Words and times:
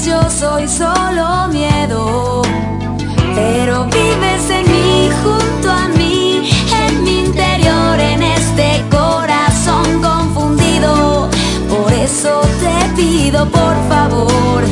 yo 0.00 0.22
soy 0.30 0.66
solo 0.66 1.48
miedo, 1.48 2.40
pero 3.34 3.84
vives 3.84 4.48
en 4.48 4.64
mí 4.72 5.10
junto 5.22 5.70
a 5.70 5.88
mí, 5.88 6.50
en 6.86 7.04
mi 7.04 7.20
interior, 7.26 8.00
en 8.00 8.22
este 8.22 8.82
corazón 8.90 10.00
confundido. 10.00 11.28
Por 11.68 11.92
eso 11.92 12.40
te 12.60 13.02
pido 13.02 13.46
por 13.50 13.76
favor. 13.90 14.64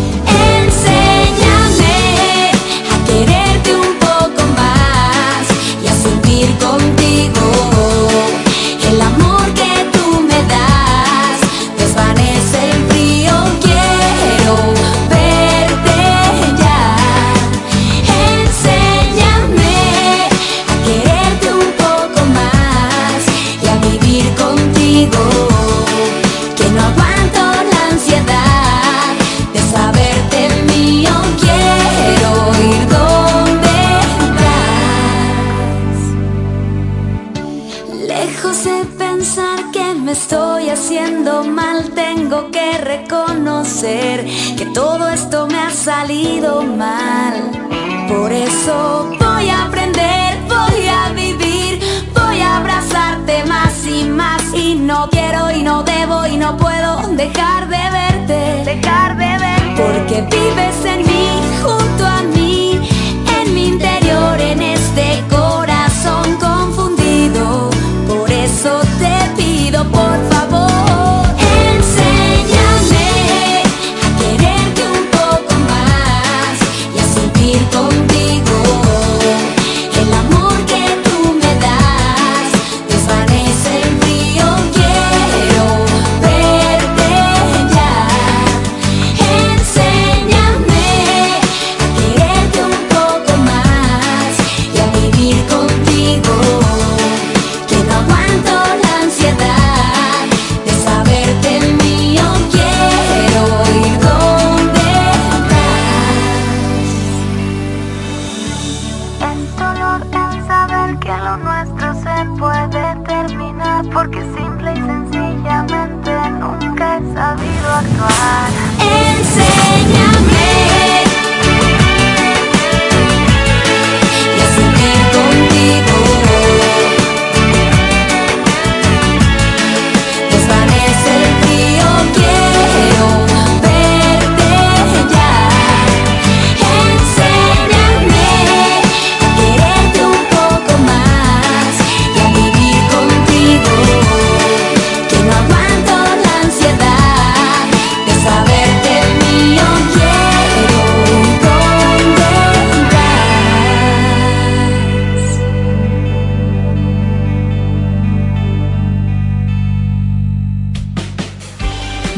Voy 49.18 49.48
a 49.48 49.64
aprender, 49.66 50.38
voy 50.48 50.88
a 50.88 51.12
vivir, 51.12 51.80
voy 52.12 52.40
a 52.40 52.56
abrazarte 52.58 53.44
más 53.44 53.86
y 53.86 54.04
más. 54.04 54.42
Y 54.52 54.74
no 54.74 55.08
quiero 55.08 55.50
y 55.52 55.62
no 55.62 55.84
debo 55.84 56.26
y 56.26 56.36
no 56.36 56.56
puedo 56.56 56.96
dejar 57.16 57.68
de 57.68 57.90
verte. 57.90 58.64
Dejar 58.64 59.16
de 59.16 59.38
verte. 59.38 59.74
Porque 59.76 60.22
vives 60.22 60.84
en 60.84 61.09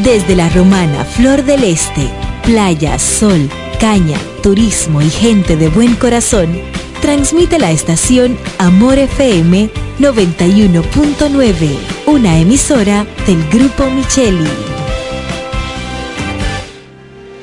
Desde 0.03 0.35
la 0.35 0.49
romana 0.49 1.05
Flor 1.05 1.45
del 1.45 1.63
Este, 1.63 2.11
playa, 2.43 2.99
sol, 2.99 3.49
caña, 3.79 4.19
turismo 4.43 5.01
y 5.01 5.09
gente 5.09 5.57
de 5.57 5.69
buen 5.69 5.95
corazón, 5.95 6.61
transmite 7.01 7.61
la 7.61 7.71
estación 7.71 8.37
Amor 8.59 8.99
FM 8.99 9.71
91.9, 10.01 11.79
una 12.07 12.37
emisora 12.37 13.07
del 13.29 13.49
Grupo 13.49 13.89
Micheli. 13.91 14.51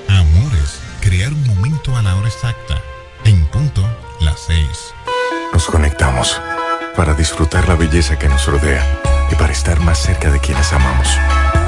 Amores, 0.10 0.82
crear 1.00 1.32
un 1.32 1.48
momento 1.48 1.96
a 1.96 2.02
la 2.02 2.18
hora 2.18 2.28
exacta, 2.28 2.82
en 3.24 3.46
punto 3.46 3.88
las 4.20 4.38
seis. 4.42 4.94
Nos 5.54 5.66
conectamos 5.66 6.42
para 6.98 7.14
disfrutar 7.14 7.70
la 7.70 7.76
belleza 7.76 8.20
que 8.20 8.28
nos 8.28 8.46
rodea 8.48 8.86
y 9.32 9.36
para 9.36 9.54
estar 9.54 9.80
más 9.80 10.00
cerca 10.00 10.30
de 10.30 10.40
quienes 10.42 10.74
amamos. 10.74 11.08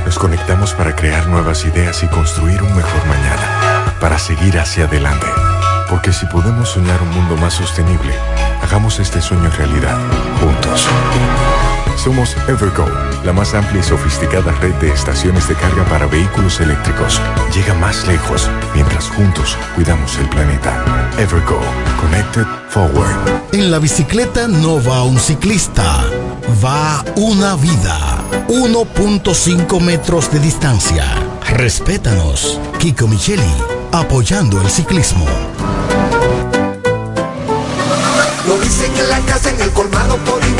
Nos 0.05 0.17
conectamos 0.17 0.73
para 0.73 0.95
crear 0.95 1.27
nuevas 1.27 1.65
ideas 1.65 2.03
y 2.03 2.07
construir 2.07 2.61
un 2.63 2.75
mejor 2.75 3.05
mañana, 3.07 3.95
para 3.99 4.17
seguir 4.17 4.59
hacia 4.59 4.85
adelante. 4.85 5.27
Porque 5.89 6.11
si 6.11 6.25
podemos 6.25 6.69
soñar 6.69 7.01
un 7.01 7.09
mundo 7.09 7.37
más 7.37 7.53
sostenible, 7.53 8.13
hagamos 8.61 8.99
este 8.99 9.21
sueño 9.21 9.49
realidad, 9.57 9.97
juntos. 10.39 10.87
Somos 12.03 12.35
Evergo, 12.47 12.87
la 13.23 13.31
más 13.31 13.53
amplia 13.53 13.79
y 13.79 13.83
sofisticada 13.83 14.51
red 14.53 14.73
de 14.75 14.91
estaciones 14.91 15.47
de 15.47 15.53
carga 15.53 15.85
para 15.85 16.07
vehículos 16.07 16.59
eléctricos. 16.59 17.21
Llega 17.53 17.75
más 17.75 18.07
lejos 18.07 18.49
mientras 18.73 19.07
juntos 19.09 19.55
cuidamos 19.75 20.17
el 20.17 20.27
planeta. 20.29 20.83
Evergo, 21.19 21.59
Connected 22.01 22.47
Forward. 22.69 23.43
En 23.51 23.69
la 23.69 23.77
bicicleta 23.77 24.47
no 24.47 24.83
va 24.83 25.03
un 25.03 25.19
ciclista, 25.19 26.03
va 26.65 27.05
una 27.17 27.55
vida. 27.55 28.17
1.5 28.47 29.79
metros 29.79 30.31
de 30.31 30.39
distancia. 30.39 31.05
Respétanos. 31.49 32.59
Kiko 32.79 33.07
Micheli, 33.07 33.53
apoyando 33.91 34.59
el 34.59 34.71
ciclismo. 34.71 35.27
Lo 38.47 38.57
dicen 38.57 38.91
en 38.97 39.07
la 39.07 39.19
casa, 39.19 39.51
en 39.51 39.61
el 39.61 39.69
colmado 39.69 40.17
por 40.17 40.40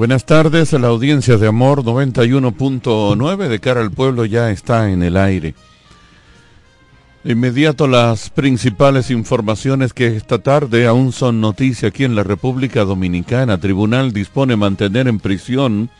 Buenas 0.00 0.24
tardes, 0.24 0.72
la 0.72 0.88
audiencia 0.88 1.36
de 1.36 1.46
Amor 1.46 1.84
91.9 1.84 3.48
de 3.48 3.60
cara 3.60 3.82
al 3.82 3.90
pueblo 3.90 4.24
ya 4.24 4.50
está 4.50 4.90
en 4.90 5.02
el 5.02 5.18
aire. 5.18 5.54
De 7.22 7.32
inmediato 7.32 7.86
las 7.86 8.30
principales 8.30 9.10
informaciones 9.10 9.92
que 9.92 10.16
esta 10.16 10.38
tarde 10.38 10.86
aún 10.86 11.12
son 11.12 11.42
noticia 11.42 11.88
aquí 11.88 12.04
en 12.04 12.14
la 12.14 12.22
República 12.22 12.84
Dominicana. 12.84 13.60
Tribunal 13.60 14.14
dispone 14.14 14.56
mantener 14.56 15.06
en 15.06 15.20
prisión 15.20 15.90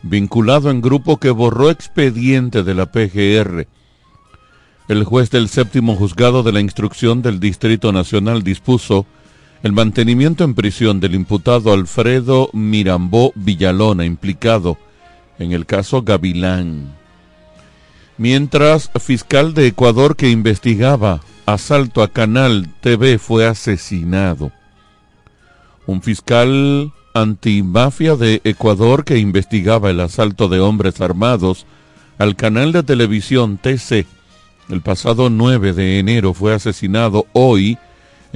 vinculado 0.00 0.70
en 0.70 0.80
grupo 0.80 1.18
que 1.18 1.28
borró 1.28 1.68
expediente 1.68 2.62
de 2.62 2.74
la 2.74 2.86
PGR. 2.86 3.66
El 4.88 5.04
juez 5.04 5.28
del 5.28 5.50
séptimo 5.50 5.94
juzgado 5.94 6.42
de 6.42 6.52
la 6.52 6.60
instrucción 6.60 7.20
del 7.20 7.38
Distrito 7.38 7.92
Nacional 7.92 8.42
dispuso 8.42 9.04
el 9.62 9.72
mantenimiento 9.72 10.44
en 10.44 10.54
prisión 10.54 11.00
del 11.00 11.14
imputado 11.14 11.72
Alfredo 11.72 12.50
Mirambó 12.52 13.32
Villalona, 13.34 14.04
implicado 14.04 14.78
en 15.38 15.52
el 15.52 15.66
caso 15.66 16.02
Gavilán. 16.02 16.94
Mientras, 18.18 18.90
fiscal 19.00 19.54
de 19.54 19.66
Ecuador 19.66 20.16
que 20.16 20.30
investigaba 20.30 21.20
asalto 21.44 22.02
a 22.02 22.08
Canal 22.08 22.68
TV 22.80 23.18
fue 23.18 23.46
asesinado. 23.46 24.52
Un 25.86 26.02
fiscal 26.02 26.92
antimafia 27.14 28.16
de 28.16 28.40
Ecuador 28.44 29.04
que 29.04 29.18
investigaba 29.18 29.90
el 29.90 30.00
asalto 30.00 30.48
de 30.48 30.60
hombres 30.60 31.00
armados 31.00 31.66
al 32.18 32.36
canal 32.36 32.72
de 32.72 32.82
televisión 32.82 33.58
TC 33.58 34.06
el 34.68 34.80
pasado 34.80 35.30
9 35.30 35.72
de 35.74 36.00
enero 36.00 36.34
fue 36.34 36.52
asesinado 36.52 37.26
hoy 37.32 37.78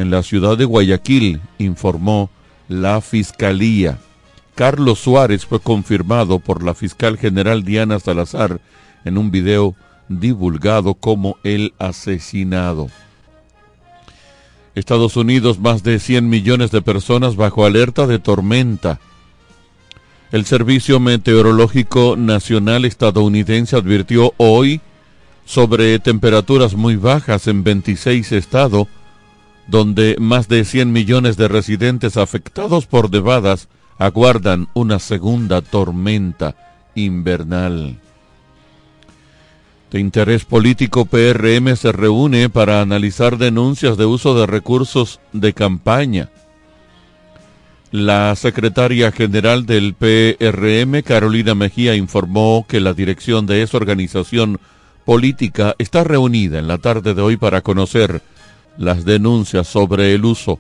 en 0.01 0.11
la 0.11 0.23
ciudad 0.23 0.57
de 0.57 0.65
Guayaquil, 0.65 1.41
informó 1.59 2.31
la 2.69 3.03
Fiscalía. 3.03 3.99
Carlos 4.55 4.99
Suárez 4.99 5.45
fue 5.45 5.61
confirmado 5.61 6.39
por 6.39 6.63
la 6.63 6.75
fiscal 6.75 7.19
general 7.19 7.65
Diana 7.65 7.99
Salazar 8.01 8.61
en 9.05 9.19
un 9.19 9.31
video 9.31 9.75
divulgado 10.09 10.95
como 10.95 11.37
el 11.45 11.75
asesinado. 11.79 12.89
Estados 14.75 15.17
Unidos, 15.17 15.59
más 15.59 15.83
de 15.83 15.99
100 15.99 16.29
millones 16.29 16.71
de 16.71 16.81
personas 16.81 17.37
bajo 17.37 17.67
alerta 17.67 18.07
de 18.07 18.19
tormenta. 18.19 19.01
El 20.33 20.47
Servicio 20.47 20.99
Meteorológico 20.99 22.17
Nacional 22.17 22.87
estadounidense 22.87 23.77
advirtió 23.77 24.33
hoy 24.39 24.81
sobre 25.45 25.99
temperaturas 25.99 26.75
muy 26.75 26.97
bajas 26.97 27.49
en 27.49 27.65
26 27.65 28.33
estados 28.33 28.87
donde 29.71 30.17
más 30.19 30.49
de 30.49 30.65
100 30.65 30.93
millones 30.93 31.37
de 31.37 31.47
residentes 31.49 32.17
afectados 32.17 32.87
por 32.87 33.11
nevadas 33.11 33.69
aguardan 33.99 34.67
una 34.75 34.99
segunda 34.99 35.63
tormenta 35.63 36.57
invernal. 36.95 37.99
De 39.91 40.01
interés 40.01 40.45
político, 40.45 41.05
PRM 41.05 41.77
se 41.77 41.93
reúne 41.93 42.49
para 42.49 42.81
analizar 42.81 43.39
denuncias 43.39 43.97
de 43.97 44.07
uso 44.07 44.39
de 44.39 44.47
recursos 44.47 45.21
de 45.33 45.53
campaña. 45.53 46.31
La 47.93 48.35
secretaria 48.37 49.11
general 49.11 49.67
del 49.67 49.95
PRM, 49.95 51.03
Carolina 51.03 51.55
Mejía, 51.57 51.97
informó 51.97 52.67
que 52.69 52.81
la 52.81 52.95
dirección 52.95 53.47
de 53.47 53.63
esa 53.63 53.77
organización 53.77 54.61
política 55.05 55.75
está 55.79 56.05
reunida 56.05 56.61
en 56.61 56.69
la 56.69 56.79
tarde 56.79 57.15
de 57.15 57.23
hoy 57.23 57.37
para 57.37 57.63
conocer 57.63 58.23
las 58.81 59.05
denuncias 59.05 59.69
sobre 59.69 60.15
el 60.15 60.25
uso 60.25 60.59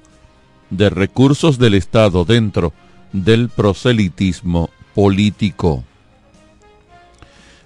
de 0.69 0.91
recursos 0.91 1.59
del 1.59 1.73
Estado 1.73 2.27
dentro 2.27 2.75
del 3.15 3.49
proselitismo 3.49 4.69
político. 4.95 5.85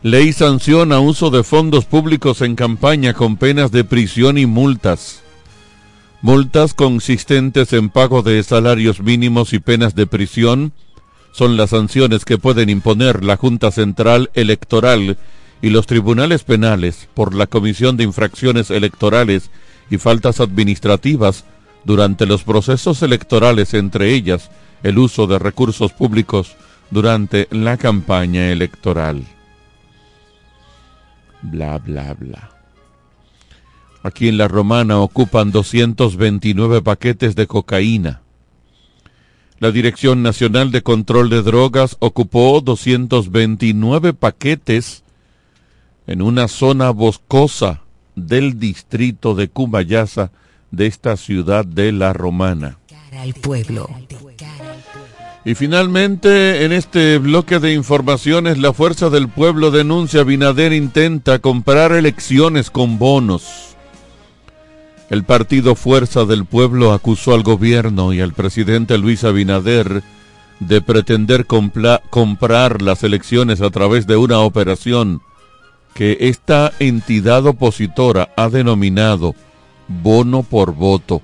Ley 0.03 0.33
sanciona 0.33 1.01
uso 1.01 1.31
de 1.31 1.43
fondos 1.43 1.87
públicos 1.87 2.41
en 2.41 2.55
campaña 2.55 3.15
con 3.15 3.37
penas 3.37 3.73
de 3.73 3.83
prisión 3.83 4.39
y 4.39 4.47
multas. 4.47 5.23
Multas 6.23 6.73
consistentes 6.73 7.73
en 7.73 7.91
pago 7.91 8.23
de 8.23 8.41
salarios 8.45 9.01
mínimos 9.01 9.55
y 9.55 9.59
penas 9.59 9.97
de 9.97 10.07
prisión 10.07 10.73
son 11.33 11.57
las 11.57 11.71
sanciones 11.71 12.25
que 12.25 12.39
pueden 12.39 12.71
imponer 12.71 13.25
la 13.25 13.37
Junta 13.37 13.73
Central 13.73 14.31
Electoral 14.35 15.19
y 15.63 15.71
los 15.71 15.89
tribunales 15.89 16.45
penales 16.45 17.09
por 17.13 17.35
la 17.35 17.49
comisión 17.49 17.97
de 17.97 18.05
infracciones 18.05 18.71
electorales 18.71 19.51
y 19.91 19.99
faltas 19.99 20.41
administrativas 20.41 21.45
durante 21.85 22.26
los 22.26 22.43
procesos 22.43 23.03
electorales, 23.03 23.75
entre 23.75 24.12
ellas 24.14 24.50
el 24.83 24.99
uso 24.99 25.26
de 25.26 25.38
recursos 25.38 25.93
públicos 25.93 26.57
durante 26.91 27.49
la 27.50 27.76
campaña 27.76 28.50
electoral. 28.50 29.25
Bla, 31.43 31.79
bla, 31.79 32.14
bla. 32.14 32.50
Aquí 34.03 34.29
en 34.29 34.37
la 34.37 34.49
Romana 34.49 34.99
ocupan 34.99 35.50
229 35.50 36.83
paquetes 36.83 37.35
de 37.35 37.47
cocaína. 37.47 38.21
La 39.61 39.71
Dirección 39.71 40.23
Nacional 40.23 40.73
de 40.73 40.83
Control 40.83 41.31
de 41.31 41.43
Drogas 41.43 41.97
ocupó 42.00 42.61
229 42.61 44.12
paquetes 44.12 45.05
en 46.07 46.21
una 46.21 46.49
zona 46.49 46.91
boscosa 46.91 47.84
del 48.16 48.59
distrito 48.59 49.35
de 49.35 49.49
Cumayasa 49.49 50.30
de 50.71 50.87
esta 50.87 51.16
ciudad 51.16 51.64
de 51.64 51.92
la 51.92 52.12
Romana. 52.12 52.78
pueblo. 53.40 53.88
Y 55.44 55.54
finalmente, 55.54 56.64
en 56.64 56.73
este 56.73 57.18
bloque 57.18 57.59
de 57.59 57.75
informaciones, 57.75 58.56
la 58.59 58.73
Fuerza 58.73 59.11
del 59.11 59.28
Pueblo 59.28 59.71
denuncia 59.71 60.23
Binader 60.25 60.73
intenta 60.73 61.38
comprar 61.38 61.92
elecciones 61.92 62.71
con 62.71 62.99
bonos. 62.99 63.76
El 65.11 65.25
partido 65.25 65.75
Fuerza 65.75 66.25
del 66.25 66.47
Pueblo 66.47 66.92
acusó 66.92 67.35
al 67.35 67.42
gobierno 67.42 68.14
y 68.14 68.21
al 68.21 68.33
presidente 68.33 68.97
Luis 68.97 69.23
Abinader 69.23 70.02
de 70.61 70.80
pretender 70.80 71.47
comprar 71.47 72.80
las 72.80 73.04
elecciones 73.04 73.61
a 73.61 73.68
través 73.71 74.06
de 74.06 74.16
una 74.16 74.40
operación 74.40 75.21
que 75.95 76.19
esta 76.21 76.73
entidad 76.81 77.47
opositora 77.47 78.31
ha 78.37 78.49
denominado 78.49 79.35
bono 79.89 80.43
por 80.43 80.75
voto. 80.75 81.23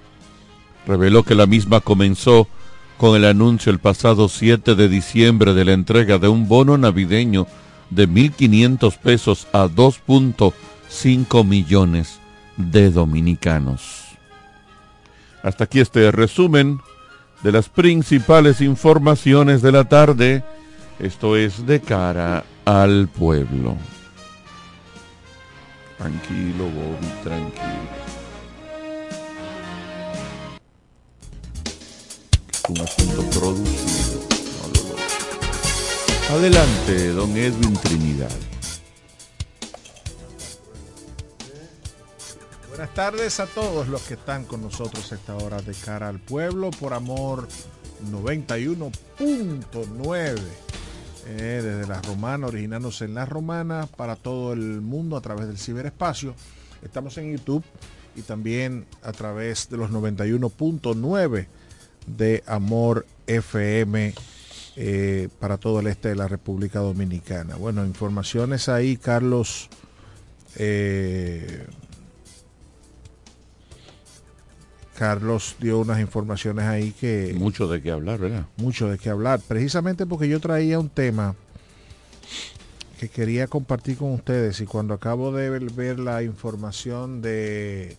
Reveló 0.87 1.25
que 1.25 1.35
la 1.35 1.47
misma 1.47 1.81
comenzó 1.81 2.49
con 2.97 3.17
el 3.17 3.25
anuncio 3.25 3.73
el 3.73 3.79
pasado 3.79 4.29
7 4.29 4.75
de 4.75 4.89
diciembre 4.89 5.55
de 5.55 5.65
la 5.65 5.73
entrega 5.73 6.19
de 6.19 6.29
un 6.29 6.49
bono 6.49 6.79
navideño 6.79 7.47
de 7.91 8.09
1.500 8.09 8.99
pesos 8.99 9.49
a 9.53 9.67
2.5 9.67 11.45
millones 11.45 12.21
de 12.57 12.91
dominicanos. 12.91 14.05
Hasta 15.43 15.65
aquí 15.65 15.81
este 15.81 16.11
resumen 16.13 16.81
de 17.43 17.53
las 17.53 17.69
principales 17.69 18.61
informaciones 18.61 19.63
de 19.63 19.73
la 19.73 19.85
tarde. 19.85 20.45
Esto 20.99 21.37
es 21.37 21.67
de 21.67 21.81
cara 21.81 22.45
al 22.67 23.09
pueblo. 23.09 23.77
Tranquilo, 26.01 26.65
Bobby, 26.65 27.07
tranquilo. 27.23 27.89
Es 32.51 32.65
un 32.71 32.81
asunto 32.81 33.23
producido. 33.39 34.21
Adelante, 36.31 37.09
don 37.09 37.37
Edwin 37.37 37.75
Trinidad. 37.75 38.31
Buenas 42.71 42.95
tardes 42.95 43.39
a 43.39 43.45
todos 43.45 43.89
los 43.89 44.01
que 44.01 44.15
están 44.15 44.47
con 44.47 44.63
nosotros 44.63 45.13
a 45.13 45.17
esta 45.17 45.37
hora 45.37 45.61
de 45.61 45.75
cara 45.75 46.09
al 46.09 46.19
pueblo 46.19 46.71
por 46.71 46.95
amor 46.95 47.47
91.9 48.11 50.70
eh, 51.31 51.63
desde 51.63 51.87
la 51.87 52.03
romana, 52.03 52.49
originándose 52.49 53.05
en 53.05 53.15
la 53.15 53.25
romana 53.25 53.87
para 53.97 54.17
todo 54.17 54.53
el 54.53 54.81
mundo 54.81 55.17
a 55.17 55.21
través 55.21 55.47
del 55.47 55.59
ciberespacio. 55.59 56.35
Estamos 56.83 57.17
en 57.19 57.37
YouTube 57.37 57.65
y 58.17 58.23
también 58.23 58.87
a 59.03 59.13
través 59.13 59.69
de 59.71 59.77
los 59.77 59.91
91.9 59.91 61.47
de 62.07 62.43
Amor 62.47 63.07
FM 63.29 64.15
eh, 64.77 65.29
para 65.39 65.57
todo 65.59 65.81
el 65.81 65.87
este 65.87 66.09
de 66.09 66.17
la 66.17 66.27
República 66.27 66.81
Dominicana. 66.81 67.55
Bueno, 67.55 67.85
informaciones 67.85 68.69
ahí, 68.69 68.97
Carlos. 68.97 69.69
Eh, 70.57 71.67
Carlos 75.01 75.57
dio 75.59 75.79
unas 75.79 75.99
informaciones 75.99 76.67
ahí 76.67 76.93
que... 76.93 77.35
Mucho 77.35 77.67
de 77.69 77.81
qué 77.81 77.91
hablar, 77.91 78.19
¿verdad? 78.19 78.45
Mucho 78.59 78.87
de 78.87 78.99
qué 78.99 79.09
hablar. 79.09 79.41
Precisamente 79.41 80.05
porque 80.05 80.29
yo 80.29 80.41
traía 80.41 80.79
un 80.79 80.91
tema 80.91 81.37
que 82.99 83.09
quería 83.09 83.47
compartir 83.47 83.97
con 83.97 84.13
ustedes 84.13 84.61
y 84.61 84.67
cuando 84.67 84.93
acabo 84.93 85.33
de 85.33 85.49
ver 85.49 85.99
la 85.99 86.23
información 86.23 87.23
de, 87.23 87.97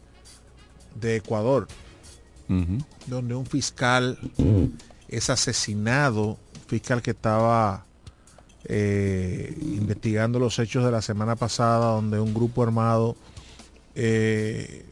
de 0.94 1.16
Ecuador, 1.16 1.68
donde 3.08 3.34
un 3.34 3.48
fiscal 3.48 4.20
es 5.08 5.32
asesinado, 5.32 6.38
fiscal 6.68 7.02
que 7.02 7.12
estaba 7.12 7.84
eh, 8.66 9.58
investigando 9.60 10.38
los 10.38 10.60
hechos 10.60 10.86
de 10.86 10.92
la 10.92 11.02
semana 11.02 11.36
pasada, 11.36 11.94
donde 11.94 12.20
un 12.20 12.32
grupo 12.36 12.62
armado 12.62 13.16
eh, 13.96 14.86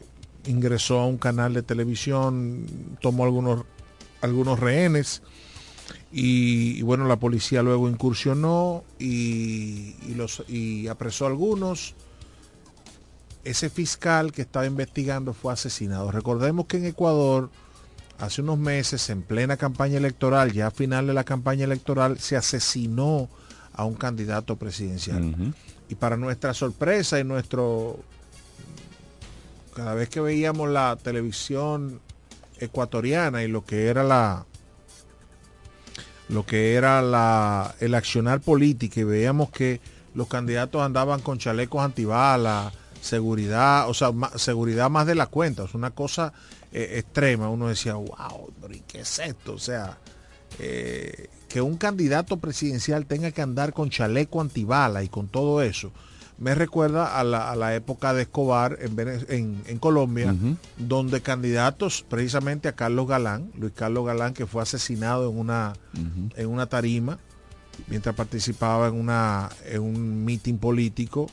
ingresó 0.46 1.00
a 1.00 1.06
un 1.06 1.18
canal 1.18 1.54
de 1.54 1.62
televisión, 1.62 2.66
tomó 3.00 3.24
algunos, 3.24 3.64
algunos 4.20 4.58
rehenes 4.58 5.22
y, 6.12 6.82
bueno, 6.82 7.06
la 7.06 7.16
policía 7.16 7.62
luego 7.62 7.88
incursionó 7.88 8.84
y, 8.98 9.94
los, 10.14 10.42
y 10.48 10.88
apresó 10.88 11.24
a 11.24 11.28
algunos. 11.28 11.94
Ese 13.44 13.70
fiscal 13.70 14.32
que 14.32 14.42
estaba 14.42 14.66
investigando 14.66 15.32
fue 15.32 15.52
asesinado. 15.52 16.10
Recordemos 16.10 16.66
que 16.66 16.78
en 16.78 16.86
Ecuador, 16.86 17.50
hace 18.18 18.42
unos 18.42 18.58
meses, 18.58 19.08
en 19.08 19.22
plena 19.22 19.56
campaña 19.56 19.98
electoral, 19.98 20.52
ya 20.52 20.66
a 20.66 20.70
final 20.70 21.06
de 21.06 21.14
la 21.14 21.24
campaña 21.24 21.64
electoral, 21.64 22.18
se 22.18 22.36
asesinó 22.36 23.28
a 23.72 23.84
un 23.84 23.94
candidato 23.94 24.56
presidencial. 24.56 25.54
Y 25.88 25.94
para 25.94 26.16
nuestra 26.16 26.54
sorpresa 26.54 27.18
y 27.18 27.24
nuestro 27.24 28.00
cada 29.74 29.94
vez 29.94 30.08
que 30.08 30.20
veíamos 30.20 30.68
la 30.68 30.96
televisión 30.96 32.00
ecuatoriana 32.58 33.42
y 33.42 33.48
lo 33.48 33.64
que 33.64 33.88
era 33.88 34.02
la 34.02 34.46
lo 36.28 36.46
que 36.46 36.74
era 36.74 37.02
la, 37.02 37.74
el 37.80 37.94
accionar 37.94 38.40
político 38.40 39.00
y 39.00 39.04
veíamos 39.04 39.50
que 39.50 39.80
los 40.14 40.28
candidatos 40.28 40.80
andaban 40.82 41.20
con 41.20 41.38
chalecos 41.38 41.82
antibalas, 41.82 42.72
seguridad, 43.00 43.88
o 43.88 43.94
sea, 43.94 44.12
seguridad 44.36 44.90
más 44.90 45.06
de 45.06 45.16
la 45.16 45.26
cuenta, 45.26 45.64
es 45.64 45.74
una 45.74 45.90
cosa 45.90 46.32
eh, 46.72 46.98
extrema. 46.98 47.48
Uno 47.48 47.66
decía, 47.66 47.94
wow, 47.94 48.52
¿y 48.70 48.80
qué 48.80 49.00
es 49.00 49.18
esto? 49.18 49.54
O 49.54 49.58
sea, 49.58 49.98
eh, 50.60 51.28
que 51.48 51.60
un 51.60 51.76
candidato 51.76 52.36
presidencial 52.36 53.06
tenga 53.06 53.32
que 53.32 53.42
andar 53.42 53.72
con 53.72 53.90
chaleco 53.90 54.40
antibala 54.40 55.02
y 55.02 55.08
con 55.08 55.26
todo 55.26 55.62
eso 55.62 55.90
me 56.40 56.54
recuerda 56.54 57.18
a 57.18 57.22
la, 57.22 57.74
época 57.74 58.14
de 58.14 58.22
Escobar 58.22 58.78
en, 58.80 59.62
en, 59.66 59.78
Colombia, 59.78 60.34
donde 60.78 61.20
candidatos 61.20 62.04
precisamente 62.08 62.66
a 62.68 62.72
Carlos 62.72 63.06
Galán, 63.06 63.52
Luis 63.58 63.72
Carlos 63.74 64.06
Galán, 64.06 64.34
que 64.34 64.46
fue 64.46 64.62
asesinado 64.62 65.30
en 65.30 65.38
una, 65.38 65.74
en 66.36 66.48
una 66.48 66.66
tarima 66.66 67.18
mientras 67.88 68.14
participaba 68.14 68.88
en, 68.88 68.94
una, 68.94 69.48
en 69.66 69.82
un 69.82 70.24
mitin 70.24 70.58
político. 70.58 71.30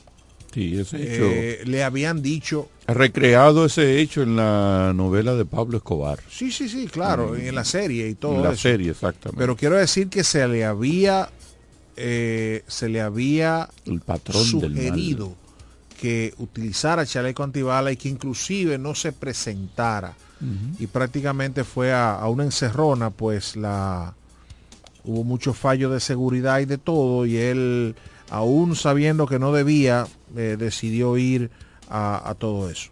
Sí, 0.52 0.78
ese 0.78 0.96
eh, 0.96 1.52
hecho. 1.60 1.70
le 1.70 1.84
habían 1.84 2.22
dicho. 2.22 2.68
Ha 2.86 2.94
recreado 2.94 3.66
ese 3.66 4.00
hecho 4.00 4.22
en 4.22 4.36
la 4.36 4.92
novela 4.94 5.34
de 5.34 5.44
Pablo 5.44 5.76
Escobar. 5.76 6.20
Sí, 6.30 6.50
sí, 6.50 6.68
sí, 6.68 6.86
claro, 6.86 7.36
en 7.36 7.54
la 7.54 7.64
serie 7.64 8.08
y 8.08 8.14
todo. 8.14 8.36
En 8.36 8.42
la 8.42 8.56
serie, 8.56 8.90
exactamente. 8.90 9.38
Pero 9.38 9.56
quiero 9.56 9.76
decir 9.76 10.08
que 10.08 10.24
se 10.24 10.46
le 10.48 10.64
había 10.64 11.28
eh, 11.98 12.62
se 12.68 12.88
le 12.88 13.00
había 13.00 13.68
el 13.84 14.00
patrón 14.00 14.44
sugerido 14.44 15.34
que 16.00 16.32
utilizara 16.38 17.04
chaleco 17.04 17.42
antibala 17.42 17.90
y 17.90 17.96
que 17.96 18.08
inclusive 18.08 18.78
no 18.78 18.94
se 18.94 19.12
presentara. 19.12 20.14
Y 20.78 20.86
prácticamente 20.86 21.64
fue 21.64 21.92
a, 21.92 22.14
a 22.14 22.28
una 22.28 22.44
encerrona, 22.44 23.10
pues 23.10 23.56
la 23.56 24.14
hubo 25.02 25.24
muchos 25.24 25.58
fallos 25.58 25.92
de 25.92 25.98
seguridad 25.98 26.60
y 26.60 26.64
de 26.64 26.78
todo, 26.78 27.26
y 27.26 27.36
él, 27.38 27.96
aún 28.30 28.76
sabiendo 28.76 29.26
que 29.26 29.40
no 29.40 29.50
debía, 29.52 30.06
eh, 30.36 30.54
decidió 30.56 31.16
ir 31.16 31.50
a, 31.90 32.30
a 32.30 32.36
todo 32.36 32.70
eso. 32.70 32.90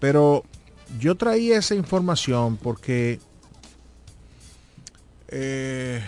Pero 0.00 0.44
yo 0.98 1.16
traía 1.16 1.58
esa 1.58 1.74
información 1.74 2.56
porque 2.56 3.20
eh, 5.28 6.02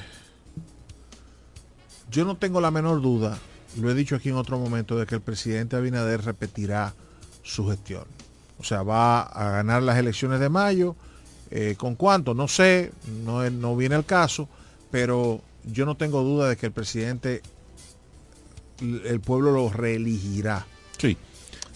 yo 2.11 2.25
no 2.25 2.37
tengo 2.37 2.61
la 2.61 2.71
menor 2.71 3.01
duda, 3.01 3.39
lo 3.79 3.91
he 3.91 3.95
dicho 3.95 4.17
aquí 4.17 4.29
en 4.29 4.37
otro 4.37 4.59
momento, 4.59 4.99
de 4.99 5.07
que 5.07 5.15
el 5.15 5.21
presidente 5.21 5.77
Abinader 5.77 6.25
repetirá 6.25 6.95
su 7.43 7.69
gestión. 7.69 8.05
O 8.59 8.65
sea, 8.65 8.83
va 8.83 9.23
a 9.23 9.51
ganar 9.53 9.83
las 9.83 9.97
elecciones 9.97 10.41
de 10.41 10.49
mayo. 10.49 10.97
eh, 11.51 11.75
¿Con 11.79 11.95
cuánto? 11.95 12.35
No 12.35 12.47
sé, 12.49 12.93
no, 13.25 13.49
no 13.51 13.77
viene 13.77 13.97
el 13.97 14.05
caso, 14.05 14.49
pero 14.91 15.41
yo 15.65 15.87
no 15.87 15.97
tengo 15.97 16.23
duda 16.23 16.49
de 16.49 16.57
que 16.57 16.67
el 16.67 16.73
presidente, 16.73 17.43
el 18.81 19.21
pueblo 19.21 19.53
lo 19.53 19.71
reelegirá. 19.71 20.67
Sí. 20.99 21.17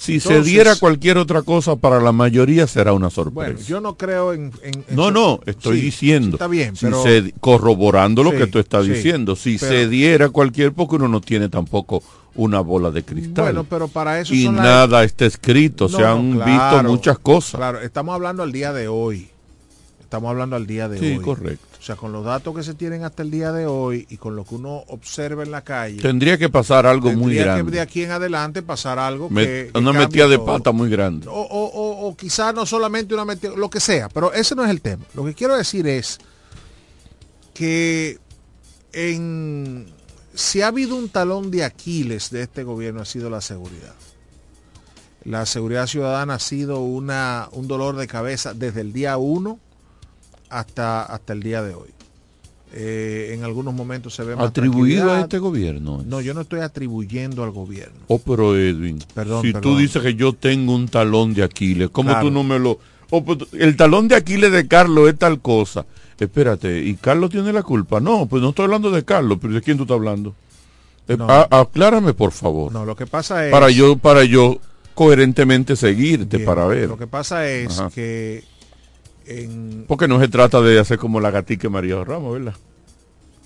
Si 0.05 0.21
se 0.21 0.43
diera 0.43 0.77
cualquier 0.77 1.17
otra 1.19 1.43
cosa 1.43 1.77
para 1.77 2.01
la 2.01 2.13
mayoría 2.13 2.67
será 2.67 2.93
una 2.93 3.09
sorpresa. 3.11 3.53
Bueno, 3.53 3.61
yo 3.67 3.81
no 3.81 3.97
creo 3.97 4.33
en... 4.33 4.53
en- 4.63 4.85
en 4.89 4.97
no, 4.97 5.11
no, 5.11 5.41
estoy 5.47 5.79
Sí, 5.79 5.85
diciendo. 5.87 6.37
Está 6.37 6.47
bien, 6.47 6.77
si 6.77 6.87
pero... 6.87 7.03
se- 7.03 7.33
corroborando 7.41 8.23
lo 8.23 8.33
Sí, 8.33 8.37
que 8.37 8.47
tú 8.47 8.59
estás 8.59 8.85
sí, 8.85 8.93
diciendo. 8.93 9.35
Si 9.37 9.59
pero- 9.59 9.73
se 9.73 9.89
diera 9.89 10.29
cualquier, 10.29 10.73
porque 10.73 10.97
uno 10.97 11.09
no 11.09 11.21
tiene 11.21 11.49
tampoco 11.49 12.03
una 12.35 12.61
bola 12.61 12.91
de 12.91 13.03
cristal. 13.05 13.45
Bueno, 13.45 13.65
pero 13.65 13.89
para 13.89 14.21
eso 14.21 14.35
y 14.35 14.45
son 14.45 14.57
las- 14.57 14.65
nada 14.65 15.05
está 15.05 15.25
escrito. 15.25 15.89
se 15.89 16.05
han 16.05 16.39
no, 16.39 16.45
visto 16.45 16.83
muchas 16.85 17.19
cosas. 17.19 17.57
Claro, 17.59 17.81
estamos 17.81 18.15
hablando 18.15 18.43
al 18.43 18.53
día 18.53 18.73
de 18.73 18.89
hoy. 18.89 19.29
Estamos 20.01 20.31
hablando 20.31 20.55
al 20.57 20.67
día 20.67 20.89
de 20.89 20.99
Sí, 20.99 21.13
hoy. 21.17 21.25
correcto. 21.25 21.67
O 21.85 21.87
sea, 21.87 21.97
con 21.97 22.13
los 22.13 22.25
datos 22.25 22.57
que 22.57 22.63
se 22.63 22.73
tienen 22.73 23.05
hasta 23.05 23.23
el 23.23 23.31
día 23.31 23.53
de 23.53 23.67
hoy 23.67 24.07
y 24.09 24.17
con 24.17 24.35
lo 24.35 24.45
que 24.47 24.55
uno 24.55 24.85
observa 24.89 25.43
en 25.43 25.51
la 25.51 25.61
calle. 25.63 26.01
Tendría 26.01 26.39
que 26.39 26.49
pasar 26.49 26.87
algo 26.87 27.09
muy 27.13 27.35
tendría 27.35 27.43
que 27.43 27.45
grande. 27.51 27.73
de 27.73 27.81
aquí 27.83 28.03
en 28.05 28.11
adelante 28.11 28.63
pasar 28.63 28.99
algo 28.99 29.29
Me- 29.29 29.45
que, 29.45 29.71
que 29.71 29.79
una 29.79 29.93
metida 29.93 30.27
de 30.27 30.39
pata 30.39 30.73
muy 30.73 30.89
grande. 30.89 31.27
O, 31.29 31.33
o, 31.35 31.43
o, 31.43 32.09
o 32.09 32.17
quizá 32.17 32.55
no 32.55 32.65
solamente 32.65 33.13
una 33.13 33.27
metida, 33.27 33.53
lo 33.55 33.69
que 33.69 33.81
sea, 33.81 34.09
pero 34.09 34.33
ese 34.33 34.55
no 34.55 34.65
es 34.65 34.71
el 34.71 34.81
tema. 34.81 35.05
Lo 35.13 35.27
que 35.27 35.35
quiero 35.35 35.59
decir 35.59 35.87
es 35.87 36.17
que 37.53 38.19
en 38.95 39.87
si 40.35 40.63
ha 40.63 40.69
habido 40.69 40.97
un 40.97 41.11
talón 41.11 41.51
de 41.51 41.65
Aquiles 41.65 42.31
de 42.31 42.41
este 42.45 42.63
gobierno 42.65 43.03
ha 43.03 43.05
sido 43.05 43.29
la 43.29 43.43
seguridad. 43.43 43.93
La 45.25 45.45
seguridad 45.45 45.87
ciudadana 45.87 46.37
ha 46.37 46.39
sido 46.39 46.81
una, 46.81 47.51
un 47.53 47.69
dolor 47.69 47.97
de 47.97 48.07
cabeza 48.07 48.55
desde 48.55 48.81
el 48.81 48.95
día 48.95 49.19
1 49.19 49.59
hasta, 50.59 51.03
hasta 51.05 51.33
el 51.33 51.43
día 51.43 51.63
de 51.63 51.75
hoy. 51.75 51.89
Eh, 52.77 53.31
en 53.35 53.45
algunos 53.45 53.73
momentos 53.73 54.15
se 54.15 54.25
ve 54.25 54.35
más 54.35 54.49
Atribuido 54.49 55.13
a 55.13 55.21
este 55.21 55.39
gobierno. 55.39 56.03
No, 56.05 56.21
yo 56.21 56.35
no 56.35 56.41
estoy 56.41 56.61
atribuyendo 56.61 57.45
al 57.45 57.53
gobierno. 57.53 58.01
Oh, 58.09 58.19
pero 58.19 58.57
Edwin, 58.57 58.99
Perdón, 59.15 59.43
si 59.43 59.53
tú 59.53 59.77
dices 59.79 60.03
que 60.03 60.15
yo 60.17 60.33
tengo 60.33 60.75
un 60.75 60.89
talón 60.89 61.35
de 61.35 61.45
Aquiles, 61.45 61.91
¿cómo 61.91 62.09
Claro. 62.11 62.27
tú 62.27 62.33
no 62.33 62.43
me 62.43 62.59
lo... 62.59 62.81
oh, 63.11 63.25
pues, 63.25 63.39
el 63.53 63.77
talón 63.77 64.09
de 64.09 64.17
Aquiles 64.17 64.51
de 64.51 64.67
Carlos 64.67 65.09
es 65.09 65.17
tal 65.19 65.41
cosa. 65.41 65.87
Espérate, 66.19 66.81
¿y 66.85 66.95
Carlos 66.95 67.31
tiene 67.31 67.53
la 67.53 67.63
culpa? 67.63 68.01
No, 68.01 68.27
pues 68.27 68.43
no 68.43 68.49
estoy 68.49 68.65
hablando 68.65 68.91
de 68.91 69.05
Carlos, 69.05 69.39
pero 69.41 69.55
¿de 69.55 69.63
quién 69.63 69.77
tú 69.77 69.85
estás 69.85 69.97
hablando? 69.97 70.35
Eh, 71.07 71.17
No. 71.17 71.29
a- 71.31 71.47
aclárame, 71.61 72.13
por 72.13 72.33
favor. 72.33 72.73
No, 72.73 72.85
lo 72.85 72.97
que 72.97 73.07
pasa 73.07 73.47
es... 73.47 73.53
Para 73.53 73.71
yo, 73.71 73.97
para 73.97 74.25
yo 74.25 74.59
coherentemente 74.95 75.77
seguirte, 75.77 76.39
Bien, 76.39 76.47
para 76.47 76.67
ver. 76.67 76.89
Lo 76.89 76.97
que 76.99 77.07
pasa 77.07 77.49
es 77.49 77.79
Ajá. 77.79 77.91
que 77.91 78.43
en, 79.27 79.85
Porque 79.87 80.09
no 80.09 80.21
se 80.21 80.29
trata 80.29 80.61
de 80.61 80.79
hacer 80.79 80.99
como 80.99 81.21
la 81.21 81.31
gatica 81.31 81.69
María 81.69 82.03
Ramos, 82.05 82.33
¿verdad? 82.35 82.55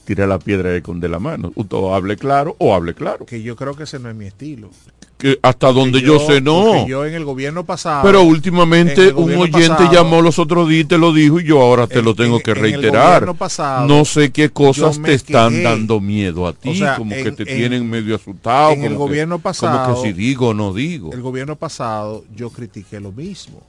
Tira 0.04 0.26
la 0.26 0.38
piedra 0.38 0.70
de, 0.70 0.82
con 0.82 1.00
de 1.00 1.08
la 1.08 1.18
mano. 1.18 1.52
O 1.54 1.94
hable 1.94 2.16
claro 2.16 2.56
o 2.58 2.74
hable 2.74 2.94
claro. 2.94 3.26
que 3.26 3.42
yo 3.42 3.56
creo 3.56 3.74
que 3.76 3.82
ese 3.82 3.98
no 3.98 4.08
es 4.08 4.16
mi 4.16 4.26
estilo. 4.26 4.70
Que 5.18 5.38
hasta 5.42 5.72
donde 5.72 6.00
Que 6.00 6.06
yo, 6.06 6.20
sé, 6.20 6.40
no. 6.40 6.86
Yo 6.86 7.04
en 7.04 7.12
el 7.12 7.24
gobierno 7.24 7.64
pasado. 7.66 8.02
Pero 8.04 8.22
en 8.22 8.28
últimamente 8.28 9.08
el 9.08 9.14
un 9.16 9.34
oyente 9.34 9.68
pasado, 9.68 9.92
llamó 9.92 10.22
los 10.22 10.38
otros 10.38 10.68
días 10.68 10.84
y 10.84 10.88
te 10.88 10.96
lo 10.96 11.12
dijo 11.12 11.40
y 11.40 11.44
yo 11.44 11.60
ahora 11.60 11.86
te 11.88 11.98
En- 11.98 12.04
lo 12.06 12.14
tengo 12.14 12.36
en- 12.36 12.42
que 12.42 12.52
en 12.52 12.56
el 12.56 12.62
reiterar. 12.62 13.34
pasado, 13.34 13.86
no 13.88 14.04
sé 14.06 14.30
qué 14.30 14.48
cosas 14.50 15.02
te 15.02 15.12
están 15.12 15.62
dando 15.62 16.00
miedo 16.00 16.46
a 16.46 16.52
ti, 16.54 16.70
O 16.70 16.74
sea, 16.74 16.96
como 16.96 17.10
que 17.14 17.32
te 17.32 17.42
en- 17.50 17.58
tienen 17.58 17.90
medio 17.90 18.14
asustado. 18.14 18.70
en 18.72 18.84
el 18.84 18.92
como 18.94 19.06
que- 19.06 19.10
gobierno 19.10 19.38
pasado, 19.40 19.90
Como 19.92 20.02
que 20.04 20.08
si 20.08 20.14
digo 20.14 20.48
o 20.48 20.54
no 20.54 20.72
digo. 20.72 21.12
El 21.12 21.20
gobierno 21.20 21.56
pasado 21.56 22.24
yo 22.34 22.48
critiqué 22.50 23.00
lo 23.00 23.10
mismo. 23.12 23.60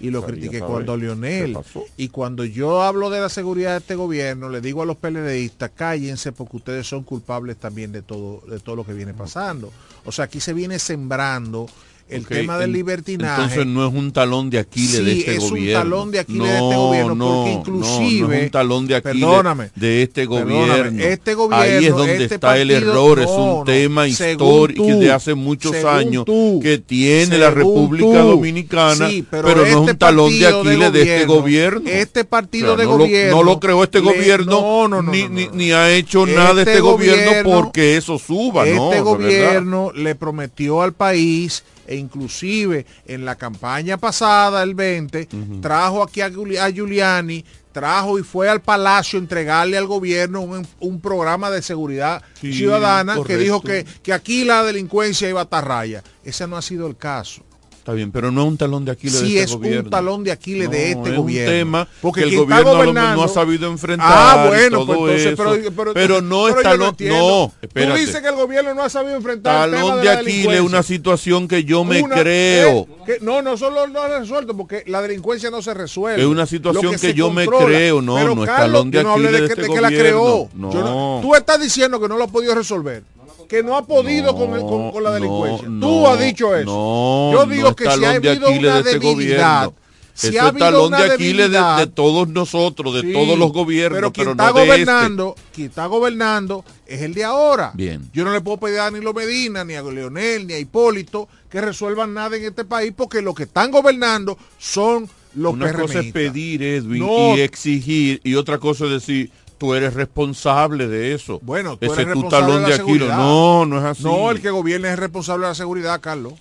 Y 0.00 0.10
lo 0.10 0.24
Quería 0.24 0.40
critiqué 0.40 0.60
cuando 0.60 0.96
Lionel. 0.96 1.56
Y 1.96 2.08
cuando 2.08 2.44
yo 2.44 2.82
hablo 2.82 3.10
de 3.10 3.20
la 3.20 3.28
seguridad 3.28 3.72
de 3.72 3.78
este 3.78 3.94
gobierno, 3.94 4.48
le 4.48 4.60
digo 4.60 4.82
a 4.82 4.86
los 4.86 4.96
PLDistas, 4.96 5.70
cállense 5.74 6.32
porque 6.32 6.56
ustedes 6.56 6.86
son 6.86 7.04
culpables 7.04 7.56
también 7.56 7.92
de 7.92 8.02
todo, 8.02 8.42
de 8.48 8.58
todo 8.58 8.76
lo 8.76 8.84
que 8.84 8.92
viene 8.92 9.14
pasando. 9.14 9.72
O 10.04 10.12
sea, 10.12 10.26
aquí 10.26 10.40
se 10.40 10.52
viene 10.52 10.78
sembrando 10.78 11.66
el 12.08 12.26
tema 12.26 12.58
del 12.58 12.72
libertinaje. 12.72 13.42
Entonces 13.42 13.66
no 13.66 13.86
es 13.88 13.92
un 13.94 14.12
talón 14.12 14.50
de 14.50 14.58
Aquiles 14.58 14.90
Sí, 14.98 15.02
de 15.04 15.18
este 15.20 15.36
es 15.36 15.42
un 15.44 15.50
gobierno. 15.50 15.82
talón 15.82 16.10
de 16.10 16.18
Aquiles 16.20 16.38
no, 16.40 16.46
de 16.46 16.58
este 16.58 16.76
gobierno, 16.76 17.14
no, 17.14 17.26
porque 17.34 17.50
no, 17.52 17.58
inclusive- 17.58 18.26
no 18.28 18.32
es 18.34 18.42
un 18.44 18.50
talón 18.50 18.86
de 18.86 18.94
Aquiles 18.96 19.16
Perdóname, 19.26 19.70
de 19.74 20.02
este 20.02 20.26
gobierno. 20.26 21.02
este 21.02 21.34
gobierno, 21.34 21.56
Ahí 21.64 21.84
es 21.86 21.90
donde 21.96 22.22
este 22.22 22.34
está 22.34 22.58
el 22.58 22.70
error, 22.70 23.20
es 23.20 23.26
un 23.30 23.64
tema 23.64 24.06
histórico 24.06 24.86
tú, 24.86 25.00
de 25.00 25.10
hace 25.12 25.34
muchos 25.34 25.74
años 25.84 26.24
tú, 26.24 26.60
que 26.62 26.78
tiene 26.78 27.38
la 27.38 27.50
República 27.50 28.20
tú. 28.22 28.28
Dominicana, 28.28 29.08
Sí, 29.08 29.24
pero, 29.28 29.48
pero 29.48 29.60
no 29.60 29.66
es 29.66 29.68
este 29.76 29.90
un 29.92 29.98
talón 29.98 30.38
de 30.38 30.46
Aquiles 30.46 30.92
de, 30.92 31.02
este 31.02 31.24
gobierno, 31.26 31.80
gobierno. 31.80 31.90
este 31.90 32.24
partido 32.24 32.74
O 32.74 32.76
sea, 32.76 32.78
de 32.78 32.84
no 32.84 32.90
lo- 32.98 32.98
gobierno 33.04 33.36
no 33.36 33.42
lo 33.42 33.60
creó 33.60 33.82
este 33.82 33.98
le- 34.00 34.04
gobierno, 34.04 34.50
no, 34.60 34.88
no, 34.88 35.02
no, 35.02 35.10
ni, 35.10 35.28
ni- 35.28 35.48
ni 35.52 35.72
ha 35.72 35.90
hecho 35.90 36.26
nada 36.26 36.60
Este 36.60 36.72
este 36.72 36.80
gobierno, 36.80 37.24
gobierno- 37.24 37.50
porque 37.62 37.96
eso 37.96 38.18
suba, 38.18 38.64
¿no? 38.66 38.90
Este 38.92 39.00
gobierno 39.00 39.90
le 39.94 40.14
prometió 40.14 40.82
al 40.82 40.92
país 40.92 41.64
e 41.86 41.96
inclusive 41.96 42.86
en 43.06 43.24
la 43.24 43.36
campaña 43.36 43.96
pasada, 43.98 44.62
el 44.62 44.74
20, 44.74 45.28
trajo 45.60 46.02
aquí 46.02 46.20
a, 46.20 46.30
Giuli- 46.30 46.58
a 46.58 46.70
Giuliani, 46.70 47.44
trajo 47.72 48.18
y 48.18 48.22
fue 48.22 48.48
al 48.48 48.62
palacio 48.62 49.18
a 49.18 49.22
entregarle 49.22 49.76
al 49.76 49.86
gobierno 49.86 50.40
un, 50.42 50.66
un 50.80 51.00
programa 51.00 51.50
de 51.50 51.60
seguridad 51.62 52.22
Sí, 52.40 52.52
ciudadana 52.52 53.14
que 53.26 53.36
dijo 53.36 53.60
que, 53.62 53.84
que 54.02 54.12
aquí 54.12 54.44
la 54.44 54.62
delincuencia 54.62 55.28
iba 55.28 55.40
a 55.40 55.44
estar 55.44 55.66
raya. 55.66 56.02
Ese 56.22 56.46
no 56.46 56.56
ha 56.56 56.62
sido 56.62 56.86
el 56.86 56.96
caso. 56.96 57.42
Está 57.84 57.92
bien, 57.92 58.10
pero 58.12 58.30
no 58.30 58.40
es 58.40 58.48
un 58.48 58.56
talón 58.56 58.86
de 58.86 58.92
Aquiles 58.92 59.18
Sí 59.18 59.34
de 59.34 59.40
este 59.40 59.50
es 59.52 59.56
gobierno. 59.58 59.82
un 59.82 59.90
talón 59.90 60.24
de 60.24 60.32
Aquiles 60.32 60.70
de 60.70 60.94
No, 60.94 61.00
este 61.00 61.10
es 61.10 61.16
gobierno. 61.18 61.50
un 61.52 61.58
tema 61.58 61.88
Porque 62.00 62.22
que 62.22 62.28
el 62.30 62.36
gobierno 62.38 63.14
no 63.14 63.22
ha 63.24 63.28
sabido 63.28 63.68
enfrentar. 63.70 64.08
Ah, 64.10 64.44
bueno, 64.48 64.86
todo 64.86 65.00
pues 65.00 65.26
entonces, 65.26 65.26
eso, 65.34 65.36
pero, 65.60 65.74
pero, 65.76 65.92
pero 65.92 66.22
no 66.22 66.48
es 66.48 66.62
talón, 66.62 66.88
entiendo. 66.88 67.18
no, 67.18 67.52
Tú 67.60 67.92
dices 67.98 68.22
que 68.22 68.28
el 68.28 68.36
gobierno 68.36 68.72
no 68.72 68.84
ha 68.84 68.88
sabido 68.88 69.16
enfrentar 69.16 69.68
el 69.68 69.74
tema 69.74 69.82
talón 69.86 70.02
de 70.02 70.08
de 70.08 70.16
Aquiles 70.16 70.54
es 70.54 70.60
una 70.62 70.82
situación 70.82 71.46
que 71.46 71.64
yo 71.64 71.84
me 71.84 72.00
Una- 72.00 72.16
creo. 72.22 72.88
que 73.04 73.18
no, 73.20 73.42
no 73.42 73.58
solo 73.58 73.86
no 73.86 74.00
ha 74.00 74.18
resuelto, 74.18 74.56
porque 74.56 74.82
la 74.86 75.02
delincuencia 75.02 75.50
no 75.50 75.60
se 75.60 75.74
resuelve. 75.74 76.22
Es 76.22 76.26
una 76.26 76.46
situación 76.46 76.96
que 76.98 77.12
yo 77.12 77.30
me 77.30 77.46
creo, 77.46 78.00
no, 78.00 78.34
no 78.34 78.44
es 78.44 78.48
talón 78.48 78.90
de 78.90 79.02
no 79.04 79.12
hablé 79.12 79.28
Aquiles 79.28 79.40
de 79.42 79.46
este 79.56 79.62
de 79.68 79.74
que 79.74 79.80
la 79.82 79.88
creó. 79.88 80.22
gobierno. 80.22 80.72
Yo 80.72 80.80
No. 80.82 81.18
tú 81.20 81.34
estás 81.34 81.60
diciendo 81.60 82.00
que 82.00 82.08
no 82.08 82.16
lo 82.16 82.24
ha 82.24 82.28
podido 82.28 82.54
resolver. 82.54 83.02
Que 83.48 83.62
no 83.62 83.76
ha 83.76 83.86
podido 83.86 84.32
No, 84.32 84.38
con, 84.38 84.54
el- 84.54 84.60
con- 84.62 84.90
con 84.90 85.02
la 85.02 85.10
no, 85.10 85.14
delincuencia. 85.14 85.68
Tú 85.80 86.06
has 86.06 86.20
dicho 86.20 86.54
eso. 86.56 86.64
no, 86.66 87.32
yo 87.32 87.46
digo 87.46 87.74
que 87.76 87.84
si 87.84 87.90
ha 88.04 88.18
de 88.18 88.30
habido 88.30 88.48
Aquiles 88.48 88.58
una 88.58 88.74
de 88.74 88.78
este 88.90 88.98
debilidad, 88.98 89.64
gobierno. 89.66 89.74
si 90.14 90.26
Eso 90.28 90.36
ha 90.38 90.42
es 90.42 90.48
habido 90.48 90.66
talón 90.66 90.86
una 90.86 91.02
de 91.02 91.12
Aquiles 91.12 91.50
de, 91.50 91.58
de 91.58 91.86
todos 91.88 92.28
nosotros, 92.28 92.94
de 92.94 93.00
Sí, 93.02 93.12
todos 93.12 93.38
los 93.38 93.52
gobiernos, 93.52 93.98
pero 93.98 94.12
quien 94.12 94.24
pero 94.26 94.30
está 94.32 94.46
no 94.46 94.52
de 94.54 94.60
este. 94.62 94.68
gobernando, 94.84 95.36
quien 95.54 95.66
está 95.68 95.86
gobernando 95.86 96.64
es 96.86 97.02
el 97.02 97.14
de 97.14 97.24
ahora. 97.24 97.72
Bien. 97.74 98.08
Yo 98.12 98.24
no 98.24 98.32
le 98.32 98.40
puedo 98.40 98.58
pedir 98.58 98.78
a 98.80 98.84
Danilo 98.84 99.12
Medina, 99.12 99.64
ni 99.64 99.74
a 99.74 99.82
Leonel, 99.82 100.46
ni 100.46 100.54
a 100.54 100.58
Hipólito 100.58 101.28
que 101.50 101.60
resuelvan 101.60 102.14
nada 102.14 102.36
en 102.36 102.44
este 102.44 102.64
país 102.64 102.92
porque 102.96 103.22
los 103.22 103.34
que 103.34 103.44
están 103.44 103.70
gobernando 103.70 104.36
son 104.58 105.08
los 105.36 105.52
Una 105.54 105.72
cosa 105.72 105.98
es 105.98 106.12
pedir, 106.12 106.62
Edwin, 106.62 107.00
No. 107.00 107.36
y 107.36 107.40
exigir, 107.40 108.20
y 108.22 108.36
otra 108.36 108.58
cosa 108.58 108.84
es 108.84 108.90
decir, 108.92 109.30
tú 109.58 109.74
eres 109.74 109.94
responsable 109.94 110.88
de 110.88 111.14
eso. 111.14 111.40
Bueno, 111.42 111.76
tú 111.76 111.86
Ese 111.86 112.02
eres 112.02 112.08
es 112.08 112.12
tu 112.14 112.22
responsable 112.22 112.46
talón 112.52 112.64
de 112.64 112.70
de. 112.70 113.16
No, 113.16 113.66
no 113.66 113.78
es 113.78 113.84
así. 113.84 114.02
No, 114.04 114.30
el 114.30 114.40
que 114.40 114.50
gobierna 114.50 114.92
es 114.92 114.98
responsable 114.98 115.46
de 115.46 115.50
la 115.50 115.54
seguridad, 115.54 116.00
Carlos. 116.00 116.34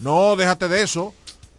No, 0.00 0.36
déjate 0.36 0.68
de 0.68 0.82
eso. 0.82 1.14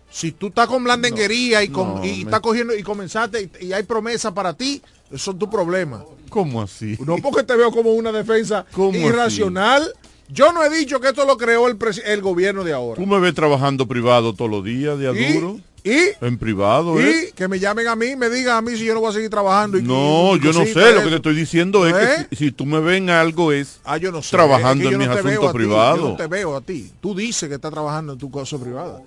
Si 0.09 0.31
tú 0.31 0.47
estás 0.47 0.67
con 0.67 0.83
blandenguería 0.83 1.63
y, 1.63 1.69
con, 1.69 1.95
no, 1.95 2.05
y 2.05 2.09
me- 2.17 2.21
estás 2.23 2.39
cogiendo 2.41 2.75
y 2.75 2.83
comenzaste 2.83 3.49
y, 3.59 3.65
y 3.67 3.73
hay 3.73 3.83
promesa 3.83 4.33
para 4.33 4.53
ti, 4.53 4.81
eso 5.11 5.31
es 5.31 5.39
tu 5.39 5.49
problema. 5.49 6.03
¿Cómo 6.29 6.61
así? 6.61 6.97
No 7.05 7.17
porque 7.17 7.43
te 7.43 7.55
veo 7.55 7.71
como 7.71 7.91
una 7.93 8.11
defensa 8.11 8.65
¿Cómo 8.73 8.97
irracional. 8.97 9.91
Yo 10.29 10.51
no 10.53 10.63
he 10.63 10.69
dicho 10.69 10.99
que 10.99 11.09
esto 11.09 11.25
lo 11.25 11.37
creó 11.37 11.67
el, 11.67 11.77
el 12.05 12.21
gobierno 12.21 12.63
de 12.63 12.73
ahora. 12.73 13.01
Tú 13.01 13.07
me 13.07 13.19
ves 13.19 13.33
trabajando 13.33 13.87
privado 13.87 14.33
todos 14.33 14.49
los 14.49 14.63
días, 14.63 14.97
de 14.97 15.11
¿Y? 15.19 15.63
Y, 15.85 15.97
En 16.21 16.37
privado, 16.37 16.97
y 17.01 17.03
¿eh? 17.03 17.33
que 17.35 17.47
me 17.49 17.59
llamen 17.59 17.87
a 17.87 17.95
mí 17.97 18.05
y 18.11 18.15
me 18.15 18.29
digan 18.29 18.55
a 18.55 18.61
mí 18.61 18.77
si 18.77 18.85
yo 18.85 18.93
no 18.93 19.01
voy 19.01 19.09
a 19.09 19.13
seguir 19.13 19.29
trabajando. 19.29 19.77
Y, 19.77 19.81
No, 19.81 20.37
y 20.37 20.39
yo 20.39 20.53
no 20.53 20.63
sé, 20.65 20.93
lo 20.93 21.03
que 21.03 21.09
te 21.09 21.15
estoy 21.17 21.35
diciendo 21.35 21.85
es 21.85 21.93
¿Eh? 21.93 22.27
que 22.29 22.35
si, 22.37 22.45
si 22.45 22.51
tú 22.53 22.65
me 22.65 22.79
ven 22.79 23.09
algo 23.09 23.51
es 23.51 23.81
Ah, 23.83 23.97
yo 23.97 24.09
no 24.09 24.21
sé. 24.21 24.31
trabajando 24.31 24.83
es 24.85 24.89
que 24.89 24.95
en 24.95 25.01
yo 25.01 25.07
mis 25.13 25.23
no 25.23 25.29
asuntos 25.29 25.53
privados. 25.53 25.99
Yo 25.99 26.09
no 26.09 26.15
te 26.15 26.27
veo 26.27 26.55
a 26.55 26.61
ti. 26.61 26.89
Tú 27.01 27.13
dices 27.13 27.49
que 27.49 27.55
estás 27.55 27.71
trabajando 27.71 28.13
en 28.13 28.19
tu 28.19 28.31
cosa 28.31 28.57
privada. 28.57 29.01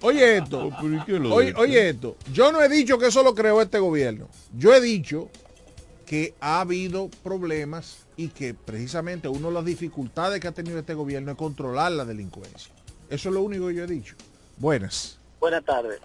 Oye 0.00 0.38
esto. 0.38 0.70
¿Pero 0.80 0.94
y 0.96 1.04
qué 1.04 1.12
lo 1.18 1.34
Oye, 1.34 1.52
oye 1.56 1.90
esto. 1.90 2.16
Yo 2.32 2.50
no 2.50 2.62
he 2.62 2.68
dicho 2.70 2.98
que 2.98 3.08
eso 3.08 3.22
lo 3.22 3.34
creó 3.34 3.60
este 3.60 3.78
gobierno. 3.78 4.26
Yo 4.56 4.72
he 4.74 4.80
dicho 4.80 5.28
que 6.06 6.34
ha 6.40 6.60
habido 6.60 7.10
problemas 7.22 7.98
y 8.16 8.28
que 8.28 8.54
precisamente 8.54 9.28
una 9.28 9.48
de 9.48 9.54
las 9.54 9.64
dificultades 9.66 10.40
que 10.40 10.48
ha 10.48 10.52
tenido 10.52 10.78
este 10.78 10.94
gobierno 10.94 11.32
es 11.32 11.36
controlar 11.36 11.92
la 11.92 12.06
delincuencia. 12.06 12.72
Eso 13.10 13.28
es 13.28 13.34
lo 13.34 13.42
único 13.42 13.68
que 13.68 13.74
yo 13.74 13.84
he 13.84 13.86
dicho. 13.86 14.14
Buenas. 14.56 15.18
Buenas 15.38 15.64
tardes. 15.64 16.00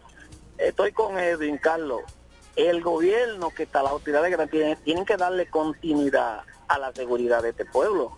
Estoy 0.58 0.92
con 0.92 1.20
Edwin, 1.20 1.58
Carlos. 1.58 2.02
El 2.56 2.82
gobierno 2.82 3.52
que 3.52 3.64
está, 3.64 3.84
las 3.84 3.92
autoridades 3.92 4.36
que 4.36 4.48
tienen, 4.48 4.78
tienen 4.84 5.06
que 5.06 5.16
darle 5.16 5.48
continuidad 5.50 6.42
a 6.68 6.80
la 6.80 6.92
seguridad 6.92 7.44
de 7.44 7.50
este 7.50 7.66
pueblo. 7.66 8.18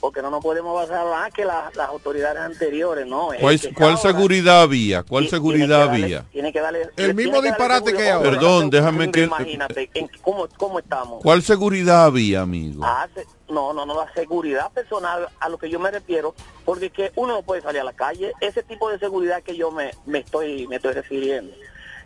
Porque 0.00 0.22
no 0.22 0.30
nos 0.30 0.42
podemos 0.42 0.74
basar 0.74 1.04
más 1.06 1.30
que 1.32 1.44
la- 1.44 1.70
las 1.74 1.88
autoridades 1.88 2.38
anteriores, 2.40 3.06
¿no? 3.06 3.32
Es 3.34 3.40
¿Cuál, 3.40 3.60
que 3.60 3.74
cuál 3.74 3.90
ahora 3.90 4.00
seguridad 4.02 4.62
había? 4.62 5.02
¿Cuál 5.02 5.28
seguridad 5.28 5.66
tiene 5.66 5.68
que 5.68 5.86
darle- 5.90 6.04
había? 6.04 6.30
Tiene 6.32 6.52
que 6.52 6.60
darle, 6.60 6.90
El 6.96 7.14
mismo 7.14 7.42
disparate 7.42 7.92
que 7.92 8.10
ahora. 8.10 8.30
Perdón, 8.30 8.70
déjame 8.70 9.10
que- 9.12 9.24
Imagínate, 9.24 9.90
¿en 9.94 10.08
¿cómo, 10.22 10.48
¿cómo 10.56 10.78
estamos? 10.78 11.22
¿Cuál 11.22 11.42
seguridad 11.42 12.04
había, 12.06 12.40
amigo? 12.40 12.82
Ah, 12.84 13.06
se- 13.14 13.26
no, 13.52 13.72
no, 13.74 13.84
no, 13.84 13.94
la 14.04 14.10
seguridad 14.14 14.70
personal 14.72 15.28
a 15.38 15.48
lo 15.48 15.58
que 15.58 15.68
yo 15.68 15.78
me 15.78 15.90
refiero, 15.90 16.34
porque 16.64 16.86
es 16.86 16.92
que 16.92 17.12
uno 17.16 17.34
no 17.34 17.42
puede 17.42 17.60
salir 17.60 17.80
a 17.80 17.84
la 17.84 17.92
calle, 17.92 18.32
ese 18.40 18.62
tipo 18.62 18.88
de 18.90 18.98
seguridad 18.98 19.42
que 19.42 19.56
yo 19.56 19.70
me, 19.70 19.90
me 20.06 20.20
estoy 20.20 20.66
me 20.68 20.76
estoy 20.76 20.94
refiriendo. 20.94 21.52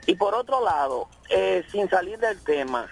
Y 0.06 0.16
por 0.16 0.34
otro 0.34 0.64
lado, 0.64 1.06
eh, 1.30 1.62
sin 1.70 1.88
salir 1.88 2.18
del 2.18 2.38
tema, 2.42 2.88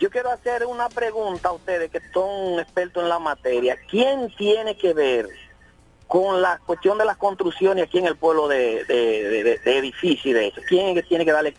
yo 0.00 0.10
quiero 0.10 0.30
hacer 0.32 0.64
una 0.66 0.88
pregunta 0.88 1.50
a 1.50 1.52
ustedes 1.52 1.90
que 1.90 2.00
son 2.12 2.58
expertos 2.58 3.02
en 3.02 3.08
la 3.08 3.18
materia. 3.18 3.76
¿Quién 3.88 4.34
tiene 4.36 4.76
que 4.76 4.92
ver 4.94 5.28
con 6.08 6.42
la 6.42 6.58
cuestión 6.66 6.98
de 6.98 7.04
las 7.04 7.16
construcciones 7.18 7.84
aquí 7.84 7.98
en 7.98 8.06
el 8.06 8.16
pueblo 8.16 8.48
de, 8.48 8.84
de, 8.84 8.94
de- 9.28 9.42
de- 9.44 9.58
de 9.58 9.78
edificios 9.78 10.26
y 10.26 10.32
de 10.32 10.48
eso? 10.48 10.60
¿Quién 10.68 10.88
es 10.88 10.94
que 11.02 11.08
tiene 11.08 11.24
que 11.24 11.32
darle 11.32 11.54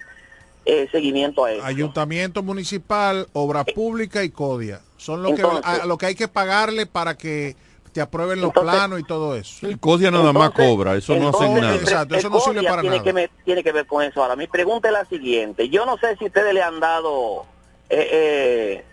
eh, 0.66 0.90
seguimiento 0.92 1.46
a 1.46 1.52
eso? 1.54 1.64
Ayuntamiento 1.64 2.44
municipal, 2.44 3.28
obras 3.34 3.66
públicas 3.74 4.24
y 4.26 4.30
CODIA. 4.32 4.82
Son 4.98 5.24
los 5.24 5.34
que, 5.34 5.44
a, 5.44 5.86
lo 5.86 5.98
que 5.98 6.08
hay 6.08 6.16
que 6.16 6.28
pagarle 6.28 6.86
para 6.86 7.16
que 7.18 7.56
te 7.94 8.02
aprueben 8.02 8.40
los 8.42 8.50
Entonces- 8.50 8.74
planos 8.74 9.00
y 9.00 9.04
todo 9.04 9.36
eso. 9.36 9.68
El 9.68 9.80
CODIA 9.80 10.12
nada 10.12 10.32
más 10.34 10.52
cobra, 10.52 10.96
eso 10.96 11.16
no 11.16 11.30
hacen 11.30 11.44
entonces, 11.58 11.62
nada. 11.62 11.76
Exacto, 11.76 12.16
eso 12.16 12.30
no 12.30 12.40
sirve 12.40 12.64
para 12.64 12.82
tiene 12.82 12.98
nada. 12.98 13.04
Que 13.04 13.14
me- 13.14 13.30
tiene 13.46 13.64
que 13.64 13.72
ver 13.72 13.86
con 13.86 14.04
eso. 14.04 14.22
Ahora, 14.24 14.36
mi 14.36 14.48
pregunta 14.48 14.88
es 14.88 14.94
la 14.94 15.06
siguiente. 15.06 15.70
Yo 15.70 15.86
no 15.86 15.98
sé 15.98 16.16
si 16.18 16.26
ustedes 16.26 16.54
le 16.54 16.62
han 16.64 16.80
dado, 16.80 17.46
eh, 17.94 18.86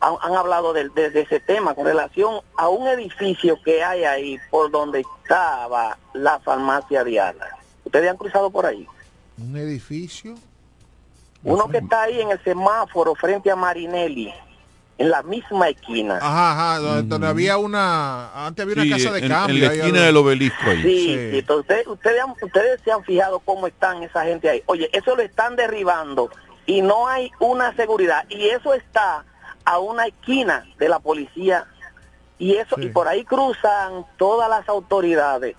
han, 0.00 0.14
han 0.20 0.34
hablado 0.34 0.72
de, 0.72 0.88
de- 0.90 1.10
de 1.10 1.20
ese 1.20 1.40
tema 1.40 1.74
con 1.74 1.84
relación 1.86 2.40
a 2.56 2.68
un 2.68 2.86
edificio 2.88 3.58
que 3.64 3.82
hay 3.84 4.04
ahí 4.04 4.38
por 4.50 4.70
donde 4.70 5.00
estaba 5.22 5.96
la 6.14 6.38
farmacia 6.40 7.04
Diana. 7.04 7.46
¿Ustedes 7.84 8.10
han 8.10 8.16
cruzado 8.16 8.50
por 8.50 8.66
ahí? 8.66 8.86
Un 9.38 9.56
edificio. 9.56 10.34
Uno 11.44 11.68
que 11.68 11.78
está 11.78 12.02
ahí 12.02 12.20
en 12.20 12.30
el 12.30 12.42
semáforo 12.44 13.14
frente 13.16 13.50
a 13.50 13.56
Marinelli, 13.56 14.32
en 14.98 15.10
la 15.10 15.22
misma 15.24 15.68
esquina. 15.68 16.18
Ajá, 16.22 16.52
ajá, 16.52 16.78
donde, 16.78 17.02
donde 17.08 17.26
había 17.26 17.58
una, 17.58 18.46
antes 18.46 18.62
había 18.62 18.74
una 18.74 18.84
Sí, 18.84 18.90
casa 18.90 19.12
de 19.14 19.18
en, 19.20 19.28
cambio. 19.28 19.56
en 19.56 19.68
la 19.68 19.74
esquina 19.74 20.02
del 20.02 20.16
obelisco 20.16 20.62
ahí. 20.70 20.82
Sí, 20.82 20.98
Sí. 20.98 21.30
sí, 21.32 21.38
entonces 21.40 21.66
ustedes, 21.66 21.86
ustedes, 21.88 22.22
han- 22.22 22.34
ustedes 22.40 22.80
se 22.84 22.92
han 22.92 23.02
fijado 23.02 23.40
cómo 23.40 23.66
están 23.66 24.04
esa 24.04 24.22
gente 24.24 24.48
ahí. 24.48 24.62
Oye, 24.66 24.88
eso 24.92 25.16
lo 25.16 25.22
están 25.22 25.56
derribando 25.56 26.30
y 26.66 26.82
no 26.82 27.08
hay 27.08 27.30
una 27.40 27.74
seguridad. 27.76 28.24
Y 28.28 28.48
eso 28.48 28.74
está 28.74 29.24
a 29.64 29.78
una 29.78 30.06
esquina 30.06 30.66
de 30.78 30.88
la 30.88 30.98
policía. 31.00 31.66
Y 32.38 32.54
eso 32.56 32.76
Sí. 32.76 32.84
y 32.84 32.88
por 32.88 33.06
ahí 33.08 33.24
cruzan 33.24 34.04
todas 34.16 34.48
las 34.50 34.68
autoridades. 34.68 35.56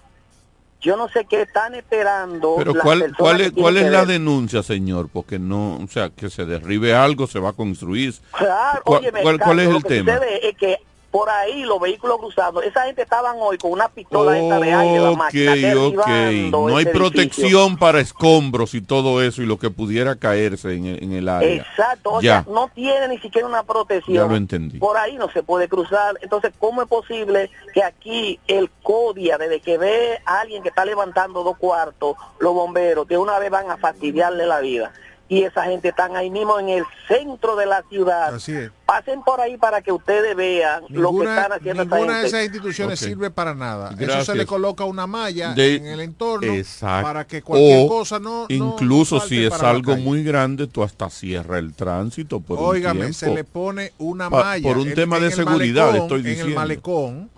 Yo 0.81 0.97
no 0.97 1.07
sé 1.07 1.23
qué 1.25 1.43
están 1.43 1.75
esperando. 1.75 2.55
Pero 2.57 2.73
las 2.73 2.83
¿cuál, 2.83 3.13
cuál 3.17 3.39
es, 3.41 3.51
cuál 3.53 3.77
es 3.77 3.89
la 3.89 4.03
denuncia, 4.05 4.61
señor? 4.63 5.07
Porque 5.11 5.39
no, 5.39 5.77
o 5.77 5.87
sea, 5.87 6.09
que 6.09 6.29
se 6.29 6.43
derribe 6.45 6.93
algo, 6.93 7.25
se 7.25 7.39
va 7.39 7.49
a 7.51 7.53
construir. 7.53 8.13
Claro, 8.37 8.81
¿Cuál- 8.83 8.99
óyeme, 8.99 9.21
cuál- 9.21 9.39
cuál 9.39 9.59
es 9.61 9.67
el 9.67 9.73
lo 9.73 9.79
que 9.81 9.87
tema? 9.87 10.13
sucede 10.15 10.49
es 10.49 10.57
que 10.57 10.77
por 11.13 11.29
ahí 11.29 11.61
los 11.61 11.79
vehículos 11.79 12.17
cruzando, 12.17 12.63
esa 12.63 12.85
gente 12.85 13.03
estaban 13.03 13.35
hoy 13.39 13.59
con 13.59 13.71
una 13.71 13.87
pistola 13.87 14.35
esta 14.35 14.59
de 14.59 14.73
aire, 14.73 14.99
la 14.99 15.11
máquina, 15.11 15.51
Ok, 15.51 15.57
ok. 15.99 16.07
derribando 16.07 16.67
No 16.69 16.77
hay 16.77 16.85
protección 16.85 17.77
para 17.77 17.99
escombros 17.99 18.73
y 18.73 18.81
todo 18.81 19.21
eso 19.21 19.43
y 19.43 19.45
lo 19.45 19.59
que 19.59 19.69
pudiera 19.69 20.15
caerse 20.15 20.73
en, 20.73 20.87
el- 20.87 21.03
en 21.03 21.11
el 21.13 21.29
área. 21.29 21.53
Exacto, 21.61 22.13
o 22.13 22.19
Ya. 22.21 22.41
sea, 22.43 22.51
no 22.51 22.67
tiene 22.73 23.09
ni 23.09 23.19
siquiera 23.19 23.47
una 23.47 23.61
protección. 23.61 24.17
Ya 24.17 24.25
lo 24.25 24.35
entendí. 24.35 24.79
Por 24.79 24.97
ahí 24.97 25.15
no 25.17 25.29
se 25.29 25.43
puede 25.43 25.67
cruzar. 25.69 26.17
Entonces, 26.23 26.51
¿cómo 26.57 26.81
es 26.81 26.87
posible 26.87 27.51
que 27.75 27.83
aquí 27.83 28.39
el 28.47 28.71
CODIA, 28.81 29.37
desde 29.37 29.59
que 29.59 29.77
ve 29.77 30.19
a 30.25 30.39
alguien 30.39 30.63
que 30.63 30.69
está 30.69 30.83
levantando 30.83 31.43
dos 31.43 31.57
cuartos, 31.59 32.15
los 32.39 32.55
bomberos, 32.55 33.07
de 33.07 33.19
una 33.19 33.37
vez 33.37 33.51
van 33.51 33.69
a 33.69 33.77
fastidiarle 33.77 34.47
la 34.47 34.61
vida? 34.61 34.91
Y 35.33 35.43
esa 35.43 35.63
gente 35.63 35.89
están 35.89 36.15
ahí 36.15 36.29
mismo 36.29 36.59
en 36.59 36.69
el 36.69 36.83
centro 37.07 37.55
de 37.55 37.65
la 37.65 37.81
ciudad. 37.89 38.35
Así 38.35 38.51
es. 38.51 38.69
Pasen 38.85 39.23
por 39.23 39.41
ahí 39.41 39.57
para 39.57 39.81
que 39.81 39.91
ustedes 39.91 40.35
vean 40.35 40.83
lo 40.89 41.11
que 41.11 41.23
están 41.25 41.51
haciendo 41.53 41.85
ninguna 41.85 42.19
de 42.19 42.27
esas 42.27 42.43
instituciones 42.43 42.99
sirve 42.99 43.31
para 43.31 43.55
nada. 43.55 43.95
Eso 43.97 44.23
se 44.25 44.35
le 44.35 44.45
coloca 44.45 44.83
una 44.85 45.07
malla 45.07 45.53
De- 45.53 45.75
en 45.77 45.85
el 45.87 46.01
entorno 46.01 46.53
Exacto. 46.53 47.07
para 47.07 47.25
que 47.25 47.41
cualquier 47.41 47.85
O 47.85 47.89
cosa 47.89 48.19
no. 48.19 48.45
Incluso 48.49 49.15
no 49.15 49.21
si 49.21 49.43
es 49.43 49.53
algo 49.53 49.95
muy 49.97 50.23
grande, 50.23 50.67
tú 50.67 50.83
hasta 50.83 51.09
cierra 51.09 51.57
el 51.57 51.73
tránsito 51.73 52.39
por 52.39 52.59
un 52.59 52.65
Óigame, 52.65 53.11
se 53.13 53.25
tiempo. 53.25 53.35
le 53.37 53.43
pone 53.43 53.93
una 53.97 54.29
Pa- 54.29 54.43
malla. 54.43 54.67
por 54.69 54.77
un 54.77 54.89
en- 54.89 54.93
tema 54.93 55.15
en 55.15 55.21
de 55.23 55.27
el 55.29 55.33
seguridad, 55.33 55.85
malecón, 55.87 56.03
estoy 56.05 56.19
En 56.19 56.25
el 56.27 56.31
diciendo. 56.35 56.55
malecón, 56.59 57.29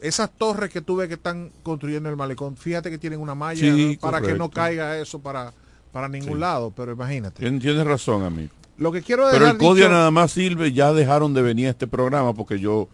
esas 0.00 0.30
torres 0.30 0.70
que 0.70 0.80
tú 0.80 0.96
ves 0.96 1.06
que 1.08 1.14
están 1.14 1.50
construyendo 1.62 2.08
el 2.10 2.16
malecón, 2.16 2.56
fíjate 2.56 2.90
que 2.90 2.98
tienen 2.98 3.20
una 3.20 3.34
malla 3.36 3.60
Sí, 3.60 3.96
para 4.00 4.20
que 4.20 4.34
no 4.34 4.50
caiga 4.50 4.98
eso 4.98 5.20
para, 5.20 5.52
para 5.94 6.08
ningún 6.08 6.40
lado, 6.40 6.72
pero 6.76 6.92
imagínate. 6.92 7.40
Tien- 7.42 7.60
Tienes 7.60 7.86
razón, 7.86 8.24
amigo. 8.24 8.50
Lo 8.76 8.90
que 8.90 9.00
quiero 9.00 9.22
Pero 9.30 9.38
dejar 9.44 9.54
el 9.54 9.58
CODIA 9.60 9.84
dicho- 9.84 9.94
nada 9.94 10.10
más 10.10 10.32
sirve, 10.32 10.72
ya 10.72 10.92
dejaron 10.92 11.32
de 11.32 11.40
venir 11.42 11.68
a 11.68 11.70
este 11.70 11.86
programa 11.86 12.34
porque 12.34 12.58
yo 12.58 12.88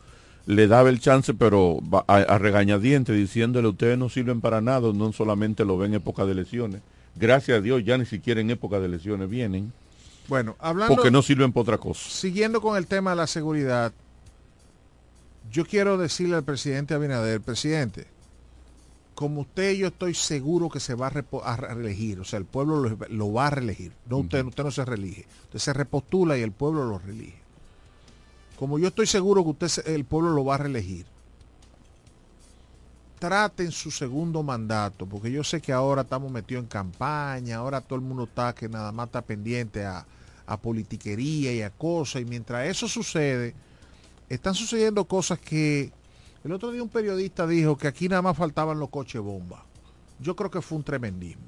le 0.44 0.66
daba 0.68 0.90
el 0.90 1.00
chance, 1.00 1.32
pero 1.32 1.80
a 2.06 2.38
regañadientes 2.38 3.16
diciéndole 3.16 3.68
ustedes 3.68 3.96
no 3.96 4.08
sirven 4.10 4.40
para 4.42 4.60
nada, 4.60 4.92
no 4.92 5.12
solamente 5.12 5.64
lo 5.64 5.78
ven 5.78 5.92
en 5.92 5.96
época 5.96 6.26
de 6.26 6.32
elecciones. 6.32 6.82
Gracias 7.16 7.58
a 7.58 7.60
Dios 7.62 7.82
ya 7.84 7.96
ni 7.96 8.04
siquiera 8.04 8.40
en 8.42 8.50
época 8.50 8.78
de 8.78 8.86
elecciones 8.86 9.30
vienen, 9.30 9.72
Bueno, 10.28 10.54
hablando, 10.58 10.94
porque 10.94 11.10
no 11.10 11.22
sirven 11.22 11.52
para 11.52 11.62
otra 11.62 11.78
cosa. 11.78 12.08
siguiendo 12.10 12.60
con 12.60 12.76
el 12.76 12.86
tema 12.86 13.10
de 13.10 13.16
la 13.16 13.26
seguridad, 13.26 13.92
yo 15.50 15.64
quiero 15.64 15.96
decirle 15.98 16.36
al 16.36 16.44
presidente 16.44 16.92
Abinader, 16.94 17.40
presidente, 17.40 18.06
como 19.20 19.42
usted 19.42 19.74
yo 19.74 19.88
estoy 19.88 20.14
seguro 20.14 20.70
que 20.70 20.80
se 20.80 20.94
va 20.94 21.08
a, 21.08 21.56
reelegir, 21.56 22.20
o 22.20 22.24
sea, 22.24 22.38
el 22.38 22.46
pueblo 22.46 22.76
lo, 22.80 22.96
lo 23.10 23.32
va 23.34 23.48
a 23.48 23.50
reelegir, 23.50 23.92
no 24.06 24.16
usted, 24.16 24.42
usted 24.46 24.64
no 24.64 24.70
se 24.70 24.82
reelige, 24.82 25.26
usted 25.44 25.58
se 25.58 25.74
repostula 25.74 26.38
y 26.38 26.40
el 26.40 26.52
pueblo 26.52 26.86
lo 26.86 26.98
reelige. 26.98 27.38
Como 28.58 28.78
yo 28.78 28.88
estoy 28.88 29.06
seguro 29.06 29.44
que 29.44 29.50
usted 29.50 29.68
se- 29.68 29.94
el 29.94 30.06
pueblo 30.06 30.30
lo 30.30 30.46
va 30.46 30.54
a 30.54 30.58
reelegir, 30.58 31.04
traten 33.18 33.72
su 33.72 33.90
segundo 33.90 34.42
mandato, 34.42 35.04
porque 35.04 35.30
yo 35.30 35.44
sé 35.44 35.60
que 35.60 35.74
ahora 35.74 36.00
estamos 36.00 36.32
metidos 36.32 36.62
en 36.62 36.68
campaña, 36.70 37.56
ahora 37.56 37.82
todo 37.82 37.96
el 37.98 38.04
mundo 38.06 38.24
está 38.24 38.54
que 38.54 38.70
nada 38.70 38.90
más 38.90 39.08
está 39.08 39.20
pendiente 39.20 39.84
a, 39.84 40.06
a 40.46 40.56
politiquería 40.56 41.52
y 41.52 41.60
a 41.60 41.68
cosas, 41.68 42.22
y 42.22 42.24
mientras 42.24 42.66
eso 42.66 42.88
sucede, 42.88 43.54
están 44.30 44.54
sucediendo 44.54 45.04
cosas 45.04 45.38
que 45.38 45.92
el 46.44 46.52
otro 46.52 46.72
día 46.72 46.82
un 46.82 46.88
periodista 46.88 47.46
dijo 47.46 47.76
que 47.76 47.88
aquí 47.88 48.08
nada 48.08 48.22
más 48.22 48.36
faltaban 48.36 48.78
los 48.78 48.88
coches 48.88 49.20
bomba. 49.20 49.64
Yo 50.18 50.36
creo 50.36 50.50
que 50.50 50.60
fue 50.60 50.78
un 50.78 50.84
tremendismo. 50.84 51.42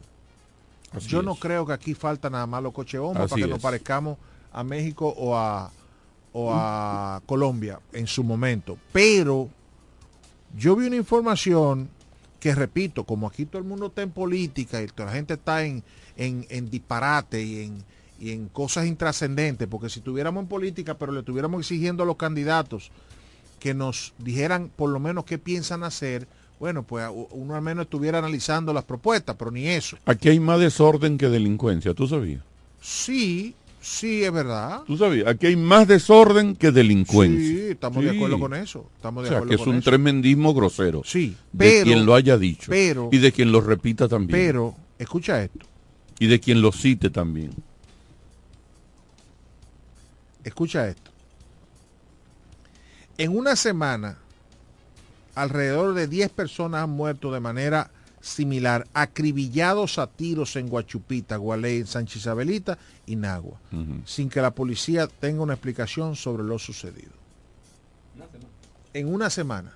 Así 0.93 1.09
Yo 1.09 1.21
es. 1.21 1.25
no 1.25 1.35
creo 1.35 1.67
que 1.67 1.73
aquí 1.73 1.95
falta 1.95 2.29
nada 2.29 2.47
más 2.47 2.63
los 2.63 2.73
coches 2.73 3.01
bomba 3.01 3.25
Así 3.25 3.31
para 3.31 3.43
que 3.43 3.51
nos 3.51 3.61
parezcamos 3.61 4.19
a 4.53 4.63
México 4.63 5.09
o 5.09 5.37
a, 5.37 5.71
o 6.33 6.53
a 6.53 7.23
Colombia 7.27 7.81
en 7.93 8.07
su 8.07 8.23
momento. 8.23 8.79
Pero 8.93 9.49
yo 10.57 10.77
vi 10.77 10.87
una 10.87 10.97
información 10.97 11.89
que, 12.39 12.55
repito, 12.55 13.05
como 13.05 13.27
aquí 13.27 13.47
todo 13.47 13.63
el 13.63 13.69
mundo 13.69 13.87
está 13.87 14.03
en 14.03 14.11
política 14.11 14.83
y 14.83 14.87
toda 14.89 15.07
la 15.07 15.13
gente 15.13 15.35
está 15.35 15.65
en, 15.65 15.83
en, 16.17 16.47
en 16.51 16.69
disparate 16.69 17.43
y 17.43 17.63
en, 17.65 17.85
y 18.19 18.33
en 18.33 18.49
cosas 18.49 18.87
intrascendentes, 18.87 19.67
porque 19.69 19.89
si 19.89 20.01
tuviéramos 20.01 20.43
en 20.43 20.49
política, 20.49 20.99
pero 20.99 21.13
le 21.13 21.21
estuviéramos 21.21 21.61
exigiendo 21.61 22.03
a 22.03 22.07
los 22.07 22.17
candidatos 22.17 22.91
que 23.63 23.75
nos 23.75 24.13
dijeran 24.19 24.71
por 24.75 24.91
lo 24.91 24.99
menos 24.99 25.25
qué 25.25 25.39
piensan 25.39 25.85
hacer, 25.85 26.27
bueno, 26.59 26.83
pues 26.83 27.07
uno 27.31 27.55
al 27.55 27.63
menos 27.63 27.85
estuviera 27.85 28.19
analizando 28.19 28.73
las 28.73 28.83
propuestas, 28.83 29.37
pero 29.39 29.53
ni 29.53 29.69
eso. 29.69 29.97
Aquí 30.05 30.29
hay 30.31 30.41
más 30.41 30.59
desorden 30.59 31.17
que 31.17 31.29
delincuencia, 31.29 31.95
¿tú 31.95 32.09
sabías? 32.09 32.43
Sí, 32.81 33.55
sí, 33.81 34.25
es 34.25 34.33
verdad. 34.33 34.81
¿Tú 34.85 34.97
sabías? 34.97 35.29
Aquí 35.29 35.47
hay 35.47 35.55
más 35.55 35.87
desorden 35.87 36.57
que 36.57 36.73
delincuencia. 36.73 37.47
Sí, 37.47 37.61
estamos 37.71 38.03
de 38.03 38.11
acuerdo 38.11 38.41
con 38.41 38.53
eso. 38.55 38.91
Estamos 38.97 39.21
O 39.21 39.23
de 39.23 39.29
sea, 39.29 39.39
acuerdo 39.39 39.57
que 39.57 39.63
es 39.63 39.69
un 39.69 39.77
eso. 39.77 39.85
tremendismo 39.91 40.53
grosero. 40.55 41.03
Sí, 41.05 41.37
de 41.53 41.65
pero- 41.71 41.85
quien 41.85 42.05
lo 42.05 42.17
haya 42.17 42.37
dicho. 42.37 42.67
pero- 42.69 43.11
y 43.13 43.19
de 43.19 43.31
quien 43.31 43.53
lo 43.53 43.61
repita 43.61 44.09
también. 44.09 44.37
Pero, 44.41 44.75
escucha 44.99 45.41
esto. 45.41 45.65
Y 46.19 46.27
de 46.27 46.41
quien 46.41 46.61
lo 46.63 46.73
cite 46.73 47.11
también. 47.11 47.53
Escucha 50.43 50.89
esto. 50.89 51.12
En 53.19 53.37
una 53.37 53.57
semana, 53.57 54.19
alrededor 55.35 55.95
de 55.95 56.07
10 56.09 56.31
personas 56.31 56.85
han 56.85 56.91
muerto 56.91 57.33
de 57.33 57.41
manera 57.41 57.91
similar, 58.21 58.87
acribillados 58.95 59.99
a 59.99 60.07
tiros 60.07 60.55
en 60.57 60.69
Guachupita, 60.69 61.37
Gualey, 61.37 61.81
en 61.81 61.87
Sánchez 61.87 62.19
Isabelita 62.19 62.79
y 63.05 63.17
Nagua, 63.17 63.59
sin 64.07 64.31
que 64.31 64.41
la 64.41 64.53
policía 64.53 65.09
tenga 65.09 65.43
una 65.43 65.55
explicación 65.55 66.15
sobre 66.15 66.45
lo 66.45 66.59
sucedido. 66.59 67.11
En 68.95 69.13
una 69.13 69.29
semana, 69.29 69.73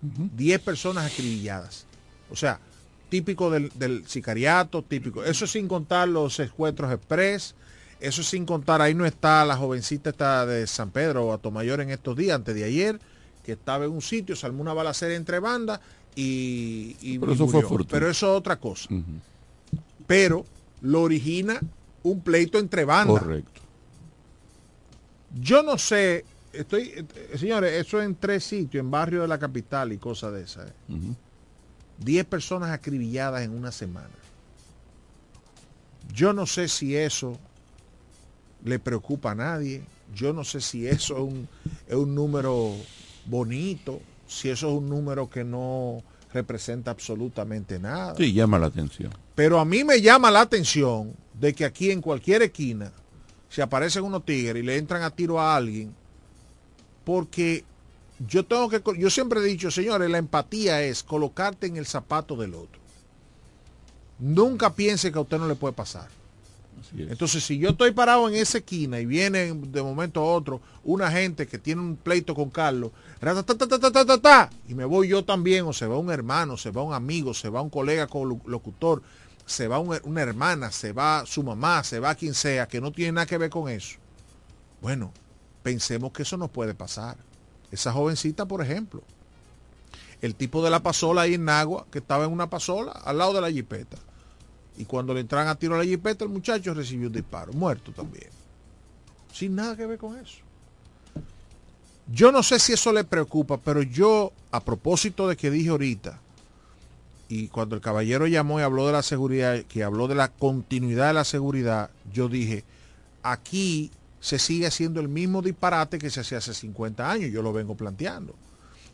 10 0.00 0.60
personas 0.60 1.10
acribilladas. 1.10 1.86
O 2.30 2.36
sea, 2.36 2.60
típico 3.08 3.50
del, 3.50 3.70
del 3.76 4.06
sicariato, 4.06 4.82
típico. 4.82 5.24
Eso 5.24 5.46
sin 5.46 5.66
contar 5.68 6.08
los 6.08 6.34
secuestros 6.34 6.92
express, 6.92 7.54
eso 8.00 8.22
sin 8.22 8.44
contar, 8.46 8.82
ahí 8.82 8.94
no 8.94 9.06
está 9.06 9.44
la 9.44 9.56
jovencita 9.56 10.10
está 10.10 10.44
de 10.46 10.66
San 10.66 10.90
Pedro 10.90 11.26
o 11.26 11.32
Atomayor 11.32 11.80
en 11.80 11.90
estos 11.90 12.16
días, 12.16 12.36
antes 12.36 12.54
de 12.54 12.64
ayer, 12.64 13.00
que 13.42 13.52
estaba 13.52 13.84
en 13.84 13.92
un 13.92 14.02
sitio, 14.02 14.36
salmó 14.36 14.60
una 14.62 14.72
balacera 14.74 15.14
entre 15.14 15.38
bandas 15.38 15.80
y, 16.14 16.96
y- 17.00 17.18
Pero 17.18 17.32
y 17.32 17.34
eso 17.34 17.44
fue 17.46 17.54
murió. 17.54 17.68
fortuito. 17.68 17.90
Pero 17.90 18.10
eso 18.10 18.32
es 18.32 18.38
otra 18.38 18.56
cosa. 18.56 18.88
Pero 20.06 20.44
lo 20.82 21.02
origina 21.02 21.60
un 22.02 22.20
pleito 22.20 22.58
entre 22.58 22.84
bandas. 22.84 23.22
Correcto. 23.22 23.60
Yo 25.40 25.62
no 25.62 25.76
sé, 25.78 26.24
estoy, 26.52 26.92
eh, 26.96 27.36
señores, 27.38 27.72
eso 27.74 28.00
en 28.00 28.14
tres 28.16 28.44
sitios, 28.44 28.80
en 28.82 28.90
barrio 28.90 29.22
de 29.22 29.28
la 29.28 29.38
capital 29.38 29.92
y 29.92 29.98
cosas 29.98 30.32
de 30.32 30.42
esas. 30.42 30.68
eh. 30.68 30.72
Diez 31.98 32.24
personas 32.26 32.70
acribilladas 32.70 33.42
en 33.42 33.52
una 33.56 33.72
semana. 33.72 34.08
Yo 36.12 36.32
no 36.32 36.46
sé 36.46 36.68
si 36.68 36.96
eso 36.96 37.38
le 38.66 38.78
preocupa 38.78 39.30
a 39.30 39.34
nadie. 39.34 39.82
Yo 40.14 40.32
no 40.32 40.44
sé 40.44 40.60
si 40.60 40.86
eso 40.86 41.14
es 41.14 41.20
un, 41.20 41.48
es 41.88 41.94
un 41.94 42.14
número 42.14 42.74
bonito, 43.24 44.00
si 44.26 44.50
eso 44.50 44.68
es 44.68 44.74
un 44.74 44.88
número 44.88 45.30
que 45.30 45.44
no 45.44 46.02
representa 46.32 46.90
absolutamente 46.90 47.78
nada. 47.78 48.14
Sí, 48.16 48.32
llama 48.32 48.58
la 48.58 48.66
atención. 48.66 49.12
Pero 49.34 49.58
a 49.58 49.64
mí 49.64 49.84
me 49.84 50.00
llama 50.00 50.30
la 50.30 50.40
atención 50.40 51.14
de 51.34 51.54
que 51.54 51.64
aquí 51.64 51.90
en 51.90 52.00
cualquier 52.00 52.42
esquina 52.42 52.92
se 53.48 53.62
aparecen 53.62 54.04
unos 54.04 54.24
tigres 54.24 54.62
y 54.62 54.66
le 54.66 54.76
entran 54.76 55.02
a 55.02 55.10
tiro 55.10 55.40
a 55.40 55.56
alguien 55.56 55.94
porque 57.04 57.64
yo 58.26 58.44
tengo 58.44 58.68
que 58.68 58.82
yo 58.98 59.10
siempre 59.10 59.40
he 59.40 59.44
dicho, 59.44 59.70
señores, 59.70 60.10
la 60.10 60.18
empatía 60.18 60.82
es 60.82 61.04
colocarte 61.04 61.68
en 61.68 61.76
el 61.76 61.86
zapato 61.86 62.34
del 62.36 62.54
otro. 62.54 62.80
Nunca 64.18 64.74
piense 64.74 65.12
que 65.12 65.18
a 65.18 65.20
usted 65.20 65.38
no 65.38 65.46
le 65.46 65.54
puede 65.54 65.74
pasar. 65.74 66.08
Entonces, 66.96 67.44
si 67.44 67.58
yo 67.58 67.70
estoy 67.70 67.92
parado 67.92 68.28
en 68.28 68.34
esa 68.34 68.58
esquina 68.58 69.00
y 69.00 69.06
viene 69.06 69.52
de 69.52 69.82
momento 69.82 70.20
a 70.20 70.24
otro 70.24 70.60
una 70.84 71.10
gente 71.10 71.46
que 71.46 71.58
tiene 71.58 71.80
un 71.80 71.96
pleito 71.96 72.34
con 72.34 72.50
Carlos, 72.50 72.92
y 74.68 74.74
me 74.74 74.84
voy 74.84 75.08
yo 75.08 75.24
también, 75.24 75.66
o 75.66 75.72
se 75.72 75.86
va 75.86 75.98
un 75.98 76.10
hermano, 76.10 76.56
se 76.56 76.70
va 76.70 76.82
un 76.82 76.94
amigo, 76.94 77.34
se 77.34 77.48
va 77.48 77.62
un 77.62 77.70
colega 77.70 78.08
locutor, 78.46 79.02
se 79.44 79.68
va 79.68 79.78
una 79.78 80.20
hermana, 80.20 80.70
se 80.70 80.92
va 80.92 81.24
su 81.26 81.42
mamá, 81.42 81.82
se 81.84 82.00
va 82.00 82.14
quien 82.14 82.34
sea, 82.34 82.66
que 82.66 82.80
no 82.80 82.92
tiene 82.92 83.12
nada 83.12 83.26
que 83.26 83.38
ver 83.38 83.50
con 83.50 83.68
eso. 83.68 83.98
Bueno, 84.80 85.12
pensemos 85.62 86.12
que 86.12 86.22
eso 86.22 86.36
no 86.36 86.48
puede 86.48 86.74
pasar. 86.74 87.16
Esa 87.70 87.92
jovencita, 87.92 88.46
por 88.46 88.62
ejemplo, 88.62 89.02
el 90.20 90.34
tipo 90.34 90.62
de 90.62 90.70
la 90.70 90.82
pasola 90.82 91.22
ahí 91.22 91.34
en 91.34 91.44
Nagua, 91.44 91.86
que 91.90 91.98
estaba 91.98 92.24
en 92.24 92.32
una 92.32 92.48
pasola 92.48 92.92
al 92.92 93.18
lado 93.18 93.32
de 93.34 93.40
la 93.40 93.50
jipeta 93.50 93.98
y 94.78 94.84
cuando 94.84 95.14
le 95.14 95.20
entran 95.20 95.48
a 95.48 95.54
tiro 95.54 95.74
a 95.74 95.78
la 95.78 95.84
jipeta, 95.84 96.24
el 96.24 96.30
muchacho 96.30 96.74
recibió 96.74 97.06
un 97.08 97.12
disparo, 97.12 97.52
muerto 97.52 97.92
también. 97.92 98.28
Sin 99.32 99.54
nada 99.54 99.76
que 99.76 99.86
ver 99.86 99.98
con 99.98 100.18
eso. 100.18 100.38
Yo 102.12 102.30
no 102.30 102.42
sé 102.42 102.58
si 102.58 102.72
eso 102.72 102.92
le 102.92 103.04
preocupa, 103.04 103.58
pero 103.58 103.82
yo, 103.82 104.32
a 104.52 104.60
propósito 104.60 105.28
de 105.28 105.36
que 105.36 105.50
dije 105.50 105.70
ahorita, 105.70 106.20
y 107.28 107.48
cuando 107.48 107.74
el 107.74 107.80
caballero 107.80 108.26
llamó 108.26 108.60
y 108.60 108.62
habló 108.62 108.86
de 108.86 108.92
la 108.92 109.02
seguridad, 109.02 109.62
que 109.64 109.82
habló 109.82 110.06
de 110.06 110.14
la 110.14 110.28
continuidad 110.28 111.08
de 111.08 111.14
la 111.14 111.24
seguridad, 111.24 111.90
yo 112.12 112.28
dije, 112.28 112.62
aquí 113.22 113.90
se 114.20 114.38
sigue 114.38 114.66
haciendo 114.66 115.00
el 115.00 115.08
mismo 115.08 115.42
disparate 115.42 115.98
que 115.98 116.10
se 116.10 116.20
hacía 116.20 116.38
hace 116.38 116.54
50 116.54 117.10
años, 117.10 117.32
yo 117.32 117.42
lo 117.42 117.52
vengo 117.52 117.74
planteando. 117.74 118.34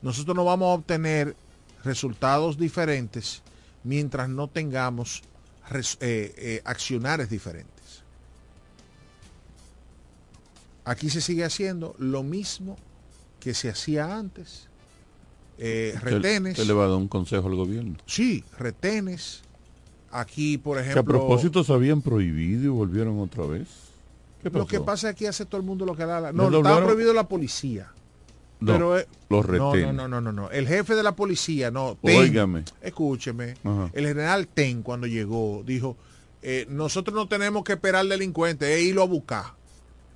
Nosotros 0.00 0.34
no 0.34 0.44
vamos 0.44 0.66
a 0.70 0.74
obtener 0.74 1.36
resultados 1.84 2.58
diferentes 2.58 3.42
mientras 3.84 4.28
no 4.28 4.48
tengamos 4.48 5.22
res- 5.68 5.98
eh, 6.00 6.34
eh, 6.36 6.62
accionares 6.64 7.28
diferentes. 7.30 8.02
Aquí 10.84 11.10
se 11.10 11.20
sigue 11.20 11.44
haciendo 11.44 11.94
lo 11.98 12.22
mismo 12.22 12.76
que 13.40 13.54
se 13.54 13.68
hacía 13.70 14.16
antes. 14.16 14.68
Eh, 15.58 15.94
retenes. 16.00 16.52
usted 16.58 16.66
le 16.66 16.72
va 16.72 16.86
a 16.86 16.88
dar 16.88 16.96
un 16.96 17.08
consejo 17.08 17.46
al 17.48 17.54
gobierno. 17.54 17.96
Sí, 18.06 18.42
retenes. 18.58 19.42
Aquí, 20.10 20.58
por 20.58 20.76
Que 20.76 20.82
ejemplo. 20.90 21.00
a 21.00 21.04
propósito 21.20 21.62
se 21.64 21.72
habían 21.72 22.02
prohibido 22.02 22.64
y 22.64 22.68
volvieron 22.68 23.18
otra 23.20 23.46
vez. 23.46 23.68
¿Qué 24.42 24.50
Lo 24.50 24.66
que 24.66 24.80
pasa 24.80 25.10
es 25.10 25.16
que 25.16 25.28
hace 25.28 25.46
todo 25.46 25.60
el 25.60 25.66
mundo 25.66 25.86
lo 25.86 25.94
que 25.96 26.04
da 26.04 26.20
la- 26.20 26.32
¿Le 26.32 26.36
No, 26.36 26.48
está 26.56 26.82
prohibido 26.84 27.14
la 27.14 27.28
policía. 27.28 27.92
No, 28.62 28.72
pero 28.72 28.98
eh, 28.98 29.06
los 29.28 29.46
no, 29.48 29.56
no, 29.58 29.72
retenes. 29.72 29.94
no, 29.94 30.08
no, 30.08 30.20
no, 30.20 30.32
no. 30.32 30.50
El 30.50 30.66
jefe 30.66 30.94
de 30.94 31.02
la 31.02 31.14
policía, 31.16 31.70
no. 31.70 31.96
Ten, 32.02 32.18
Óigame. 32.18 32.64
Escúcheme. 32.80 33.54
Ajá. 33.64 33.90
El 33.92 34.06
general 34.06 34.46
Ten, 34.48 34.82
cuando 34.82 35.06
llegó, 35.06 35.62
dijo, 35.66 35.96
eh, 36.42 36.66
nosotros 36.68 37.14
no 37.14 37.28
tenemos 37.28 37.64
que 37.64 37.72
esperar 37.74 38.00
al 38.02 38.08
delincuente, 38.08 38.74
es 38.74 38.82
irlo 38.82 39.02
a 39.02 39.06
buscar. 39.06 39.44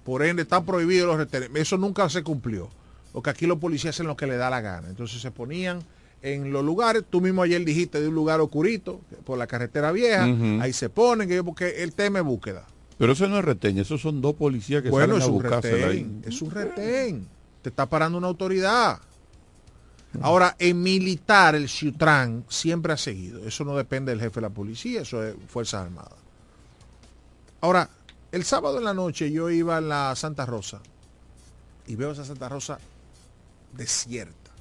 Por 0.05 0.25
ende, 0.25 0.43
está 0.43 0.65
prohibido 0.65 1.07
los 1.07 1.17
retenes. 1.17 1.51
Eso 1.55 1.77
nunca 1.77 2.09
se 2.09 2.23
cumplió. 2.23 2.69
Porque 3.13 3.31
aquí 3.31 3.47
los 3.47 3.59
policías 3.59 3.95
hacen 3.97 4.07
lo 4.07 4.17
que 4.17 4.27
les 4.27 4.39
da 4.39 4.51
la 4.51 4.61
gana. 4.61 4.89
Entonces 4.89 5.21
se 5.21 5.31
ponían 5.31 5.81
en 6.23 6.53
los 6.53 6.65
lugares, 6.65 7.05
tú 7.09 7.21
mismo 7.21 7.43
ayer 7.43 7.65
dijiste 7.65 8.01
de 8.01 8.09
un 8.09 8.15
lugar 8.15 8.41
oscurito, 8.41 9.01
por 9.25 9.39
la 9.39 9.47
carretera 9.47 9.93
vieja, 9.93 10.25
ahí 10.61 10.73
se 10.73 10.89
ponen, 10.89 11.29
porque 11.45 11.83
el 11.83 11.93
tema 11.93 12.19
es 12.21 12.25
búsqueda. 12.25 12.67
Pero 12.99 13.13
eso 13.13 13.29
no 13.29 13.39
es 13.39 13.45
retén, 13.45 13.79
esos 13.79 14.01
son 14.01 14.21
dos 14.23 14.35
policías 14.35 14.83
que 14.83 14.91
Bueno, 14.91 15.15
salen 15.15 15.23
es 15.23 15.25
a 15.25 15.27
un 15.29 15.35
buscársela 15.35 15.87
ahí. 15.89 16.21
es 16.25 16.43
un 16.43 16.51
retén. 16.51 17.29
Te 17.67 17.71
está 17.71 17.87
parando 17.87 18.17
una 18.17 18.29
autoridad. 18.29 19.01
Ahora, 20.23 20.55
en 20.57 20.81
militar, 20.81 21.57
el 21.57 21.69
Ciutran 21.69 22.45
siempre 22.49 22.93
ha 22.93 22.97
seguido. 22.97 23.45
Eso 23.45 23.65
no 23.65 23.77
depende 23.77 24.13
del 24.13 24.21
jefe 24.21 24.37
de 24.37 24.43
la 24.43 24.51
policía, 24.51 25.01
eso 25.01 25.21
es 25.25 25.35
Fuerzas 25.49 25.83
Armadas. 25.83 26.15
Ahora, 27.61 27.91
el 28.31 28.45
sábado 28.45 28.79
en 28.79 28.85
la 28.85 28.95
noche 28.95 29.33
yo 29.33 29.51
iba 29.51 29.79
a 29.79 29.81
la 29.81 30.15
Santa 30.15 30.47
Rosa 30.47 30.81
y 31.89 31.97
veo 31.97 32.13
esa 32.13 32.25
Santa 32.25 32.49
Rosa 32.49 32.79
desierta. 33.73 34.53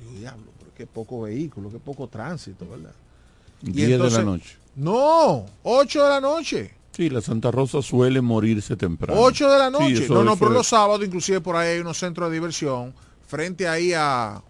Digo, 0.00 0.12
diablo, 0.18 0.50
pero 0.60 0.70
qué 0.74 0.86
poco 0.86 1.20
vehículo, 1.20 1.70
qué 1.70 1.78
poco 1.78 2.08
tránsito, 2.08 2.66
¿verdad? 2.70 2.94
Y 3.60 3.70
10 3.70 3.88
de 3.90 3.98
la 3.98 4.22
noche. 4.22 4.56
No, 4.76 5.44
8 5.62 6.04
de 6.04 6.08
la 6.08 6.20
noche. 6.22 6.74
Sí, 6.92 7.08
la 7.08 7.20
Santa 7.22 7.50
Rosa 7.50 7.80
suele 7.80 8.20
morirse 8.20 8.76
temprano. 8.76 9.20
8 9.20 9.50
de 9.50 9.58
la 9.58 9.70
noche. 9.70 10.06
no, 10.08 10.22
no, 10.22 10.36
pero 10.36 10.50
los 10.50 10.66
sábados, 10.66 11.04
inclusive 11.04 11.40
por 11.40 11.56
ahí 11.56 11.74
hay 11.74 11.78
unos 11.80 11.98
centros 11.98 12.28
de 12.28 12.34
diversión. 12.34 12.94
Frente 13.26 13.66
ahí 13.66 13.92
a. 13.94 14.42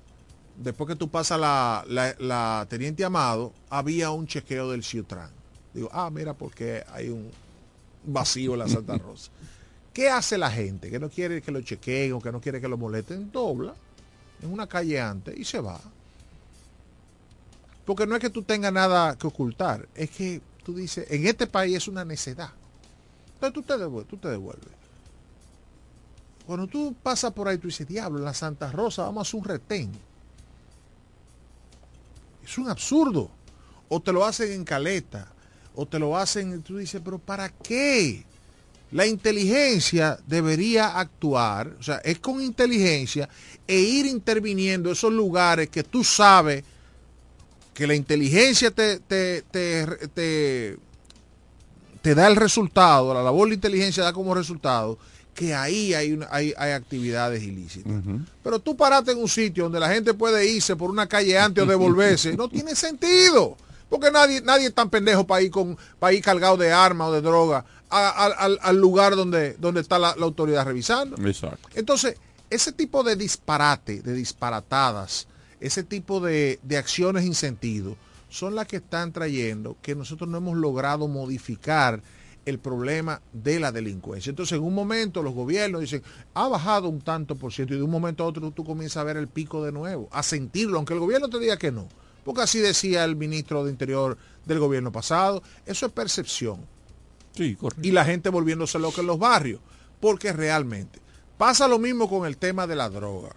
Después 0.57 0.88
que 0.88 0.96
tú 0.96 1.09
pasas 1.09 1.40
la, 1.40 1.85
la, 1.88 2.14
la 2.18 2.66
Teniente 2.68 3.05
Amado, 3.05 3.52
había 3.70 4.11
un 4.11 4.26
chequeo 4.26 4.70
del 4.70 4.83
Ciutran. 4.83 5.31
Digo, 5.72 5.88
ah, 5.92 6.11
mira, 6.11 6.35
porque 6.35 6.85
hay 6.92 7.09
un 7.09 7.31
vacío 8.05 8.52
en 8.52 8.59
la 8.59 8.68
Santa 8.68 8.98
Rosa. 8.98 9.31
¿Qué 9.92 10.11
hace 10.11 10.37
la 10.37 10.50
gente 10.50 10.90
que 10.90 10.98
no 10.98 11.09
quiere 11.09 11.40
que 11.42 11.52
lo 11.52 11.61
chequeen 11.61 12.12
o 12.14 12.20
que 12.20 12.33
no 12.33 12.40
quiere 12.40 12.61
que 12.61 12.68
lo 12.68 12.76
molesten? 12.76 13.31
Dobla 13.31 13.74
en 14.42 14.52
una 14.52 14.66
calle 14.66 15.00
antes 15.00 15.38
y 15.38 15.44
se 15.44 15.61
va. 15.61 15.81
Porque 17.85 18.07
no 18.07 18.14
es 18.14 18.20
que 18.20 18.31
tú 18.31 18.42
tengas 18.42 18.72
nada 18.72 19.16
que 19.16 19.26
ocultar, 19.26 19.88
es 19.94 20.11
que 20.11 20.40
tú 20.64 20.75
dices, 20.75 21.07
en 21.11 21.27
este 21.27 21.46
país 21.46 21.77
es 21.77 21.88
una 21.88 22.05
necedad. 22.05 22.51
Entonces 23.35 23.55
tú 23.55 23.62
te 23.62 23.79
devuelves. 23.79 24.09
Tú 24.09 24.16
te 24.16 24.29
devuelves. 24.29 24.68
Cuando 26.46 26.66
tú 26.66 26.94
pasas 27.03 27.33
por 27.33 27.48
ahí, 27.48 27.59
tú 27.59 27.68
dices, 27.68 27.87
diablo, 27.87 28.18
en 28.18 28.25
la 28.25 28.35
Santa 28.35 28.70
Rosa 28.70 29.03
vamos 29.05 29.27
a 29.27 29.29
hacer 29.29 29.40
un 29.40 29.44
retén. 29.44 29.92
Es 32.44 32.59
un 32.59 32.68
absurdo. 32.68 33.31
O 33.88 34.01
te 34.01 34.12
lo 34.12 34.25
hacen 34.25 34.53
en 34.53 34.64
caleta, 34.64 35.29
o 35.75 35.87
te 35.87 35.98
lo 35.98 36.16
hacen, 36.16 36.62
tú 36.62 36.79
dices, 36.79 37.01
pero 37.05 37.18
¿para 37.18 37.51
qué? 37.51 38.25
La 38.90 39.07
inteligencia 39.07 40.18
debería 40.27 40.98
actuar, 40.98 41.77
o 41.79 41.83
sea, 41.83 41.96
es 41.98 42.18
con 42.18 42.40
inteligencia 42.40 43.29
e 43.66 43.79
ir 43.79 44.07
interviniendo 44.07 44.92
esos 44.92 45.12
lugares 45.12 45.68
que 45.70 45.83
tú 45.83 46.05
sabes 46.05 46.64
que 47.75 47.87
la 47.87 47.95
inteligencia 47.95 48.71
te, 48.71 48.99
te, 49.01 49.43
te, 49.51 49.87
te, 50.15 50.79
te 52.03 52.15
da 52.15 52.27
el 52.27 52.37
resultado, 52.37 53.15
la 53.15 53.23
labor 53.23 53.49
de 53.49 53.55
inteligencia 53.55 54.03
da 54.05 54.13
como 54.13 54.35
resultado 54.35 54.99
que 55.35 55.55
ahí 55.55 55.95
hay, 55.95 56.13
una- 56.13 56.29
hay, 56.31 56.53
hay 56.59 56.73
actividades 56.73 57.43
ilícitas. 57.43 57.91
Pero 58.43 58.59
tú 58.59 58.77
parate 58.77 59.13
en 59.13 59.19
un 59.19 59.29
sitio 59.29 59.65
donde 59.65 59.81
la 59.81 59.89
gente 59.89 60.13
puede 60.13 60.47
irse 60.47 60.77
por 60.77 60.91
una 60.91 61.07
calle 61.07 61.39
antes 61.39 61.65
o 61.65 61.67
devolverse, 61.67 62.37
no 62.37 62.49
tiene 62.49 62.75
sentido. 62.77 63.57
Porque 63.89 64.11
nadie, 64.11 64.41
nadie 64.43 64.67
es 64.67 64.75
tan 64.75 64.91
pendejo 64.91 65.27
para 65.27 65.41
ir 65.43 65.51
con, 65.51 65.77
para 65.99 66.13
ir 66.13 66.23
cargado 66.23 66.57
de 66.59 66.71
armas 66.73 67.09
o 67.09 67.13
de 67.13 67.21
droga 67.23 67.65
a- 67.89 68.09
a- 68.09 68.27
al, 68.45 68.59
al 68.61 68.77
lugar 68.77 69.17
donde, 69.17 69.55
donde 69.59 69.81
está 69.81 69.99
la, 69.99 70.15
la 70.17 70.25
autoridad 70.25 70.67
revisando. 70.67 71.17
Exacto. 71.27 71.69
Entonces, 71.75 72.17
ese 72.51 72.73
tipo 72.73 73.03
de 73.03 73.17
disparate, 73.17 74.03
de 74.03 74.13
disparatadas, 74.13 75.27
ese 75.62 75.83
tipo 75.83 76.20
de, 76.20 76.59
de 76.62 76.77
acciones 76.77 77.25
sin 77.25 77.35
sentido, 77.35 77.96
son 78.29 78.55
las 78.55 78.66
que 78.66 78.77
están 78.77 79.12
trayendo 79.12 79.77
que 79.83 79.94
nosotros 79.94 80.29
no 80.29 80.38
hemos 80.38 80.57
logrado 80.57 81.07
modificar 81.09 82.03
el 82.44 82.59
problema 82.59 83.20
de 83.33 83.61
la 83.61 83.70
delincuencia. 83.70 84.31
Entonces, 84.31 84.59
en 84.59 84.64
un 84.64 84.75
momento 84.75 85.22
los 85.22 85.35
gobiernos 85.35 85.83
dicen, 85.83 86.03
ha 86.35 86.48
bajado 86.48 86.88
un 86.88 87.01
tanto 87.01 87.37
por 87.37 87.53
ciento, 87.53 87.75
y 87.75 87.77
de 87.77 87.83
un 87.83 87.90
momento 87.90 88.25
a 88.25 88.27
otro 88.27 88.51
tú 88.51 88.64
comienzas 88.64 88.98
a 88.98 89.05
ver 89.05 89.16
el 89.16 89.29
pico 89.29 89.64
de 89.64 89.72
nuevo, 89.72 90.09
a 90.11 90.22
sentirlo, 90.22 90.77
aunque 90.77 90.94
el 90.94 91.01
gobierno 91.01 91.29
te 91.29 91.38
diga 91.38 91.57
que 91.57 91.70
no. 91.70 91.88
Porque 92.25 92.42
así 92.42 92.59
decía 92.59 93.05
el 93.05 93.16
ministro 93.16 93.64
de 93.64 93.70
Interior 93.70 94.16
del 94.46 94.59
gobierno 94.61 94.92
pasado. 94.92 95.42
Eso 95.66 95.87
es 95.87 95.92
percepción. 95.92 96.61
Sí, 97.35 97.57
correcto. 97.57 97.87
Y 97.87 97.90
la 97.90 98.05
gente 98.05 98.29
volviéndose 98.29 98.79
loca 98.79 99.01
en 99.01 99.09
los 99.09 99.18
barrios. 99.18 99.61
Porque 100.01 100.33
realmente 100.33 101.01
pasa 101.37 101.66
lo 101.66 101.79
mismo 101.79 102.09
con 102.09 102.27
el 102.27 102.37
tema 102.37 102.66
de 102.66 102.77
la 102.77 102.88
droga. 102.88 103.35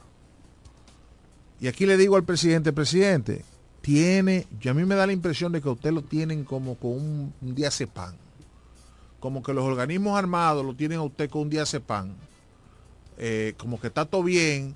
Y 1.59 1.67
aquí 1.67 1.85
le 1.85 1.97
digo 1.97 2.15
al 2.15 2.23
presidente, 2.23 2.73
presidente, 2.73 3.43
tiene, 3.81 4.47
yo 4.59 4.71
a 4.71 4.73
mí 4.73 4.83
me 4.83 4.95
da 4.95 5.07
la 5.07 5.13
impresión 5.13 5.51
de 5.51 5.61
que 5.61 5.69
usted 5.69 5.91
lo 5.91 6.01
tienen 6.01 6.43
como 6.43 6.75
con 6.75 6.91
un, 6.91 7.33
un 7.41 7.55
diazepam. 7.55 8.15
Como 9.19 9.41
que 9.41 9.53
los 9.53 9.63
organismos 9.63 10.17
armados 10.17 10.65
lo 10.65 10.73
tienen 10.75 10.99
a 10.99 11.03
usted 11.03 11.29
con 11.29 11.43
un 11.43 11.49
diazepam. 11.49 12.13
Eh, 13.17 13.53
como 13.57 13.79
que 13.79 13.87
está 13.87 14.05
todo 14.05 14.23
bien. 14.23 14.75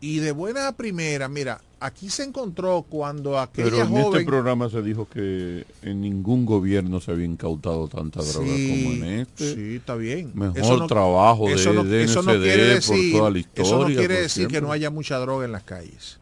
Y 0.00 0.18
de 0.20 0.32
buena 0.32 0.68
a 0.68 0.72
primera, 0.72 1.28
mira, 1.28 1.60
aquí 1.78 2.08
se 2.08 2.24
encontró 2.24 2.86
cuando 2.88 3.38
aquella 3.38 3.68
Pero 3.70 3.82
en 3.82 3.88
joven... 3.88 4.04
este 4.06 4.24
programa 4.24 4.70
se 4.70 4.80
dijo 4.80 5.06
que 5.08 5.66
en 5.82 6.00
ningún 6.00 6.46
gobierno 6.46 7.00
se 7.02 7.10
había 7.10 7.26
incautado 7.26 7.86
tanta 7.86 8.22
droga 8.22 8.46
Sí, 8.46 8.82
como 8.84 9.04
en 9.04 9.20
este. 9.20 9.54
Sí, 9.54 9.76
está 9.76 9.96
bien. 9.96 10.30
Mejor 10.34 10.58
Eso 10.58 10.76
no- 10.78 10.86
trabajo 10.86 11.46
de 11.48 11.52
eso 11.54 11.72
no, 11.74 11.82
eso 11.94 12.22
no 12.22 12.32
DNCD 12.32 12.42
quiere 12.42 12.64
decir, 12.76 13.12
por 13.12 13.18
toda 13.20 13.30
la 13.30 13.38
historia. 13.38 13.62
Eso 13.68 13.78
no 13.80 13.86
quiere 13.94 14.20
decir 14.22 14.48
que 14.48 14.60
no 14.62 14.72
haya 14.72 14.88
mucha 14.90 15.18
droga 15.18 15.44
en 15.44 15.52
las 15.52 15.64
calles. 15.64 16.18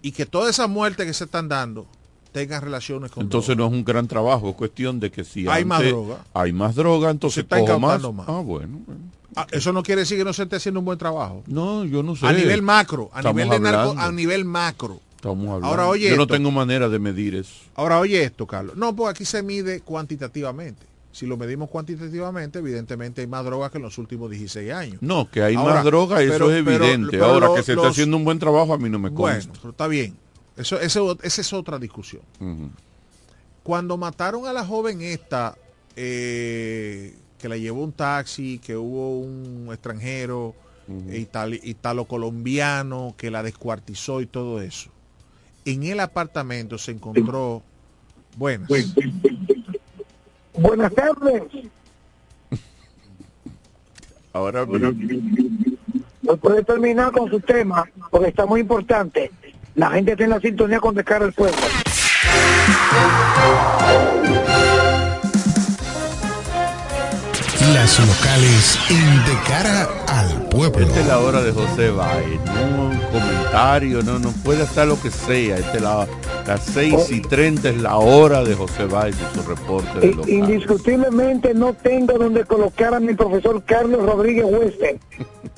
Y 0.00 0.12
que 0.12 0.24
todas 0.24 0.48
esas 0.50 0.70
muertes 0.70 1.06
que 1.06 1.12
se 1.12 1.24
están 1.24 1.48
dando 1.48 1.86
tengan 2.32 2.62
relaciones 2.62 3.10
con 3.10 3.22
Entonces 3.22 3.56
no 3.56 3.66
es 3.66 3.72
un 3.72 3.84
gran 3.84 4.08
trabajo, 4.08 4.48
es 4.50 4.56
cuestión 4.56 4.98
de 4.98 5.10
que 5.10 5.22
si 5.24 5.46
Hay 5.46 5.64
más 5.64 5.78
antes 5.80 5.92
droga. 5.92 6.24
hay 6.34 6.52
más 6.52 6.74
droga, 6.74 7.10
entonces 7.10 7.34
Se 7.36 7.40
está 7.42 7.60
cojo 7.60 7.78
más. 7.78 8.02
más. 8.12 8.26
Ah, 8.28 8.40
bueno. 8.40 8.78
bueno. 8.86 9.00
Ah, 9.36 9.46
eso 9.50 9.72
no 9.72 9.82
quiere 9.82 10.00
decir 10.02 10.18
que 10.18 10.24
no 10.24 10.32
se 10.32 10.42
esté 10.42 10.56
haciendo 10.56 10.80
un 10.80 10.84
buen 10.86 10.98
trabajo. 10.98 11.42
No, 11.46 11.84
yo 11.84 12.02
no 12.02 12.16
sé. 12.16 12.26
A 12.26 12.32
nivel 12.32 12.62
macro, 12.62 13.10
a 13.14 13.18
Estamos 13.20 13.42
nivel 13.42 13.50
de 13.62 13.70
narco, 13.70 13.94
a 13.98 14.12
nivel 14.12 14.44
macro. 14.44 15.00
Estamos 15.16 15.44
hablando. 15.46 15.66
Ahora 15.68 15.86
oye 15.88 16.10
Yo 16.10 16.16
no 16.16 16.26
tengo 16.26 16.50
manera 16.50 16.88
de 16.88 16.98
medir 16.98 17.36
eso. 17.36 17.54
Ahora 17.76 18.00
oye 18.00 18.24
esto, 18.24 18.46
Carlos. 18.46 18.76
No, 18.76 18.94
pues 18.96 19.10
aquí 19.14 19.24
se 19.24 19.42
mide 19.42 19.80
cuantitativamente. 19.80 20.84
Si 21.12 21.26
lo 21.26 21.36
medimos 21.36 21.68
cuantitativamente, 21.70 22.58
evidentemente 22.58 23.20
hay 23.20 23.26
más 23.26 23.44
droga 23.44 23.70
que 23.70 23.76
en 23.78 23.82
los 23.84 23.98
últimos 23.98 24.30
16 24.30 24.72
años. 24.72 24.96
No, 25.02 25.30
que 25.30 25.42
hay 25.42 25.54
Ahora, 25.54 25.74
más 25.76 25.84
droga, 25.84 26.22
eso 26.22 26.32
pero- 26.32 26.50
es 26.50 26.56
evidente. 26.58 27.08
pero 27.12 27.26
Ahora 27.26 27.48
que 27.54 27.62
se 27.62 27.74
está 27.74 27.88
haciendo 27.88 28.16
un 28.16 28.24
buen 28.24 28.38
trabajo, 28.38 28.72
a 28.72 28.78
mí 28.78 28.88
no 28.90 28.98
me 28.98 29.10
Bueno, 29.10 29.36
consta. 29.36 29.52
pero 29.60 29.70
está 29.72 29.86
bien. 29.88 30.14
Eso, 30.62 30.80
eso- 30.80 31.18
esa 31.22 31.40
es 31.40 31.52
otra 31.52 31.78
discusión. 31.78 32.22
Cuando 33.62 33.96
mataron 33.96 34.46
a 34.46 34.52
la 34.52 34.64
joven 34.64 35.02
esta, 35.02 35.56
eh, 35.96 37.14
que 37.38 37.48
la 37.48 37.56
llevó 37.56 37.82
un 37.84 37.92
taxi, 37.92 38.58
que 38.58 38.76
hubo 38.76 39.18
un 39.20 39.68
extranjero 39.72 40.54
itali- 41.10 41.60
italo-colombiano 41.62 43.14
que 43.16 43.30
la 43.30 43.42
descuartizó 43.42 44.20
y 44.20 44.26
todo 44.26 44.60
eso, 44.62 44.90
en 45.64 45.84
el 45.84 46.00
apartamento 46.00 46.76
se 46.78 46.90
encontró, 46.92 47.62
buenas, 48.36 48.68
Buenas 50.54 50.92
tardes. 50.94 51.42
Ahora 54.32 54.66
No 56.22 56.36
puede 56.36 56.62
terminar 56.64 57.12
con 57.12 57.28
su 57.30 57.40
tema 57.40 57.84
porque 58.10 58.28
está 58.28 58.46
muy 58.46 58.60
importante. 58.60 59.30
La 59.74 59.90
gente 59.90 60.12
está 60.12 60.24
en 60.24 60.30
la 60.30 60.40
sintonía 60.40 60.80
con 60.80 60.94
de 60.94 61.04
cara 61.04 61.24
al 61.24 61.32
pueblo. 61.32 61.56
Las 67.74 67.98
locales 68.00 68.78
en 68.90 69.24
De 69.24 69.40
Cara 69.46 69.88
al 70.08 70.48
Pueblo. 70.48 70.80
Esta 70.86 71.00
es 71.00 71.06
la 71.06 71.18
hora 71.20 71.42
de 71.42 71.52
José 71.52 71.90
Báez, 71.90 72.26
no 72.44 72.86
un 72.86 72.98
comentario, 73.12 74.02
no, 74.02 74.18
no 74.18 74.30
puede 74.44 74.64
estar 74.64 74.86
lo 74.86 75.00
que 75.00 75.10
sea. 75.10 75.56
Esta 75.58 75.72
es 75.76 75.82
la, 75.82 76.06
las 76.46 76.64
6 76.64 77.10
y 77.10 77.20
30 77.22 77.68
es 77.70 77.76
la 77.80 77.96
hora 77.96 78.42
de 78.42 78.54
José 78.54 78.84
Báez 78.86 79.14
y 79.16 79.36
su 79.38 79.48
reporte 79.48 80.00
de 80.00 80.06
I- 80.08 80.12
local. 80.14 80.30
Indiscutiblemente 80.30 81.54
no 81.54 81.72
tengo 81.72 82.18
donde 82.18 82.44
colocar 82.44 82.94
a 82.94 83.00
mi 83.00 83.14
profesor 83.14 83.62
Carlos 83.64 84.04
Rodríguez 84.04 84.44
Wester, 84.50 84.98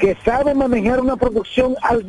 que 0.05 0.19
sabe 0.23 0.53
manejar 0.53 1.01
una 1.01 1.17
producción 1.17 1.77
al. 1.81 2.05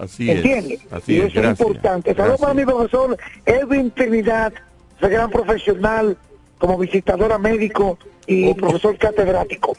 Así 0.00 0.30
es, 0.30 0.36
¿Entiende? 0.36 0.78
así 0.92 1.14
y 1.14 1.16
es, 1.16 1.24
eso 1.24 1.26
es 1.26 1.34
gracias, 1.34 1.60
importante. 1.60 2.14
Saludos 2.14 2.40
para 2.40 2.54
mi 2.54 2.64
profesor 2.64 3.16
Edwin 3.44 3.90
Trinidad, 3.90 4.52
ese 4.96 5.08
gran 5.08 5.28
profesional 5.28 6.16
como 6.58 6.78
visitador 6.78 7.36
médico 7.40 7.98
y 8.28 8.54
profesor 8.54 8.96
catedrático. 8.98 9.76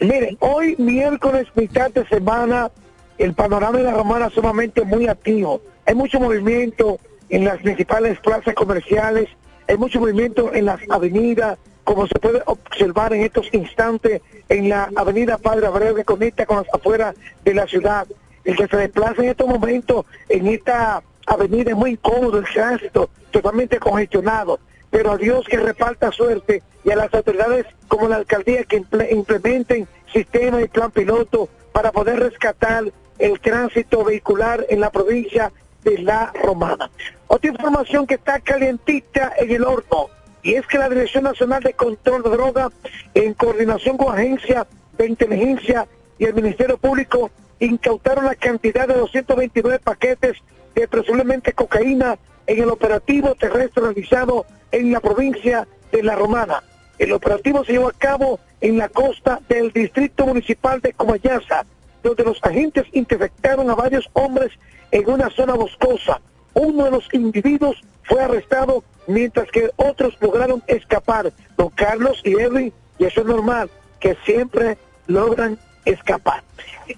Miren, 0.00 0.36
hoy 0.40 0.74
miércoles, 0.76 1.46
mitad 1.54 1.92
de 1.92 2.04
semana, 2.08 2.72
el 3.16 3.32
panorama 3.34 3.78
de 3.78 3.84
la 3.84 3.92
romana 3.92 4.26
es 4.26 4.32
sumamente 4.32 4.82
muy 4.82 5.06
activo. 5.06 5.62
Hay 5.86 5.94
mucho 5.94 6.18
movimiento 6.18 6.98
en 7.28 7.44
las 7.44 7.58
principales 7.58 8.18
plazas 8.18 8.54
comerciales, 8.54 9.28
hay 9.68 9.76
mucho 9.76 10.00
movimiento 10.00 10.52
en 10.52 10.64
las 10.64 10.80
avenidas, 10.90 11.58
como 11.84 12.06
se 12.06 12.18
puede 12.18 12.42
observar 12.46 13.12
en 13.12 13.22
estos 13.22 13.52
instantes 13.52 14.22
en 14.48 14.68
la 14.68 14.90
avenida 14.96 15.38
Padre 15.38 15.66
Abreu 15.66 15.94
que 15.94 16.04
conecta 16.04 16.46
con 16.46 16.58
las 16.58 16.74
afueras 16.74 17.14
de 17.44 17.54
la 17.54 17.66
ciudad. 17.66 18.06
El 18.44 18.56
que 18.56 18.66
se 18.66 18.76
desplaza 18.76 19.22
en 19.22 19.30
estos 19.30 19.48
momentos 19.48 20.04
en 20.28 20.46
esta 20.48 21.02
avenida 21.26 21.70
es 21.70 21.76
muy 21.76 21.92
incómodo, 21.92 22.38
el 22.38 22.44
tránsito 22.44 23.10
totalmente 23.30 23.78
congestionado 23.78 24.58
pero 24.90 25.12
a 25.12 25.16
Dios 25.16 25.46
que 25.48 25.56
reparta 25.56 26.12
suerte 26.12 26.62
y 26.84 26.90
a 26.90 26.96
las 26.96 27.14
autoridades 27.14 27.64
como 27.88 28.08
la 28.08 28.16
alcaldía 28.16 28.64
que 28.64 28.82
imple- 28.82 29.10
implementen 29.10 29.88
sistema 30.12 30.60
y 30.60 30.68
plan 30.68 30.90
piloto 30.90 31.48
para 31.72 31.90
poder 31.92 32.20
rescatar 32.20 32.84
el 33.18 33.40
tránsito 33.40 34.04
vehicular 34.04 34.66
en 34.68 34.80
la 34.80 34.90
provincia 34.90 35.50
de 35.82 35.96
La 35.96 36.30
Romana. 36.44 36.90
Otra 37.26 37.50
información 37.50 38.06
que 38.06 38.16
está 38.16 38.38
calientita 38.40 39.32
en 39.38 39.50
el 39.52 39.64
horno 39.64 40.08
y 40.42 40.54
es 40.54 40.66
que 40.66 40.78
la 40.78 40.88
Dirección 40.88 41.24
Nacional 41.24 41.62
de 41.62 41.74
Control 41.74 42.22
de 42.22 42.30
Droga, 42.30 42.70
en 43.14 43.34
coordinación 43.34 43.96
con 43.96 44.14
Agencia 44.14 44.66
de 44.98 45.06
Inteligencia 45.06 45.86
y 46.18 46.24
el 46.24 46.34
Ministerio 46.34 46.78
Público, 46.78 47.30
incautaron 47.60 48.24
la 48.24 48.34
cantidad 48.34 48.88
de 48.88 48.94
229 48.94 49.78
paquetes 49.78 50.38
de 50.74 50.88
presumiblemente 50.88 51.52
cocaína 51.52 52.18
en 52.46 52.62
el 52.62 52.70
operativo 52.70 53.34
terrestre 53.34 53.82
realizado 53.82 54.46
en 54.72 54.90
la 54.90 55.00
provincia 55.00 55.68
de 55.92 56.02
La 56.02 56.16
Romana. 56.16 56.62
El 56.98 57.12
operativo 57.12 57.64
se 57.64 57.72
llevó 57.72 57.88
a 57.88 57.92
cabo 57.92 58.40
en 58.60 58.78
la 58.78 58.88
costa 58.88 59.40
del 59.48 59.72
distrito 59.72 60.26
municipal 60.26 60.80
de 60.80 60.92
Comayasa, 60.92 61.64
donde 62.02 62.24
los 62.24 62.38
agentes 62.42 62.84
interceptaron 62.92 63.70
a 63.70 63.74
varios 63.74 64.08
hombres 64.12 64.50
en 64.90 65.08
una 65.08 65.30
zona 65.30 65.54
boscosa. 65.54 66.20
Uno 66.54 66.84
de 66.84 66.90
los 66.90 67.08
individuos 67.12 67.82
fue 68.04 68.22
arrestado 68.22 68.84
mientras 69.06 69.50
que 69.50 69.70
otros 69.76 70.16
lograron 70.20 70.62
escapar. 70.66 71.32
Don 71.56 71.70
Carlos 71.70 72.20
y 72.24 72.34
Edwin, 72.34 72.72
y 72.98 73.04
eso 73.04 73.20
es 73.20 73.26
normal, 73.26 73.70
que 74.00 74.16
siempre 74.24 74.78
logran 75.06 75.58
escapar. 75.84 76.42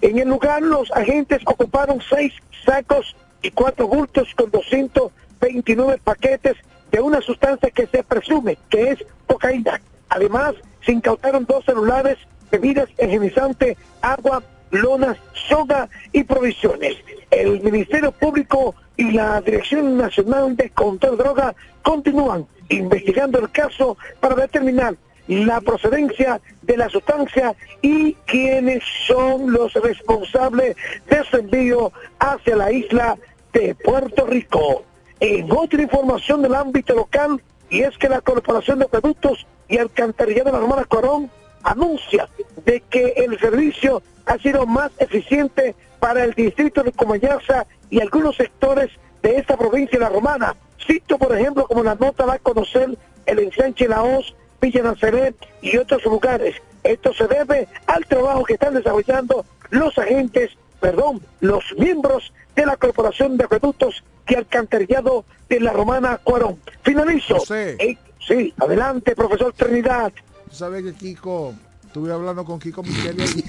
En 0.01 0.17
el 0.17 0.27
lugar 0.27 0.61
los 0.61 0.91
agentes 0.91 1.41
ocuparon 1.45 1.99
seis 2.09 2.33
sacos 2.65 3.15
y 3.41 3.51
cuatro 3.51 3.87
bultos 3.87 4.33
con 4.35 4.49
229 4.51 5.99
paquetes 6.03 6.55
de 6.91 7.01
una 7.01 7.21
sustancia 7.21 7.69
que 7.71 7.87
se 7.87 8.03
presume 8.03 8.57
que 8.69 8.91
es 8.91 9.05
cocaína. 9.27 9.81
Además, 10.09 10.55
se 10.85 10.91
incautaron 10.91 11.45
dos 11.45 11.65
celulares, 11.65 12.17
bebidas 12.51 12.89
higienizantes, 12.99 13.77
agua, 14.01 14.43
lonas, 14.75 15.17
soga 15.47 15.89
y 16.11 16.23
provisiones. 16.23 16.95
El 17.31 17.61
Ministerio 17.61 18.11
Público 18.11 18.75
y 18.97 19.11
la 19.11 19.41
Dirección 19.41 19.97
Nacional 19.97 20.55
de 20.55 20.69
Control 20.69 21.17
de 21.17 21.23
Droga 21.23 21.55
continúan 21.81 22.45
investigando 22.69 23.39
el 23.39 23.51
caso 23.51 23.97
para 24.19 24.35
determinar 24.35 24.95
la 25.27 25.59
procedencia 25.61 26.39
de 26.61 26.77
la 26.77 26.89
sustancia 26.89 27.55
y 27.81 28.13
quiénes 28.25 28.83
son 29.07 29.51
los 29.51 29.73
responsables 29.73 30.75
de 31.09 31.23
su 31.23 31.37
envío 31.37 31.91
hacia 32.19 32.55
la 32.55 32.71
isla 32.71 33.17
de 33.53 33.75
Puerto 33.75 34.25
Rico. 34.25 34.83
En 35.19 35.51
otra 35.51 35.81
información 35.81 36.41
del 36.41 36.55
ámbito 36.55 36.93
local, 36.93 37.41
y 37.69 37.81
es 37.81 37.97
que 37.97 38.09
la 38.09 38.21
Corporación 38.21 38.79
de 38.79 38.87
Productos 38.87 39.47
y 39.67 39.77
Alcantarillado 39.77 40.45
de 40.45 40.51
la 40.51 40.59
Romana 40.59 40.83
Corón 40.85 41.31
anuncia 41.65 42.29
de 42.65 42.81
que 42.81 43.13
el 43.17 43.37
servicio 43.39 44.01
ha 44.25 44.37
sido 44.37 44.65
más 44.65 44.91
eficiente 44.99 45.75
para 45.99 46.23
el 46.23 46.33
distrito 46.33 46.83
de 46.83 46.91
Comayasa 46.91 47.65
y 47.89 47.99
algunos 47.99 48.35
sectores 48.35 48.91
de 49.21 49.37
esta 49.37 49.57
provincia 49.57 49.97
de 49.97 50.05
la 50.05 50.09
Romana. 50.09 50.55
Sitio, 50.85 51.17
por 51.17 51.35
ejemplo, 51.35 51.65
como 51.67 51.83
la 51.83 51.95
nota 51.95 52.25
va 52.25 52.35
a 52.35 52.39
conocer 52.39 52.97
el 53.25 53.39
ensanche 53.39 53.87
La 53.87 54.03
Hoz, 54.03 54.35
Villa 54.61 54.83
Nazaret 54.83 55.35
y 55.61 55.77
otros 55.77 56.03
lugares. 56.05 56.55
Esto 56.83 57.13
se 57.13 57.27
debe 57.27 57.67
al 57.87 58.05
trabajo 58.05 58.43
que 58.43 58.53
están 58.53 58.75
desarrollando 58.75 59.45
los 59.71 59.97
agentes, 59.97 60.51
perdón, 60.79 61.21
los 61.39 61.63
miembros 61.77 62.31
de 62.55 62.65
la 62.65 62.77
Corporación 62.77 63.37
de 63.37 63.45
Acueductos 63.45 64.03
y 64.27 64.35
Alcantarillado 64.35 65.25
de 65.49 65.59
la 65.59 65.73
Romana 65.73 66.19
Cuarón. 66.23 66.59
Finalizo. 66.83 67.37
Eh, 67.51 67.97
sí, 68.25 68.53
adelante, 68.59 69.15
profesor 69.15 69.53
Trinidad. 69.53 70.13
¿Sabes 70.55 70.85
que 70.85 70.93
Kiko, 70.93 71.53
estuve 71.85 72.13
hablando 72.13 72.45
con 72.45 72.59
Kiko 72.59 72.81
Micheli 72.81 73.25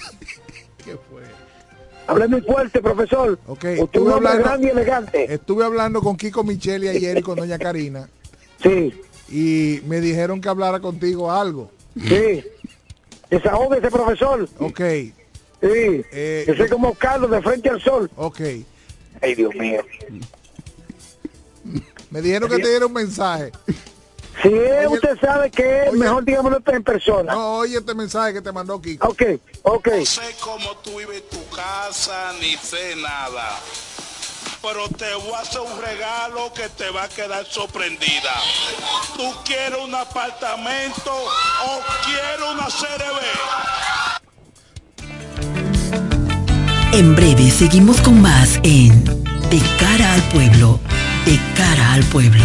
¿Qué 0.85 0.97
fue? 1.09 1.23
Hablé 2.09 2.27
muy 2.27 2.41
fuerte, 2.41 2.81
profesor. 2.81 3.39
Ok, 3.47 3.65
estuve 3.65 4.13
hablando, 4.13 4.43
grande 4.43 4.67
y 4.67 4.71
elegante. 4.71 5.33
Estuve 5.33 5.65
hablando 5.65 6.01
con 6.03 6.17
Kiko 6.17 6.43
Micheli 6.43 6.89
ayer 6.89 7.19
y 7.19 7.23
con 7.23 7.37
doña 7.37 7.59
Karina. 7.59 8.09
Sí. 8.61 8.93
Y 9.29 9.81
me 9.87 10.01
dijeron 10.01 10.41
que 10.41 10.49
hablara 10.49 10.81
contigo 10.81 11.31
algo. 11.31 11.71
Sí. 11.95 12.45
Desahógese, 13.31 13.89
profesor. 13.89 14.49
Ok. 14.59 14.81
Sí. 14.81 15.13
Eh, 15.63 16.45
Yo 16.47 16.55
soy 16.57 16.69
como 16.69 16.93
Carlos 16.95 17.31
de 17.31 17.41
frente 17.41 17.69
al 17.69 17.81
sol. 17.81 18.11
Ok. 18.17 18.41
Ay, 19.21 19.35
Dios 19.37 19.55
mío. 19.55 19.81
Me 22.11 22.21
dijeron 22.21 22.51
que 22.51 22.59
te 22.59 22.69
diera 22.69 22.87
un 22.87 22.93
mensaje. 22.93 23.53
Si 24.43 24.51
usted 24.89 25.19
sabe 25.21 25.51
que 25.51 25.85
es, 25.85 25.93
mejor 25.93 26.25
digámoslo 26.25 26.61
en 26.67 26.85
persona. 26.85 27.33
No, 27.33 27.59
oye 27.59 27.79
este 27.79 27.95
mensaje 27.95 28.35
que 28.35 28.43
te 28.43 28.53
mandó 28.53 28.81
Kiko. 28.81 29.09
Ok, 29.09 29.23
ok. 29.63 29.89
No 29.99 30.07
sé 30.07 30.37
cómo 30.41 30.77
tú 30.79 30.99
vives 30.99 31.29
tu 31.31 31.49
casa, 31.49 32.33
ni 32.41 32.57
sé 32.57 32.97
nada. 32.97 33.59
Pero 34.63 34.89
te 34.89 35.15
voy 35.15 35.33
a 35.33 35.41
hacer 35.41 35.61
un 35.61 35.81
regalo 35.81 36.53
que 36.53 36.69
te 36.71 36.91
va 36.91 37.05
a 37.05 37.09
quedar 37.09 37.45
sorprendida. 37.47 38.35
¿Tú 39.17 39.33
quieres 39.45 39.79
un 39.79 39.95
apartamento 39.95 41.13
o 41.13 41.81
quieres 42.05 42.41
una 42.53 42.67
CRB? 42.67 44.27
En 46.93 47.15
breve 47.15 47.51
seguimos 47.51 48.01
con 48.01 48.23
más 48.23 48.59
en 48.63 49.05
De 49.51 49.61
cara 49.79 50.15
al 50.15 50.23
pueblo, 50.31 50.81
de 51.27 51.39
cara 51.55 51.93
al 51.93 52.03
pueblo, 52.05 52.45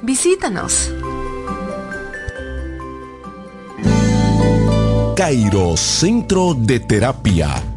Visítanos. 0.00 0.90
Cairo 5.14 5.76
Centro 5.76 6.54
de 6.54 6.80
Terapia. 6.80 7.73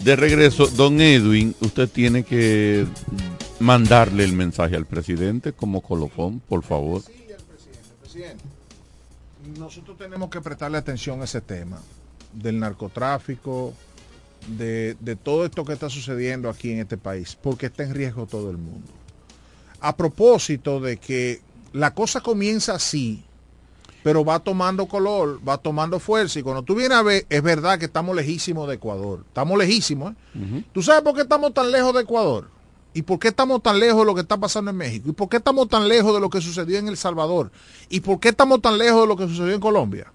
De 0.00 0.16
regreso, 0.16 0.68
don 0.68 1.00
Edwin, 1.00 1.54
usted 1.60 1.88
tiene 1.88 2.22
que 2.22 2.86
mandarle 3.58 4.24
el 4.24 4.32
mensaje 4.32 4.76
al 4.76 4.86
presidente 4.86 5.52
como 5.52 5.80
colofón, 5.80 6.40
por 6.40 6.62
favor. 6.62 7.02
Nosotros 9.58 9.98
tenemos 9.98 10.30
que 10.30 10.40
prestarle 10.40 10.78
atención 10.78 11.20
a 11.20 11.24
ese 11.24 11.40
tema 11.40 11.80
del 12.32 12.58
narcotráfico, 12.58 13.74
de, 14.46 14.96
de 15.00 15.16
todo 15.16 15.44
esto 15.44 15.64
que 15.64 15.72
está 15.72 15.90
sucediendo 15.90 16.48
aquí 16.48 16.70
en 16.70 16.80
este 16.80 16.96
país, 16.96 17.36
porque 17.40 17.66
está 17.66 17.82
en 17.82 17.94
riesgo 17.94 18.26
todo 18.26 18.50
el 18.50 18.56
mundo. 18.56 18.86
A 19.80 19.96
propósito 19.96 20.80
de 20.80 20.98
que 20.98 21.40
la 21.72 21.92
cosa 21.94 22.20
comienza 22.20 22.74
así, 22.74 23.24
pero 24.02 24.24
va 24.24 24.38
tomando 24.40 24.86
color, 24.86 25.40
va 25.46 25.58
tomando 25.58 25.98
fuerza. 25.98 26.38
Y 26.38 26.42
cuando 26.42 26.62
tú 26.62 26.74
vienes 26.74 26.96
a 26.96 27.02
ver, 27.02 27.26
es 27.28 27.42
verdad 27.42 27.78
que 27.78 27.86
estamos 27.86 28.14
lejísimos 28.14 28.68
de 28.68 28.74
Ecuador. 28.74 29.24
Estamos 29.26 29.58
lejísimos. 29.58 30.14
¿eh? 30.34 30.64
¿Tú 30.72 30.82
sabes 30.82 31.02
por 31.02 31.14
qué 31.14 31.22
estamos 31.22 31.52
tan 31.52 31.70
lejos 31.70 31.94
de 31.94 32.02
Ecuador? 32.02 32.50
¿Y 32.94 33.02
por 33.02 33.18
qué 33.18 33.28
estamos 33.28 33.62
tan 33.62 33.78
lejos 33.78 34.00
de 34.00 34.06
lo 34.06 34.14
que 34.14 34.22
está 34.22 34.38
pasando 34.38 34.70
en 34.70 34.76
México? 34.76 35.10
¿Y 35.10 35.12
por 35.12 35.28
qué 35.28 35.36
estamos 35.36 35.68
tan 35.68 35.88
lejos 35.88 36.14
de 36.14 36.20
lo 36.20 36.30
que 36.30 36.40
sucedió 36.40 36.78
en 36.78 36.88
El 36.88 36.96
Salvador? 36.96 37.52
¿Y 37.88 38.00
por 38.00 38.18
qué 38.18 38.30
estamos 38.30 38.62
tan 38.62 38.78
lejos 38.78 39.02
de 39.02 39.06
lo 39.06 39.16
que 39.16 39.28
sucedió 39.28 39.54
en 39.54 39.60
Colombia? 39.60 40.12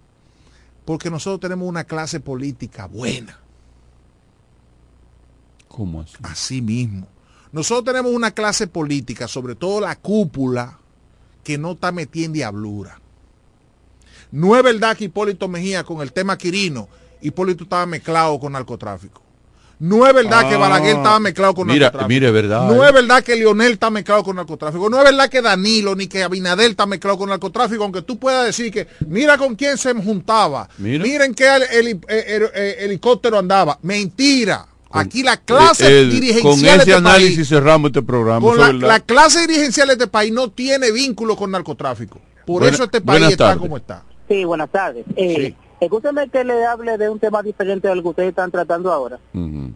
Porque 0.85 1.09
nosotros 1.09 1.39
tenemos 1.39 1.67
una 1.67 1.83
clase 1.83 2.19
política 2.19 2.87
buena. 2.87 3.39
¿Cómo 5.67 6.01
así? 6.01 6.17
Así 6.23 6.61
mismo. 6.61 7.07
Nosotros 7.51 7.85
tenemos 7.85 8.11
una 8.11 8.31
clase 8.31 8.67
política, 8.67 9.27
sobre 9.27 9.55
todo 9.55 9.79
la 9.79 9.95
cúpula, 9.95 10.79
que 11.43 11.57
no 11.57 11.73
está 11.73 11.91
metida 11.91 12.25
en 12.25 12.33
diablura. 12.33 12.99
No 14.33 14.57
es 14.57 14.63
verdad 14.63 14.97
que 14.97 15.05
Hipólito 15.05 15.47
Mejía 15.47 15.83
con 15.83 16.01
el 16.01 16.11
tema 16.11 16.37
Quirino, 16.37 16.89
Hipólito 17.21 17.63
estaba 17.65 17.85
mezclado 17.85 18.39
con 18.39 18.53
narcotráfico. 18.53 19.21
No 19.79 20.07
es 20.07 20.13
verdad 20.13 20.49
que 20.49 20.55
Balaguer 20.55 20.95
estaba 20.95 21.19
mezclado 21.19 21.53
con 21.53 21.67
mira, 21.67 21.85
narcotráfico. 21.91 22.31
Verdad. 22.31 22.67
No 22.67 22.83
eh. 22.83 22.87
es 22.87 22.93
verdad 22.93 23.23
que 23.23 23.35
Lionel 23.35 23.73
está 23.73 23.89
mezclado 23.91 24.23
con 24.23 24.35
narcotráfico. 24.37 24.89
No 24.89 24.97
es 24.97 25.03
verdad 25.03 25.29
que 25.29 25.41
Danilo 25.41 25.95
ni 25.95 26.07
que 26.07 26.23
Abinadel 26.23 26.71
está 26.71 26.85
mezclado 26.87 27.17
con 27.17 27.29
narcotráfico, 27.29 27.83
aunque 27.83 28.01
tú 28.01 28.17
puedas 28.17 28.45
decir 28.45 28.71
que 28.71 28.87
mira 29.07 29.37
con 29.37 29.55
quién 29.55 29.77
se 29.77 29.93
juntaba. 29.93 30.67
Mira. 30.79 31.03
Miren 31.03 31.35
qué 31.35 31.45
heli- 31.45 31.65
heli- 31.71 32.01
eh, 32.07 32.25
eh, 32.27 32.49
eh, 32.55 32.75
helicóptero 32.79 33.37
andaba. 33.37 33.77
Mentira. 33.83 34.65
Aquí 34.91 35.21
la 35.21 35.37
clase 35.37 35.85
Eh, 35.87 36.01
eh, 36.01 36.05
dirigencial 36.05 36.43
con 36.43 36.61
de 36.61 36.67
ese 36.69 36.77
este 36.77 36.93
análisis 36.93 37.35
país, 37.37 37.49
cerramos 37.49 37.89
este 37.89 38.01
programa. 38.03 38.41
con 38.47 38.79
la, 38.79 38.99
clase 38.99 39.41
dirigencial 39.47 39.87
de 39.87 39.93
este 39.93 40.07
país 40.07 40.31
no 40.31 40.49
tiene 40.49 40.91
vínculo 40.91 41.35
con 41.35 41.51
narcotráfico. 41.51 42.19
Por 42.45 42.61
Buena- 42.61 42.73
eso 42.75 42.83
este 42.85 43.01
país 43.01 43.25
está 43.27 43.57
como 43.57 43.77
está. 43.77 44.03
Sí, 44.27 44.45
buenas 44.45 44.69
tardes. 44.69 45.05
Eh, 45.15 45.55
Escúcheme 45.79 46.29
que 46.29 46.45
le 46.45 46.65
hable 46.65 46.97
de 46.97 47.09
un 47.09 47.19
tema 47.19 47.43
diferente 47.43 47.89
al 47.89 48.01
que 48.01 48.07
ustedes 48.07 48.29
están 48.29 48.51
tratando 48.51 48.91
ahora. 48.91 49.19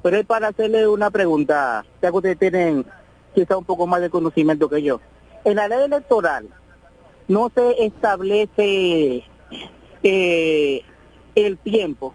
Pero 0.02 0.18
es 0.18 0.26
para 0.26 0.48
hacerle 0.48 0.88
una 0.88 1.12
pregunta, 1.12 1.86
ya 2.02 2.12
que 2.12 2.16
ustedes 2.16 2.39
tienen 2.39 2.86
quizá 3.36 3.58
un 3.58 3.66
poco 3.66 3.88
más 3.88 4.00
de 4.00 4.10
conocimiento 4.10 4.70
que 4.70 4.82
yo. 4.82 5.02
En 5.43 5.58
la 5.58 5.68
ley 5.68 5.84
electoral 5.84 6.48
no 7.28 7.52
se 7.54 7.84
establece 7.84 9.24
eh, 10.02 10.82
el 11.36 11.58
tiempo 11.58 12.14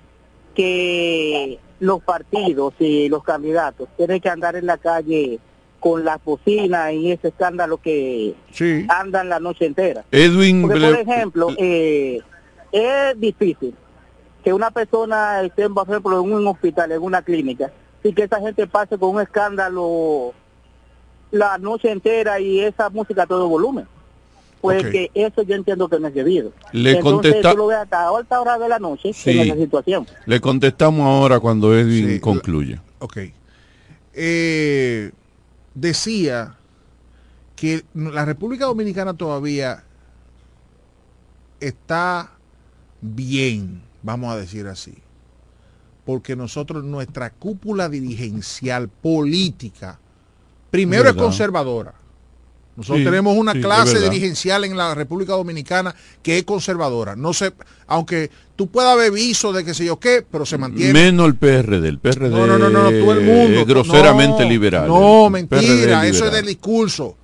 que 0.55 1.59
los 1.79 2.03
partidos 2.03 2.73
y 2.79 3.11
los 3.11 3.23
candidatos 3.23 3.89
tienen 3.99 4.21
que 4.21 4.31
andar 4.31 4.57
en 4.57 4.67
la 4.67 4.79
calle 4.79 5.39
con 5.83 6.05
las 6.05 6.23
bocinas 6.25 6.93
y 6.93 7.11
ese 7.11 7.29
escándalo 7.29 7.77
que 7.79 8.35
Sí. 8.53 8.87
andan 8.89 9.29
la 9.29 9.41
noche 9.41 9.67
entera. 9.67 10.05
Edwin, 10.13 10.63
Porque, 10.63 10.79
por 10.81 10.95
ejemplo, 11.01 11.49
eh, 11.59 12.21
es 12.71 13.19
difícil 13.21 13.75
que 14.45 14.53
una 14.53 14.71
persona 14.71 15.43
esté, 15.43 15.69
por 15.69 15.89
ejemplo, 15.89 16.21
en 16.23 16.33
un 16.33 16.47
hospital, 16.47 16.93
en 16.93 17.03
una 17.03 17.21
clínica, 17.23 17.73
y 18.05 18.13
que 18.13 18.23
esa 18.23 18.41
gente 18.41 18.67
pase 18.69 18.97
con 18.97 19.17
un 19.17 19.21
escándalo 19.21 20.33
la 21.33 21.59
noche 21.59 21.91
entera 21.91 22.39
y 22.39 22.61
esa 22.61 22.89
música 22.89 23.25
a 23.25 23.27
todo 23.27 23.49
volumen. 23.49 23.87
Pues 24.61 24.85
que 24.87 25.11
eso 25.15 25.43
yo 25.43 25.57
entiendo 25.57 25.89
que 25.89 25.99
no 25.99 26.07
es 26.07 26.15
debido. 26.15 26.53
Le 26.71 26.93
Entonces 26.99 27.33
contesta- 27.33 27.51
tú 27.51 27.57
lo 27.59 27.67
ves 27.67 27.79
hasta 27.79 28.09
alta 28.09 28.41
hora 28.41 28.57
de 28.61 28.69
la 28.69 28.79
noche 28.79 29.13
Sí. 29.13 29.31
en 29.31 29.41
esa 29.41 29.57
situación. 29.57 30.07
le 30.27 30.41
contestamos 30.41 31.05
ahora 31.05 31.41
cuando 31.41 31.77
Edwin 31.77 32.21
concluya. 32.21 32.81
Ok. 33.01 33.19
Eh, 34.15 35.11
decía 35.75 36.57
que 37.57 37.85
la 37.95 38.25
República 38.25 38.67
Dominicana 38.67 39.15
todavía 39.15 39.85
está 41.61 42.33
bien, 43.01 43.83
vamos 44.03 44.33
a 44.33 44.37
decir 44.37 44.67
así, 44.67 44.95
porque 46.05 46.35
nosotros, 46.37 46.85
nuestra 46.85 47.31
cúpula 47.31 47.89
dirigencial 47.89 48.89
política, 48.89 49.99
primero 50.71 51.09
es 51.09 51.15
conservadora. 51.15 51.95
Nosotros 52.75 52.99
Sí, 53.01 53.05
tenemos 53.05 53.37
una 53.37 53.53
sí, 53.53 53.61
clase 53.61 54.01
dirigencial 54.01 54.65
en 54.65 54.77
la 54.77 54.95
República 54.95 55.35
Dominicana 55.35 55.95
que 56.23 56.39
es 56.39 56.45
conservadora. 56.45 57.15
No 57.17 57.35
sé, 57.35 57.53
aunque 57.87 58.31
tú 58.57 58.69
puedas 58.69 58.93
haber 58.93 59.13
viso 59.13 59.53
de 59.53 59.63
que 59.65 59.75
sé 59.75 59.85
yo 59.85 59.99
qué, 60.01 60.25
pero 60.29 60.47
se 60.47 60.57
mantiene. 60.57 60.93
Menos 60.95 61.27
el 61.27 61.35
PRD. 61.35 61.87
El 61.89 61.99
PRD 61.99 62.31
No, 62.31 62.47
no, 62.47 62.59
no, 62.59 62.71
no, 62.71 62.83
todo 62.91 63.13
el 63.13 63.21
mundo. 63.25 63.61
es 63.61 63.67
groseramente 63.67 64.45
No, 64.45 64.49
liberal. 64.49 64.89
No, 64.89 65.29
mentira, 65.29 66.07
eso 66.07 66.27
es 66.27 66.33
del 66.33 66.47
discurso. 66.47 67.17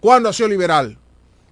¿Cuándo 0.00 0.28
ha 0.28 0.32
sido 0.32 0.48
liberal? 0.48 0.98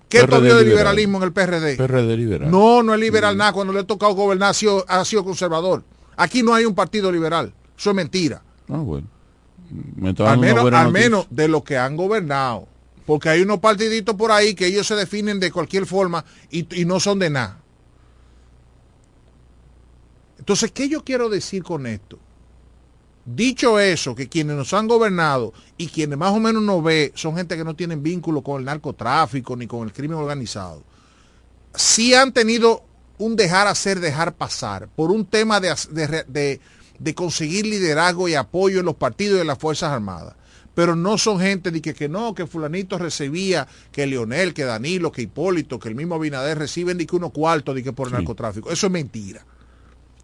¿Qué 0.09 0.21
PRD 0.21 0.41
vio 0.41 0.57
de 0.57 0.65
liberal. 0.65 0.67
liberalismo 0.97 1.19
en 1.19 1.25
el 1.25 1.33
PRD? 1.33 1.77
PRD 1.77 2.17
liberal. 2.17 2.51
No, 2.51 2.83
no 2.83 2.95
es 2.95 3.01
liberal 3.01 3.37
nada. 3.37 3.53
Cuando 3.53 3.73
le 3.73 3.81
ha 3.81 3.85
tocado 3.85 4.13
gobernar 4.15 4.51
ha 4.51 4.55
sido, 4.55 4.85
ha 4.89 5.05
sido 5.05 5.25
conservador. 5.25 5.85
Aquí 6.17 6.43
no 6.43 6.55
hay 6.55 6.65
un 6.65 6.75
partido 6.75 7.13
liberal. 7.13 7.53
Eso 7.79 7.91
es 7.91 7.97
mentira. 7.97 8.43
Ah, 8.69 8.79
bueno. 8.79 9.07
Me 9.97 10.15
Al 10.19 10.39
menos, 10.39 10.73
al 10.73 10.93
menos 10.93 11.27
de 11.31 11.49
lo 11.49 11.63
que 11.63 11.77
han 11.77 11.97
gobernado. 11.97 12.67
Porque 13.09 13.31
hay 13.31 13.41
unos 13.41 13.59
partiditos 13.61 14.15
por 14.17 14.31
ahí 14.31 14.55
que 14.55 14.67
ellos 14.67 14.87
se 14.87 14.95
definen 14.95 15.41
de 15.41 15.51
cualquier 15.51 15.87
forma 15.87 16.27
y, 16.51 16.67
y 16.79 16.85
no 16.85 17.01
son 17.01 17.19
de 17.19 17.31
nada. 17.31 17.59
Entonces, 20.39 20.71
¿qué 20.73 20.91
yo 20.91 21.03
quiero 21.03 21.31
decir 21.31 21.63
con 21.63 21.87
esto? 21.87 22.19
Dicho 23.25 23.81
eso, 23.81 24.15
que 24.15 24.29
quienes 24.29 24.57
nos 24.57 24.75
han 24.75 24.87
gobernado 24.89 25.55
y 25.79 25.87
quienes 25.87 26.19
más 26.19 26.33
o 26.33 26.39
menos 26.39 26.63
nos 26.63 26.85
ve 26.85 27.13
son 27.15 27.35
gente 27.35 27.57
que 27.57 27.65
no 27.65 27.75
tienen 27.75 28.03
vínculo 28.03 28.43
con 28.43 28.59
el 28.61 28.67
narcotráfico 28.67 29.57
ni 29.57 29.67
con 29.67 29.85
el 29.89 29.93
crimen 29.95 30.19
organizado, 30.19 30.83
sí 31.75 32.13
han 32.13 32.35
tenido 32.35 32.85
un 33.17 33.37
dejar 33.37 33.69
hacer, 33.69 34.01
dejar 34.01 34.35
pasar, 34.35 34.87
por 34.95 35.11
un 35.11 35.25
tema 35.25 35.61
de, 35.61 35.75
de- 35.93 36.25
de- 36.29 36.61
de 36.99 37.15
conseguir 37.15 37.65
liderazgo 37.65 38.29
y 38.29 38.35
apoyo 38.35 38.81
en 38.81 38.85
los 38.87 38.97
partidos 38.97 39.39
y 39.39 39.41
en 39.41 39.47
las 39.47 39.57
Fuerzas 39.59 39.93
Armadas. 39.93 40.35
Pero 40.79 40.95
no 40.95 41.19
son 41.19 41.41
gente 41.41 41.73
de 41.73 41.83
que, 41.83 41.93
que 41.93 42.09
no, 42.09 42.37
que 42.37 42.47
fulanito 42.47 42.99
recibía, 42.99 43.67
que 43.91 44.07
Leonel, 44.07 44.55
que 44.55 44.63
Danilo, 44.63 45.11
que 45.11 45.23
Hipólito, 45.23 45.81
que 45.81 45.89
el 45.89 45.97
mismo 45.97 46.15
Abinader 46.15 46.57
reciben 46.57 46.97
de 46.97 47.05
que 47.05 47.17
unos 47.17 47.33
cuartos 47.33 47.75
de 47.75 47.83
que 47.83 47.93
por 47.93 48.13
narcotráfico. 48.13 48.71
Eso 48.71 48.87
es 48.87 48.93
mentira. 48.93 49.45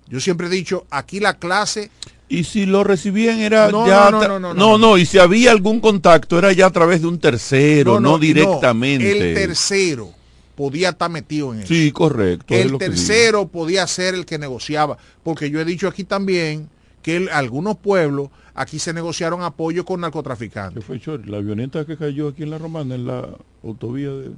Yo 0.07 0.21
siempre 0.21 0.47
he 0.47 0.51
dicho, 0.51 0.87
aquí 0.91 1.19
la 1.19 1.41
clase 1.41 1.91
Y 2.29 2.45
si 2.45 2.67
lo 2.67 2.85
recibían 2.85 3.41
era 3.41 3.69
No, 3.69 3.85
ya... 3.85 4.13
no, 4.13 4.21
no, 4.21 4.29
no, 4.29 4.39
no, 4.39 4.55
no, 4.55 4.79
no, 4.79 4.97
y 4.97 5.07
si 5.07 5.19
había 5.19 5.51
algún 5.51 5.81
contacto 5.81 6.39
era 6.39 6.53
ya 6.53 6.67
a 6.67 6.71
través 6.71 7.01
de 7.01 7.09
un 7.09 7.19
tercero, 7.19 7.99
no, 7.99 8.17
directamente. 8.17 9.11
el 9.11 9.35
tercero 9.35 10.13
podía 10.55 10.91
estar 10.91 11.11
metido 11.11 11.53
en 11.53 11.63
eso. 11.63 11.75
Sí, 11.75 11.91
correcto. 11.91 12.55
el 12.55 12.79
tercero 12.79 13.49
podía 13.49 13.89
ser 13.89 14.15
el 14.15 14.25
que 14.25 14.39
negociaba, 14.39 14.99
porque 15.25 15.51
yo 15.51 15.61
he 15.61 15.65
dicho 15.65 15.89
aquí 15.89 16.05
también 16.05 16.69
que 17.05 17.17
el- 17.19 17.29
algunos 17.29 17.77
pueblos 17.77 18.31
aquí 18.55 18.79
se 18.79 18.95
negociaron 18.95 19.43
apoyo 19.43 19.85
con 19.85 19.99
¿Qué 19.99 20.01
narcotraficantes. 20.01 20.83
fue, 20.85 20.99
Chori? 20.99 21.31
La 21.31 21.37
avioneta 21.37 21.85
que 21.85 21.99
cayó 21.99 22.29
aquí 22.29 22.43
en 22.45 22.51
la 22.51 22.57
Romana, 22.59 22.95
en 22.95 23.07
la 23.07 23.29
autovía 23.63 24.09
de... 24.11 24.31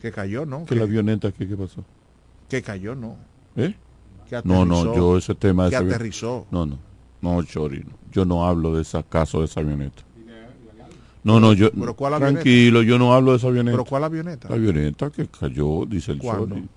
Que 0.00 0.12
cayó, 0.12 0.44
¿no? 0.44 0.66
Que 0.66 0.74
la 0.76 0.82
avioneta, 0.82 1.32
¿qué, 1.32 1.48
qué 1.48 1.56
pasó? 1.56 1.82
Que 2.50 2.60
cayó, 2.60 2.94
no. 2.94 3.16
¿Eh? 3.56 3.74
Que 4.28 4.42
No, 4.44 4.66
no, 4.66 4.94
yo 4.94 5.16
ese 5.16 5.34
tema... 5.34 5.64
de 5.64 5.70
Que 5.70 5.76
avi- 5.78 5.88
aterrizó. 5.88 6.46
No, 6.50 6.66
no, 6.66 6.78
no, 7.22 7.42
Chori, 7.44 7.78
no. 7.80 7.92
yo 8.12 8.26
no 8.26 8.46
hablo 8.46 8.74
de 8.76 8.82
ese 8.82 9.02
caso 9.08 9.38
de 9.38 9.46
esa 9.46 9.60
avioneta. 9.60 10.02
No, 11.22 11.40
no, 11.40 11.54
yo... 11.54 11.70
¿Pero 11.72 11.96
cuál 11.96 12.12
avioneta? 12.12 12.42
Tranquilo, 12.42 12.82
yo 12.82 12.98
no 12.98 13.14
hablo 13.14 13.30
de 13.30 13.38
esa 13.38 13.46
avioneta. 13.46 13.72
¿Pero 13.78 13.86
cuál 13.86 14.04
avioneta? 14.04 14.50
La 14.50 14.56
avioneta 14.56 15.10
que 15.10 15.26
cayó, 15.28 15.86
dice 15.86 16.12
el 16.12 16.18
¿Cuándo? 16.18 16.48
Chori. 16.56 16.68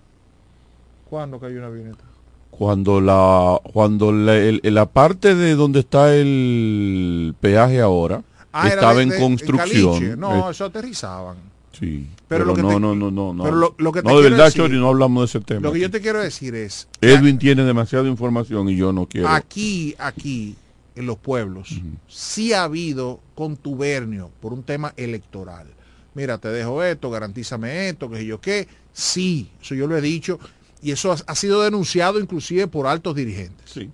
¿Cuándo 1.09 1.37
cayó 1.41 1.57
una 1.57 1.67
avioneta? 1.67 2.05
Cuando 2.49 2.99
la 3.01 3.59
cuando 3.71 4.11
la, 4.11 4.35
el- 4.37 4.61
la 4.63 4.85
parte 4.87 5.35
de 5.35 5.55
donde 5.55 5.81
está 5.81 6.15
el 6.15 7.35
peaje 7.39 7.79
ahora 7.81 8.23
Ah, 8.51 8.69
estaba 8.69 9.01
en 9.03 9.09
de- 9.09 9.19
construcción. 9.19 9.93
Caliche. 9.99 10.17
No, 10.17 10.47
Eh, 10.47 10.51
eso 10.51 10.65
aterrizaban. 10.65 11.37
sí. 11.77 12.07
pero 12.27 12.43
Pero, 12.43 12.45
lo 12.45 12.55
que 12.55 12.61
no, 12.63 12.67
te- 12.69 12.79
no, 12.79 12.95
no, 12.95 13.11
no, 13.11 13.33
no. 13.33 13.43
pero 13.43 13.55
lo- 13.55 13.75
lo 13.77 13.91
que 13.91 14.01
te 14.01 14.07
no, 14.09 14.17
de 14.17 14.29
verdad, 14.29 14.45
decir- 14.45 14.61
Chori, 14.63 14.77
no 14.79 14.87
hablamos 14.89 15.21
de 15.31 15.37
ese 15.37 15.45
tema. 15.45 15.61
Lo 15.61 15.71
que 15.71 15.79
yo 15.79 15.91
te 15.91 16.01
quiero 16.01 16.19
decir 16.19 16.55
es, 16.55 16.87
Edwin 16.99 17.37
tiene 17.37 17.63
demasiada 17.63 18.07
información 18.09 18.67
y 18.69 18.75
yo 18.75 18.91
no 18.91 19.05
quiero. 19.05 19.27
aquí, 19.29 19.93
aquí, 19.99 20.55
en 20.95 21.05
los 21.05 21.17
pueblos, 21.17 21.79
sí 22.07 22.51
ha 22.53 22.63
habido 22.63 23.19
contubernio 23.35 24.31
por 24.41 24.51
un 24.53 24.63
tema 24.63 24.93
electoral. 24.97 25.67
Mira, 26.15 26.39
te 26.39 26.47
dejo 26.49 26.81
esto, 26.83 27.11
garantízame 27.11 27.89
esto, 27.89 28.09
que 28.09 28.25
yo 28.25 28.41
qué. 28.41 28.67
Sí, 28.91 29.51
eso 29.61 29.75
yo 29.75 29.85
lo 29.85 29.95
he 29.95 30.01
dicho. 30.01 30.39
Y 30.81 30.91
eso 30.91 31.15
ha, 31.25 31.35
sido 31.35 31.61
denunciado 31.63 32.19
inclusive 32.19 32.67
por 32.67 32.87
altos 32.87 33.15
dirigentes. 33.15 33.71
Sí. 33.71 33.89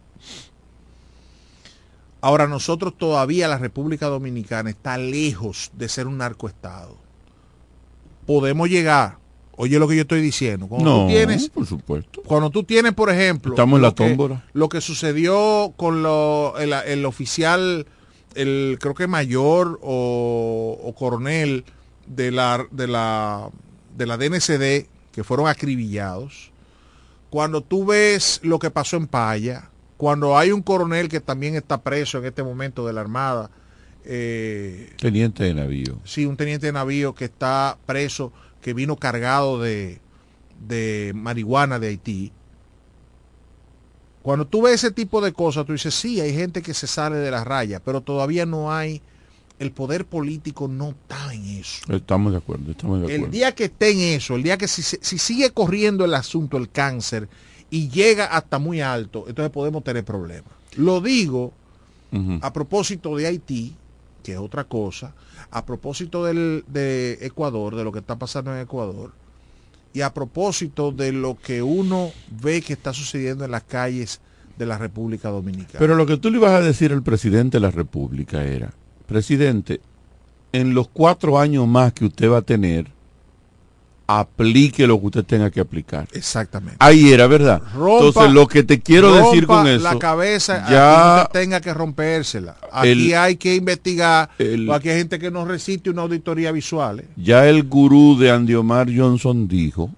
Ahora 2.21 2.47
nosotros 2.47 2.93
todavía 2.97 3.47
la 3.47 3.57
República 3.57 4.07
Dominicana 4.07 4.69
está 4.69 4.97
lejos 4.97 5.71
de 5.73 5.89
ser 5.89 6.07
un 6.07 6.17
narcoestado. 6.17 6.97
Podemos 8.25 8.69
llegar. 8.69 9.17
Oye 9.55 9.77
lo 9.77 9.88
que 9.88 9.95
yo 9.95 10.01
estoy 10.03 10.21
diciendo. 10.21 10.67
Cuando 10.67 10.89
no, 10.89 11.01
tú 11.03 11.07
tienes, 11.09 11.49
por 11.49 11.65
supuesto. 11.65 12.21
cuando 12.23 12.49
tú 12.49 12.63
tienes, 12.63 12.93
por 12.93 13.09
ejemplo, 13.09 13.53
Estamos 13.53 13.77
en 13.77 13.81
la 13.81 13.89
lo 13.89 13.95
que- 13.95 14.38
lo 14.53 14.69
que 14.69 14.81
sucedió 14.81 15.73
con 15.75 16.01
lo- 16.01 16.57
el, 16.57 16.73
el 16.73 17.05
oficial, 17.05 17.86
el 18.36 18.77
creo 18.79 18.95
que 18.95 19.05
mayor 19.07 19.79
o, 19.84 20.79
o 20.81 20.95
coronel 20.95 21.65
de 22.07 22.31
la, 22.31 22.65
de 22.71 22.88
la 22.88 23.49
de 23.95 24.05
la 24.07 24.17
DNCD 24.17 24.88
que 25.11 25.23
fueron 25.23 25.47
acribillados. 25.47 26.51
Cuando 27.34 27.61
tú 27.61 27.84
ves 27.84 28.39
lo 28.43 28.59
que 28.59 28.69
pasó 28.69 28.95
en 28.95 29.07
Paya, 29.07 29.71
cuando 29.97 30.38
hay 30.38 30.51
un 30.51 30.61
coronel 30.61 31.09
que 31.09 31.19
también 31.19 31.55
está 31.55 31.81
preso 31.81 32.19
en 32.19 32.25
este 32.25 32.43
momento 32.43 32.86
de 32.86 32.93
la 32.93 33.01
Armada, 33.01 33.49
eh, 34.05 34.93
Teniente 34.99 35.43
de 35.43 35.55
navío. 35.55 35.97
Sí, 36.03 36.27
un 36.27 36.38
teniente 36.38 36.67
de 36.67 36.73
navío 36.73 37.15
que 37.15 37.25
está 37.25 37.79
preso, 37.88 38.31
que 38.61 38.75
vino 38.75 38.97
cargado 38.97 39.59
de, 39.59 39.99
de 40.67 41.11
marihuana 41.15 41.79
de 41.79 41.88
Haití. 41.88 42.31
Cuando 44.21 44.45
tú 44.45 44.61
ves 44.61 44.84
ese 44.84 44.91
tipo 44.91 45.19
de 45.19 45.34
cosas, 45.34 45.65
tú 45.65 45.71
dices, 45.71 45.95
sí, 45.95 46.21
hay 46.21 46.36
gente 46.36 46.61
que 46.61 46.75
se 46.75 46.86
sale 46.86 47.15
de 47.15 47.31
la 47.31 47.43
raya, 47.43 47.81
pero 47.84 48.01
todavía 48.01 48.45
no 48.45 48.71
hay, 48.71 49.01
el 49.64 49.72
poder 49.72 50.05
político 50.05 50.68
no 50.68 50.89
está 50.89 51.34
en 51.34 51.45
eso. 51.45 51.91
Estamos 51.91 52.32
de 52.34 52.38
acuerdo, 52.38 52.72
estamos 52.72 52.99
de 52.99 53.05
acuerdo. 53.05 53.26
El 53.26 53.32
día 53.32 53.53
que 53.53 53.66
esté 53.66 53.91
en 53.91 53.99
eso, 54.18 54.36
el 54.36 54.43
día 54.43 54.57
que 54.57 54.68
si, 54.68 54.84
sigue 54.84 55.51
corriendo 55.51 56.05
el 56.05 56.14
asunto, 56.14 56.57
el 56.57 56.70
cáncer, 56.70 57.28
y 57.70 57.89
llega 57.89 58.26
hasta 58.26 58.59
muy 58.59 58.82
alto, 58.82 59.26
entonces 59.28 59.51
podemos 59.51 59.84
tener 59.84 60.05
problemas. 60.05 60.51
Lo 60.76 61.01
digo 61.01 61.53
a 62.41 62.53
propósito 62.53 63.16
de 63.16 63.26
Haití, 63.26 63.74
que 64.22 64.34
es 64.34 64.38
otra 64.38 64.66
cosa, 64.66 65.16
a 65.49 65.66
propósito 65.66 66.24
del, 66.24 66.64
de 66.68 67.18
Ecuador, 67.22 67.76
de 67.76 67.84
lo 67.84 67.91
que 67.91 67.99
está 67.99 68.18
pasando 68.18 68.53
en 68.53 68.61
Ecuador, 68.61 69.11
y 69.93 70.01
a 70.01 70.14
propósito 70.14 70.91
de 70.91 71.11
lo 71.11 71.39
que 71.39 71.64
uno 71.64 72.11
ve 72.30 72.61
que 72.61 72.74
está 72.74 72.93
sucediendo 72.93 73.45
en 73.45 73.51
las 73.51 73.64
calles 73.64 74.22
de 74.57 74.66
la 74.66 74.78
República 74.78 75.30
Dominicana. 75.30 75.80
Pero 75.80 75.95
lo 75.95 76.05
que 76.05 76.18
tú 76.18 76.30
le 76.30 76.38
ibas 76.38 76.51
a 76.51 76.61
decir 76.61 76.91
al 76.91 77.01
presidente 77.01 77.57
de 77.57 77.61
la 77.61 77.72
República 77.72 78.43
era, 78.43 78.74
presidente, 79.05 79.81
en 80.51 80.73
los 80.73 80.87
cuatro 80.87 81.39
años 81.39 81.67
más 81.67 81.93
que 81.93 82.05
usted 82.05 82.29
va 82.31 82.37
a 82.37 82.41
tener, 82.41 82.91
aplique 84.05 84.85
lo 84.85 84.99
que 84.99 85.05
usted 85.07 85.23
tenga 85.23 85.49
que 85.49 85.59
aplicar. 85.61 86.07
Exactamente. 86.11 86.75
Ahí 86.79 87.11
era, 87.13 87.25
¿verdad? 87.25 87.61
Rompa- 87.73 88.07
Entonces, 88.07 88.33
lo 88.33 88.47
que 88.47 88.63
te 88.63 88.81
quiero 88.81 89.13
decir 89.15 89.47
con 89.47 89.65
eso, 89.65 89.83
la 89.83 89.97
cabeza 89.97 90.69
ya 90.69 91.21
aquí 91.21 91.29
tenga 91.33 91.61
que 91.61 91.73
rompérsela. 91.73 92.57
Aquí 92.71 92.89
el- 92.89 93.13
hay 93.15 93.37
que 93.37 93.55
investigar, 93.55 94.29
el- 94.37 94.69
aquí 94.71 94.89
hay 94.89 94.97
gente 94.99 95.17
que 95.19 95.31
no 95.31 95.45
resiste 95.45 95.89
una 95.89 96.01
auditoría 96.03 96.51
visual. 96.51 96.99
¿eh? 96.99 97.07
ya 97.15 97.47
el 97.47 97.63
gurú 97.63 98.17
de 98.19 98.29
Andiomar 98.29 98.87
Johnson 98.95 99.47
dijo 99.47 99.89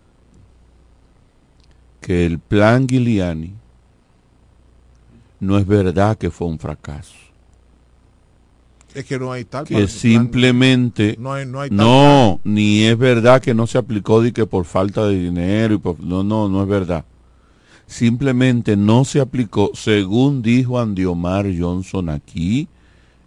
que 2.00 2.26
el 2.28 2.38
plan 2.40 2.88
Giuliani 2.88 3.54
no 5.40 5.58
es 5.58 5.66
verdad 5.66 6.16
que 6.18 6.30
fue 6.30 6.48
un 6.48 6.60
fracaso. 6.60 7.16
Es 8.96 9.06
que 9.06 9.20
no 9.20 9.32
hay 9.32 9.44
tal 9.46 9.66
que 9.66 9.76
plan- 9.76 9.88
simplemente 9.90 11.16
No 11.20 11.34
hay- 11.34 11.46
no 11.46 11.60
hay 11.62 11.70
tal 11.70 11.78
no, 11.78 12.40
ni 12.46 12.84
es 12.84 12.98
verdad 12.98 13.42
que 13.42 13.54
no 13.54 13.68
se 13.68 13.78
aplicó 13.78 14.22
de 14.22 14.32
que 14.32 14.46
por 14.46 14.66
falta 14.66 15.06
de 15.08 15.20
dinero 15.20 15.76
y 15.76 15.78
por- 15.78 16.00
no 16.00 16.24
no 16.24 16.48
no 16.50 16.62
es 16.64 16.68
verdad. 16.70 17.04
Simplemente 17.88 18.76
no 18.78 19.06
se 19.06 19.20
aplicó 19.20 19.72
según 19.76 20.42
dijo 20.42 20.80
Andiomar 20.80 21.46
Johnson 21.58 22.10
aquí 22.10 22.68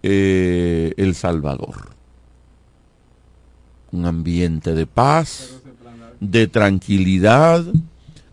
eh, 0.03 0.93
El 0.97 1.15
Salvador. 1.15 1.89
Un 3.91 4.05
ambiente 4.05 4.73
de 4.73 4.85
paz, 4.85 5.59
de 6.19 6.47
tranquilidad, 6.47 7.63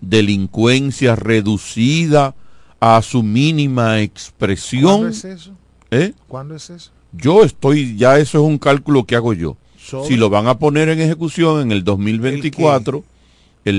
delincuencia 0.01 1.17
reducida 1.17 2.35
a 2.81 3.01
su 3.03 3.23
mínima 3.23 4.01
expresión. 4.01 4.83
¿Cuándo 4.99 5.09
es 5.09 5.25
eso? 5.25 5.51
¿Eh? 5.91 6.13
¿Cuándo 6.29 6.55
es 6.57 6.71
eso? 6.71 6.91
Yo 7.13 7.45
estoy, 7.45 7.97
ya 7.97 8.19
eso 8.19 8.39
es 8.39 8.45
un 8.45 8.59
cálculo 8.59 9.05
que 9.05 9.15
hago 9.17 9.33
yo. 9.33 9.57
Sobre- 9.79 10.09
Si 10.09 10.17
lo 10.17 10.29
van 10.31 10.49
a 10.49 10.59
poner 10.59 10.89
en 10.89 11.01
ejecución 11.01 11.61
en 11.63 11.73
el 11.73 11.85
2024, 11.85 12.99
el, 12.99 13.05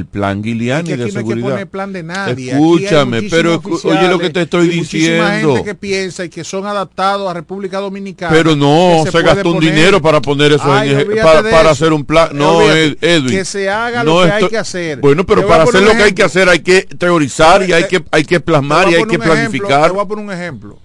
plan 0.10 0.42
Giuliani 0.44 0.90
Es 0.92 0.98
que 0.98 1.04
de 1.04 1.04
aquí 1.06 1.14
no 1.14 1.20
hay 1.20 1.26
que 1.26 1.34
seguridad. 1.36 1.68
plan 1.68 1.94
de 1.94 2.04
nadie. 2.04 2.52
Hay 2.54 2.58
Escúchame, 2.60 3.22
pero 3.24 3.62
oye 3.84 4.08
lo 4.08 4.18
que 4.20 4.30
te 4.32 4.42
estoy 4.42 4.68
y 4.68 4.70
diciendo. 4.80 5.54
gente 5.56 5.64
que 5.64 5.76
piensa 5.76 6.26
y 6.26 6.30
que 6.30 6.44
son 6.44 6.66
adaptados 6.66 7.30
a 7.30 7.34
República 7.34 7.80
Dominicana. 7.80 8.36
Pero 8.36 8.56
no, 8.56 9.04
se, 9.06 9.12
puede 9.12 9.26
gastó 9.26 9.52
un 9.52 9.60
dinero 9.60 10.02
para 10.02 10.22
poner 10.22 10.54
eso 10.54 10.64
Ay, 10.74 10.92
en 10.92 11.08
para, 11.22 11.44
para 11.44 11.62
eso. 11.62 11.70
hacer 11.70 11.94
un 11.94 12.04
plan. 12.04 12.30
No. 12.34 12.62
Ed- 12.62 12.98
Edwin. 13.02 13.30
Que 13.30 13.46
se 13.46 13.70
haga 13.70 14.04
no 14.04 14.22
lo 14.22 14.26
que 14.26 14.32
hay 14.32 14.48
que 14.48 14.58
hacer. 14.58 15.00
Bueno, 15.00 15.26
pero 15.26 15.46
para 15.48 15.64
hacer 15.66 15.84
lo 15.84 15.92
que 15.92 16.04
hay 16.04 16.14
que 16.14 16.24
hacer 16.24 16.50
hay 16.50 16.60
que 16.60 16.82
teorizar 16.84 17.68
y 17.70 17.74
hay 17.74 17.88
que, 17.88 18.04
hay 18.12 18.24
que 18.26 18.40
plasmar 18.40 18.86
y 18.90 18.96
hay 18.96 19.04
que 19.04 19.04
un 19.04 19.10
ejemplo, 19.10 19.34
planificar. 19.34 19.88
te 19.88 19.90
voy 19.96 20.04
a 20.04 20.08
poner 20.08 20.26
un 20.26 20.32
ejemplo 20.32 20.80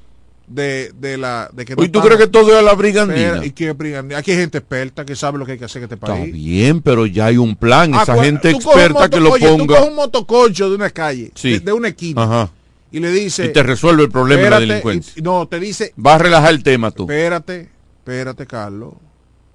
de, 0.51 0.93
de 0.99 1.17
la 1.17 1.49
de 1.53 1.65
que 1.65 1.77
no 1.77 1.81
Oye, 1.81 1.89
¿tú 1.91 2.01
crees 2.01 2.19
que 2.19 2.27
todo 2.27 2.59
es 2.59 2.65
la 2.65 2.75
brigandina? 2.75 3.45
¿y 3.47 3.53
qué 3.53 3.73
brigandina? 3.73 4.19
Aquí 4.19 4.33
hay 4.33 4.39
gente 4.39 4.59
experta 4.59 5.05
que 5.05 5.15
sabe 5.15 5.39
lo 5.39 5.47
que 5.47 5.53
hay 5.53 5.59
que 5.59 5.65
hacer 5.65 5.79
en 5.81 5.85
este 5.85 5.95
Está 5.95 6.09
país. 6.09 6.33
bien, 6.33 6.83
pero 6.83 7.07
ya 7.07 7.27
hay 7.27 7.37
un 7.37 7.55
plan. 7.55 7.95
Esa 7.95 8.17
Acu- 8.17 8.23
gente 8.25 8.51
experta 8.51 9.09
que 9.09 9.21
lo 9.21 9.31
oye, 9.31 9.47
Tú 9.47 9.59
ponga. 9.59 9.77
coges 9.77 9.89
un 9.91 9.95
motoconcho 9.97 10.69
de 10.69 10.75
una 10.75 10.91
calle, 10.91 11.31
Sí. 11.37 11.53
de, 11.53 11.61
de 11.61 11.73
una 11.73 11.89
esquina, 11.89 12.25
Ajá. 12.25 12.51
y 12.91 12.99
le 12.99 13.13
dice... 13.13 13.47
Y 13.47 13.53
te 13.53 13.63
resuelve 13.63 14.03
el 14.03 14.11
problema 14.11 14.43
de 14.43 14.51
la 14.51 14.57
espérate, 14.57 14.67
delincuencia. 14.73 15.13
y- 15.17 15.23
no, 15.23 15.47
te 15.47 15.61
dice... 15.61 15.95
Va 16.05 16.17
a 16.17 16.19
relajar 16.19 16.51
el 16.51 16.63
tema 16.65 16.91
tú. 16.91 17.05
Espérate, 17.05 17.69
espérate, 17.99 18.47
Carlos. 18.47 18.95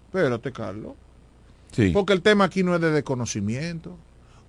Espérate, 0.08 0.52
Carlos. 0.54 0.93
Sí. 1.74 1.89
Porque 1.93 2.14
el 2.14 2.22
tema 2.22 2.46
aquí 2.46 2.64
no 2.64 2.74
es 2.74 2.80
de 2.80 2.91
desconocimiento. 2.91 3.98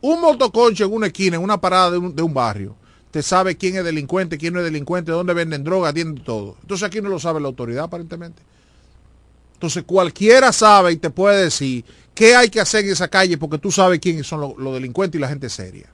Un 0.01 0.20
motoconcho 0.20 0.84
en 0.84 0.92
una 0.92 1.09
esquina, 1.09 1.36
en 1.38 1.42
una 1.42 1.61
parada 1.61 1.90
de 1.90 1.99
un, 1.99 2.14
de 2.14 2.22
un 2.22 2.32
barrio, 2.32 2.76
te 3.11 3.22
sabe 3.22 3.57
quién 3.57 3.76
es 3.76 3.84
delincuente, 3.84 4.38
quién 4.38 4.54
no 4.54 4.61
es 4.61 4.64
delincuente, 4.64 5.12
dónde 5.12 5.34
venden 5.34 5.64
drogas, 5.64 5.94
tienen 5.94 6.16
todo. 6.16 6.57
Entonces 6.62 6.86
aquí 6.86 7.00
no 7.00 7.09
lo 7.09 7.18
sabe 7.18 7.40
la 7.40 7.48
autoridad 7.48 7.84
aparentemente. 7.84 8.42
Entonces 9.54 9.84
cualquiera 9.84 10.52
sabe 10.52 10.92
y 10.92 10.96
te 10.96 11.09
puede 11.09 11.44
decir 11.44 11.84
qué 12.14 12.36
hay 12.36 12.50
que 12.50 12.61
hacer 12.61 12.84
en 12.84 12.92
esa 12.92 13.09
calle 13.09 13.38
porque 13.38 13.57
tú 13.57 13.72
sabes 13.72 14.00
quiénes 14.00 14.26
son 14.26 14.54
los, 14.59 14.74
delincuentes 14.74 15.18
y 15.18 15.20
la 15.20 15.28
gente 15.28 15.48
seria. 15.48 15.88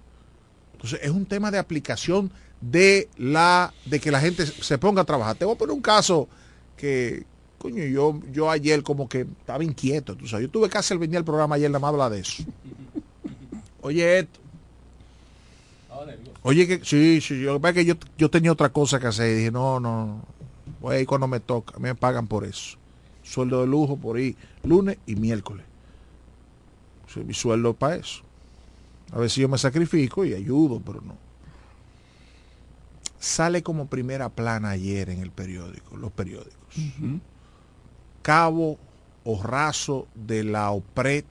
Entonces 0.73 0.99
es 1.01 1.11
un 1.11 1.27
tema 1.27 1.51
de 1.53 1.59
aplicación 1.59 2.33
de 2.61 3.09
la 3.17 3.73
de 3.85 4.01
que 4.01 4.11
la 4.11 4.21
gente 4.21 4.45
se 4.47 4.79
ponga 4.79 5.03
a 5.03 5.05
trabajar. 5.05 5.37
Te 5.37 5.45
voy 5.45 5.55
a 5.55 5.59
poner 5.59 5.75
un 5.75 5.83
caso 5.83 6.29
que 6.77 7.25
coño 7.59 7.85
yo 7.85 8.21
yo 8.33 8.51
ayer 8.51 8.83
como 8.83 9.09
que 9.09 9.21
estaba 9.21 9.63
inquieto, 9.63 10.17
tú. 10.17 10.27
Yo 10.27 10.51
tuve 10.51 10.69
que 10.69 10.79
hacer 10.79 10.99
venir 10.99 11.19
el 11.19 11.25
programa 11.25 11.55
ayer 11.55 11.71
nada 11.71 11.79
más 11.79 11.91
hablar 11.91 12.11
de 12.11 12.19
eso. 12.19 12.43
Oye 13.81 14.19
esto. 14.19 14.42
Oye 16.43 16.67
que 16.67 16.85
sí, 16.85 17.21
sí, 17.21 17.41
yo, 17.41 17.61
que 17.61 17.85
yo, 17.85 17.95
yo 18.19 18.31
tenía 18.31 18.53
otra 18.53 18.71
cosa 18.71 18.99
que 18.99 19.07
hacer 19.07 19.31
y 19.31 19.35
dije, 19.35 19.51
no, 19.51 19.81
no, 19.81 20.07
no, 20.07 20.25
voy 20.81 20.97
a 20.97 21.01
ir 21.01 21.07
cuando 21.07 21.29
me 21.29 21.41
toca, 21.41 21.79
me 21.79 21.95
pagan 21.95 22.27
por 22.27 22.45
eso. 22.45 22.79
Sueldo 23.23 23.61
de 23.61 23.67
lujo 23.67 23.97
por 23.97 24.19
ir 24.19 24.37
lunes 24.65 24.99
y 25.07 25.17
miércoles. 25.17 25.65
Mi 27.25 27.35
sueldo 27.35 27.75
para 27.75 27.97
eso. 27.97 28.23
A 29.13 29.19
ver 29.19 29.31
si 29.31 29.43
yo 29.43 29.49
me 29.49 29.59
sacrifico 29.59 30.25
y 30.25 30.35
ayudo, 30.35 30.81
pero 30.81 31.01
no. 31.03 31.17
Sale 33.19 33.63
como 33.63 33.87
primera 33.87 34.31
plana 34.31 34.71
ayer 34.71 35.11
en 35.11 35.21
el 35.21 35.31
periódico, 35.31 35.97
los 35.97 36.11
periódicos. 36.11 36.57
Cabo 38.23 38.79
o 39.25 39.43
raso 39.43 40.09
de 40.15 40.43
la 40.43 40.71
OPRED 40.71 41.25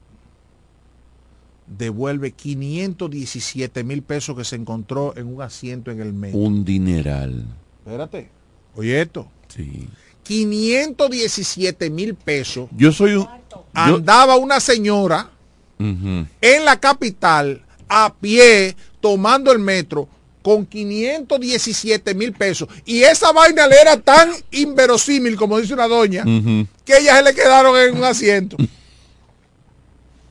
devuelve 1.78 2.32
517 2.32 3.84
mil 3.84 4.02
pesos 4.02 4.36
que 4.36 4.44
se 4.44 4.56
encontró 4.56 5.14
en 5.16 5.26
un 5.26 5.42
asiento 5.42 5.90
en 5.90 6.00
el 6.00 6.12
metro. 6.12 6.38
Un 6.38 6.64
dineral. 6.64 7.46
Espérate. 7.84 8.28
Oye 8.74 9.00
esto. 9.02 9.28
Sí. 9.48 9.88
517 10.22 11.90
mil 11.90 12.14
pesos. 12.14 12.68
Yo 12.76 12.92
soy 12.92 13.14
un. 13.14 13.24
yo- 13.24 13.64
Andaba 13.74 14.36
una 14.36 14.60
señora 14.60 15.30
en 16.40 16.64
la 16.64 16.78
capital 16.78 17.62
a 17.88 18.14
pie 18.14 18.76
tomando 19.00 19.50
el 19.50 19.58
metro 19.58 20.08
con 20.40 20.64
517 20.64 22.14
mil 22.14 22.32
pesos. 22.32 22.68
Y 22.84 23.02
esa 23.02 23.32
vaina 23.32 23.66
le 23.66 23.80
era 23.80 23.96
tan 24.00 24.30
inverosímil, 24.52 25.34
como 25.36 25.58
dice 25.58 25.74
una 25.74 25.88
doña, 25.88 26.22
que 26.84 26.98
ellas 26.98 27.18
se 27.18 27.22
le 27.24 27.34
quedaron 27.34 27.76
en 27.78 27.96
un 27.96 28.04
asiento. 28.04 28.56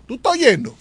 ¿Tú 0.07 0.15
estás 0.15 0.33
oyendo? 0.33 0.75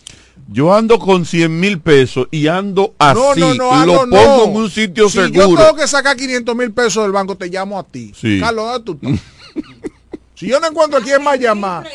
Yo 0.53 0.75
ando 0.75 0.99
con 0.99 1.25
100 1.25 1.61
mil 1.61 1.81
pesos 1.81 2.27
y 2.33 2.49
ando 2.49 2.95
así. 2.99 3.41
no, 3.41 3.55
no, 3.55 3.55
no, 3.55 3.87
lo 3.87 3.99
pongo 4.01 4.17
no. 4.17 4.45
en 4.45 4.57
un 4.57 4.71
sitio 4.71 5.09
si 5.09 5.19
yo 5.19 5.29
seguro. 5.29 5.63
tengo 5.63 5.77
que 5.77 5.87
sacar 5.87 6.17
500 6.17 6.57
mil 6.57 6.73
pesos 6.73 7.05
del 7.05 7.13
banco, 7.13 7.37
te 7.37 7.47
llamo 7.49 7.79
a 7.79 7.85
ti. 7.85 8.13
Sí. 8.17 8.41
Carlos, 8.41 8.65
¿dónde 8.85 8.85
tú 8.85 8.99
estás? 9.09 9.25
si 10.35 10.49
yo 10.49 10.59
no 10.59 10.67
encuentro 10.67 10.99
a 10.99 11.03
quién 11.03 11.23
más 11.23 11.39
llamar. 11.39 11.89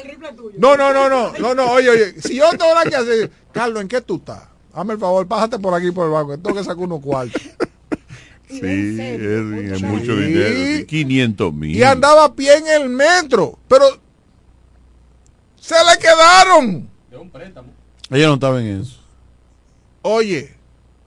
No, 0.57 0.77
no, 0.77 0.93
no, 0.93 1.09
no, 1.09 1.33
no, 1.37 1.53
no, 1.53 1.71
oye, 1.71 1.89
oye. 1.89 2.21
Si 2.21 2.35
yo 2.35 2.49
tengo 2.51 2.73
nada 2.73 2.85
que 2.89 2.95
hacer, 2.95 3.31
Carlos, 3.51 3.81
¿en 3.81 3.89
qué 3.89 3.99
tú 3.99 4.15
estás? 4.15 4.43
Hazme 4.73 4.93
el 4.93 4.99
favor, 4.99 5.27
pásate 5.27 5.59
por 5.59 5.73
aquí 5.73 5.91
por 5.91 6.05
el 6.05 6.11
banco. 6.13 6.37
Tengo 6.37 6.55
que 6.55 6.63
sacar 6.63 6.77
unos 6.83 7.01
cuartos. 7.01 7.41
Sí, 8.47 8.59
es 8.61 9.79
Sí. 9.79 9.85
mucho 9.85 10.15
dinero. 10.15 10.77
sí. 10.77 10.85
500 10.85 11.51
mil. 11.53 11.75
Y 11.75 11.81
andaba 11.83 12.25
a 12.25 12.33
pie 12.35 12.55
en 12.57 12.67
el 12.67 12.89
metro. 12.89 13.57
Pero 13.67 13.85
se 15.59 15.73
le 15.73 15.99
quedaron. 15.99 16.87
Ella 18.09 18.27
no 18.27 18.35
estaba 18.35 18.61
en 18.61 18.81
eso. 18.81 18.99
Oye, 20.01 20.53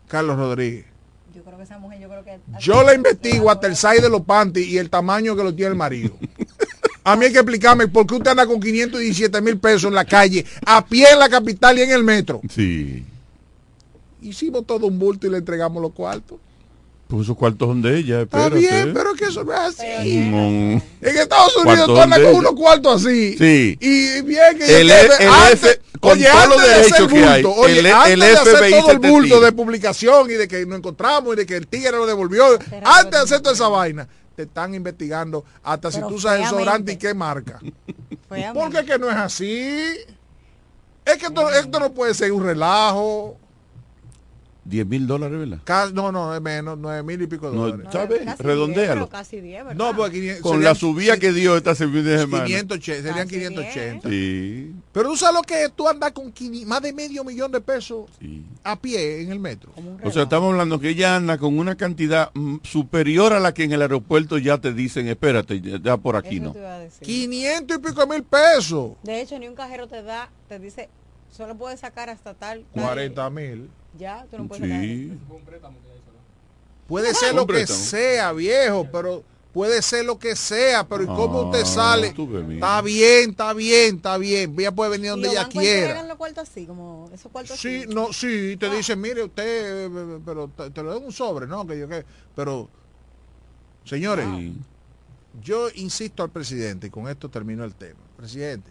Carlos 0.09 0.37
Rodríguez. 0.37 0.87
Yo 1.35 1.45
creo 1.45 1.57
que 1.57 1.63
esa 1.63 1.79
mujer, 1.79 2.01
yo 2.01 2.09
creo 2.09 2.25
que... 2.25 2.39
Yo 2.59 2.83
la 2.83 2.95
investigo 2.95 3.51
hasta 3.51 3.69
el 3.69 3.77
size 3.77 4.01
de 4.01 4.09
los 4.09 4.23
panties 4.23 4.67
y 4.67 4.79
el 4.79 4.91
tamaño 4.91 5.37
que 5.37 5.45
lo 5.45 5.55
tiene 5.55 5.71
el 5.71 5.77
marido. 5.77 6.17
A 7.05 7.17
mí 7.17 7.27
hay 7.27 7.33
que 7.33 7.39
explicarme 7.39 7.89
por 7.89 8.07
qué 8.07 8.17
usted 8.17 8.33
anda 8.33 8.47
con 8.47 8.61
517 8.61 9.41
mil 9.41 9.59
pesos 9.59 9.85
en 9.85 9.95
la 9.95 10.05
calle, 10.05 10.45
a 10.67 10.85
pie 10.85 11.07
en 11.13 11.19
la 11.19 11.29
capital 11.29 11.79
y 11.79 11.83
en 11.83 11.91
el 11.91 12.05
metro. 12.05 12.41
Sí. 12.51 13.05
Hicimos 14.21 14.67
todo 14.67 14.87
un 14.87 14.99
bulto 14.99 15.27
y 15.27 15.31
le 15.31 15.39
entregamos 15.39 15.81
los 15.81 15.93
cuartos. 15.93 16.39
Pues 17.09 17.23
esos 17.23 17.37
cuartos 17.39 17.69
son 17.69 17.81
de 17.81 17.99
ella, 17.99 18.21
Está 18.21 18.51
bien, 18.51 18.93
pero 18.93 19.15
es 19.15 19.19
que 19.19 19.25
eso 19.27 19.43
no 19.43 19.53
es 19.55 19.59
así. 19.59 20.17
No. 20.31 20.39
En 20.47 20.83
Estados 21.03 21.57
Unidos 21.57 21.65
¿Cuartos 21.65 21.87
tú 21.87 22.01
andas 22.03 22.21
con 22.21 22.35
unos 22.35 22.53
cuartos 22.53 23.07
así. 23.07 23.37
Sí. 23.39 23.79
Y 23.81 24.21
bien 24.23 24.59
que 24.59 24.81
El- 24.83 24.89
te- 24.89 25.25
el 25.25 25.29
antes, 25.31 25.55
F- 25.65 25.81
con 26.01 26.13
oye, 26.13 26.29
todos 26.31 26.47
los 26.49 26.59
antes 26.59 26.67
de 26.69 26.75
hacer 26.75 26.91
derechos 26.93 27.09
que 27.13 27.25
hay, 27.25 27.43
bulto, 27.43 27.61
oye, 27.61 27.79
el- 27.79 27.87
antes 27.87 28.13
el 28.13 28.21
de 28.21 28.27
hacer 28.33 28.71
todo 28.71 28.91
el 28.91 28.99
bulto 28.99 29.41
de 29.41 29.53
publicación 29.53 30.31
y 30.31 30.35
de 30.35 30.47
que 30.49 30.67
nos 30.67 30.79
encontramos 30.79 31.33
y 31.33 31.37
de 31.39 31.47
que 31.47 31.57
el 31.57 31.67
tigre 31.67 31.93
lo 31.93 32.05
devolvió, 32.07 32.45
antes 32.85 33.11
de 33.11 33.19
hacer 33.19 33.41
toda 33.41 33.55
esa 33.55 33.69
vaina, 33.69 34.07
te 34.37 34.43
están 34.43 34.75
investigando 34.75 35.47
hasta 35.63 35.91
si 35.91 36.01
tú 36.01 36.09
usas 36.17 36.39
desodorante 36.39 36.93
y 36.93 36.97
qué 36.99 37.15
marca. 37.15 37.59
Porque 38.53 38.81
es 38.81 38.85
que 38.85 38.99
no 38.99 39.09
es 39.09 39.17
así. 39.17 39.49
Es 41.07 41.17
que 41.17 41.25
esto, 41.27 41.51
esto 41.53 41.81
no 41.81 41.91
puede 41.93 42.13
ser 42.13 42.33
un 42.33 42.45
relajo. 42.45 43.39
10 44.69 44.87
mil 44.87 45.07
dólares, 45.07 45.39
¿verdad? 45.39 45.91
No, 45.95 46.13
no, 46.13 46.35
es 46.35 46.41
menos, 46.43 46.77
nueve 46.79 47.03
mil 47.03 47.23
y 47.23 47.27
pico 47.27 47.51
de 47.51 47.57
No, 47.57 47.63
dólares. 47.63 47.87
¿sabes? 47.91 48.21
Casi 48.25 48.43
Redondéalo. 48.43 48.83
10, 48.83 48.95
pero 48.95 49.09
casi 49.09 49.41
10, 49.41 49.65
¿verdad? 49.65 49.77
No, 49.77 49.97
porque 49.97 50.13
500 50.13 50.43
Con 50.43 50.53
serían- 50.53 50.65
la 50.65 50.75
subida 50.75 51.17
que 51.17 51.33
dio 51.33 51.57
esta 51.57 51.71
de 51.71 51.77
semana. 52.19 52.45
580, 52.45 53.03
serían 53.09 53.27
Casi 53.29 53.39
580. 53.41 54.09
Sí. 54.09 54.73
Pero 54.93 55.09
tú 55.11 55.17
sabes 55.17 55.35
lo 55.37 55.43
que 55.43 55.65
es 55.65 55.73
tú 55.73 55.89
andas 55.89 56.13
con 56.13 56.31
500 56.33 56.69
más 56.69 56.83
de 56.83 56.93
medio 56.93 57.25
millón 57.25 57.51
de 57.51 57.61
pesos 57.61 58.07
a 58.65 58.79
pie 58.79 59.23
en 59.23 59.33
el 59.33 59.39
metro. 59.41 59.73
O 60.05 60.11
sea, 60.11 60.25
estamos 60.25 60.51
hablando 60.53 60.79
que 60.79 60.91
ella 60.91 61.17
anda 61.17 61.39
con 61.39 61.59
una 61.59 61.77
cantidad 61.77 62.31
mm, 62.35 62.57
superior 62.63 63.33
a 63.33 63.41
la 63.41 63.55
que 63.55 63.65
en 63.65 63.73
el 63.73 63.83
aeropuerto 63.83 64.39
ya 64.39 64.59
te 64.59 64.73
dicen, 64.75 65.09
espérate, 65.09 65.61
ya, 65.61 65.79
ya 65.83 65.97
por 65.97 66.17
aquí 66.17 66.37
Eso 66.37 66.45
no. 66.45 66.53
te 66.53 66.59
iba 66.59 66.75
a 66.75 66.79
decir. 66.81 67.07
500 67.07 67.77
y 67.79 67.81
pico 67.81 68.07
mil 68.07 68.23
pesos. 68.23 68.93
De 69.03 69.21
hecho, 69.21 69.39
ni 69.39 69.49
un 69.49 69.55
cajero 69.55 69.87
te 69.89 70.03
da, 70.03 70.29
te 70.49 70.59
dice, 70.59 70.89
solo 71.31 71.57
puedes 71.57 71.81
sacar 71.81 72.11
hasta 72.11 72.35
tal. 72.35 72.65
tal- 72.75 72.83
40 72.85 73.31
mil. 73.31 73.71
Ya, 73.97 74.27
tú 74.31 74.39
no 74.39 74.49
puedes 74.49 74.65
sacar. 74.65 74.83
Sí. 74.83 75.13
Puede 76.87 77.15
ser 77.15 77.35
lo 77.35 77.47
que 77.47 77.67
sea, 77.67 78.33
viejo, 78.33 78.87
pero 78.91 79.23
puede 79.53 79.83
ser 79.83 80.05
lo 80.05 80.19
que 80.19 80.35
sea, 80.37 80.87
pero 80.89 81.03
¿y 81.03 81.07
cómo 81.07 81.43
usted 81.43 81.63
Ah, 81.63 81.67
sale? 81.67 82.15
Está 82.55 82.81
bien, 82.81 83.31
está 83.31 83.53
bien, 83.53 83.97
está 83.97 84.17
bien. 84.19 84.55
Ella 84.59 84.73
puede 84.73 84.93
venir 84.93 85.07
¿Y 85.07 85.09
donde 85.11 85.29
ella 85.31 85.49
quiera. 85.49 86.03
los 86.05 86.17
cuartos 86.17 86.49
así, 86.49 86.65
como 86.67 87.11
esos 87.13 87.31
cuartos 87.31 87.59
Sí, 87.59 87.81
así? 87.85 87.95
no, 87.95 88.13
sí, 88.13 88.57
te 88.59 88.71
dicen, 88.71 89.01
mire 89.01 89.23
usted, 89.25 89.87
eh, 89.87 90.21
pero 90.25 90.49
te, 90.49 90.71
te 90.71 90.83
lo 90.83 90.95
den 90.95 91.05
un 91.05 91.13
sobre, 91.13 91.47
¿no? 91.47 91.67
Que 91.67 91.79
yo 91.79 91.89
que, 91.89 92.05
pero, 92.35 92.69
señores, 93.85 94.27
yo 95.43 95.69
insisto 95.75 96.23
al 96.23 96.31
presidente, 96.31 96.87
y 96.87 96.91
con 96.91 97.09
esto 97.09 97.29
termino 97.29 97.65
el 97.65 97.75
tema. 97.75 98.01
Presidente, 98.17 98.71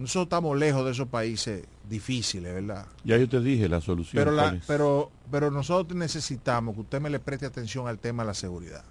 nosotros 0.00 0.24
estamos 0.24 0.58
lejos 0.58 0.84
de 0.86 0.92
esos 0.92 1.08
países 1.08 1.64
difíciles, 1.88 2.54
¿verdad? 2.54 2.86
Ya 3.04 3.18
yo 3.18 3.28
te 3.28 3.38
dije 3.38 3.68
la 3.68 3.82
solución. 3.82 4.24
Pero, 4.24 4.60
pero, 4.66 5.10
pero 5.30 5.50
nosotros 5.50 5.98
necesitamos 5.98 6.74
que 6.74 6.80
usted 6.80 7.00
me 7.02 7.10
le 7.10 7.20
preste 7.20 7.44
atención 7.44 7.86
al 7.86 7.98
tema 7.98 8.22
de 8.22 8.28
la 8.28 8.34
seguridad. 8.34 8.82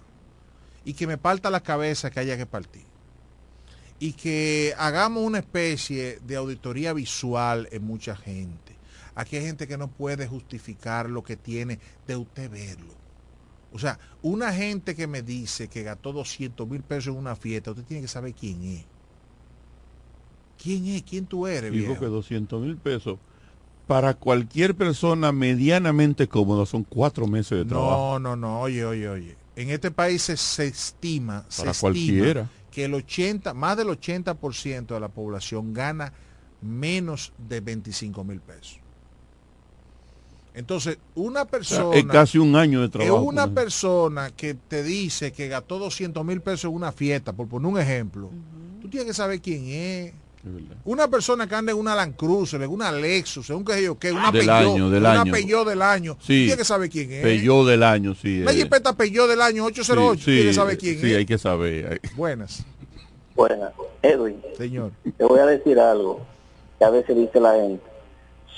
Y 0.84 0.94
que 0.94 1.08
me 1.08 1.18
parta 1.18 1.50
la 1.50 1.60
cabeza 1.60 2.10
que 2.10 2.20
haya 2.20 2.36
que 2.36 2.46
partir. 2.46 2.84
Y 3.98 4.12
que 4.12 4.72
hagamos 4.78 5.24
una 5.24 5.38
especie 5.38 6.20
de 6.20 6.36
auditoría 6.36 6.92
visual 6.92 7.68
en 7.72 7.84
mucha 7.84 8.14
gente. 8.14 8.76
Aquí 9.16 9.36
hay 9.36 9.42
gente 9.42 9.66
que 9.66 9.76
no 9.76 9.88
puede 9.88 10.28
justificar 10.28 11.10
lo 11.10 11.24
que 11.24 11.36
tiene 11.36 11.80
de 12.06 12.16
usted 12.16 12.48
verlo. 12.48 12.94
O 13.72 13.80
sea, 13.80 13.98
una 14.22 14.52
gente 14.52 14.94
que 14.94 15.08
me 15.08 15.22
dice 15.22 15.66
que 15.66 15.82
gastó 15.82 16.12
200 16.12 16.68
mil 16.68 16.82
pesos 16.82 17.12
en 17.12 17.18
una 17.18 17.34
fiesta, 17.34 17.72
usted 17.72 17.84
tiene 17.84 18.02
que 18.02 18.08
saber 18.08 18.32
quién 18.32 18.62
es. 18.62 18.84
¿Quién 20.62 20.86
es? 20.86 21.02
¿Quién 21.02 21.26
tú 21.26 21.46
eres? 21.46 21.72
Digo 21.72 21.88
viejo? 21.88 22.00
que 22.00 22.06
200 22.06 22.60
mil 22.62 22.76
pesos 22.76 23.18
para 23.86 24.14
cualquier 24.14 24.74
persona 24.76 25.32
medianamente 25.32 26.28
cómoda 26.28 26.64
son 26.66 26.84
cuatro 26.84 27.26
meses 27.26 27.58
de 27.58 27.64
trabajo. 27.64 28.18
No, 28.18 28.18
no, 28.20 28.36
no, 28.36 28.60
oye, 28.60 28.84
oye, 28.84 29.08
oye. 29.08 29.36
En 29.56 29.70
este 29.70 29.90
país 29.90 30.22
se, 30.22 30.36
se 30.36 30.66
estima, 30.66 31.44
se 31.48 31.62
Para 31.62 31.72
estima 31.72 31.80
cualquiera. 31.92 32.48
que 32.70 32.84
el 32.84 32.94
80, 32.94 33.52
más 33.54 33.76
del 33.76 33.88
80% 33.88 34.86
de 34.86 35.00
la 35.00 35.08
población 35.08 35.72
gana 35.74 36.12
menos 36.62 37.32
de 37.48 37.60
25 37.60 38.22
mil 38.22 38.40
pesos. 38.40 38.78
Entonces, 40.54 40.98
una 41.14 41.42
O 41.42 41.44
sea, 41.44 41.50
persona... 41.50 41.96
es 41.96 42.04
casi 42.06 42.38
un 42.38 42.56
año 42.56 42.80
de 42.80 42.86
es 42.86 42.90
trabajo. 42.92 43.20
una 43.22 43.48
persona 43.52 44.30
que 44.30 44.54
te 44.54 44.82
dice 44.82 45.32
que 45.32 45.48
gastó 45.48 45.78
200 45.78 46.24
mil 46.24 46.40
pesos 46.42 46.64
en 46.70 46.76
una 46.76 46.92
fiesta, 46.92 47.32
por 47.32 47.48
poner 47.48 47.70
un 47.72 47.78
ejemplo, 47.78 48.30
tú 48.80 48.88
tienes 48.88 49.06
que 49.06 49.14
saber 49.14 49.40
quién 49.40 49.66
es. 49.68 50.12
Una 50.84 51.06
persona 51.08 51.46
que 51.46 51.54
anda 51.54 51.72
en 51.72 51.78
una 51.78 51.94
Land 51.94 52.16
Cruiser, 52.16 52.62
en 52.62 52.70
una 52.70 52.90
Lexus, 52.90 53.50
en 53.50 53.56
un 53.56 53.64
que 53.64 53.74
sé 53.74 53.82
yo 53.84 53.98
qué, 53.98 54.10
una 54.10 54.32
Del 54.32 54.46
Peugeot, 54.46 54.74
año, 54.74 54.90
del 54.90 55.02
una 55.02 55.20
año. 55.20 55.32
Peugeot 55.32 55.68
del 55.68 55.82
año, 55.82 56.16
Sí. 56.20 56.26
tienes 56.46 56.56
que 56.56 56.64
saber 56.64 56.88
quién 56.88 57.12
es. 57.12 57.22
Peugeot 57.22 57.66
del 57.66 57.82
año, 57.82 58.14
sí. 58.14 58.40
Una 58.40 58.52
eh. 58.52 58.54
jipeta 58.54 58.94
Peugeot 58.96 59.28
del 59.28 59.42
año 59.42 59.64
808, 59.66 60.18
Sí, 60.18 60.24
tienes 60.24 60.44
que 60.46 60.48
sí, 60.52 60.54
saber 60.56 60.78
quién 60.78 60.98
sí, 61.00 61.10
es. 61.12 61.16
hay 61.18 61.26
que 61.26 61.36
saber. 61.38 61.92
hay- 61.92 62.10
Buenas. 62.16 62.64
Buenas. 63.36 63.72
Edwin, 64.02 64.40
Señor. 64.56 64.92
te 65.16 65.24
voy 65.24 65.38
a 65.40 65.46
decir 65.46 65.78
algo 65.78 66.20
que 66.78 66.84
a 66.86 66.90
veces 66.90 67.14
dice 67.16 67.38
la 67.38 67.52
gente. 67.54 67.82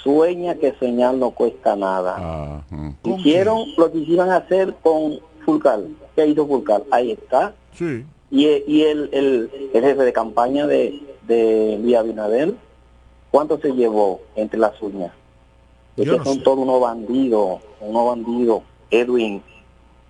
Sueña 0.03 0.55
que 0.57 0.75
soñar 0.79 1.15
no 1.15 1.31
cuesta 1.33 1.77
nada. 1.77 2.65
Hicieron 3.05 3.67
lo 3.77 3.93
que 3.93 3.99
quisieran 4.01 4.31
hacer 4.31 4.75
con 4.83 5.19
Fulcal. 5.45 5.89
¿Qué 6.17 6.27
hizo 6.27 6.47
Fulcal? 6.47 6.85
Ahí 6.91 7.13
está. 7.13 7.55
Sí. 7.77 8.05
Y, 8.31 8.47
y 8.67 8.83
el, 8.83 9.11
el, 9.13 9.51
el 9.75 9.83
jefe 9.83 10.03
de 10.03 10.13
campaña 10.13 10.67
de, 10.67 11.01
de 11.27 11.79
Luis 11.83 11.97
Abinader, 11.97 12.55
¿cuánto 13.31 13.59
se 13.59 13.71
llevó 13.73 14.21
entre 14.37 14.59
las 14.59 14.81
uñas? 14.83 15.13
Yo 15.97 16.17
no 16.19 16.25
son 16.25 16.35
sé. 16.37 16.41
todos 16.41 16.59
unos 16.59 16.81
bandidos, 16.81 17.61
unos 17.81 18.07
bandidos. 18.07 18.63
Edwin, 18.91 19.43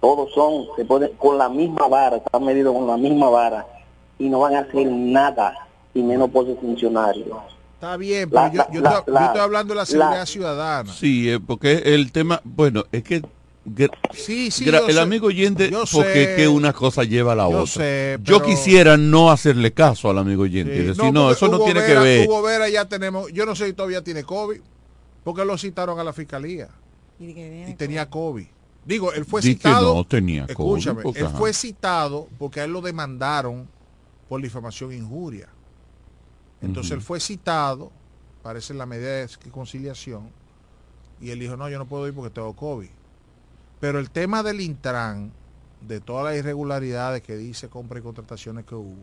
todos 0.01 0.33
son, 0.33 0.67
se 0.77 0.85
ponen 0.85 1.11
con 1.19 1.39
la 1.39 1.49
misma 1.49 1.87
vara, 1.89 2.17
están 2.17 2.45
medidos 2.45 2.75
con 2.75 2.87
la 2.87 2.97
misma 2.97 3.29
vara 3.31 3.67
y 4.19 4.29
no 4.29 4.41
van 4.41 4.55
a 4.57 4.61
hacer 4.61 4.87
nada, 4.91 5.55
y 5.95 6.03
menos 6.03 6.31
por 6.31 6.47
sus 6.47 6.59
funcionarios. 6.59 7.29
Está 7.75 7.97
bien, 7.97 8.31
pero 8.31 8.43
La- 8.43 8.53
yo, 8.53 8.63
yo 8.73 8.81
la- 8.81 8.91
estoy, 8.99 9.15
la- 9.15 9.21
yo 9.21 9.27
estoy 9.27 9.41
hablando 9.41 9.75
de 9.75 9.79
la 9.79 9.87
seguridad 9.87 10.19
la- 10.21 10.27
ciudadana. 10.27 10.93
Sí, 10.93 11.31
eh, 11.31 11.41
porque 11.41 11.73
el 11.95 12.13
tema, 12.13 12.41
bueno, 12.45 12.85
es 12.93 13.03
que 13.03 13.23
Sí, 14.13 14.51
sí, 14.51 14.69
el 14.69 14.93
sé. 14.93 15.01
amigo 15.01 15.29
oyente, 15.29 15.71
Yo 15.71 15.85
porque 15.93 16.25
sé. 16.27 16.35
que 16.37 16.49
una 16.49 16.73
cosa 16.73 17.05
lleva 17.05 17.33
a 17.33 17.37
la 17.37 17.49
Yo 17.49 17.59
otra. 17.61 17.67
sé, 17.67 18.19
Yo 18.23 18.43
quisiera 18.43 18.97
no 18.97 19.31
hacerle 19.31 19.73
caso 19.73 20.11
al 20.11 20.19
amigo 20.19 20.43
oyente. 20.43 20.75
y 20.75 20.79
decir, 20.83 21.13
no, 21.13 21.31
eso 21.31 21.47
no 21.49 21.61
tiene 21.61 21.81
Vera- 21.81 21.87
que 21.87 21.99
ver. 22.01 22.29
Hugo 22.29 22.43
Vera 22.43 22.69
ya 22.69 22.87
tenemos, 22.89 23.33
yo 23.33 23.47
no 23.47 23.55
sé 23.55 23.67
si 23.67 23.73
todavía 23.73 24.03
tiene 24.03 24.25
COVID, 24.25 24.61
porque 25.23 25.45
lo 25.45 25.57
citaron 25.57 25.99
a 26.01 26.05
la 26.05 26.13
fiscalía 26.13 26.69
y 27.21 27.75
tenía 27.75 28.11
COVID. 28.11 28.47
Digo, 28.85 29.13
él 29.13 29.25
fue 29.25 29.41
Di 29.41 29.55
que 29.55 29.69
citado. 29.69 29.95
no 29.95 30.05
tenía 30.05 30.43
COVID, 30.49 30.79
escúchame, 30.79 31.03
porque, 31.05 31.21
él 31.21 31.27
ajá. 31.27 31.39
fue 31.39 31.53
citado 31.53 32.27
porque 32.41 32.61
a 32.61 32.65
él 32.65 32.73
lo 32.73 32.81
demandaron 32.81 33.69
por 34.29 34.43
difamación 34.43 34.91
e 34.91 34.97
injuria. 34.97 35.47
Entonces 36.61 36.91
él 36.93 37.01
fue 37.01 37.21
citado, 37.21 37.93
parece 38.43 38.73
en 38.73 38.79
la 38.81 38.87
medida 38.87 39.09
de 39.19 39.29
conciliación, 39.53 40.31
y 41.21 41.31
él 41.31 41.39
dijo, 41.39 41.57
no, 41.57 41.69
yo 41.69 41.79
no 41.79 41.87
puedo 41.87 42.09
ir 42.09 42.15
porque 42.15 42.31
tengo 42.31 42.53
COVID. 42.57 42.89
Pero 43.83 43.99
el 43.99 44.11
tema 44.11 44.45
del 44.45 44.61
Intran, 44.61 45.33
de 45.81 45.99
todas 46.01 46.25
las 46.27 46.37
irregularidades 46.39 47.21
que 47.21 47.37
dice 47.37 47.69
compra 47.69 47.99
y 47.99 48.03
contrataciones 48.03 48.65
que 48.65 48.77
hubo, 48.77 48.95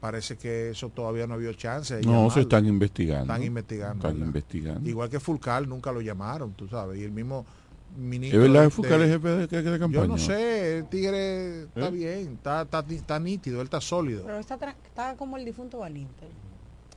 parece 0.00 0.36
que 0.38 0.70
eso 0.70 0.90
todavía 0.90 1.26
no 1.26 1.34
había 1.34 1.52
chance. 1.56 1.96
de 1.96 2.02
No, 2.02 2.10
llamarlo. 2.12 2.30
se 2.30 2.40
están 2.42 2.66
investigando. 2.66 3.24
Están 3.24 3.42
investigando. 3.42 3.94
Están 3.96 4.12
¿verdad? 4.12 4.26
investigando. 4.26 4.88
Igual 4.88 5.10
que 5.10 5.18
Fulcal 5.18 5.68
nunca 5.68 5.90
lo 5.90 6.00
llamaron, 6.00 6.52
tú 6.52 6.68
sabes, 6.68 7.00
y 7.00 7.02
el 7.02 7.10
mismo 7.10 7.44
¿Es 7.90 7.98
ministro. 7.98 8.40
verdad 8.42 8.60
de- 8.62 8.66
que 8.68 8.74
Fulcar 8.74 9.00
es 9.00 9.10
jefe 9.10 9.28
de, 9.28 9.46
de- 9.48 9.62
de 9.72 9.78
campaña? 9.80 10.02
Yo 10.04 10.06
no 10.08 10.18
sé, 10.18 10.78
el 10.78 10.84
tigre 10.88 11.62
está 11.64 11.88
¿Eh? 11.88 11.90
bien, 11.90 12.34
está, 12.34 12.62
está, 12.62 12.84
está 12.88 13.18
nítido, 13.18 13.60
él 13.60 13.64
está 13.64 13.80
sólido. 13.80 14.22
Pero 14.24 14.38
está, 14.38 14.54
está 14.84 15.16
como 15.16 15.36
el 15.36 15.44
difunto 15.44 15.78
valiente. 15.78 16.28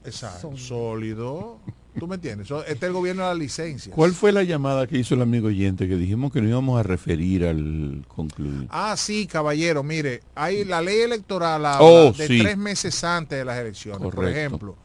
Exacto, 0.06 0.56
sólido. 0.58 1.58
¿Tú 2.00 2.08
me 2.08 2.16
entiendes? 2.16 2.48
So, 2.48 2.62
Este 2.62 2.74
es 2.74 2.84
el 2.84 2.94
gobierno 2.94 3.24
de 3.24 3.30
la 3.30 3.36
licencia. 3.36 3.94
¿Cuál 3.94 4.14
fue 4.14 4.32
la 4.32 4.44
llamada 4.44 4.88
que 4.88 4.98
hizo 4.98 5.16
el 5.16 5.22
amigo 5.22 5.48
oyente 5.48 5.88
que 5.88 5.96
dijimos 5.98 6.32
que 6.32 6.42
no 6.42 6.48
íbamos 6.48 6.80
a 6.80 6.84
referir 6.84 7.46
al 7.46 8.06
concluir? 8.08 8.68
Ah, 8.70 8.96
sí, 8.98 9.28
caballero, 9.28 9.84
mire, 9.84 10.22
hay 10.34 10.64
la 10.64 10.82
ley 10.82 11.02
electoral 11.02 11.64
Oh, 11.80 12.14
de 12.14 12.28
sí. 12.28 12.40
tres 12.40 12.58
meses 12.58 13.04
antes 13.04 13.38
de 13.38 13.46
las 13.46 13.58
elecciones. 13.60 14.02
Por 14.14 14.28
ejemplo, 14.28 14.76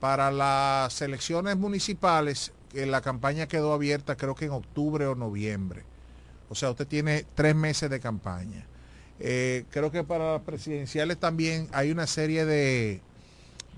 para 0.00 0.30
las 0.32 1.00
elecciones 1.00 1.56
municipales, 1.56 2.52
que 2.72 2.86
la 2.86 3.00
campaña 3.00 3.46
quedó 3.46 3.72
abierta 3.72 4.16
creo 4.16 4.34
que 4.34 4.44
en 4.46 4.50
octubre 4.52 5.06
o 5.06 5.14
noviembre. 5.14 5.84
O 6.50 6.54
sea, 6.54 6.70
usted 6.70 6.86
tiene 6.86 7.24
tres 7.34 7.54
meses 7.54 7.88
de 7.88 8.00
campaña. 8.00 8.66
Eh, 9.20 9.64
creo 9.70 9.90
que 9.90 10.04
para 10.04 10.32
las 10.34 10.42
presidenciales 10.42 11.18
también 11.18 11.68
hay 11.72 11.90
una 11.90 12.06
serie 12.06 12.44
de, 12.44 13.00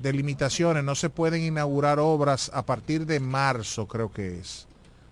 de 0.01 0.13
limitaciones. 0.13 0.85
No 0.85 0.95
se 0.95 1.11
pueden 1.11 1.43
inaugurar 1.43 1.99
obras 1.99 2.51
a 2.55 2.65
partir 2.65 3.07
de 3.07 3.21
marzo, 3.21 3.87
creo 3.87 4.13
que 4.13 4.39
es. 4.39 4.67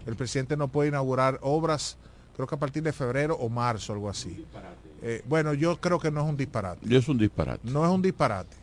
El 0.07 0.16
presidente 0.16 0.57
no 0.57 0.68
puede 0.68 0.89
inaugurar 0.89 1.39
obras, 1.43 1.97
creo 2.34 2.47
que 2.47 2.55
a 2.55 2.59
partir 2.59 2.82
de 2.82 2.93
febrero 2.93 3.36
o 3.36 3.49
marzo, 3.49 3.93
algo 3.93 4.09
así. 4.09 4.45
Eh, 5.03 5.22
bueno, 5.26 5.55
yo 5.55 5.80
creo 5.80 5.99
que 5.99 6.11
no 6.11 6.22
es 6.22 6.28
un 6.28 6.36
disparate. 6.36 6.97
Es 6.97 7.09
un 7.09 7.18
disparate. 7.18 7.68
No 7.70 7.84
es 7.84 7.91
un 7.91 8.03
disparate. 8.03 8.57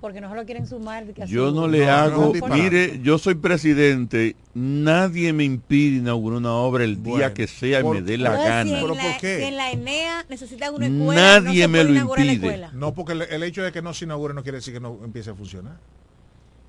Porque 0.00 0.20
no 0.20 0.30
se 0.30 0.36
lo 0.36 0.44
quieren 0.44 0.66
sumar. 0.66 1.04
que 1.04 1.26
Yo 1.26 1.50
no 1.50 1.68
le 1.68 1.84
no 1.86 1.92
hago, 1.92 2.32
mire, 2.52 3.00
yo 3.02 3.18
soy 3.18 3.34
presidente, 3.34 4.34
nadie 4.54 5.32
me 5.32 5.44
impide 5.44 5.98
inaugurar 5.98 6.38
una 6.38 6.52
obra 6.52 6.84
el 6.84 7.02
día 7.02 7.34
que 7.34 7.46
sea 7.46 7.80
y 7.80 7.84
me 7.84 8.02
dé 8.02 8.16
la 8.18 8.30
gana. 8.36 8.64
si 8.64 8.74
en 8.74 8.80
¿Pero 8.82 8.94
la- 8.94 9.02
por 9.02 9.20
qué? 9.20 9.36
Si 9.38 9.42
en 9.44 9.56
la 9.56 9.70
ENEA 9.72 10.24
necesitan 10.28 10.74
una 10.74 10.86
escuela, 10.86 11.40
no 11.40 11.44
Nadie 11.44 11.62
se 11.62 11.68
me 11.68 11.78
puede 11.84 11.92
lo 11.92 12.00
impide. 12.00 12.32
escuela. 12.34 12.70
No, 12.72 12.94
porque 12.94 13.12
el, 13.12 13.22
el 13.22 13.42
hecho 13.42 13.62
de 13.62 13.72
que 13.72 13.82
no 13.82 13.92
se 13.92 14.04
inaugure 14.06 14.32
no 14.34 14.42
quiere 14.42 14.56
decir 14.58 14.72
que 14.72 14.80
no 14.80 14.98
empiece 15.04 15.30
a 15.30 15.34
funcionar. 15.34 15.76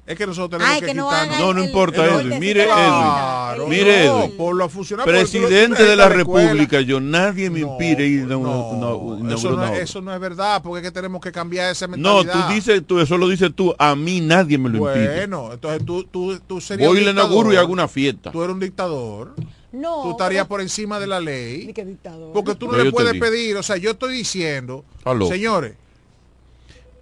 Es 0.08 0.16
que 0.16 0.28
nosotros 0.28 0.52
tenemos 0.52 0.72
Ay, 0.72 0.82
que, 0.82 0.86
que 0.88 0.94
no 0.94 1.10
quitarnos- 1.10 1.40
No, 1.40 1.54
no 1.56 1.62
el- 1.62 1.66
importa, 1.68 2.06
el 2.06 2.28
Edwin. 2.28 2.40
Mire, 2.40 2.66
Claro, 2.66 3.64
esquina. 3.64 3.76
Mire, 3.76 4.06
no, 4.06 4.20
Edwin. 4.20 4.38
por 4.38 4.56
lo 4.56 4.70
tú 4.70 5.42
Presidente 5.42 5.84
de 5.84 5.96
la. 5.96 6.10
República, 6.10 6.82
yo 6.82 7.00
nadie 7.00 7.50
me 7.50 7.62
No, 7.62 7.72
impide 7.72 8.06
ir 8.06 8.32
a 8.32 8.38
una, 8.38 8.50
no, 8.50 9.34
eso, 9.34 9.50
no 9.52 9.64
es, 9.64 9.70
obra. 9.70 9.78
eso 9.80 10.02
no 10.02 10.14
es 10.14 10.20
verdad, 10.20 10.62
porque 10.62 10.86
es 10.86 10.92
que 10.92 10.92
tenemos 10.92 11.20
que 11.22 11.32
cambiar 11.32 11.72
esa 11.72 11.88
No, 11.88 11.98
mentalidad. 11.98 12.48
tú 12.48 12.54
dices, 12.54 12.84
tú, 12.86 13.00
eso 13.00 13.18
lo 13.18 13.28
dices 13.28 13.50
tú, 13.56 13.74
a 13.80 13.96
mí 13.96 14.22
nadie 14.22 14.60
me 14.60 14.70
lo 14.70 14.78
impide. 14.78 15.16
Bueno, 15.18 15.54
entonces 15.54 15.84
tú, 15.84 16.04
tú, 16.04 16.40
tú 16.46 16.62
serías 16.62 16.88
Voy 16.88 17.00
y 17.00 17.04
le 17.06 17.10
inauguro 17.12 17.52
y 17.52 17.56
hago 17.56 17.74
una 17.74 17.88
fiesta. 17.88 18.32
Tú 18.32 18.44
eres 18.44 18.54
un 18.54 18.60
dictador. 18.60 19.34
No. 19.72 20.04
Tú 20.04 20.12
estarías 20.12 20.44
pero- 20.44 20.50
por 20.50 20.62
encima 20.62 21.00
de 21.00 21.08
la 21.08 21.20
ley. 21.20 21.66
Ni 21.66 21.74
que 21.74 21.84
dictador. 21.84 22.32
Porque 22.32 22.54
tú 22.56 22.68
no, 22.68 22.78
No, 22.78 22.84
le 22.84 22.92
puedes 22.92 23.20
pedir, 23.20 23.58
o 23.58 23.64
sea, 23.64 23.76
yo 23.78 23.92
estoy 23.92 24.14
diciendo, 24.14 24.86
Aló. 25.04 25.28
señores, 25.28 25.74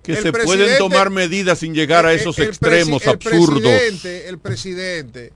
que 0.04 0.12
el 0.14 0.18
se 0.22 0.32
pueden 0.32 0.78
tomar 0.78 1.10
medidas 1.10 1.60
sin 1.60 1.74
llegar 1.74 2.06
a 2.06 2.14
el- 2.14 2.20
esos 2.20 2.38
el 2.40 2.50
extremos 2.50 3.08
absurdos. 3.08 3.62
presidente, 3.62 4.28
el 4.30 4.38
presidente 4.38 5.34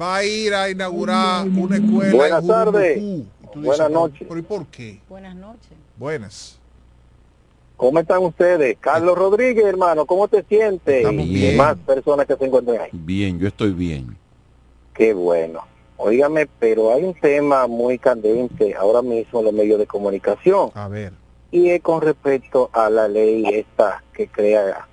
va 0.00 0.16
a 0.16 0.24
ir 0.24 0.54
a 0.54 0.70
inaugurar 0.70 1.46
una 1.48 1.76
escuela. 1.76 2.10
en 2.10 2.16
Buenas 2.16 2.46
tardes. 2.46 3.02
Buenas 3.54 3.90
noches. 3.90 4.26
¿Pero 4.28 4.38
y 4.38 4.42
por 4.42 4.66
qué? 4.66 5.00
Buenas 5.08 5.34
noches. 5.34 5.72
Buenas. 5.96 6.58
¿Cómo 7.76 7.98
están 7.98 8.22
ustedes? 8.22 8.76
Carlos 8.80 9.18
Rodríguez, 9.18 9.64
hermano, 9.66 10.06
¿cómo 10.06 10.28
te 10.28 10.42
sientes? 10.44 10.96
Estamos 10.96 11.26
y 11.26 11.40
demás 11.50 11.76
personas 11.86 12.26
que 12.26 12.34
se 12.36 12.44
encuentran 12.46 12.80
ahí. 12.80 12.88
Bien, 12.92 13.38
yo 13.38 13.48
estoy 13.48 13.72
bien. 13.72 14.16
Qué 14.94 15.12
bueno. 15.12 15.60
Óigame, 15.98 16.46
pero 16.58 16.92
hay 16.92 17.02
un 17.04 17.14
tema 17.14 17.66
muy 17.66 17.98
candente 17.98 18.74
ahora 18.74 19.02
mismo 19.02 19.40
en 19.40 19.44
los 19.46 19.54
medios 19.54 19.78
de 19.78 19.86
comunicación 19.86 20.70
A 20.74 20.88
ver. 20.88 21.12
Y 21.50 21.70
es 21.70 21.80
con 21.82 22.00
respecto 22.02 22.70
a 22.72 22.90
la 22.90 23.08
ley 23.08 23.44
esta 23.46 24.02
que 24.12 24.28
crea 24.28 24.86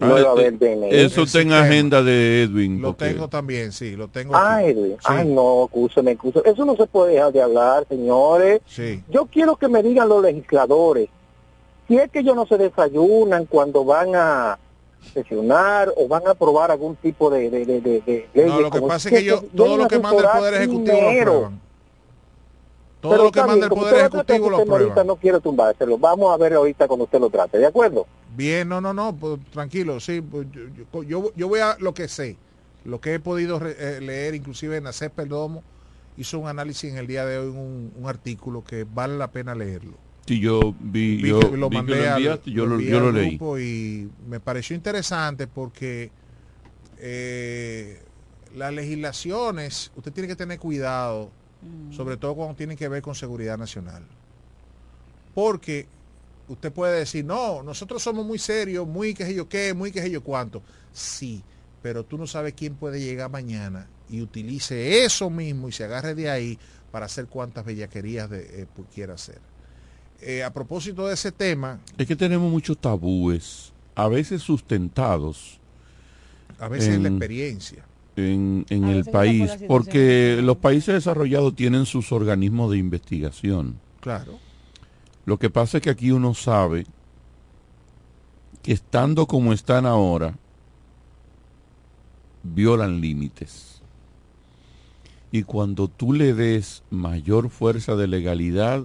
Ah, 0.00 0.34
en 0.36 0.82
Eso 0.92 1.22
está 1.22 1.40
en 1.40 1.52
agenda 1.52 2.02
de 2.02 2.42
Edwin. 2.42 2.82
Lo 2.82 2.88
porque- 2.88 3.12
tengo 3.12 3.28
también, 3.28 3.70
sí, 3.70 3.94
lo 3.94 4.08
tengo. 4.08 4.34
Ah, 4.34 4.56
aquí. 4.56 4.70
Edwin. 4.70 4.92
Sí, 4.98 5.04
Ay, 5.04 5.28
no, 5.28 5.62
acúsame, 5.64 6.10
acúsame. 6.10 6.50
Eso 6.50 6.64
no 6.64 6.74
se 6.76 6.86
puede 6.86 7.12
dejar 7.14 7.32
de 7.32 7.40
hablar, 7.40 7.86
señores. 7.88 8.60
sí. 8.66 9.02
Yo 9.08 9.26
quiero 9.26 9.54
que 9.56 9.68
me 9.68 9.82
digan 9.84 10.08
los 10.08 10.20
legisladores 10.20 11.08
si 11.86 11.96
es 11.96 12.10
que 12.10 12.18
ellos 12.18 12.34
no 12.34 12.44
se 12.44 12.58
desayunan 12.58 13.46
cuando 13.46 13.84
van 13.84 14.16
a 14.16 14.58
sesionar 15.12 15.92
o 15.96 16.08
van 16.08 16.26
a 16.26 16.30
aprobar 16.32 16.70
algún 16.72 16.96
tipo 16.96 17.30
de, 17.30 17.48
de, 17.50 17.64
de, 17.64 17.80
de- 17.80 18.00
de 18.00 18.28
leyes. 18.34 18.50
No, 18.50 18.60
lo 18.60 18.70
que 18.70 18.80
pasa 18.82 19.08
es 19.10 19.14
que 19.14 19.24
yo, 19.24 19.42
todo 19.54 19.76
lo 19.76 19.86
que 19.86 19.98
manda 20.00 20.20
el 20.32 20.38
Poder 20.38 20.54
Ejecutivo 20.54 21.00
lo 21.00 21.08
aprueban. 21.20 21.60
Todo 23.04 23.12
Pero 23.12 23.24
lo 23.24 23.32
que 23.32 23.42
manda 23.44 23.66
el 23.66 23.70
Poder 23.70 23.96
Ejecutivo 23.96 24.48
lo 24.48 24.56
ahorita, 24.56 24.72
aprueban. 24.76 25.06
no 25.06 25.16
quiero 25.16 25.38
tumbárselo. 25.38 25.98
Vamos 25.98 26.32
a 26.32 26.38
ver 26.38 26.54
ahorita 26.54 26.88
cuando 26.88 27.04
usted 27.04 27.20
lo 27.20 27.28
trate, 27.28 27.58
¿de 27.58 27.66
acuerdo? 27.66 28.06
Bien, 28.34 28.66
no, 28.66 28.80
no, 28.80 28.94
no, 28.94 29.14
pues, 29.14 29.38
tranquilo, 29.52 30.00
sí, 30.00 30.22
pues, 30.22 30.46
yo, 31.06 31.30
yo- 31.36 31.48
voy 31.48 31.60
a 31.60 31.76
lo 31.80 31.92
que 31.92 32.08
sé. 32.08 32.38
lo 32.86 33.02
que 33.02 33.12
he 33.12 33.20
podido 33.20 33.58
re- 33.58 33.76
eh, 33.78 34.00
leer, 34.00 34.34
inclusive 34.34 34.80
Nacés 34.80 35.10
Perdomo 35.10 35.62
hizo 36.16 36.38
un 36.38 36.48
análisis 36.48 36.90
en 36.90 36.96
el 36.96 37.06
día 37.06 37.26
de 37.26 37.36
hoy, 37.38 37.48
un, 37.48 37.92
un 37.94 38.06
artículo 38.08 38.64
que 38.64 38.84
vale 38.84 39.18
la 39.18 39.30
pena 39.30 39.54
leerlo. 39.54 39.92
Si 40.26 40.40
yo 40.40 40.74
vi, 40.80 41.16
Vi 41.16 41.28
yo 41.28 41.40
que 41.40 41.56
lo 41.58 41.68
vi 41.68 41.76
que 41.76 41.82
mandé 41.82 41.96
lo 42.06 42.10
al- 42.10 42.16
enviaste, 42.16 42.50
yo 42.52 42.64
lo, 42.64 42.80
yo 42.80 43.00
lo 43.00 43.12
leí. 43.12 43.28
grupo 43.36 43.58
y 43.58 44.08
me 44.26 44.40
pareció 44.40 44.74
interesante 44.76 45.46
porque 45.46 46.10
eh, 46.98 48.00
las 48.54 48.72
legislaciones, 48.72 49.92
usted 49.94 50.10
tiene 50.12 50.26
que 50.28 50.36
tener 50.36 50.58
cuidado, 50.58 51.30
sobre 51.90 52.16
todo 52.16 52.34
cuando 52.34 52.54
tienen 52.54 52.76
que 52.76 52.88
ver 52.88 53.02
con 53.02 53.14
seguridad 53.14 53.56
nacional. 53.58 54.02
Porque 55.34 55.86
usted 56.48 56.72
puede 56.72 56.98
decir, 57.00 57.24
no, 57.24 57.62
nosotros 57.62 58.02
somos 58.02 58.24
muy 58.26 58.38
serios, 58.38 58.86
muy 58.86 59.14
que 59.14 59.24
sé 59.24 59.34
yo 59.34 59.48
qué, 59.48 59.74
muy 59.74 59.90
que 59.90 60.02
sé 60.02 60.10
yo 60.10 60.22
cuánto. 60.22 60.62
Sí, 60.92 61.42
pero 61.82 62.04
tú 62.04 62.16
no 62.18 62.26
sabes 62.26 62.54
quién 62.54 62.74
puede 62.74 63.00
llegar 63.00 63.30
mañana 63.30 63.86
y 64.08 64.20
utilice 64.20 65.04
eso 65.04 65.30
mismo 65.30 65.68
y 65.68 65.72
se 65.72 65.84
agarre 65.84 66.14
de 66.14 66.30
ahí 66.30 66.58
para 66.92 67.06
hacer 67.06 67.26
cuantas 67.26 67.64
bellaquerías 67.64 68.30
de, 68.30 68.62
eh, 68.62 68.66
quiera 68.94 69.14
hacer. 69.14 69.38
Eh, 70.20 70.42
a 70.44 70.52
propósito 70.52 71.06
de 71.08 71.14
ese 71.14 71.32
tema, 71.32 71.80
Es 71.98 72.06
que 72.06 72.16
tenemos 72.16 72.50
muchos 72.50 72.78
tabúes, 72.78 73.72
a 73.94 74.08
veces 74.08 74.42
sustentados 74.42 75.58
a 76.58 76.68
veces 76.68 77.00
la 77.00 77.08
en- 77.08 77.16
experiencia. 77.16 77.84
En, 78.16 78.64
el 78.70 79.04
país, 79.04 79.50
porque 79.66 80.40
los 80.42 80.58
países 80.58 80.94
desarrollados 80.94 81.54
tienen 81.54 81.86
sus 81.86 82.12
organismos 82.12 82.70
de 82.70 82.78
investigación. 82.78 83.80
Claro. 84.00 84.38
Lo 85.24 85.38
que 85.38 85.50
pasa 85.50 85.78
es 85.78 85.82
que 85.82 85.90
aquí 85.90 86.10
uno 86.10 86.34
sabe 86.34 86.86
que 88.62 88.72
estando 88.72 89.26
como 89.26 89.52
están 89.52 89.86
ahora, 89.86 90.36
violan 92.42 93.00
límites. 93.00 93.82
Y 95.32 95.42
cuando 95.42 95.88
tú 95.88 96.12
le 96.12 96.32
des 96.34 96.84
mayor 96.90 97.50
fuerza 97.50 97.96
de 97.96 98.06
legalidad, 98.06 98.84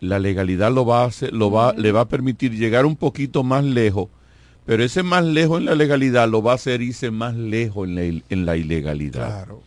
la 0.00 0.18
legalidad 0.18 0.72
lo 0.72 0.86
va 0.86 1.02
a 1.02 1.06
hacer, 1.06 1.32
lo 1.32 1.50
va, 1.50 1.72
le 1.74 1.92
va 1.92 2.02
a 2.02 2.08
permitir 2.08 2.52
llegar 2.52 2.86
un 2.86 2.96
poquito 2.96 3.42
más 3.42 3.64
lejos, 3.64 4.08
pero 4.66 4.82
ese 4.84 5.02
más 5.02 5.24
lejos 5.24 5.58
en 5.60 5.66
la 5.66 5.74
legalidad 5.74 6.28
lo 6.28 6.42
va 6.42 6.52
a 6.52 6.54
hacer 6.56 6.80
irse 6.82 7.10
más 7.10 7.34
lejos 7.34 7.86
en 7.88 7.94
la, 7.94 8.02
il- 8.04 8.24
en 8.30 8.46
la 8.46 8.56
ilegalidad. 8.56 9.26
Claro. 9.44 9.62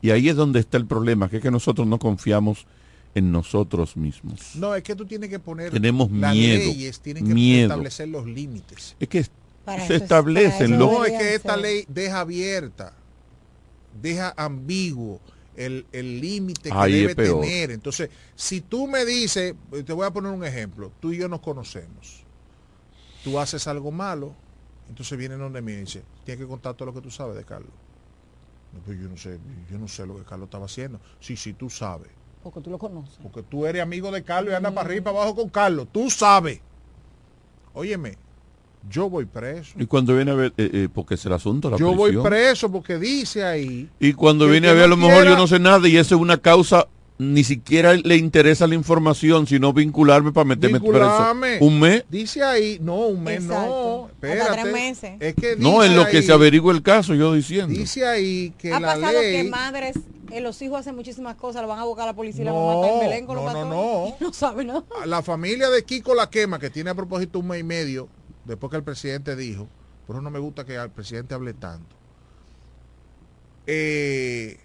Y 0.00 0.10
ahí 0.10 0.28
es 0.28 0.36
donde 0.36 0.60
está 0.60 0.76
el 0.76 0.86
problema, 0.86 1.28
que 1.28 1.38
es 1.38 1.42
que 1.42 1.50
nosotros 1.50 1.86
no 1.86 1.98
confiamos 1.98 2.66
en 3.14 3.32
nosotros 3.32 3.96
mismos. 3.96 4.54
No, 4.54 4.74
es 4.74 4.82
que 4.84 4.94
tú 4.94 5.04
tienes 5.06 5.28
que 5.30 5.40
poner 5.40 5.70
Tenemos 5.72 6.10
las 6.12 6.34
miedo, 6.34 6.58
leyes, 6.58 7.00
tienen 7.00 7.26
que 7.26 7.34
miedo. 7.34 7.64
establecer 7.68 8.08
los 8.08 8.26
límites. 8.26 8.94
Es 9.00 9.08
que 9.08 9.26
Para 9.64 9.86
se 9.86 9.96
eso 9.96 10.04
establecen 10.04 10.78
No, 10.78 10.98
los... 11.00 11.08
es 11.08 11.18
que 11.18 11.34
esta 11.34 11.56
ley 11.56 11.84
deja 11.88 12.20
abierta, 12.20 12.92
deja 14.00 14.32
ambiguo 14.36 15.20
el 15.56 15.84
el 15.92 16.20
límite 16.20 16.70
que 16.70 16.92
debe 16.92 17.14
tener. 17.16 17.72
Entonces, 17.72 18.10
si 18.36 18.60
tú 18.60 18.86
me 18.86 19.04
dices, 19.04 19.54
te 19.84 19.92
voy 19.92 20.06
a 20.06 20.10
poner 20.12 20.30
un 20.30 20.44
ejemplo, 20.44 20.92
tú 21.00 21.12
y 21.12 21.16
yo 21.18 21.28
nos 21.28 21.40
conocemos, 21.40 22.22
tú 23.22 23.38
haces 23.38 23.66
algo 23.66 23.90
malo, 23.90 24.32
entonces 24.88 25.18
viene 25.18 25.36
donde 25.36 25.60
mí 25.62 25.72
y 25.72 25.76
dice, 25.76 26.02
tienes 26.24 26.42
que 26.44 26.48
contar 26.48 26.74
todo 26.74 26.86
lo 26.86 26.94
que 26.94 27.00
tú 27.00 27.10
sabes 27.10 27.36
de 27.36 27.44
Carlos. 27.44 27.70
No, 28.72 28.80
pues 28.80 29.00
yo 29.00 29.08
no 29.08 29.16
sé, 29.16 29.38
yo 29.70 29.78
no 29.78 29.88
sé 29.88 30.06
lo 30.06 30.16
que 30.16 30.24
Carlos 30.24 30.46
estaba 30.46 30.66
haciendo. 30.66 31.00
Sí, 31.20 31.36
sí, 31.36 31.52
tú 31.54 31.70
sabes. 31.70 32.08
Porque 32.42 32.60
tú 32.60 32.70
lo 32.70 32.78
conoces. 32.78 33.18
Porque 33.22 33.42
tú 33.42 33.66
eres 33.66 33.82
amigo 33.82 34.10
de 34.10 34.22
Carlos 34.22 34.52
y 34.52 34.56
andas 34.56 34.72
para 34.72 34.86
arriba 34.86 35.00
y 35.00 35.04
para 35.04 35.16
abajo 35.18 35.34
con 35.34 35.48
Carlos. 35.48 35.88
Tú 35.92 36.10
sabes. 36.10 36.60
Óyeme, 37.72 38.16
yo 38.88 39.08
voy 39.10 39.24
preso. 39.24 39.74
Y 39.78 39.86
cuando 39.86 40.14
viene 40.14 40.30
a 40.30 40.34
ver, 40.34 40.54
eh, 40.56 40.70
eh, 40.72 40.88
porque 40.92 41.14
es 41.14 41.24
el 41.26 41.32
asunto, 41.32 41.70
la 41.70 41.76
Yo 41.76 41.94
voy 41.94 42.16
preso 42.18 42.70
porque 42.70 42.98
dice 42.98 43.44
ahí. 43.44 43.88
Y 43.98 44.12
cuando 44.12 44.46
viene 44.48 44.68
a 44.68 44.72
ver, 44.72 44.84
a 44.84 44.86
no 44.88 44.90
lo 44.90 44.96
mejor 44.96 45.14
quiera- 45.22 45.30
yo 45.30 45.36
no 45.36 45.46
sé 45.46 45.58
nada 45.58 45.88
y 45.88 45.96
esa 45.96 46.14
es 46.14 46.20
una 46.20 46.38
causa, 46.38 46.86
ni 47.18 47.42
siquiera 47.42 47.94
le 47.94 48.16
interesa 48.16 48.66
la 48.68 48.76
información, 48.76 49.46
sino 49.46 49.72
vincularme 49.72 50.30
para 50.32 50.44
meterme 50.44 50.78
Vincularme. 50.78 51.48
preso. 51.58 51.64
Un 51.64 51.80
mes. 51.80 52.04
Dice 52.08 52.42
ahí, 52.44 52.78
no, 52.80 53.08
un 53.08 53.24
mes 53.24 53.42
no. 53.42 54.08
Espérate. 54.08 54.40
Hasta 54.40 54.62
tres 54.62 54.72
meses. 54.72 55.12
Es 55.18 55.34
que 55.34 55.56
No, 55.56 55.82
en 55.82 55.96
lo 55.96 56.06
que 56.06 56.22
se 56.22 56.32
averigua 56.32 56.72
el 56.72 56.82
caso, 56.82 57.14
yo 57.14 57.32
diciendo. 57.34 57.68
Dice 57.76 58.06
ahí 58.06 58.52
que 58.56 58.72
Ha 58.72 58.78
la 58.80 58.94
pasado 58.94 59.20
ley. 59.20 59.32
que 59.42 59.50
madres, 59.50 59.96
eh, 60.30 60.40
los 60.40 60.62
hijos 60.62 60.78
hacen 60.78 60.94
muchísimas 60.94 61.34
cosas, 61.34 61.62
lo 61.62 61.68
van 61.68 61.80
a 61.80 61.84
buscar 61.84 62.04
a 62.04 62.12
la 62.12 62.14
policía 62.16 62.42
y 62.42 62.44
la 62.44 62.52
No, 62.52 62.66
mamá 62.66 62.86
está 62.86 62.94
en 62.94 63.00
Belén 63.10 63.26
con 63.26 63.36
los 63.36 63.44
no, 63.52 63.52
no, 63.64 63.70
no. 63.70 64.16
No 64.20 64.32
sabe 64.32 64.64
nada. 64.64 64.84
La 65.06 65.22
familia 65.22 65.70
de 65.70 65.82
Kiko 65.82 66.14
La 66.14 66.30
Quema, 66.30 66.58
que 66.60 66.70
tiene 66.70 66.90
a 66.90 66.94
propósito 66.94 67.40
un 67.40 67.48
mes 67.48 67.60
y 67.60 67.64
medio, 67.64 68.08
después 68.44 68.70
que 68.70 68.76
el 68.76 68.84
presidente 68.84 69.34
dijo, 69.34 69.66
por 70.06 70.14
eso 70.16 70.22
no 70.22 70.30
me 70.30 70.38
gusta 70.38 70.64
que 70.64 70.76
el 70.76 70.90
presidente 70.90 71.34
hable 71.34 71.52
tanto. 71.54 71.96
Eh, 73.66 74.58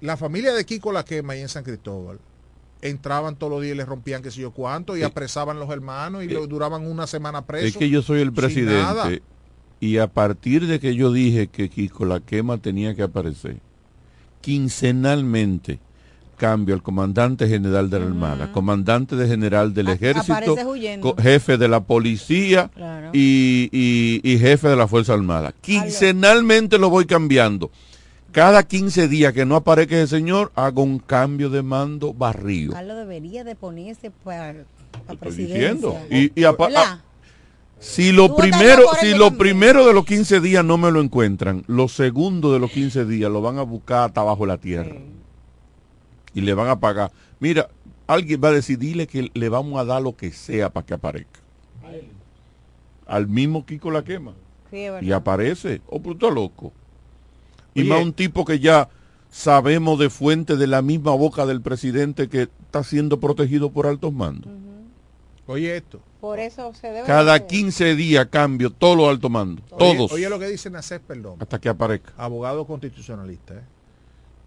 la 0.00 0.16
familia 0.16 0.52
de 0.52 0.64
Kiko 0.64 0.92
La 0.92 1.04
Quema 1.04 1.32
ahí 1.34 1.40
en 1.40 1.48
San 1.48 1.64
Cristóbal 1.64 2.18
entraban 2.82 3.36
todos 3.36 3.50
los 3.52 3.62
días 3.62 3.74
y 3.74 3.78
le 3.78 3.84
rompían 3.84 4.22
qué 4.22 4.30
sé 4.30 4.40
yo 4.42 4.50
cuánto 4.50 4.96
y 4.96 5.02
apresaban 5.02 5.58
los 5.58 5.70
hermanos 5.70 6.22
y 6.24 6.28
lo 6.28 6.46
duraban 6.46 6.86
una 6.86 7.06
semana 7.06 7.42
preso. 7.46 7.66
Es 7.66 7.76
que 7.76 7.88
yo 7.88 8.02
soy 8.02 8.20
el 8.20 8.32
presidente 8.32 9.22
y 9.80 9.98
a 9.98 10.06
partir 10.06 10.66
de 10.66 10.78
que 10.80 10.94
yo 10.94 11.12
dije 11.12 11.48
que 11.48 11.68
Kiko 11.70 12.04
la 12.04 12.20
quema 12.20 12.58
tenía 12.58 12.94
que 12.94 13.02
aparecer, 13.02 13.56
quincenalmente 14.56 15.78
cambio 16.36 16.74
al 16.74 16.82
comandante 16.82 17.48
general 17.48 17.88
de 17.88 17.98
la 17.98 18.04
Armada, 18.06 18.52
comandante 18.52 19.16
de 19.16 19.26
general 19.26 19.72
del 19.72 19.88
ejército, 19.88 20.54
jefe 21.18 21.56
de 21.56 21.68
la 21.68 21.80
policía 21.80 22.70
Claro. 22.74 23.10
y, 23.14 23.70
y- 23.72 24.20
y 24.22 24.38
jefe 24.38 24.68
de 24.68 24.76
la 24.76 24.86
Fuerza 24.86 25.14
Armada. 25.14 25.52
Quincenalmente 25.62 26.76
lo 26.78 26.90
voy 26.90 27.06
cambiando. 27.06 27.70
Cada 28.36 28.64
15 28.64 29.08
días 29.08 29.32
que 29.32 29.46
no 29.46 29.56
aparezca 29.56 29.96
ese 29.96 30.18
señor, 30.18 30.52
hago 30.56 30.82
un 30.82 30.98
cambio 30.98 31.48
de 31.48 31.62
mando 31.62 32.12
barrio. 32.12 32.72
Carlos 32.72 32.98
debería 32.98 33.44
de 33.44 33.54
ponerse 33.54 34.10
para 34.10 34.50
Estoy 34.50 35.16
presidencia. 35.16 36.02
diciendo. 36.10 36.32
Y, 36.36 36.44
a- 36.44 37.02
si 37.78 38.12
lo 38.12 38.36
primero, 38.36 38.82
si 39.00 39.14
lo 39.14 39.38
primero 39.38 39.86
de 39.86 39.94
los 39.94 40.04
15 40.04 40.40
días 40.40 40.62
no 40.62 40.76
me 40.76 40.90
lo 40.90 41.00
encuentran, 41.00 41.64
los 41.66 41.92
segundos 41.92 42.52
de 42.52 42.58
los 42.58 42.70
15 42.72 43.06
días 43.06 43.30
lo 43.32 43.40
van 43.40 43.56
a 43.56 43.62
buscar 43.62 44.04
hasta 44.08 44.20
abajo 44.20 44.42
de 44.42 44.48
la 44.48 44.58
tierra. 44.58 44.96
Y 46.34 46.42
le 46.42 46.52
van 46.52 46.68
a 46.68 46.78
pagar. 46.78 47.12
Mira, 47.40 47.70
alguien 48.06 48.38
va 48.44 48.48
a 48.48 48.52
decir, 48.52 48.78
dile 48.78 49.06
que 49.06 49.30
le 49.32 49.48
vamos 49.48 49.80
a 49.80 49.86
dar 49.86 50.02
lo 50.02 50.14
que 50.14 50.30
sea 50.30 50.68
para 50.68 50.84
que 50.84 50.92
aparezca. 50.92 51.40
Al 53.06 53.28
mismo 53.28 53.64
Kiko 53.64 53.90
la 53.90 54.04
quema. 54.04 54.34
Sí, 54.70 54.84
Y 55.00 55.12
aparece. 55.12 55.80
Oh, 55.88 56.02
pero 56.02 56.12
está 56.16 56.28
loco. 56.30 56.74
Y 57.76 57.82
Oye. 57.82 57.90
más 57.90 58.02
un 58.02 58.12
tipo 58.12 58.44
que 58.44 58.58
ya 58.58 58.88
sabemos 59.30 59.98
de 59.98 60.10
fuente 60.10 60.56
de 60.56 60.66
la 60.66 60.82
misma 60.82 61.12
boca 61.14 61.46
del 61.46 61.60
presidente 61.60 62.28
que 62.28 62.42
está 62.42 62.82
siendo 62.82 63.20
protegido 63.20 63.70
por 63.70 63.86
altos 63.86 64.12
mandos. 64.12 64.50
Oye 65.46 65.76
esto. 65.76 66.00
Por 66.20 66.40
eso 66.40 66.72
se 66.74 66.88
debe 66.88 67.06
Cada 67.06 67.34
de- 67.38 67.46
15 67.46 67.94
días 67.94 68.26
cambio 68.30 68.70
todos 68.70 68.96
los 68.96 69.08
altos 69.08 69.30
mandos. 69.30 69.64
Oye- 69.70 69.94
Todos. 69.96 70.12
Oye, 70.12 70.28
lo 70.28 70.38
que 70.40 70.48
dice 70.48 70.70
Nacés, 70.70 71.00
perdón. 71.06 71.36
Hasta 71.38 71.60
que 71.60 71.68
aparezca. 71.68 72.12
abogado 72.16 72.66
constitucionalista. 72.66 73.54
¿eh? 73.54 73.62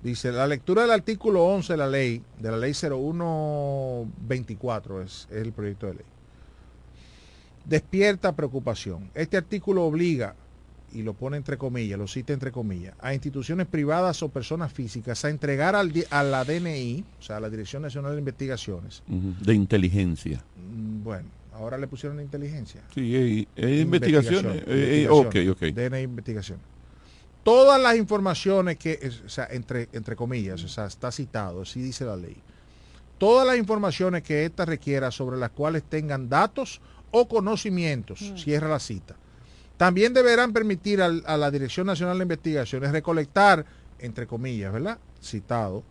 Dice, 0.04 0.32
la 0.32 0.48
lectura 0.48 0.82
del 0.82 0.92
artículo 0.92 1.46
11 1.46 1.74
de 1.74 1.78
la 1.78 1.88
ley, 1.88 2.22
de 2.40 2.52
la 2.52 2.58
ley 2.58 2.74
0124 2.74 5.02
es, 5.02 5.28
es 5.32 5.38
el 5.42 5.52
proyecto 5.54 5.88
de 5.88 5.94
ley, 5.96 6.06
despierta 7.66 8.36
preocupación. 8.36 9.10
Este 9.14 9.38
artículo 9.38 9.86
obliga, 9.86 10.36
y 10.94 11.02
lo 11.04 11.14
pone 11.14 11.38
entre 11.38 11.58
comillas, 11.58 11.98
lo 12.00 12.08
cita 12.08 12.34
entre 12.34 12.52
comillas, 12.52 12.94
a 13.00 13.14
instituciones 13.14 13.68
privadas 13.68 14.22
o 14.24 14.30
personas 14.30 14.72
físicas 14.74 15.24
a 15.26 15.30
entregar 15.30 15.76
al, 15.76 15.92
a 16.10 16.24
la 16.24 16.44
DNI, 16.44 17.04
o 17.20 17.22
sea, 17.24 17.38
a 17.38 17.40
la 17.40 17.50
Dirección 17.50 17.82
Nacional 17.82 18.14
de 18.14 18.20
Investigaciones, 18.20 19.04
De 19.08 19.54
inteligencia. 19.54 20.44
mm, 20.56 21.04
bueno, 21.04 21.28
ahora 21.54 21.78
le 21.78 21.88
pusieron 21.88 22.20
inteligencia. 22.22 22.82
Sí, 22.94 23.16
eh, 23.16 23.48
eh, 23.56 23.80
investigaciones. 23.82 24.64
Eh, 24.68 25.04
eh, 25.04 25.08
ok, 25.10 25.36
ok. 25.52 25.62
DNA 25.74 26.02
investigación. 26.02 26.60
Todas 27.44 27.82
las 27.82 27.96
informaciones 27.98 28.78
que, 28.78 29.00
o 29.26 29.30
sea, 29.30 29.48
entre, 29.52 29.88
entre 29.94 30.16
comillas, 30.16 30.64
o 30.64 30.68
sea, 30.68 30.86
está 30.86 31.12
citado, 31.12 31.62
así 31.62 31.82
dice 31.82 32.06
la 32.06 32.16
ley. 32.18 32.36
Todas 33.18 33.46
las 33.48 33.58
informaciones 33.58 34.24
que 34.24 34.46
ésta 34.46 34.66
requiera 34.66 35.12
sobre 35.12 35.38
las 35.38 35.50
cuales 35.50 35.84
tengan 35.84 36.30
datos 36.30 36.80
o 37.12 37.28
conocimientos, 37.28 38.34
cierra 38.38 38.70
la 38.70 38.80
cita. 38.80 39.16
También 39.80 40.14
deberán 40.14 40.52
permitir 40.52 41.02
al- 41.02 41.24
a 41.26 41.38
la 41.38 41.50
Dirección 41.50 41.88
Nacional 41.88 42.18
de 42.18 42.24
Investigaciones 42.24 42.92
recolectar, 42.92 43.66
entre 44.00 44.28
comillas, 44.28 44.74
¿verdad? 44.74 44.98
Citado, 45.24 45.84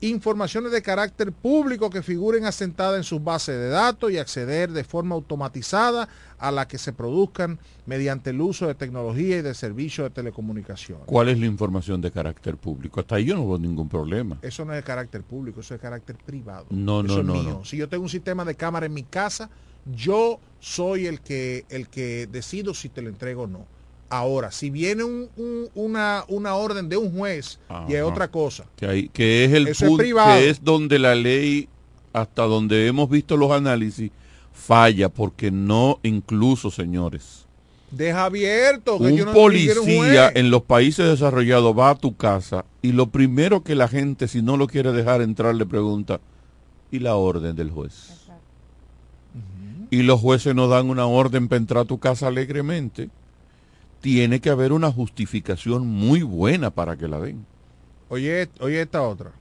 informaciones 0.00 0.70
de 0.70 0.80
carácter 0.82 1.32
público 1.32 1.90
que 1.90 2.00
figuren 2.04 2.44
asentadas 2.44 2.96
en 2.96 3.02
sus 3.02 3.20
bases 3.24 3.56
de 3.56 3.70
datos 3.70 4.12
y 4.12 4.18
acceder 4.18 4.70
de 4.70 4.84
forma 4.84 5.16
automatizada 5.16 6.08
a 6.38 6.52
la 6.52 6.68
que 6.68 6.78
se 6.78 6.92
produzcan 6.92 7.58
mediante 7.86 8.30
el 8.30 8.40
uso 8.40 8.68
de 8.68 8.76
tecnología 8.76 9.38
y 9.38 9.42
de 9.42 9.52
servicios 9.52 10.04
de 10.04 10.10
telecomunicación. 10.14 11.00
¿Cuál 11.04 11.30
es 11.30 11.40
la 11.40 11.46
información 11.46 12.00
de 12.00 12.12
carácter 12.12 12.56
público? 12.56 13.00
Hasta 13.00 13.16
ahí 13.16 13.24
yo 13.24 13.34
no 13.34 13.48
veo 13.48 13.58
ningún 13.58 13.88
problema. 13.88 14.38
Eso 14.42 14.64
no 14.64 14.72
es 14.74 14.78
de 14.78 14.84
carácter 14.84 15.24
público, 15.24 15.58
eso 15.58 15.74
es 15.74 15.80
de 15.80 15.82
carácter 15.82 16.14
privado. 16.24 16.66
No, 16.70 17.02
no, 17.02 17.08
Eso 17.14 17.20
es 17.22 17.26
no, 17.26 17.34
mío. 17.34 17.42
no. 17.42 17.64
Si 17.64 17.76
yo 17.76 17.88
tengo 17.88 18.04
un 18.04 18.08
sistema 18.08 18.44
de 18.44 18.54
cámara 18.54 18.86
en 18.86 18.94
mi 18.94 19.02
casa, 19.02 19.50
yo 19.94 20.40
soy 20.60 21.06
el 21.06 21.20
que 21.20 21.64
el 21.70 21.88
que 21.88 22.26
decido 22.30 22.74
si 22.74 22.88
te 22.88 23.02
lo 23.02 23.08
entrego 23.08 23.42
o 23.42 23.46
no. 23.46 23.66
Ahora, 24.10 24.50
si 24.50 24.70
viene 24.70 25.04
un- 25.04 25.28
un- 25.36 25.68
una, 25.74 26.24
una 26.28 26.54
orden 26.54 26.88
de 26.88 26.96
un 26.96 27.12
juez 27.16 27.58
y 27.88 27.94
es 27.94 28.02
otra 28.02 28.28
cosa. 28.28 28.64
Que, 28.76 28.86
hay- 28.86 29.08
que 29.10 29.44
es 29.44 29.52
el 29.52 29.68
es 29.68 29.78
punto, 29.78 30.02
que 30.02 30.48
es 30.48 30.64
donde 30.64 30.98
la 30.98 31.14
ley, 31.14 31.68
hasta 32.12 32.42
donde 32.44 32.86
hemos 32.86 33.10
visto 33.10 33.36
los 33.36 33.50
análisis, 33.52 34.10
falla, 34.52 35.08
porque 35.10 35.50
no, 35.50 35.98
incluso, 36.02 36.70
señores, 36.70 37.44
Deja 37.90 38.24
abierto. 38.24 38.98
que 38.98 39.04
un 39.04 39.16
yo 39.16 39.24
no 39.26 39.32
quiero 39.32 39.80
un 39.82 39.86
policía 39.86 40.30
en 40.34 40.50
los 40.50 40.62
países 40.62 41.06
desarrollados 41.06 41.78
va 41.78 41.90
a 41.90 41.94
tu 41.94 42.16
casa 42.16 42.64
y 42.82 42.92
lo 42.92 43.06
primero 43.08 43.62
que 43.62 43.74
la 43.74 43.88
gente, 43.88 44.26
si 44.28 44.42
no 44.42 44.56
lo 44.56 44.66
quiere 44.66 44.92
dejar 44.92 45.20
entrar, 45.22 45.54
le 45.54 45.64
pregunta, 45.66 46.20
¿y 46.90 46.98
la 46.98 47.14
orden 47.16 47.54
del 47.56 47.70
juez? 47.70 48.26
Y 49.90 50.02
los 50.02 50.20
jueces 50.20 50.54
no 50.54 50.68
dan 50.68 50.90
una 50.90 51.06
orden 51.06 51.48
para 51.48 51.58
entrar 51.58 51.82
a 51.84 51.86
tu 51.86 51.98
casa 51.98 52.26
alegremente. 52.28 53.08
Tiene 54.00 54.40
que 54.40 54.50
haber 54.50 54.72
una 54.72 54.92
justificación 54.92 55.86
muy 55.86 56.22
buena 56.22 56.70
para 56.70 56.96
que 56.96 57.08
la 57.08 57.18
den. 57.20 57.44
Oye, 58.08 58.48
oye 58.60 58.80
esta 58.82 59.02
otra. 59.02 59.32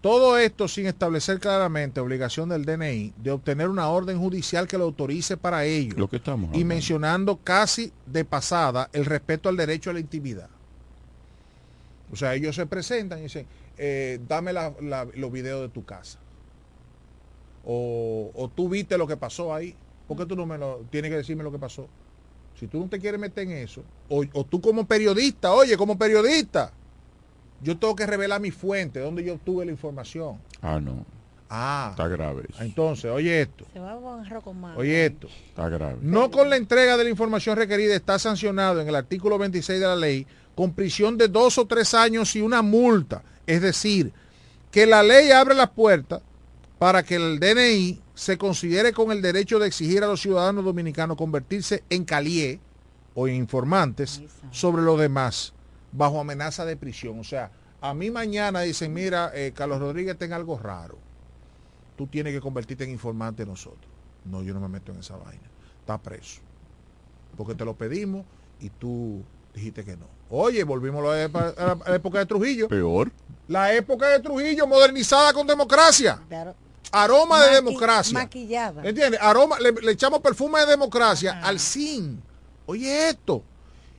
Todo 0.00 0.38
esto 0.38 0.66
sin 0.66 0.86
establecer 0.86 1.40
claramente 1.40 2.00
obligación 2.00 2.48
del 2.48 2.64
DNI 2.64 3.12
de 3.18 3.30
obtener 3.32 3.68
una 3.68 3.88
orden 3.88 4.18
judicial 4.18 4.66
que 4.66 4.78
lo 4.78 4.84
autorice 4.84 5.36
para 5.36 5.66
ello. 5.66 5.94
Lo 5.98 6.08
que 6.08 6.16
estamos 6.16 6.44
y 6.44 6.48
hablando. 6.48 6.66
mencionando 6.66 7.36
casi 7.36 7.92
de 8.06 8.24
pasada 8.24 8.88
el 8.94 9.04
respeto 9.04 9.50
al 9.50 9.58
derecho 9.58 9.90
a 9.90 9.92
la 9.92 10.00
intimidad. 10.00 10.48
O 12.10 12.16
sea, 12.16 12.34
ellos 12.34 12.56
se 12.56 12.64
presentan 12.66 13.18
y 13.18 13.22
dicen, 13.24 13.46
eh, 13.76 14.18
dame 14.26 14.52
la- 14.54 14.72
la- 14.80 15.06
los 15.14 15.30
videos 15.30 15.60
de 15.60 15.68
tu 15.68 15.84
casa. 15.84 16.18
O, 17.64 18.30
o 18.34 18.48
tú 18.48 18.68
viste 18.68 18.96
lo 18.98 19.06
que 19.06 19.16
pasó 19.16 19.54
ahí. 19.54 19.74
¿Por 20.08 20.16
qué 20.16 20.26
tú 20.26 20.34
no 20.36 20.46
me 20.46 20.58
lo 20.58 20.78
tienes 20.90 21.10
que 21.10 21.18
decirme 21.18 21.42
lo 21.44 21.52
que 21.52 21.58
pasó? 21.58 21.88
Si 22.58 22.66
tú 22.66 22.80
no 22.80 22.88
te 22.88 22.98
quieres 22.98 23.20
meter 23.20 23.44
en 23.46 23.52
eso, 23.52 23.82
o, 24.08 24.24
o 24.32 24.44
tú 24.44 24.60
como 24.60 24.84
periodista, 24.86 25.52
oye, 25.52 25.76
como 25.76 25.96
periodista, 25.96 26.72
yo 27.62 27.78
tengo 27.78 27.94
que 27.94 28.06
revelar 28.06 28.40
mi 28.40 28.50
fuente, 28.50 29.00
donde 29.00 29.24
yo 29.24 29.34
obtuve 29.34 29.64
la 29.64 29.70
información. 29.72 30.38
Ah, 30.60 30.80
no. 30.80 31.04
Ah, 31.52 31.88
Está 31.92 32.06
grave 32.06 32.44
eso. 32.48 32.62
entonces, 32.62 33.10
oye 33.10 33.40
esto, 33.42 33.64
Se 33.72 33.80
va 33.80 34.00
con 34.00 34.24
arroz 34.24 34.44
con 34.44 34.60
mango. 34.60 34.78
oye 34.80 35.06
esto. 35.06 35.26
Está 35.48 35.68
grave. 35.68 35.98
No 36.00 36.30
con 36.30 36.48
la 36.48 36.56
entrega 36.56 36.96
de 36.96 37.02
la 37.04 37.10
información 37.10 37.56
requerida 37.56 37.94
está 37.96 38.18
sancionado 38.20 38.80
en 38.80 38.88
el 38.88 38.94
artículo 38.94 39.36
26 39.36 39.80
de 39.80 39.86
la 39.86 39.96
ley 39.96 40.26
con 40.54 40.72
prisión 40.72 41.16
de 41.18 41.26
dos 41.28 41.58
o 41.58 41.66
tres 41.66 41.92
años 41.94 42.36
y 42.36 42.40
una 42.40 42.62
multa. 42.62 43.22
Es 43.48 43.62
decir, 43.62 44.12
que 44.70 44.86
la 44.86 45.02
ley 45.02 45.30
abre 45.32 45.54
las 45.56 45.70
puertas 45.70 46.22
para 46.80 47.02
que 47.02 47.16
el 47.16 47.38
DNI 47.38 48.00
se 48.14 48.38
considere 48.38 48.94
con 48.94 49.12
el 49.12 49.20
derecho 49.20 49.58
de 49.58 49.66
exigir 49.66 50.02
a 50.02 50.06
los 50.06 50.22
ciudadanos 50.22 50.64
dominicanos 50.64 51.18
convertirse 51.18 51.84
en 51.90 52.06
calié 52.06 52.58
o 53.14 53.28
en 53.28 53.34
informantes 53.34 54.22
sobre 54.50 54.80
los 54.82 54.98
demás 54.98 55.52
bajo 55.92 56.18
amenaza 56.18 56.64
de 56.64 56.78
prisión. 56.78 57.18
O 57.20 57.24
sea, 57.24 57.50
a 57.82 57.92
mí 57.92 58.10
mañana 58.10 58.62
dicen, 58.62 58.94
mira, 58.94 59.30
eh, 59.34 59.52
Carlos 59.54 59.78
Rodríguez 59.78 60.16
tenga 60.16 60.36
algo 60.36 60.58
raro. 60.58 60.96
Tú 61.98 62.06
tienes 62.06 62.32
que 62.32 62.40
convertirte 62.40 62.84
en 62.84 62.90
informante 62.92 63.44
de 63.44 63.50
nosotros. 63.50 63.84
No, 64.24 64.42
yo 64.42 64.54
no 64.54 64.60
me 64.60 64.68
meto 64.68 64.90
en 64.92 65.00
esa 65.00 65.16
vaina. 65.16 65.50
Está 65.80 65.98
preso. 65.98 66.40
Porque 67.36 67.54
te 67.54 67.66
lo 67.66 67.74
pedimos 67.76 68.24
y 68.58 68.70
tú 68.70 69.22
dijiste 69.54 69.84
que 69.84 69.98
no. 69.98 70.06
Oye, 70.30 70.64
volvimos 70.64 71.04
a 71.04 71.08
la, 71.08 71.24
epa- 71.28 71.54
a 71.58 71.66
la- 71.66 71.72
a 71.84 71.90
la 71.90 71.96
época 71.96 72.20
de 72.20 72.26
Trujillo. 72.26 72.68
Peor. 72.68 73.12
La 73.48 73.74
época 73.74 74.08
de 74.08 74.20
Trujillo 74.20 74.66
modernizada 74.66 75.34
con 75.34 75.46
democracia. 75.46 76.22
Aroma 76.92 77.44
de 77.46 77.54
democracia. 77.54 78.14
Maquillada. 78.14 78.82
¿Entiendes? 78.84 79.20
Aroma, 79.20 79.58
le, 79.60 79.72
le 79.72 79.92
echamos 79.92 80.20
perfume 80.20 80.60
de 80.60 80.66
democracia 80.66 81.40
al 81.42 81.58
sin. 81.58 82.22
Oye 82.66 83.08
esto. 83.08 83.42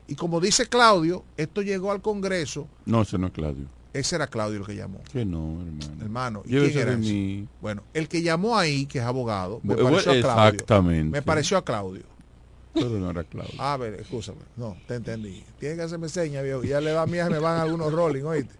Y 0.08 0.16
como 0.16 0.42
dice 0.42 0.66
Claudio, 0.66 1.24
esto 1.38 1.62
llegó 1.62 1.92
al 1.92 2.02
Congreso. 2.02 2.68
No, 2.86 3.02
ese 3.04 3.18
no 3.18 3.28
es 3.28 3.34
Claudio. 3.34 3.66
Ese 3.94 4.16
era 4.16 4.28
Claudio 4.28 4.60
el 4.60 4.66
que 4.66 4.76
llamó. 4.76 5.02
Que 5.12 5.26
no, 5.26 5.62
hermano. 5.62 6.02
Hermano, 6.02 6.44
¿y 6.46 6.50
quién 6.50 6.78
era 6.78 6.98
mí. 6.98 7.48
Bueno, 7.62 7.84
el 7.94 8.08
que 8.08 8.22
llamó 8.22 8.58
ahí, 8.58 8.86
que 8.86 9.00
es 9.00 9.06
abogado, 9.06 9.60
me 9.64 9.76
pareció 9.76 10.12
a 10.12 10.20
Claudio. 10.20 10.50
exactamente. 10.50 11.12
Me 11.12 11.22
pareció 11.22 11.58
a 11.58 11.66
Claudio. 11.66 12.04
Pero 12.74 12.90
no 12.90 13.10
era 13.10 13.24
Claudio. 13.26 13.54
A 13.62 13.76
ver, 13.76 13.96
escúchame. 13.96 14.40
No, 14.56 14.78
te 14.88 14.96
entendí. 14.96 15.44
Tiene 15.60 15.76
que 15.76 15.82
hacerme 15.82 16.08
señas, 16.08 16.44
viejo. 16.44 16.64
Ya 16.64 16.80
le 16.80 16.92
da 16.92 17.06
mía 17.06 17.30
me 17.30 17.40
van 17.40 17.60
algunos 17.60 17.92
rolling, 17.92 18.24
oíste. 18.24 18.54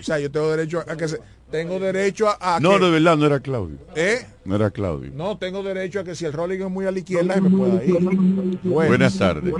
O 0.00 0.02
sea, 0.02 0.18
yo 0.18 0.30
tengo 0.30 0.50
derecho 0.50 0.82
a 0.86 0.96
que 0.96 1.08
se, 1.08 1.20
tengo 1.50 1.78
derecho 1.78 2.28
a, 2.28 2.56
a 2.56 2.60
No, 2.60 2.78
que, 2.78 2.84
de 2.84 2.90
verdad, 2.90 3.16
no 3.16 3.26
era 3.26 3.40
Claudio. 3.40 3.78
¿Eh? 3.94 4.26
No 4.44 4.56
era 4.56 4.70
Claudio. 4.70 5.10
No, 5.14 5.38
tengo 5.38 5.62
derecho 5.62 6.00
a 6.00 6.04
que 6.04 6.14
si 6.14 6.24
el 6.24 6.32
rolling 6.32 6.60
es 6.60 6.70
muy 6.70 6.86
a 6.86 6.90
la 6.90 6.98
izquierda, 6.98 7.34
se 7.34 7.40
me 7.40 7.50
pueda 7.50 7.84
ir. 7.84 7.98
Bueno. 8.62 8.88
Buenas 8.88 9.18
tardes. 9.18 9.52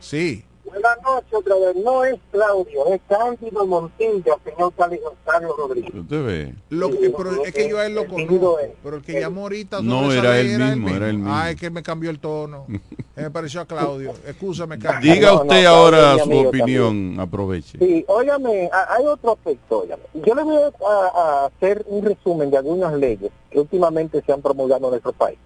Sí. 0.00 0.44
Buenas 0.72 1.02
noches 1.02 1.34
otra 1.34 1.54
vez. 1.56 1.76
No 1.76 2.04
es 2.04 2.18
Claudio, 2.30 2.86
es 2.94 3.00
Cándido 3.06 3.66
Montillo, 3.66 4.38
señor 4.42 4.72
Carlos 4.74 5.00
Carlos 5.26 5.52
Rodríguez. 5.58 5.94
¿Usted 5.94 6.24
ve? 6.24 6.54
Lo 6.70 6.90
que- 6.90 7.10
pero 7.10 7.44
es 7.44 7.52
que 7.54 7.68
yo 7.68 7.78
a 7.78 7.86
él 7.86 7.94
lo 7.94 8.06
conozco. 8.08 8.58
Pero 8.82 8.96
el 8.96 9.02
que 9.02 9.20
llamó 9.20 9.42
ahorita 9.42 9.82
No, 9.82 10.10
era 10.10 10.38
él 10.38 10.58
mismo, 10.58 10.88
era 10.88 11.10
él 11.10 11.18
mismo. 11.18 11.34
Ay, 11.34 11.56
que 11.56 11.68
me 11.68 11.82
cambió 11.82 12.08
el 12.10 12.18
tono. 12.18 12.64
me 13.16 13.30
pareció 13.30 13.60
a 13.60 13.66
Claudio. 13.66 14.12
Excúsame, 14.26 14.78
Carlos. 14.78 15.02
Diga 15.02 15.28
No, 15.32 15.42
usted 15.42 15.64
ahora 15.66 16.14
es 16.16 16.22
su 16.24 16.38
opinión. 16.38 17.20
Aproveche. 17.20 17.78
Sí, 17.78 18.04
óigame, 18.08 18.70
hay 18.88 19.04
otro 19.06 19.32
aspecto, 19.32 19.80
óigame. 19.80 20.02
Yo 20.14 20.34
le 20.34 20.42
voy 20.42 20.56
a, 20.56 20.70
a 21.14 21.46
hacer 21.46 21.84
un 21.86 22.02
resumen 22.04 22.50
de 22.50 22.56
algunas 22.56 22.94
leyes 22.94 23.30
que 23.50 23.60
últimamente 23.60 24.22
se 24.24 24.32
han 24.32 24.40
promulgado 24.40 24.86
en 24.86 24.90
nuestro 24.92 25.12
país. 25.12 25.38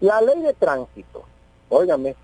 La 0.00 0.20
ley 0.20 0.38
de 0.42 0.52
tránsito, 0.52 1.22
óigame, 1.70 2.14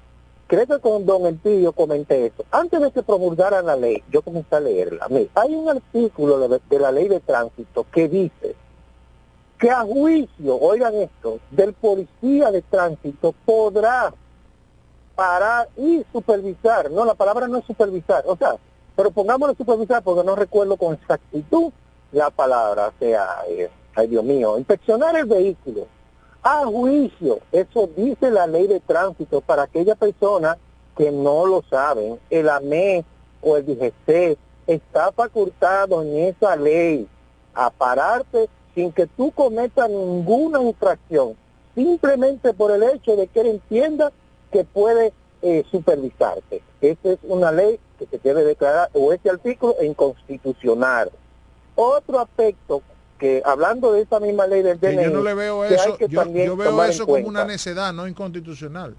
creo 0.52 0.66
que 0.66 0.80
con 0.80 1.06
don 1.06 1.24
Elpidio 1.24 1.72
comenté 1.72 2.26
eso. 2.26 2.44
Antes 2.50 2.78
de 2.78 2.90
que 2.90 3.02
promulgaran 3.02 3.64
la 3.64 3.74
ley, 3.74 4.04
yo 4.10 4.20
comencé 4.20 4.54
a 4.54 4.60
leerla. 4.60 5.06
Mire, 5.08 5.30
hay 5.34 5.54
un 5.54 5.70
artículo 5.70 6.46
de, 6.46 6.78
la 6.78 6.92
ley 6.92 7.08
de 7.08 7.20
tránsito 7.20 7.86
que 7.90 8.06
dice 8.06 8.54
que 9.58 9.70
a 9.70 9.80
juicio, 9.80 10.60
oigan 10.60 10.94
esto, 10.96 11.38
del 11.50 11.72
policía 11.72 12.50
de 12.50 12.60
tránsito 12.60 13.34
podrá 13.46 14.12
parar 15.14 15.70
y 15.78 16.04
supervisar. 16.12 16.90
No, 16.90 17.06
la 17.06 17.14
palabra 17.14 17.48
no 17.48 17.56
es 17.56 17.64
supervisar, 17.64 18.22
o 18.26 18.36
sea, 18.36 18.56
pero 18.94 19.10
pongámosle 19.10 19.56
supervisar 19.56 20.02
porque 20.02 20.22
no 20.22 20.36
recuerdo 20.36 20.76
con 20.76 20.92
exactitud 20.92 21.72
la 22.12 22.28
palabra, 22.28 22.88
o 22.88 22.92
sea, 22.98 23.26
eh, 23.48 23.70
ay 23.94 24.06
Dios 24.06 24.22
mío, 24.22 24.58
inspeccionar 24.58 25.16
el 25.16 25.24
vehículo 25.24 25.86
a 26.42 26.64
juicio, 26.64 27.40
eso 27.52 27.88
dice 27.96 28.30
la 28.30 28.46
ley 28.46 28.66
de 28.66 28.80
tránsito 28.80 29.40
para 29.40 29.62
aquella 29.62 29.94
persona 29.94 30.58
que 30.96 31.10
no 31.10 31.46
lo 31.46 31.62
saben, 31.70 32.18
el 32.30 32.48
AME 32.48 33.04
o 33.40 33.56
el 33.56 33.64
DGC 33.64 34.36
está 34.66 35.12
facultado 35.12 36.02
en 36.02 36.16
esa 36.16 36.56
ley 36.56 37.08
a 37.54 37.70
pararte 37.70 38.48
sin 38.74 38.92
que 38.92 39.06
tú 39.06 39.30
cometas 39.32 39.88
ninguna 39.88 40.62
infracción, 40.62 41.36
simplemente 41.74 42.52
por 42.54 42.70
el 42.72 42.82
hecho 42.82 43.16
de 43.16 43.26
que 43.28 43.40
él 43.40 43.46
entienda 43.46 44.12
que 44.50 44.64
puede 44.64 45.12
eh, 45.42 45.64
supervisarte. 45.70 46.62
Esa 46.80 47.12
es 47.12 47.18
una 47.22 47.52
ley 47.52 47.78
que 47.98 48.06
se 48.06 48.18
debe 48.18 48.44
declarar, 48.44 48.90
o 48.94 49.12
este 49.12 49.30
artículo, 49.30 49.76
en 49.80 49.94
constitucional. 49.94 51.10
Otro 51.74 52.20
aspecto 52.20 52.82
que, 53.22 53.40
hablando 53.44 53.92
de 53.92 54.02
esa 54.02 54.18
misma 54.18 54.48
ley 54.48 54.62
del 54.62 54.80
Que 54.80 54.88
DNI, 54.88 55.04
yo 55.04 55.10
no 55.10 55.22
le 55.22 55.32
veo 55.34 55.62
que 55.62 55.74
eso. 55.76 55.96
que 55.96 56.08
Yo, 56.08 56.22
también 56.24 56.44
yo 56.46 56.56
veo 56.56 56.82
eso 56.82 57.06
como 57.06 57.28
una 57.28 57.44
necedad, 57.44 57.92
no 57.92 58.08
inconstitucional. 58.08 58.96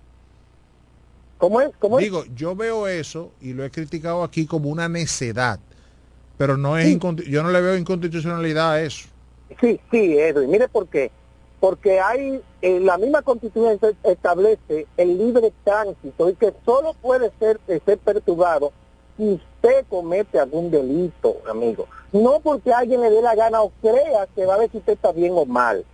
¿Cómo 1.37 1.59
es? 1.59 1.71
¿Cómo 1.77 1.99
es? 1.99 2.05
Digo, 2.05 2.23
yo 2.33 2.55
veo 2.55 2.87
eso 2.87 3.31
y 3.41 3.51
lo 3.51 3.65
he 3.65 3.69
criticado 3.69 4.23
aquí 4.23 4.45
como 4.45 4.69
una 4.69 4.87
necedad, 4.87 5.59
pero 6.37 6.55
no 6.55 6.77
es 6.77 6.87
inconti- 6.87 7.25
yo 7.29 7.43
no 7.43 7.51
le 7.51 7.59
veo 7.59 7.75
inconstitucionalidad 7.75 8.71
a 8.71 8.81
eso. 8.81 9.07
Sí, 9.59 9.77
sí, 9.91 10.17
Edwin. 10.17 10.49
Mire 10.49 10.69
por 10.69 10.87
qué. 10.87 11.11
Porque 11.59 11.99
hay, 11.99 12.41
eh, 12.61 12.79
la 12.79 12.97
misma 12.97 13.21
constitución 13.23 13.77
establece 14.03 14.87
el 14.95 15.17
libre 15.17 15.51
tránsito 15.65 16.29
y 16.29 16.35
que 16.35 16.53
solo 16.65 16.93
puede 17.01 17.29
ser, 17.39 17.59
eh, 17.67 17.81
ser 17.85 17.97
perturbado 17.99 18.71
si 19.17 19.39
comete 19.87 20.39
algún 20.39 20.69
delito, 20.69 21.37
amigo. 21.49 21.87
No 22.11 22.39
porque 22.41 22.73
alguien 22.73 23.01
le 23.01 23.09
dé 23.09 23.21
la 23.21 23.35
gana 23.35 23.61
o 23.61 23.71
crea 23.81 24.27
que 24.35 24.45
va 24.45 24.55
a 24.55 24.57
ver 24.57 24.69
si 24.71 24.77
usted 24.77 24.93
está 24.93 25.11
bien 25.11 25.33
o 25.35 25.45
mal. 25.45 25.85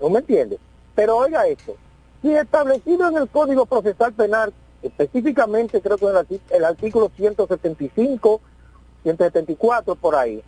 ¿No 0.00 0.08
me 0.08 0.20
entiende? 0.20 0.58
Pero 0.94 1.16
oiga 1.16 1.46
esto. 1.46 1.76
Si 2.22 2.32
establecido 2.34 3.08
en 3.08 3.16
el 3.16 3.28
Código 3.28 3.66
Procesal 3.66 4.12
Penal, 4.12 4.52
específicamente 4.82 5.80
creo 5.80 5.98
que 5.98 6.06
en 6.06 6.40
el, 6.50 6.64
artículo 6.64 7.10
175, 7.14 8.40
174 9.02 9.94
por 9.96 10.16
ahí, 10.16 10.42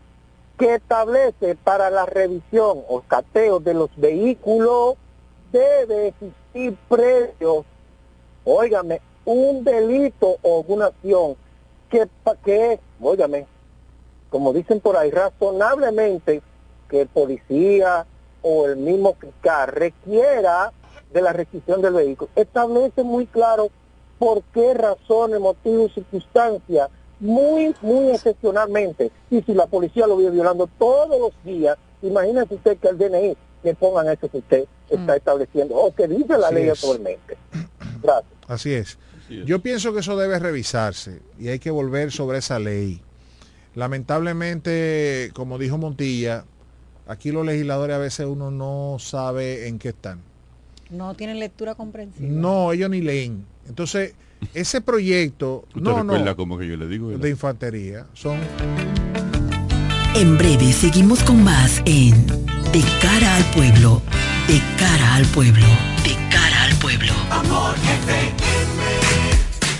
que 0.58 0.74
establece 0.74 1.56
para 1.56 1.90
la 1.90 2.06
revisión 2.06 2.82
o 2.88 3.02
cateo 3.06 3.60
de 3.60 3.74
los 3.74 3.90
vehículos 3.96 4.94
debe 5.52 6.08
existir 6.08 6.76
previo, 6.88 7.64
óigame, 8.44 9.00
un 9.24 9.64
delito 9.64 10.36
o 10.42 10.64
una 10.66 10.86
acción 10.86 11.36
que, 11.90 12.08
que 12.44 12.80
óigame, 13.00 13.46
como 14.30 14.52
dicen 14.52 14.80
por 14.80 14.96
ahí, 14.96 15.10
razonablemente 15.10 16.42
que 16.88 17.02
el 17.02 17.08
policía 17.08 18.06
o 18.42 18.66
el 18.66 18.76
mismo 18.76 19.14
fiscal 19.20 19.68
requiera 19.68 20.72
de 21.12 21.20
la 21.22 21.32
requisición 21.32 21.82
del 21.82 21.94
vehículo. 21.94 22.30
Establece 22.36 23.02
muy 23.02 23.26
claro 23.26 23.68
por 24.18 24.42
qué 24.54 24.74
razones, 24.74 25.40
motivos, 25.40 25.92
circunstancias, 25.94 26.88
muy, 27.18 27.74
muy 27.82 28.10
excepcionalmente. 28.10 29.10
Y 29.30 29.42
si 29.42 29.54
la 29.54 29.66
policía 29.66 30.06
lo 30.06 30.16
vive 30.16 30.30
violando 30.30 30.68
todos 30.78 31.18
los 31.18 31.32
días, 31.44 31.76
imagínese 32.02 32.54
usted 32.54 32.78
que 32.78 32.88
el 32.88 32.98
DNI 32.98 33.36
le 33.62 33.74
pongan 33.74 34.08
eso 34.08 34.28
que 34.28 34.38
usted 34.38 34.64
está 34.88 35.16
estableciendo, 35.16 35.76
o 35.76 35.94
que 35.94 36.08
dice 36.08 36.36
la 36.38 36.46
Así 36.46 36.54
ley 36.54 36.68
es. 36.68 36.82
actualmente. 36.82 37.36
Gracias. 38.02 38.32
Así 38.48 38.72
es. 38.72 38.98
Yo 39.46 39.60
pienso 39.62 39.92
que 39.92 40.00
eso 40.00 40.16
debe 40.16 40.38
revisarse 40.38 41.20
y 41.38 41.48
hay 41.48 41.58
que 41.58 41.70
volver 41.70 42.10
sobre 42.12 42.38
esa 42.38 42.58
ley. 42.58 43.00
Lamentablemente, 43.74 45.30
como 45.34 45.56
dijo 45.58 45.78
Montilla, 45.78 46.44
aquí 47.06 47.30
los 47.30 47.46
legisladores 47.46 47.94
a 47.96 47.98
veces 47.98 48.26
uno 48.26 48.50
no 48.50 48.96
sabe 48.98 49.68
en 49.68 49.78
qué 49.78 49.90
están. 49.90 50.20
No 50.90 51.14
tienen 51.14 51.38
lectura 51.38 51.74
comprensiva. 51.76 52.28
No, 52.28 52.72
ellos 52.72 52.90
ni 52.90 53.00
leen. 53.00 53.44
Entonces, 53.68 54.14
ese 54.54 54.80
proyecto, 54.80 55.64
¿Tú 55.72 55.78
te 55.80 55.84
no, 55.84 55.98
recuerdas 55.98 56.26
no, 56.26 56.36
como 56.36 56.58
que 56.58 56.66
yo 56.66 56.76
le 56.76 56.88
digo? 56.88 57.10
de 57.10 57.30
infantería, 57.30 58.06
son 58.14 58.38
En 60.16 60.36
breve 60.36 60.72
seguimos 60.72 61.22
con 61.22 61.44
más 61.44 61.80
en 61.84 62.26
De 62.72 62.82
cara 63.00 63.36
al 63.36 63.44
pueblo, 63.52 64.02
de 64.48 64.60
cara 64.78 65.14
al 65.14 65.26
pueblo, 65.26 65.66
de 66.04 66.14
cara 66.30 66.64
al 66.64 66.74
pueblo. 66.78 67.12
Amor 67.30 67.76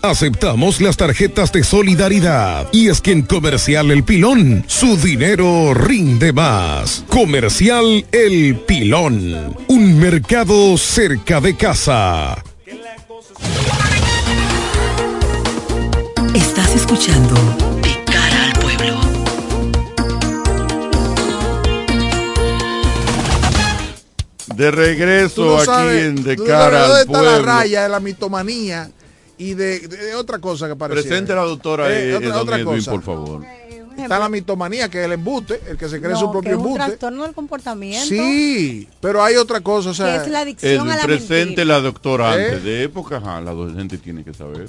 Aceptamos 0.00 0.80
las 0.80 0.96
tarjetas 0.96 1.50
de 1.52 1.64
solidaridad. 1.64 2.68
Y 2.72 2.88
es 2.88 3.00
que 3.00 3.10
en 3.12 3.22
Comercial 3.22 3.90
El 3.90 4.04
Pilón, 4.04 4.64
su 4.68 4.96
dinero 4.96 5.74
rinde 5.74 6.32
más. 6.32 7.04
Comercial 7.08 8.06
El 8.12 8.56
Pilón. 8.66 9.56
Un 9.66 9.98
mercado 9.98 10.78
cerca 10.78 11.40
de 11.40 11.56
casa. 11.56 12.42
Estás 16.34 16.74
escuchando 16.76 17.34
De 17.82 18.04
cara 18.12 18.44
al 18.44 18.52
pueblo. 18.60 19.00
De 24.54 24.70
regreso 24.70 25.44
no 25.44 25.56
aquí 25.58 25.66
sabes- 25.66 26.04
en 26.06 26.24
De 26.24 26.36
cara 26.36 26.70
sabes 26.70 26.88
dónde 26.88 26.94
al 26.94 27.00
está 27.02 27.22
la 27.22 27.30
pueblo. 27.30 27.46
raya 27.46 27.82
de 27.84 27.88
la 27.90 28.00
mitomanía 28.00 28.90
y 29.38 29.54
de, 29.54 29.80
de 29.80 30.14
otra 30.14 30.38
cosa 30.38 30.68
que 30.68 30.76
parece. 30.76 31.02
Presente 31.02 31.34
la 31.34 31.42
doctora 31.42 31.92
eh, 31.92 32.14
otra, 32.14 32.28
don 32.30 32.38
otra 32.38 32.56
Edwin, 32.58 32.76
cosa. 32.78 32.90
por 32.90 33.02
favor. 33.02 33.44
Está 33.96 34.18
la 34.20 34.28
mitomanía, 34.28 34.88
que 34.88 35.00
es 35.00 35.06
el 35.06 35.12
embute, 35.12 35.60
el 35.68 35.76
que 35.76 35.88
se 35.88 35.98
cree 36.00 36.12
No, 36.12 36.20
su 36.20 36.26
que 36.26 36.32
propio 36.32 36.50
es 36.52 36.56
un 36.58 36.62
embuste. 36.66 36.84
trastorno 36.86 37.24
del 37.24 37.34
comportamiento. 37.34 38.06
Sí, 38.06 38.88
pero 39.00 39.24
hay 39.24 39.34
otra 39.34 39.60
cosa, 39.60 39.90
o 39.90 39.92
que 39.94 40.16
es 40.22 40.28
la 40.28 40.40
adicción 40.42 40.86
El 40.86 40.92
a 40.92 40.96
la 40.98 41.02
presente 41.02 41.44
mentira. 41.46 41.64
la 41.64 41.80
doctora 41.80 42.38
¿Eh? 42.38 42.44
antes 42.46 42.62
de 42.62 42.82
época, 42.84 43.16
ajá, 43.16 43.40
la 43.40 43.50
docente 43.52 43.98
tiene 43.98 44.22
que 44.22 44.32
saber. 44.32 44.68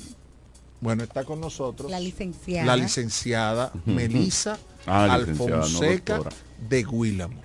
bueno, 0.82 1.04
está 1.04 1.26
con 1.26 1.40
nosotros 1.40 1.91
La 1.91 2.00
licenciada. 2.00 2.66
la 2.66 2.76
licenciada 2.76 3.72
Melissa 3.86 4.58
Ah, 4.88 5.06
no 5.08 5.14
Alfonseca 5.14 6.22
de 6.68 6.84
Guílamo. 6.84 7.40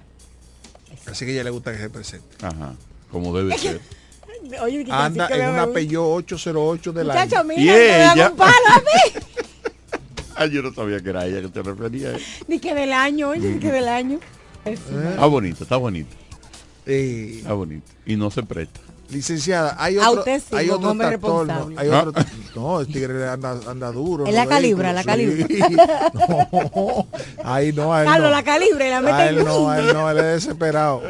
Así 1.06 1.26
que 1.26 1.32
a 1.32 1.34
ella 1.34 1.44
le 1.44 1.50
gusta 1.50 1.70
que 1.72 1.78
se 1.78 1.90
presente. 1.90 2.26
Ajá, 2.46 2.72
como 3.10 3.36
debe 3.36 3.58
ser. 3.58 3.80
Oye, 4.62 4.84
que 4.84 4.92
Anda 4.92 5.28
en 5.28 5.48
una. 5.50 5.66
Peugeot 5.68 6.16
808 6.18 6.92
del 6.92 7.06
Muchacho, 7.06 7.36
año. 7.38 7.44
mira, 7.48 7.62
Y 7.62 7.66
me 7.66 8.12
ella- 8.12 8.30
un 8.30 8.36
palo 8.36 8.52
a 8.74 8.78
mí. 8.78 9.20
Ah, 10.36 10.46
yo 10.46 10.62
no 10.62 10.74
sabía 10.74 11.00
que 11.00 11.10
era 11.10 11.26
ella 11.26 11.40
que 11.42 11.48
te 11.48 11.62
refería. 11.62 12.10
eh. 12.16 12.20
Ni 12.48 12.58
que 12.58 12.74
del 12.74 12.92
año, 12.92 13.28
oye, 13.28 13.50
ni 13.50 13.60
que 13.60 13.70
del 13.70 13.86
año. 13.86 14.18
Es- 14.64 14.80
Está 14.80 15.26
bonito, 15.26 15.62
está 15.62 15.76
bonito. 15.76 16.16
Eh, 16.86 17.36
Está 17.38 17.52
bonito. 17.52 17.86
Y 18.04 18.16
no 18.16 18.32
se 18.32 18.42
presta. 18.42 18.80
Licenciada, 19.10 19.76
hay 19.78 19.98
otro, 19.98 20.24
hay 20.52 20.70
otro 20.70 20.90
hombre 20.90 21.08
trastorno, 21.08 21.44
responsable. 21.68 21.76
hay 21.78 21.88
otro- 21.88 22.24
no, 22.56 22.80
el 22.80 22.86
tigre 22.86 23.28
anda, 23.28 23.54
anda 23.68 23.92
duro. 23.92 24.24
Es 24.24 24.30
en 24.30 24.36
la 24.36 24.46
calibra, 24.46 24.92
la 24.92 25.02
sí. 25.02 25.06
calibra. 25.06 25.46
No, 26.14 27.06
ahí 27.44 27.72
no, 27.72 27.92
a 27.92 28.00
él 28.02 28.06
Carlos, 28.08 28.30
no. 28.30 28.36
la 28.36 28.42
calibre, 28.42 28.90
la 28.90 29.00
mete 29.00 29.28
él 29.28 29.44
no, 29.44 29.68
a 29.70 29.78
él 29.78 29.92
no, 29.92 30.10
él 30.10 30.18
es 30.18 30.24
desesperado. 30.24 31.02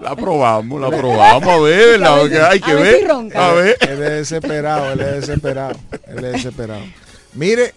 La 0.00 0.14
probamos, 0.16 0.80
la 0.80 0.88
probamos, 0.96 1.48
a 1.48 1.58
ver, 1.60 1.98
la, 2.00 2.14
A 2.14 2.22
ver 2.22 2.42
hay 2.44 2.60
que 2.60 2.70
a 2.70 2.74
ver 2.74 2.82
ver. 2.84 3.00
si 3.00 3.06
ronca. 3.06 3.48
a 3.48 3.52
ver. 3.54 3.76
Él 3.80 4.02
es 4.02 4.10
desesperado, 4.30 4.92
él 4.92 5.00
es 5.00 5.26
desesperado, 5.26 5.74
él 6.06 6.24
es 6.24 6.32
desesperado. 6.32 6.82
Mire, 7.34 7.74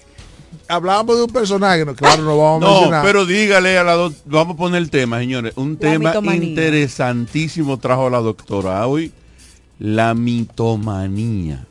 hablábamos 0.68 1.18
de 1.18 1.24
un 1.24 1.30
personaje, 1.32 1.86
no, 1.86 1.96
claro, 1.96 2.24
no 2.24 2.38
vamos 2.38 2.64
a 2.64 2.66
No, 2.66 2.74
mencionar. 2.76 3.06
pero 3.06 3.26
dígale 3.26 3.78
a 3.78 3.84
la 3.84 3.94
doctora, 3.94 4.24
vamos 4.26 4.54
a 4.56 4.58
poner 4.58 4.82
el 4.82 4.90
tema, 4.90 5.20
señores. 5.20 5.54
Un 5.56 5.74
La 5.74 5.80
tema 5.80 6.10
mitomanía. 6.10 6.50
interesantísimo 6.50 7.78
trajo 7.78 8.10
la 8.10 8.20
doctora 8.20 8.86
hoy, 8.88 9.12
la 9.80 10.14
mitomanía. 10.14 11.66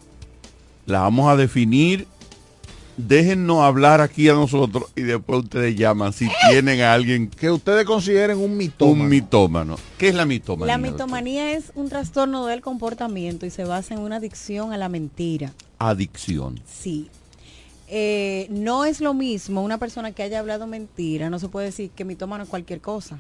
La 0.86 1.00
vamos 1.00 1.30
a 1.30 1.36
definir. 1.36 2.06
Déjennos 2.96 3.58
hablar 3.62 4.00
aquí 4.00 4.28
a 4.28 4.34
nosotros 4.34 4.84
y 4.94 5.00
después 5.02 5.40
ustedes 5.42 5.74
llaman 5.74 6.12
si 6.12 6.28
tienen 6.48 6.80
a 6.80 6.92
alguien 6.94 7.26
que 7.28 7.50
ustedes 7.50 7.84
consideren 7.84 8.38
un 8.38 8.56
mitómano. 8.56 9.02
Un 9.02 9.08
mitómano. 9.08 9.76
¿Qué 9.98 10.10
es 10.10 10.14
la 10.14 10.24
mitomanía? 10.24 10.76
La 10.76 10.78
mitomanía 10.78 11.52
es 11.54 11.72
un 11.74 11.88
trastorno 11.88 12.46
del 12.46 12.60
comportamiento 12.60 13.46
y 13.46 13.50
se 13.50 13.64
basa 13.64 13.94
en 13.94 14.00
una 14.00 14.16
adicción 14.16 14.72
a 14.72 14.76
la 14.76 14.88
mentira. 14.88 15.52
Adicción. 15.80 16.60
Sí. 16.72 17.08
Eh, 17.88 18.46
no 18.50 18.84
es 18.84 19.00
lo 19.00 19.14
mismo 19.14 19.62
una 19.62 19.78
persona 19.78 20.12
que 20.12 20.22
haya 20.22 20.38
hablado 20.40 20.66
mentira, 20.66 21.28
no 21.30 21.38
se 21.38 21.48
puede 21.48 21.66
decir 21.66 21.90
que 21.90 22.04
mitómano 22.04 22.44
es 22.44 22.50
cualquier 22.50 22.80
cosa. 22.80 23.18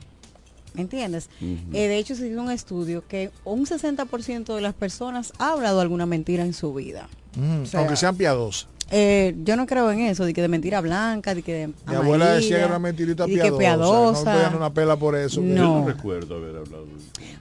¿Me 0.72 0.80
entiendes? 0.82 1.28
Eh, 1.40 1.86
de 1.86 1.98
hecho, 1.98 2.16
se 2.16 2.26
hizo 2.26 2.40
un 2.40 2.50
estudio 2.50 3.04
que 3.06 3.30
un 3.44 3.64
60% 3.64 4.54
de 4.56 4.60
las 4.60 4.74
personas 4.74 5.32
ha 5.38 5.52
hablado 5.52 5.80
alguna 5.80 6.04
mentira 6.04 6.44
en 6.44 6.52
su 6.52 6.74
vida. 6.74 7.08
Mm, 7.36 7.62
O 7.62 7.66
sea, 7.66 7.80
aunque 7.80 7.94
sean 7.96 8.16
piadosas. 8.16 8.66
Eh, 8.90 9.34
yo 9.44 9.56
no 9.56 9.66
creo 9.66 9.90
en 9.92 10.00
eso, 10.00 10.24
de 10.24 10.34
que 10.34 10.42
de 10.42 10.48
mentira 10.48 10.80
blanca, 10.80 11.34
de 11.34 11.42
que 11.42 11.52
de 11.54 11.66
Mi 11.86 11.94
abuela 11.94 12.34
decía 12.34 12.56
que 12.56 12.62
era 12.62 12.66
una 12.66 12.78
mentirita 12.80 13.24
y 13.28 13.34
que 13.36 13.52
piadosa. 13.52 14.24
piadosa. 14.24 14.50
No 14.50 14.56
una 14.58 14.74
pela 14.74 14.96
por 14.96 15.16
eso. 15.16 15.40
No. 15.40 15.54
Yo 15.54 15.62
no 15.80 15.86
recuerdo 15.86 16.36
haber 16.36 16.56
hablado. 16.56 16.86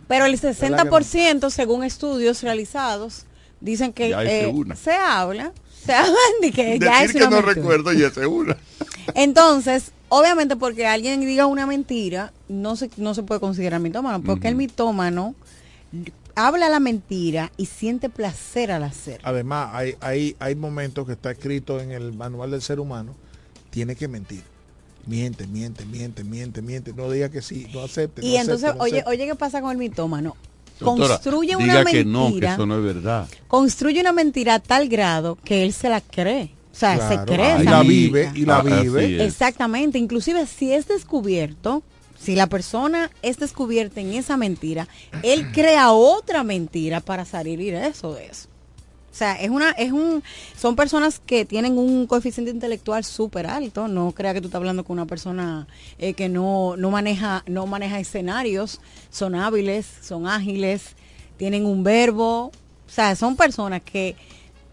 Pero 0.07 0.25
el 0.25 0.35
¿Verdad 0.39 0.55
que 0.59 0.69
no? 0.69 0.99
60%, 0.99 1.49
según 1.49 1.83
estudios 1.83 2.43
realizados, 2.43 3.25
dicen 3.59 3.93
que 3.93 4.11
eh, 4.15 4.53
se 4.75 4.93
habla, 4.93 5.51
se 5.85 5.93
habla 5.93 6.17
de 6.41 6.51
que 6.51 6.79
ya 6.79 7.01
Decir 7.01 7.05
es 7.05 7.15
que 7.15 7.27
no 7.27 7.41
mentira. 7.41 7.41
recuerdo 7.41 7.93
y 7.93 8.03
ese 8.03 8.25
una. 8.27 8.57
Entonces, 9.15 9.91
obviamente 10.09 10.55
porque 10.55 10.87
alguien 10.87 11.21
diga 11.21 11.45
una 11.45 11.65
mentira, 11.67 12.33
no 12.47 12.75
se, 12.75 12.89
no 12.97 13.13
se 13.13 13.23
puede 13.23 13.39
considerar 13.41 13.79
mitómano, 13.81 14.23
porque 14.23 14.47
el 14.47 14.55
mitómano 14.55 15.35
habla 16.35 16.69
la 16.69 16.79
mentira 16.79 17.51
y 17.57 17.67
siente 17.67 18.09
placer 18.09 18.71
al 18.71 18.83
hacer. 18.83 19.19
Además, 19.23 19.69
hay, 19.73 19.95
hay, 20.01 20.35
hay 20.39 20.55
momentos 20.55 21.05
que 21.05 21.13
está 21.13 21.31
escrito 21.31 21.79
en 21.79 21.91
el 21.91 22.13
manual 22.13 22.51
del 22.51 22.61
ser 22.61 22.79
humano, 22.79 23.15
tiene 23.69 23.95
que 23.95 24.07
mentir. 24.07 24.43
Miente, 25.05 25.47
miente, 25.47 25.85
miente, 25.85 26.23
miente, 26.23 26.61
miente. 26.61 26.93
No 26.93 27.11
diga 27.11 27.29
que 27.29 27.41
sí, 27.41 27.67
no 27.73 27.81
acepte. 27.83 28.23
no 28.23 28.27
Y 28.27 28.37
entonces, 28.37 28.69
acepte, 28.69 28.77
no 28.77 28.83
oye, 28.83 28.97
acepte. 28.99 29.09
oye, 29.09 29.25
¿qué 29.27 29.35
pasa 29.35 29.61
con 29.61 29.71
el 29.71 29.77
mitómano? 29.77 30.37
Doctora, 30.79 31.15
construye 31.15 31.55
diga 31.57 31.81
una 31.81 31.85
que 31.85 32.03
no, 32.05 32.19
que 32.25 32.29
mentira, 32.31 32.53
eso 32.53 32.65
no 32.65 32.77
es 32.77 32.83
verdad. 32.83 33.27
construye 33.47 34.01
una 34.01 34.11
mentira 34.13 34.55
a 34.55 34.59
tal 34.59 34.89
grado 34.89 35.37
que 35.43 35.63
él 35.63 35.73
se 35.73 35.89
la 35.89 36.01
cree. 36.01 36.51
O 36.71 36.75
sea, 36.75 36.95
Claro, 36.95 37.19
se 37.21 37.25
cree. 37.33 37.61
y 37.61 37.63
la 37.65 37.77
mentira. 37.77 37.81
vive, 37.83 38.31
y 38.35 38.45
la 38.45 38.57
Ah, 38.57 38.61
vive. 38.63 39.23
Exactamente, 39.25 39.99
inclusive 39.99 40.45
si 40.47 40.73
es 40.73 40.87
descubierto, 40.87 41.83
si 42.19 42.35
la 42.35 42.47
persona 42.47 43.11
es 43.21 43.37
descubierta 43.37 44.01
en 44.01 44.13
esa 44.13 44.37
mentira, 44.37 44.87
él 45.21 45.51
crea 45.51 45.91
otra 45.91 46.43
mentira 46.43 46.99
para 47.01 47.25
salir 47.25 47.59
eso 47.75 48.13
de 48.15 48.25
eso. 48.25 48.47
O 49.13 49.15
sea, 49.15 49.35
es 49.35 49.51
una, 49.51 49.69
es 49.71 49.91
un, 49.91 50.23
son 50.57 50.75
personas 50.75 51.21
que 51.23 51.45
tienen 51.45 51.77
un 51.77 52.07
coeficiente 52.07 52.49
intelectual 52.49 53.03
súper 53.03 53.45
alto. 53.45 53.87
No 53.87 54.11
crea 54.11 54.33
que 54.33 54.41
tú 54.41 54.47
estás 54.47 54.57
hablando 54.57 54.83
con 54.83 54.95
una 54.95 55.05
persona 55.05 55.67
eh, 55.99 56.15
que 56.15 56.29
no, 56.29 56.75
no 56.77 56.89
maneja, 56.89 57.43
no 57.45 57.67
maneja 57.67 57.99
escenarios, 57.99 58.81
son 59.11 59.35
hábiles, 59.35 59.85
son 60.01 60.25
ágiles, 60.25 60.95
tienen 61.37 61.63
un 61.67 61.83
verbo. 61.83 62.45
O 62.47 62.51
sea, 62.87 63.15
son 63.15 63.35
personas 63.35 63.83
que 63.83 64.15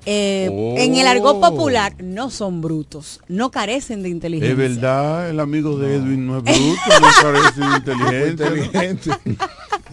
eh, 0.07 0.49
en 0.79 0.95
el 0.95 1.07
argot 1.07 1.37
Oh. 1.37 1.41
popular 1.41 1.95
no 2.03 2.31
son 2.31 2.63
brutos, 2.63 3.21
no 3.29 3.51
carecen 3.51 4.03
de 4.03 4.09
inteligencia. 4.09 4.53
Es 4.53 4.57
verdad, 4.57 5.29
el 5.29 5.39
amigo 5.39 5.77
de 5.79 5.97
Edwin 5.97 6.27
no 6.27 6.39
es 6.39 6.45
bruto, 6.45 6.81
no 6.99 7.09
parece 7.23 7.61
inteligente. 7.77 8.47
inteligente. 8.47 9.11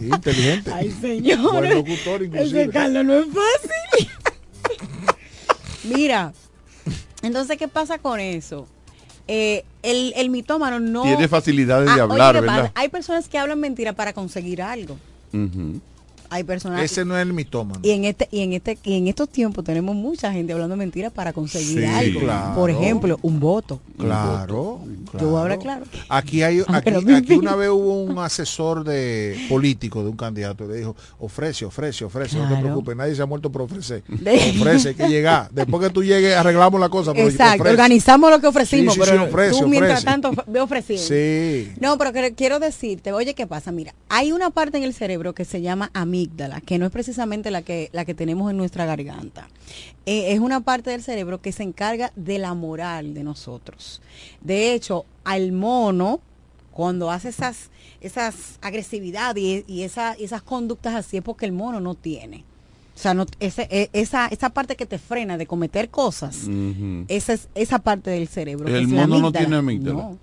inteligente. 0.00 0.72
Ay, 0.72 0.90
señor. 1.02 1.52
Buen 1.52 1.74
locutor, 1.74 2.22
inclusive. 2.22 2.62
Ese 2.62 2.70
Carlos 2.70 3.04
no 3.04 3.14
es 3.18 3.26
fácil. 3.26 4.08
Mira, 5.84 6.32
entonces, 7.22 7.56
¿qué 7.56 7.68
pasa 7.68 7.98
con 7.98 8.20
eso? 8.20 8.66
Eh, 9.26 9.64
el, 9.82 10.12
el 10.16 10.30
mitómano 10.30 10.80
no... 10.80 11.02
Tiene 11.02 11.28
facilidades 11.28 11.86
de 11.86 11.90
Ah, 12.00 12.04
oye, 12.06 12.12
hablar. 12.12 12.34
¿verdad? 12.40 12.72
Hay 12.74 12.88
personas 12.88 13.28
que 13.28 13.38
hablan 13.38 13.60
mentira 13.60 13.92
para 13.92 14.12
conseguir 14.12 14.62
algo. 14.62 14.96
Hay 16.30 16.44
personas... 16.44 16.82
Ese 16.82 17.04
no 17.04 17.16
es 17.16 17.22
el 17.26 17.32
mitómano. 17.32 17.80
Y 17.82 17.90
en 17.90 18.04
este 18.04 18.28
y 18.30 18.40
en 18.42 18.52
este 18.52 18.78
y 18.84 18.94
en 18.96 19.08
estos 19.08 19.28
tiempos 19.28 19.64
tenemos 19.64 19.94
mucha 19.96 20.32
gente 20.32 20.52
hablando 20.52 20.76
mentiras 20.76 21.12
para 21.12 21.32
conseguir 21.32 21.78
Sí, 21.80 21.84
algo. 21.84 22.20
claro. 22.20 22.54
Por 22.54 22.70
ejemplo, 22.70 23.18
un 23.22 23.40
voto. 23.40 23.80
Claro, 23.98 24.80
Yo 25.18 25.28
voy 25.28 25.38
a 25.38 25.42
hablar 25.42 25.58
claro. 25.58 25.84
Aquí 26.08 26.42
hay 26.42 26.60
aquí, 26.68 27.34
una 27.34 27.56
vez 27.56 27.70
hubo 27.70 28.02
un 28.02 28.18
asesor 28.18 28.84
de 28.84 29.36
político 29.48 30.02
de 30.02 30.10
un 30.10 30.16
candidato 30.16 30.64
y 30.64 30.68
le 30.68 30.74
dijo, 30.76 30.96
ofrece, 31.18 31.64
ofrece, 31.64 32.04
ofrece, 32.04 32.36
no 32.36 32.42
te 32.42 32.48
Claro. 32.48 32.62
preocupes, 32.62 32.96
nadie 32.96 33.14
se 33.14 33.22
ha 33.22 33.26
muerto 33.26 33.50
por 33.50 33.62
ofrecer. 33.62 34.02
De- 34.08 34.54
ofrece, 34.60 34.90
hay 34.90 34.94
que 34.94 35.08
llegar. 35.08 35.50
Después 35.50 35.82
que 35.82 35.90
tú 35.90 36.02
llegues, 36.02 36.34
arreglamos 36.36 36.80
la 36.80 36.88
cosa. 36.88 37.12
pero 37.12 37.28
Exacto, 37.28 37.62
ofrece. 37.62 37.70
organizamos 37.74 38.30
lo 38.30 38.40
que 38.40 38.46
ofrecimos, 38.46 38.94
Sí, 38.94 39.00
sí, 39.00 39.06
pero 39.08 39.22
sí, 39.24 39.28
ofrece, 39.30 39.60
tú 39.60 39.68
mientras 39.68 40.04
tanto 40.04 40.32
ve 40.46 40.60
ofreciendo. 40.60 41.04
Sí. 41.06 41.72
No, 41.80 41.96
pero 41.98 42.12
que- 42.12 42.34
quiero 42.34 42.58
decirte, 42.58 43.12
oye, 43.12 43.34
¿qué 43.34 43.46
pasa? 43.46 43.72
Mira, 43.72 43.94
hay 44.08 44.32
una 44.32 44.50
parte 44.50 44.78
en 44.78 44.84
el 44.84 44.94
cerebro 44.94 45.34
que 45.34 45.44
se 45.44 45.60
llama 45.62 45.90
amígdala, 45.94 46.17
que 46.64 46.78
no 46.78 46.86
es 46.86 46.92
precisamente 46.92 47.50
la 47.50 47.62
que, 47.62 47.90
la 47.92 48.04
que 48.04 48.14
tenemos 48.14 48.50
en 48.50 48.56
nuestra 48.56 48.84
garganta. 48.86 49.48
Eh, 50.06 50.32
es 50.32 50.40
una 50.40 50.60
parte 50.60 50.90
del 50.90 51.02
cerebro 51.02 51.40
que 51.40 51.52
se 51.52 51.62
encarga 51.62 52.12
de 52.16 52.38
la 52.38 52.54
moral 52.54 53.14
de 53.14 53.22
nosotros. 53.24 54.00
De 54.40 54.72
hecho, 54.74 55.04
al 55.24 55.52
mono, 55.52 56.20
cuando 56.72 57.10
hace 57.10 57.28
esas, 57.28 57.70
esas 58.00 58.58
agresividades 58.62 59.42
y, 59.42 59.64
y 59.66 59.82
esa- 59.82 60.14
esas 60.14 60.42
conductas 60.42 60.94
así, 60.94 61.18
es 61.18 61.22
porque 61.22 61.46
el 61.46 61.52
mono 61.52 61.80
no 61.80 61.94
tiene. 61.94 62.44
O 62.94 63.00
sea, 63.00 63.14
no, 63.14 63.26
ese, 63.38 63.68
e- 63.70 63.90
esa, 63.92 64.26
esa 64.26 64.50
parte 64.50 64.74
que 64.74 64.86
te 64.86 64.98
frena 64.98 65.36
de 65.38 65.46
cometer 65.46 65.88
cosas, 65.88 66.46
esa 67.08 67.32
es 67.34 67.48
esa 67.54 67.78
parte 67.78 68.10
del 68.10 68.26
cerebro. 68.26 68.66
que 68.66 68.76
El 68.76 68.84
es 68.84 68.90
la 68.90 69.02
mono 69.06 69.08
no 69.08 69.14
amígdala. 69.28 69.38
tiene 69.46 69.56
amígdala. 69.56 69.94
No. 69.94 70.18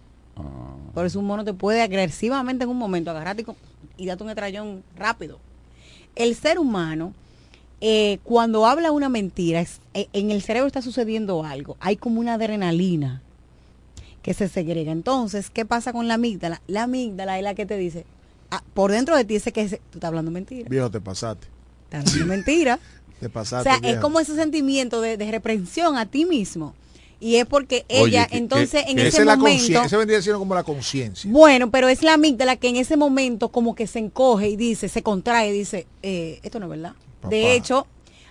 Por 0.93 1.05
eso 1.05 1.19
un 1.19 1.25
mono 1.25 1.45
te 1.45 1.53
puede 1.53 1.81
agresivamente 1.81 2.65
en 2.65 2.69
un 2.69 2.77
momento 2.77 3.11
agarrarte 3.11 3.45
y, 3.97 4.03
y 4.03 4.05
darte 4.07 4.23
un 4.23 4.29
estrellón 4.29 4.83
rápido. 4.97 5.39
El 6.15 6.35
ser 6.35 6.59
humano, 6.59 7.13
eh, 7.81 8.19
cuando 8.23 8.65
habla 8.65 8.91
una 8.91 9.09
mentira, 9.09 9.59
es- 9.61 9.79
eh, 9.93 10.07
en 10.13 10.31
el 10.31 10.41
cerebro 10.41 10.67
está 10.67 10.81
sucediendo 10.81 11.43
algo. 11.43 11.77
Hay 11.79 11.97
como 11.97 12.19
una 12.19 12.35
adrenalina 12.35 13.21
que 14.21 14.33
se 14.33 14.47
segrega. 14.49 14.91
Entonces, 14.91 15.49
¿qué 15.49 15.65
pasa 15.65 15.91
con 15.93 16.07
la 16.07 16.15
amígdala? 16.15 16.61
La 16.67 16.83
amígdala 16.83 17.37
es 17.37 17.43
la 17.43 17.53
que 17.53 17.65
te 17.65 17.77
dice, 17.77 18.05
ah, 18.49 18.63
por 18.73 18.91
dentro 18.91 19.15
de 19.15 19.23
ti 19.25 19.35
dice 19.35 19.51
que 19.51 19.67
se- 19.69 19.77
tú 19.77 19.97
estás 19.97 20.07
hablando 20.07 20.31
mentira. 20.31 20.67
Viejo, 20.69 20.89
te 20.89 21.01
pasaste. 21.01 21.47
Estás 21.85 22.07
hablando 22.11 22.25
mentira. 22.33 22.79
Te 23.19 23.27
O 23.27 23.29
pasaste. 23.31 23.69
sea, 23.69 23.79
es 23.89 23.97
como 23.99 24.19
ese 24.19 24.35
sentimiento 24.35 24.99
de, 24.99 25.15
de 25.15 25.31
reprensión 25.31 25.95
a 25.97 26.05
ti 26.05 26.25
mismo. 26.25 26.73
Y 27.19 27.37
es 27.37 27.45
porque 27.45 27.85
ella, 27.87 28.27
entonces, 28.31 28.83
que- 28.83 28.91
en 28.91 28.97
que 28.97 29.07
ese 29.07 29.23
momento... 29.23 29.45
conciencia, 29.45 29.85
Ese 29.85 29.97
vendría 29.97 30.21
siendo 30.21 30.39
como 30.39 30.53
la 30.55 30.63
conciencia. 30.63 31.29
Bueno, 31.31 31.71
pero 31.71 31.87
es 31.87 32.03
la 32.03 32.13
amígdala 32.15 32.55
que 32.57 32.67
en 32.69 32.75
ese 32.75 32.97
momento 32.97 33.49
como 33.49 33.73
que 33.75 33.87
se 33.87 33.99
encoge 33.99 34.49
y 34.49 34.55
dice, 34.55 34.89
se 34.89 35.01
contrae 35.01 35.49
y 35.49 35.53
dice, 35.53 35.87
eh, 36.03 36.39
esto 36.43 36.59
no 36.59 36.65
es 36.65 36.71
verdad. 36.71 36.93
Papá. 37.21 37.29
De 37.29 37.55
hecho, 37.55 37.87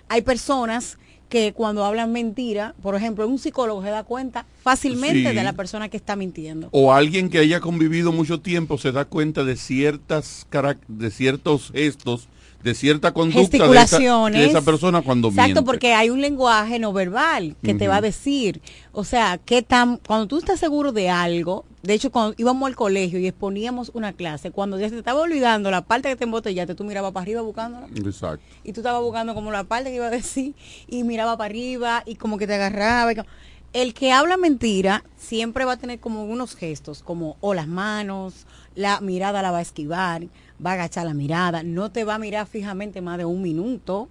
hay 0.07 0.21
personas 0.21 0.97
que 1.29 1.53
cuando 1.53 1.83
hablan 1.83 2.11
mentira, 2.11 2.75
por 2.83 2.93
ejemplo, 2.95 3.27
un 3.27 3.39
psicólogo 3.39 3.81
se 3.81 3.89
da 3.89 4.03
cuenta 4.03 4.45
fácilmente 4.61 5.29
Sí. 5.31 5.35
de 5.35 5.43
la 5.43 5.53
persona 5.53 5.89
que 5.89 5.97
está 5.97 6.15
mintiendo. 6.15 6.69
O 6.71 6.93
alguien 6.93 7.29
que 7.31 7.39
haya 7.39 7.59
convivido 7.59 8.11
mucho 8.11 8.39
tiempo 8.39 8.77
se 8.77 8.91
da 8.91 9.05
cuenta 9.05 9.43
de 9.43 9.55
ciertas 9.57 10.45
de 10.87 11.09
ciertos 11.11 11.71
gestos, 11.71 12.27
de 12.65 12.73
cierta 12.73 13.13
conducta 13.13 13.39
de 13.41 13.43
esa, 13.43 13.57
Gesticulaciones. 13.57 14.41
de 14.41 14.47
esa 14.47 14.61
persona 14.63 15.03
cuando 15.03 15.27
Exacto, 15.29 15.45
miente. 15.47 15.61
porque 15.61 15.93
hay 15.93 16.09
un 16.09 16.19
lenguaje 16.19 16.79
no 16.79 16.91
verbal 16.93 17.55
que 17.63 17.75
te 17.75 17.87
va 17.87 17.97
a 17.97 18.01
decir, 18.01 18.59
o 18.91 19.03
sea, 19.03 19.37
qué 19.37 19.61
tan, 19.61 19.97
cuando 19.97 20.25
tú 20.27 20.39
estás 20.39 20.59
seguro 20.59 20.91
de 20.91 21.09
algo, 21.11 21.63
de 21.83 21.93
hecho 21.93 22.11
cuando 22.11 22.33
íbamos 22.39 22.65
al 22.67 22.75
colegio 22.75 23.19
y 23.19 23.27
exponíamos 23.27 23.91
una 23.93 24.13
clase, 24.13 24.49
cuando 24.49 24.79
ya 24.79 24.87
se 24.89 24.93
te 24.93 24.97
estaba 24.99 25.21
olvidando 25.21 25.69
la 25.69 25.83
parte 25.83 26.09
que 26.09 26.15
te 26.15 26.23
embotellaste, 26.23 26.73
tú 26.73 26.83
mirabas 26.83 27.11
para 27.11 27.21
arriba 27.21 27.41
buscándola 27.41 27.85
Exacto. 27.95 28.43
y 28.63 28.73
tú 28.73 28.79
estabas 28.81 29.03
buscando 29.03 29.35
como 29.35 29.51
la 29.51 29.63
parte 29.65 29.91
que 29.91 29.97
iba 29.97 30.07
a 30.07 30.09
decir 30.09 30.55
y 30.87 31.03
miraba 31.03 31.37
para 31.37 31.45
arriba 31.45 32.01
y 32.07 32.15
como 32.15 32.39
que 32.39 32.47
te 32.47 32.55
agarraba. 32.55 33.11
y 33.13 33.15
co- 33.17 33.25
el 33.73 33.93
que 33.93 34.11
habla 34.11 34.37
mentira 34.37 35.03
siempre 35.17 35.65
va 35.65 35.73
a 35.73 35.77
tener 35.77 35.99
como 35.99 36.23
unos 36.23 36.55
gestos, 36.55 37.03
como 37.03 37.35
o 37.41 37.53
las 37.53 37.67
manos, 37.67 38.47
la 38.73 39.01
mirada 39.01 39.41
la 39.43 39.51
va 39.51 39.57
a 39.59 39.61
esquivar, 39.61 40.23
va 40.63 40.71
a 40.71 40.73
agachar 40.73 41.05
la 41.05 41.13
mirada, 41.13 41.63
no 41.63 41.91
te 41.91 42.03
va 42.03 42.15
a 42.15 42.19
mirar 42.19 42.47
fijamente 42.47 43.01
más 43.01 43.17
de 43.17 43.25
un 43.25 43.41
minuto 43.41 44.07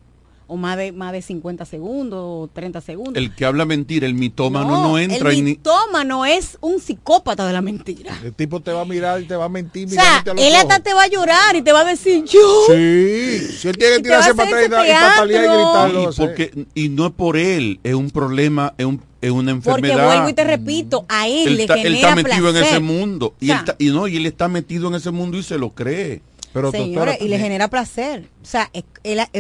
o 0.47 0.59
más 0.59 0.77
de 0.77 0.93
más 0.93 1.11
de 1.13 1.23
50 1.23 1.65
segundos 1.65 2.21
o 2.23 2.51
30 2.53 2.83
segundos. 2.83 3.15
El 3.17 3.35
que 3.35 3.47
habla 3.47 3.65
mentira, 3.65 4.07
el 4.07 4.13
mitómano 4.13 4.83
no, 4.83 4.99
entra 4.99 5.31
el 5.31 5.39
en 5.39 5.45
ni- 5.47 5.51
mitómano 5.53 6.27
es 6.27 6.59
un 6.61 6.81
psicópata 6.81 7.47
de 7.47 7.55
la 7.55 7.63
mentira. 7.63 8.15
El 8.23 8.35
tipo 8.35 8.61
te 8.61 8.71
va 8.71 8.83
a 8.83 8.85
mirar 8.85 9.23
y 9.23 9.25
te 9.25 9.37
va 9.37 9.47
a 9.47 9.49
mentir. 9.49 9.87
O 9.87 9.91
sea, 9.93 10.23
mirándote 10.23 10.31
a 10.31 10.35
los 10.35 10.45
él 10.45 10.55
hasta 10.57 10.75
ojos. 10.75 10.83
te 10.85 10.93
va 10.95 11.03
a 11.05 11.09
llorar 11.09 11.57
y 11.57 11.63
te 11.63 11.73
va 11.73 11.81
a 11.81 11.85
decir 11.85 12.25
yo. 12.27 12.41
Sí, 12.69 13.39
si 13.59 13.69
él 13.69 13.79
tiene 13.79 13.97
que 13.97 14.03
tirarse 14.03 14.35
para 14.35 14.49
atrás 14.51 14.67
y, 14.67 14.69
patalear 14.69 15.45
y 15.45 15.49
gritarlo. 15.49 16.11
y, 16.13 16.15
porque, 16.15 16.67
y 16.75 16.89
no 16.91 17.07
es 17.07 17.13
por 17.15 17.39
él, 17.39 17.81
es 17.83 17.95
un 17.95 18.11
problema, 18.11 18.75
es, 18.77 18.85
un, 18.85 19.01
es 19.23 19.31
una 19.31 19.55
Porque 19.55 19.71
enfermedad. 19.71 20.07
vuelvo 20.15 20.29
y 20.29 20.35
te 20.35 20.45
repito, 20.45 21.07
a 21.09 21.27
él, 21.27 21.49
él, 21.49 21.57
le 21.57 21.63
está, 21.63 21.75
él 21.81 21.95
está 21.95 22.15
metido 22.15 22.51
en 22.51 22.57
ese 22.57 22.81
mundo 22.81 23.35
y, 23.41 23.47
O 23.47 23.55
sea, 23.55 23.55
él 23.55 23.61
está- 23.71 23.77
y 23.83 23.87
no 23.89 24.09
y 24.09 24.17
él 24.19 24.27
está 24.27 24.49
metido 24.49 24.89
en 24.89 24.97
ese 24.97 25.11
mundo 25.11 25.39
y 25.39 25.43
se 25.43 25.57
lo 25.57 25.71
cree 25.71 26.21
pero 26.55 26.71
Señores, 26.71 27.21
y 27.21 27.27
le 27.27 27.37
genera 27.37 27.69
placer. 27.69 28.29
O 28.41 28.47
sea, 28.47 28.71
es, 28.73 28.85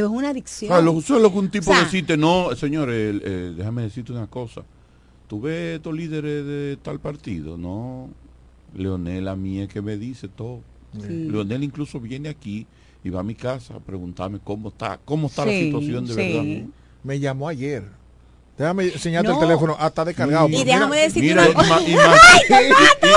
una 0.03 0.31
adicción. 0.31 0.69
Sea, 0.69 0.81
lo, 0.81 0.99
eso 0.99 1.15
es 1.15 1.23
lo 1.23 1.31
que 1.31 1.39
un 1.39 1.49
tipo 1.49 1.71
O 1.71 1.75
sea, 1.75 1.85
decirte, 1.85 2.17
no, 2.17 2.57
señor, 2.57 2.91
el- 2.91 3.23
eh, 3.25 3.55
déjame 3.57 3.83
decirte 3.83 4.11
una 4.11 4.27
cosa. 4.27 4.65
Tú 5.29 5.41
ves 5.41 5.77
estos 5.77 5.95
líderes 5.95 6.45
de 6.45 6.77
tal 6.83 6.99
partido, 6.99 7.57
no. 7.57 8.11
Leonel 8.75 9.29
a 9.29 9.37
mí 9.37 9.61
es 9.61 9.69
que 9.69 9.81
me 9.81 9.97
dice 9.97 10.27
todo. 10.27 10.63
Sí. 11.01 11.29
Leonel 11.31 11.63
incluso 11.63 12.01
viene 12.01 12.29
aquí 12.29 12.67
y 13.05 13.11
va 13.11 13.21
a 13.21 13.23
mi 13.23 13.37
casa 13.37 13.77
a 13.77 13.81
preguntarme 13.81 14.41
cómo 14.43 14.71
está, 14.71 14.99
cómo 15.05 15.29
está 15.29 15.47
la 15.47 15.53
situación 15.53 16.07
de 16.07 16.15
sí. 16.15 16.21
verdad. 16.21 16.69
Me 17.05 17.21
llamó 17.21 17.47
ayer. 17.47 17.85
Déjame 18.57 18.85
enseñarte 18.85 19.29
No. 19.29 19.35
el 19.35 19.41
teléfono. 19.41 19.77
Ah, 19.81 19.89
está 19.89 20.05
descargado. 20.05 20.49
Y 20.49 20.63
déjame 20.63 20.97
decirte 21.01 21.33
una 21.33 21.53
cosa. 21.53 21.81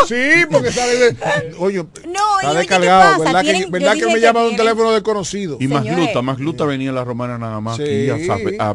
Sí, 0.07 0.45
porque 0.49 0.71
sale 0.71 0.95
de... 0.95 1.15
Oye, 1.59 1.77
No, 1.77 2.39
está 2.39 2.43
y 2.43 2.45
oye, 2.45 2.51
¿qué 2.51 2.57
descargado. 2.57 3.23
pasa? 3.23 3.23
¿Verdad, 3.23 3.41
que, 3.43 3.65
verdad 3.69 3.95
me 3.95 4.13
que 4.15 4.19
llama 4.21 4.41
de 4.41 4.49
un 4.49 4.55
teléfono 4.55 4.91
desconocido? 4.93 5.57
Y 5.59 5.67
más 5.67 5.83
Señores. 5.83 6.07
Luta, 6.07 6.21
más 6.21 6.39
Luta 6.39 6.65
venía 6.65 6.91
la 6.91 7.03
romana 7.03 7.37
nada 7.37 7.59
más 7.61 7.77
Sí. 7.77 8.09
aquí 8.09 8.27
a, 8.59 8.73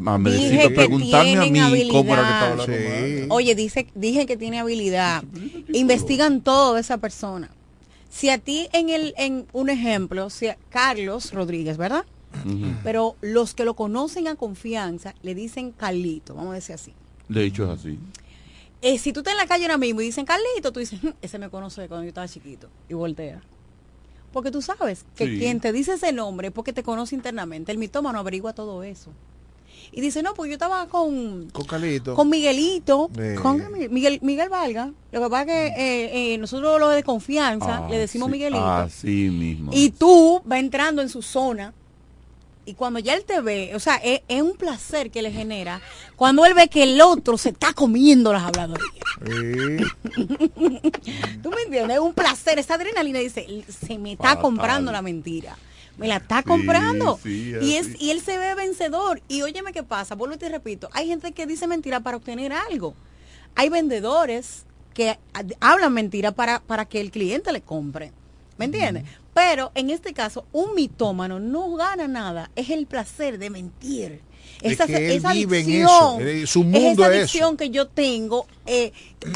preguntarme 0.70 1.60
a 1.60 1.68
mí 1.68 1.88
cómo 1.90 2.12
era 2.14 2.22
que 2.22 2.32
estaba 2.32 2.54
la 2.56 2.66
romana. 2.66 3.26
Oye, 3.34 3.54
dice, 3.54 3.86
dije 3.94 4.26
que 4.26 4.36
tiene 4.36 4.60
habilidad. 4.60 5.24
Investigan 5.72 6.42
todo 6.42 6.74
de 6.74 6.80
esa 6.82 6.98
persona. 6.98 7.50
Si 8.10 8.28
a 8.28 8.38
ti 8.38 8.68
en 8.72 8.90
el, 8.90 9.14
en 9.16 9.46
un 9.52 9.70
ejemplo, 9.70 10.28
si 10.30 10.48
a 10.48 10.56
Carlos 10.70 11.32
Rodríguez, 11.32 11.76
¿verdad? 11.78 12.04
Pero 12.82 13.16
los 13.20 13.54
que 13.54 13.64
lo 13.64 13.74
conocen 13.74 14.28
a 14.28 14.36
confianza 14.36 15.14
le 15.22 15.34
dicen 15.34 15.72
Carlito, 15.72 16.34
vamos 16.34 16.52
a 16.52 16.54
decir 16.54 16.74
así. 16.74 16.92
De 17.28 17.44
hecho 17.44 17.64
es 17.72 17.78
así. 17.80 17.98
Eh, 18.80 18.98
si 18.98 19.12
tú 19.12 19.20
estás 19.20 19.32
en 19.32 19.38
la 19.38 19.46
calle 19.46 19.64
ahora 19.64 19.78
mismo 19.78 20.00
y 20.00 20.04
dicen 20.06 20.24
Carlito, 20.26 20.72
tú 20.72 20.80
dices, 20.80 21.00
"Hmm, 21.02 21.10
ese 21.22 21.38
me 21.38 21.48
conoce 21.50 21.82
de 21.82 21.88
cuando 21.88 22.04
yo 22.04 22.08
estaba 22.08 22.26
chiquito. 22.28 22.68
Y 22.88 22.94
voltea. 22.94 23.40
Porque 24.32 24.50
tú 24.50 24.60
sabes 24.62 25.04
que 25.14 25.26
Sí. 25.26 25.38
quien 25.38 25.60
te 25.60 25.72
dice 25.72 25.94
ese 25.94 26.12
nombre 26.12 26.48
es 26.48 26.52
porque 26.54 26.72
te 26.72 26.82
conoce 26.82 27.14
internamente. 27.14 27.70
El 27.70 27.78
mitómano 27.78 28.18
averigua 28.18 28.52
todo 28.54 28.82
eso. 28.82 29.10
Y 29.94 30.00
dice, 30.00 30.22
no, 30.22 30.32
pues 30.32 30.48
yo 30.48 30.54
estaba 30.54 30.86
con, 30.88 31.50
Con 31.50 31.64
Calito. 31.66 32.14
con 32.14 32.30
Miguelito, 32.30 33.10
Eh. 33.18 33.36
con 33.40 33.62
Miguel, 33.90 34.20
Miguel 34.22 34.48
Valga. 34.48 34.90
Lo 35.10 35.20
que 35.22 35.28
pasa 35.28 35.42
es 35.42 35.46
que 35.46 35.66
eh, 35.76 36.34
eh, 36.34 36.38
nosotros 36.38 36.80
lo 36.80 36.88
de 36.88 37.02
confianza 37.02 37.86
le 37.90 37.98
decimos 37.98 38.28
Así- 38.28 38.32
Miguelito. 38.32 38.64
Así 38.66 39.28
mismo. 39.30 39.70
Y 39.74 39.90
tú 39.90 40.40
va 40.50 40.58
entrando 40.58 41.02
en 41.02 41.08
su 41.10 41.20
zona 41.20 41.74
y 42.64 42.74
cuando 42.74 42.98
ya 43.00 43.14
él 43.14 43.24
te 43.24 43.40
ve, 43.40 43.72
o 43.74 43.80
sea, 43.80 43.96
es, 43.96 44.20
es 44.28 44.40
un 44.42 44.56
placer 44.56 45.10
que 45.10 45.22
le 45.22 45.32
genera 45.32 45.80
cuando 46.16 46.44
él 46.46 46.54
ve 46.54 46.68
que 46.68 46.84
el 46.84 47.00
otro 47.00 47.36
se 47.38 47.48
está 47.50 47.72
comiendo 47.72 48.32
las 48.32 48.44
habladorías. 48.44 48.88
¿Tú 51.42 51.50
me 51.50 51.62
entiendes? 51.64 51.96
Es 51.96 52.00
un 52.02 52.14
placer, 52.14 52.58
esa 52.58 52.74
adrenalina 52.74 53.18
dice, 53.18 53.46
se 53.68 53.98
me 53.98 54.12
está 54.12 54.28
Fatal. 54.28 54.42
comprando 54.42 54.92
la 54.92 55.02
mentira. 55.02 55.56
Me 55.98 56.08
la 56.08 56.16
está 56.16 56.38
Sí, 56.38 56.44
comprando. 56.48 57.18
sí, 57.22 57.54
y, 57.60 57.74
es, 57.74 58.00
y 58.00 58.10
él 58.10 58.20
se 58.22 58.38
ve 58.38 58.54
vencedor. 58.54 59.20
Y 59.28 59.42
óyeme 59.42 59.72
qué 59.72 59.82
pasa, 59.82 60.14
vuelvo 60.14 60.34
y 60.36 60.38
te 60.38 60.48
repito, 60.48 60.88
hay 60.92 61.06
gente 61.08 61.32
que 61.32 61.46
dice 61.46 61.66
mentira 61.66 62.00
para 62.00 62.16
obtener 62.16 62.52
algo. 62.52 62.94
Hay 63.54 63.68
vendedores 63.68 64.64
que 64.94 65.18
hablan 65.60 65.92
mentira 65.92 66.32
para, 66.32 66.60
para 66.60 66.86
que 66.86 67.00
el 67.00 67.10
cliente 67.10 67.52
le 67.52 67.60
compre. 67.60 68.12
¿Me 68.56 68.66
entiendes? 68.66 69.04
Pero 69.34 69.72
en 69.74 69.90
este 69.90 70.12
caso, 70.12 70.44
un 70.52 70.74
mitómano 70.74 71.40
no 71.40 71.74
gana 71.74 72.06
nada. 72.08 72.50
Es 72.54 72.68
el 72.70 72.86
placer 72.86 73.38
de 73.38 73.48
mentir. 73.50 74.20
Es 74.60 74.72
Esa, 74.72 74.86
que 74.86 74.96
él 75.06 75.12
esa 75.16 75.32
vive 75.32 75.58
en 75.60 75.64
adicción, 75.64 75.88
eso. 75.88 76.20
Eh, 76.20 76.46
su 76.46 76.60
es 76.60 76.66
mundo 76.66 77.02
esa 77.04 77.12
es 77.14 77.18
adicción 77.18 77.56
que 77.56 77.70
yo 77.70 77.88
tengo 77.88 78.46
eh, 78.66 78.92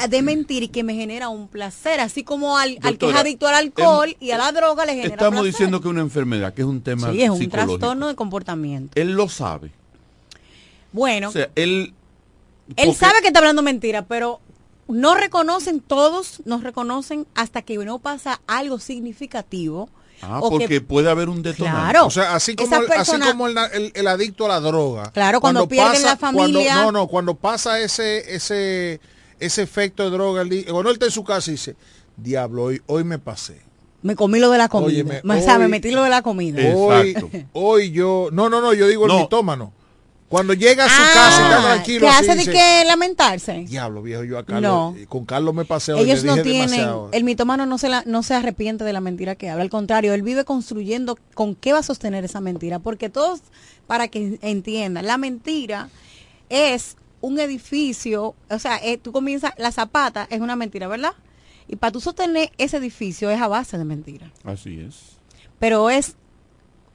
de 0.09 0.23
mentir 0.23 0.63
y 0.65 0.69
que 0.69 0.85
me 0.85 0.95
genera 0.95 1.29
un 1.31 1.49
placer. 1.49 1.99
Así 2.01 2.23
como 2.23 2.59
al, 2.59 2.71
al 2.71 2.77
que 2.77 2.79
es 2.79 2.85
Doctora, 2.93 3.21
adicto 3.21 3.49
al 3.49 3.55
alcohol 3.55 4.09
em- 4.11 4.17
y 4.21 4.31
a 4.33 4.39
la 4.39 4.53
droga 4.53 4.85
le 4.85 4.93
genera 4.95 5.15
Estamos 5.15 5.41
placer. 5.41 5.53
diciendo 5.53 5.81
que 5.81 5.89
es 5.89 5.91
una 5.91 6.03
enfermedad, 6.03 6.55
que 6.55 6.63
es 6.63 6.69
un 6.69 6.81
tema 6.83 7.11
Sí, 7.11 7.23
es 7.23 7.31
un 7.31 7.39
psicológico. 7.39 7.79
trastorno 7.79 8.07
de 8.09 8.15
comportamiento. 8.15 9.01
Él 9.01 9.13
lo 9.15 9.29
sabe. 9.29 9.73
Bueno, 10.93 11.29
O 11.29 11.33
sea, 11.33 11.51
él... 11.57 11.93
él 12.77 12.95
sabe 12.95 13.21
que 13.21 13.29
está 13.29 13.41
hablando 13.41 13.63
mentira, 13.63 14.07
pero 14.07 14.41
no 14.89 15.15
reconocen, 15.15 15.81
todos 15.81 16.43
nos 16.45 16.63
reconocen 16.63 17.27
hasta 17.35 17.63
que 17.63 17.77
no 17.79 17.99
pasa 17.99 18.41
algo 18.47 18.79
significativo. 18.79 19.89
Ah, 20.23 20.39
o 20.41 20.49
que- 20.51 20.65
porque 20.65 20.81
puede 20.81 21.11
haber 21.11 21.29
un 21.29 21.43
detonante. 21.43 21.79
Claro. 21.79 22.07
O 22.07 22.11
sea, 22.11 22.35
así 22.35 22.57
como, 22.57 22.75
el, 22.75 22.87
persona- 22.87 23.25
así 23.27 23.33
como 23.33 23.49
el, 23.49 23.57
el- 23.75 23.93
el 23.95 24.07
adicto 24.09 24.47
a 24.47 24.49
la 24.49 24.61
droga. 24.61 25.11
Claro, 25.13 25.41
cuando 25.41 25.69
pierden 25.69 26.03
la 26.03 26.17
cuando- 26.17 26.41
familia. 26.41 26.75
no, 26.77 26.91
no, 26.93 27.07
cuando 27.07 27.35
pasa 27.35 27.81
ese, 27.81 28.35
ese, 28.35 28.99
ese 29.39 29.63
efecto 29.63 30.05
de 30.05 30.11
droga, 30.11 30.41
él 30.43 30.49
di- 30.49 30.65
cuando 30.65 30.89
él 30.89 30.95
está 30.95 31.05
en 31.07 31.13
su 31.13 31.23
casa 31.23 31.51
y 31.51 31.55
dice, 31.55 31.77
diablo, 32.17 32.63
hoy, 32.65 32.81
hoy 32.87 33.05
me 33.05 33.19
pasé. 33.19 33.61
Me 34.01 34.17
comí 34.17 34.39
lo 34.39 34.51
de 34.51 34.57
la 34.59 34.69
comida. 34.71 34.89
Óyeme, 34.89 35.21
Me- 35.23 35.39
o 35.39 35.43
sea, 35.43 35.59
me 35.59 35.65
hoy- 35.67 35.71
metí 35.71 35.91
lo 35.91 36.03
de 36.03 36.11
la 36.11 36.23
comida. 36.23 36.63
Hoy, 36.75 37.11
Exacto. 37.11 37.31
hoy 37.53 37.91
yo, 37.91 38.29
no, 38.33 38.49
no, 38.49 38.63
no, 38.63 38.73
yo 38.73 38.87
digo 38.89 39.05
el 39.05 39.13
No. 39.13 39.19
mitómano. 39.21 39.73
Cuando 40.29 40.55
llega 40.55 40.85
a 40.87 40.89
su 40.89 40.95
Ah, 41.01 41.11
casa 41.15 41.41
y 41.41 41.45
está 41.45 41.63
tranquilo, 41.63 42.01
¿Qué 42.01 42.09
así 42.09 42.19
hace 42.19 42.31
de 42.33 42.37
dice, 42.39 42.53
que 42.53 42.85
lamentarse? 42.85 43.65
diablo 43.69 44.03
viejo, 44.03 44.25
yo 44.25 44.39
a 44.39 44.45
Carlos, 44.45 44.63
No. 44.63 44.97
con 45.09 45.25
Carlos 45.25 45.55
me 45.55 45.65
pasé 45.65 45.93
hoy, 45.93 46.01
Ellos 46.03 46.23
le 46.23 46.27
no 46.29 46.33
dije 46.35 46.43
tienen, 46.45 46.71
demasiado. 46.71 47.09
el 47.13 47.23
mitómano 47.25 47.65
no 47.67 47.79
se, 47.79 47.89
la, 47.89 48.03
no 48.07 48.23
se 48.25 48.35
arrepiente 48.35 48.83
de 48.83 48.93
la 48.93 49.01
mentira 49.01 49.37
que 49.37 49.49
habla, 49.51 49.63
al 49.63 49.71
contrario, 49.71 50.13
él 50.15 50.23
vive 50.23 50.45
construyendo 50.45 51.17
con 51.35 51.55
qué 51.55 51.73
va 51.73 51.79
a 51.79 51.83
sostener 51.85 52.25
esa 52.25 52.41
mentira, 52.41 52.81
porque 52.81 53.09
todos, 53.09 53.41
para 53.87 54.09
que 54.09 54.39
entiendan, 54.43 55.07
la 55.07 55.17
mentira 55.17 55.91
es 56.49 56.97
un 57.21 57.39
edificio, 57.39 58.35
o 58.51 58.59
sea, 58.59 58.79
eh, 58.83 58.99
tú 58.99 59.13
comienzas, 59.13 59.53
la 59.59 59.71
zapata 59.71 60.27
es 60.31 60.41
una 60.41 60.57
mentira, 60.57 60.89
¿verdad? 60.89 61.13
Y 61.69 61.77
para 61.77 61.93
tú 61.93 62.01
sostener 62.01 62.51
ese 62.59 62.79
edificio 62.79 63.31
es 63.31 63.41
a 63.41 63.47
base 63.49 63.79
de 63.79 63.85
mentira, 63.85 64.33
Así 64.45 64.81
es. 64.81 65.19
pero 65.61 65.89
es, 65.89 66.17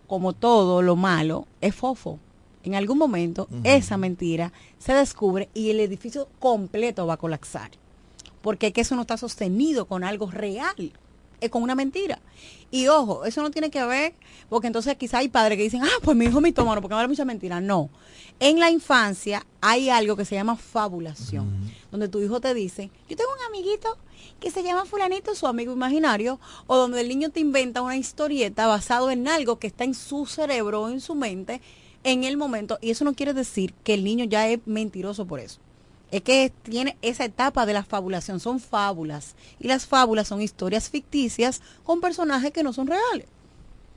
como 0.08 0.34
todo 0.34 0.82
lo 0.82 0.98
malo, 0.98 1.48
es 1.62 1.74
fofo. 1.76 2.20
En 2.64 2.76
algún 2.76 2.98
momento 2.98 3.48
esa 3.64 3.98
mentira 3.98 4.54
se 4.80 4.94
descubre 4.94 5.50
y 5.54 5.70
el 5.70 5.80
edificio 5.80 6.28
completo 6.40 7.08
va 7.08 7.16
a 7.16 7.18
colapsar 7.18 7.72
porque 8.42 8.68
es 8.68 8.74
que 8.74 8.82
eso 8.82 8.96
no 8.96 9.02
está 9.02 9.18
sostenido 9.18 9.86
con 9.86 10.04
algo 10.04 10.30
real, 10.30 10.92
es 11.40 11.50
con 11.50 11.64
una 11.64 11.76
mentira. 11.76 12.20
Y 12.70 12.88
ojo, 12.88 13.26
eso 13.26 13.42
no 13.42 13.52
tiene 13.52 13.70
que 13.70 13.84
ver, 13.84 14.14
porque 14.50 14.68
entonces 14.68 14.96
quizá 14.96 15.20
hay 15.20 15.30
padres 15.30 15.58
que 15.58 15.64
dicen, 15.64 15.84
ah, 15.84 16.00
pues 16.04 16.16
mi 16.16 16.26
hijo 16.26 16.38
es 16.38 16.44
mitómano 16.44 16.82
porque 16.82 16.96
habla 16.96 17.08
mucha 17.08 17.26
mentira. 17.26 17.62
No. 17.62 17.90
En 18.40 18.60
la 18.60 18.70
infancia 18.70 19.46
hay 19.60 19.90
algo 19.90 20.16
que 20.16 20.26
se 20.26 20.36
llama 20.36 20.56
fabulación, 20.56 21.72
donde 21.92 22.08
tu 22.08 22.22
hijo 22.22 22.40
te 22.42 22.54
dice, 22.54 22.90
yo 23.08 23.16
tengo 23.16 23.32
un 23.32 23.46
amiguito 23.48 23.98
que 24.40 24.50
se 24.50 24.64
llama 24.64 24.86
fulanito, 24.86 25.36
su 25.36 25.46
amigo 25.46 25.74
imaginario, 25.74 26.40
o 26.66 26.78
donde 26.78 27.02
el 27.02 27.08
niño 27.08 27.30
te 27.30 27.40
inventa 27.40 27.82
una 27.82 27.98
historieta 27.98 28.66
basado 28.68 29.12
en 29.12 29.28
algo 29.28 29.60
que 29.60 29.68
está 29.68 29.84
en 29.84 29.94
su 29.94 30.26
cerebro 30.26 30.84
o 30.84 30.90
en 30.90 31.02
su 31.02 31.14
mente 31.14 31.62
en 32.04 32.24
el 32.24 32.38
momento, 32.38 32.78
y 32.82 32.92
eso 32.92 33.06
no 33.06 33.14
quiere 33.14 33.34
decir 33.34 33.74
que 33.84 33.94
el 33.94 34.04
niño 34.04 34.26
ya 34.26 34.48
es 34.48 34.60
mentiroso 34.66 35.26
por 35.26 35.40
eso. 35.40 35.60
Es 36.12 36.22
que 36.22 36.52
tiene 36.64 36.98
esa 37.02 37.24
etapa 37.24 37.66
de 37.66 37.74
la 37.74 37.84
fabulación, 37.84 38.40
son 38.40 38.60
fábulas. 38.60 39.36
Y 39.60 39.68
las 39.68 39.86
fábulas 39.86 40.28
son 40.28 40.42
historias 40.42 40.90
ficticias 40.90 41.62
con 41.84 42.02
personajes 42.02 42.52
que 42.52 42.64
no 42.64 42.74
son 42.74 42.88
reales. 42.88 43.28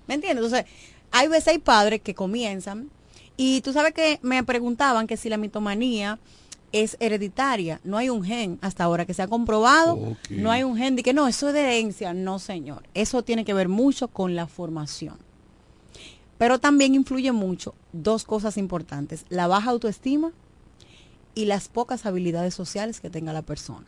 ¿Me 0.06 0.14
entiendes? 0.14 0.44
Entonces, 0.44 0.70
hay 1.10 1.28
veces 1.28 1.48
hay 1.48 1.58
padres 1.58 2.02
que 2.02 2.14
comienzan 2.14 2.90
y 3.36 3.62
tú 3.62 3.72
sabes 3.72 3.94
que 3.94 4.20
me 4.22 4.44
preguntaban 4.44 5.06
que 5.06 5.16
si 5.16 5.28
la 5.28 5.36
mitomanía 5.36 6.18
es 6.74 6.96
hereditaria. 7.00 7.80
No 7.84 7.96
hay 7.96 8.10
un 8.10 8.24
gen 8.24 8.58
hasta 8.60 8.84
ahora 8.84 9.06
que 9.06 9.14
se 9.14 9.22
ha 9.22 9.28
comprobado. 9.28 10.16
No 10.28 10.50
hay 10.50 10.64
un 10.64 10.76
gen 10.76 10.96
de 10.96 11.02
que 11.02 11.14
no, 11.14 11.28
eso 11.28 11.48
es 11.48 11.54
de 11.54 11.60
herencia. 11.60 12.12
No, 12.14 12.38
señor. 12.38 12.82
Eso 12.94 13.22
tiene 13.22 13.44
que 13.44 13.54
ver 13.54 13.68
mucho 13.68 14.08
con 14.08 14.34
la 14.34 14.46
formación. 14.46 15.16
Pero 16.38 16.58
también 16.58 16.94
influye 16.94 17.32
mucho 17.32 17.74
dos 17.92 18.24
cosas 18.24 18.56
importantes. 18.56 19.24
La 19.28 19.46
baja 19.46 19.70
autoestima 19.70 20.32
y 21.34 21.44
las 21.46 21.68
pocas 21.68 22.06
habilidades 22.06 22.54
sociales 22.54 23.00
que 23.00 23.10
tenga 23.10 23.32
la 23.32 23.42
persona. 23.42 23.86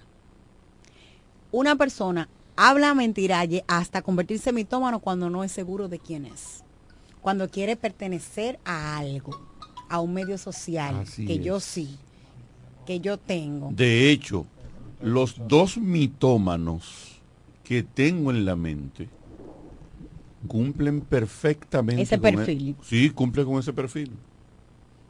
Una 1.53 1.77
persona 1.77 2.29
habla 2.57 2.95
mentira 2.95 3.45
ye- 3.45 3.65
hasta 3.69 4.03
convertirse 4.03 4.51
en 4.51 4.57
mitómano 4.57 5.01
cuando 5.01 5.31
no 5.31 5.45
es 5.45 5.53
seguro 5.53 5.89
de 5.89 5.99
quién 5.99 6.25
es. 6.27 6.63
Cuando 7.21 7.49
quiere 7.51 7.77
pertenecer 7.77 8.59
a 8.65 8.99
algo, 8.99 9.33
a 9.89 10.01
un 10.01 10.15
medio 10.15 10.39
social, 10.39 10.95
Así 10.97 11.27
que 11.27 11.35
es. 11.35 11.43
yo 11.45 11.61
sí, 11.61 11.97
que 12.87 13.01
yo 13.01 13.19
tengo. 13.19 13.71
De 13.73 14.11
hecho, 14.11 14.47
los 15.01 15.37
dos 15.49 15.77
mitómanos 15.79 17.21
que 17.65 17.83
tengo 17.83 18.31
en 18.31 18.45
la 18.45 18.55
mente 18.57 19.09
cumplen 20.47 21.01
perfectamente 21.01 22.03
Ese 22.03 22.19
con 22.19 22.29
e- 22.29 22.33
perfil. 22.37 22.77
sí, 22.83 23.11
cumplen 23.11 23.47
con 23.47 23.59
ese 23.59 23.73
perfil. 23.73 24.11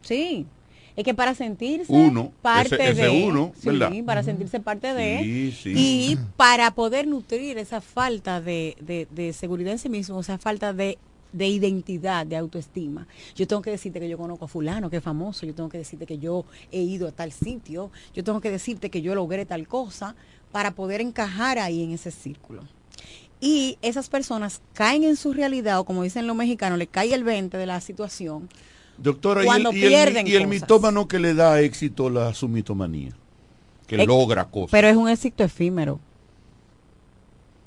Sí. 0.02 0.46
Es 0.94 1.04
que 1.04 1.12
para 1.12 1.34
sentirse 1.34 1.92
Uno, 1.92 2.32
parte 2.40 2.74
ese- 2.76 2.90
ese 2.90 3.02
de 3.02 3.24
uno, 3.26 3.52
sí, 3.60 3.68
¿verdad? 3.68 3.92
para 4.06 4.22
sentirse 4.22 4.60
parte 4.60 4.94
de 4.94 5.20
Sí, 5.22 5.52
sí. 5.52 5.72
y 5.76 6.18
para 6.38 6.70
poder 6.70 7.06
nutrir 7.06 7.58
esa 7.58 7.82
falta 7.82 8.40
de, 8.40 8.76
de- 8.80 9.06
de 9.10 9.34
seguridad 9.34 9.72
en 9.72 9.78
sí 9.78 9.90
mismo, 9.90 10.16
o 10.16 10.22
sea, 10.22 10.38
falta 10.38 10.72
de, 10.72 10.96
de 11.34 11.48
identidad, 11.48 12.24
de 12.24 12.36
autoestima. 12.38 13.06
Yo 13.34 13.46
tengo 13.46 13.60
que 13.60 13.70
decirte 13.70 14.00
que 14.00 14.08
yo 14.08 14.16
conozco 14.16 14.46
a 14.46 14.48
fulano, 14.48 14.88
que 14.88 14.96
es 14.96 15.02
famoso, 15.02 15.44
yo 15.44 15.54
tengo 15.54 15.68
que 15.68 15.76
decirte 15.76 16.06
que 16.06 16.16
yo 16.16 16.46
he 16.72 16.80
ido 16.80 17.08
a 17.08 17.12
tal 17.12 17.30
sitio, 17.30 17.90
yo 18.14 18.24
tengo 18.24 18.40
que 18.40 18.50
decirte 18.50 18.88
que 18.88 19.02
yo 19.02 19.14
logré 19.14 19.44
tal 19.44 19.68
cosa 19.68 20.14
para 20.50 20.70
poder 20.70 21.02
encajar 21.02 21.58
ahí 21.58 21.82
en 21.82 21.90
ese 21.90 22.10
círculo. 22.10 22.62
Y 23.40 23.78
esas 23.82 24.08
personas 24.08 24.60
caen 24.72 25.04
en 25.04 25.16
su 25.16 25.32
realidad, 25.32 25.78
o 25.78 25.84
como 25.84 26.02
dicen 26.02 26.26
los 26.26 26.34
mexicanos, 26.36 26.78
le 26.78 26.86
cae 26.86 27.12
el 27.14 27.22
20 27.24 27.56
de 27.58 27.66
la 27.66 27.80
situación. 27.80 28.48
Doctora, 28.98 29.42
y 29.42 29.46
Cuando 29.46 29.70
el, 29.70 29.76
y 29.76 29.82
el- 29.84 29.88
pierden 29.88 30.26
y 30.26 30.30
el 30.32 30.44
cosas. 30.44 30.48
mitómano 30.62 31.06
que 31.08 31.18
le 31.18 31.34
da 31.34 31.60
éxito 31.60 32.08
la 32.08 32.32
su 32.32 32.48
mitomanía, 32.48 33.10
que 33.86 34.06
logra 34.06 34.46
cosas. 34.46 34.70
Pero 34.70 34.88
es 34.88 34.96
un 34.96 35.08
éxito 35.10 35.44
efímero. 35.44 36.00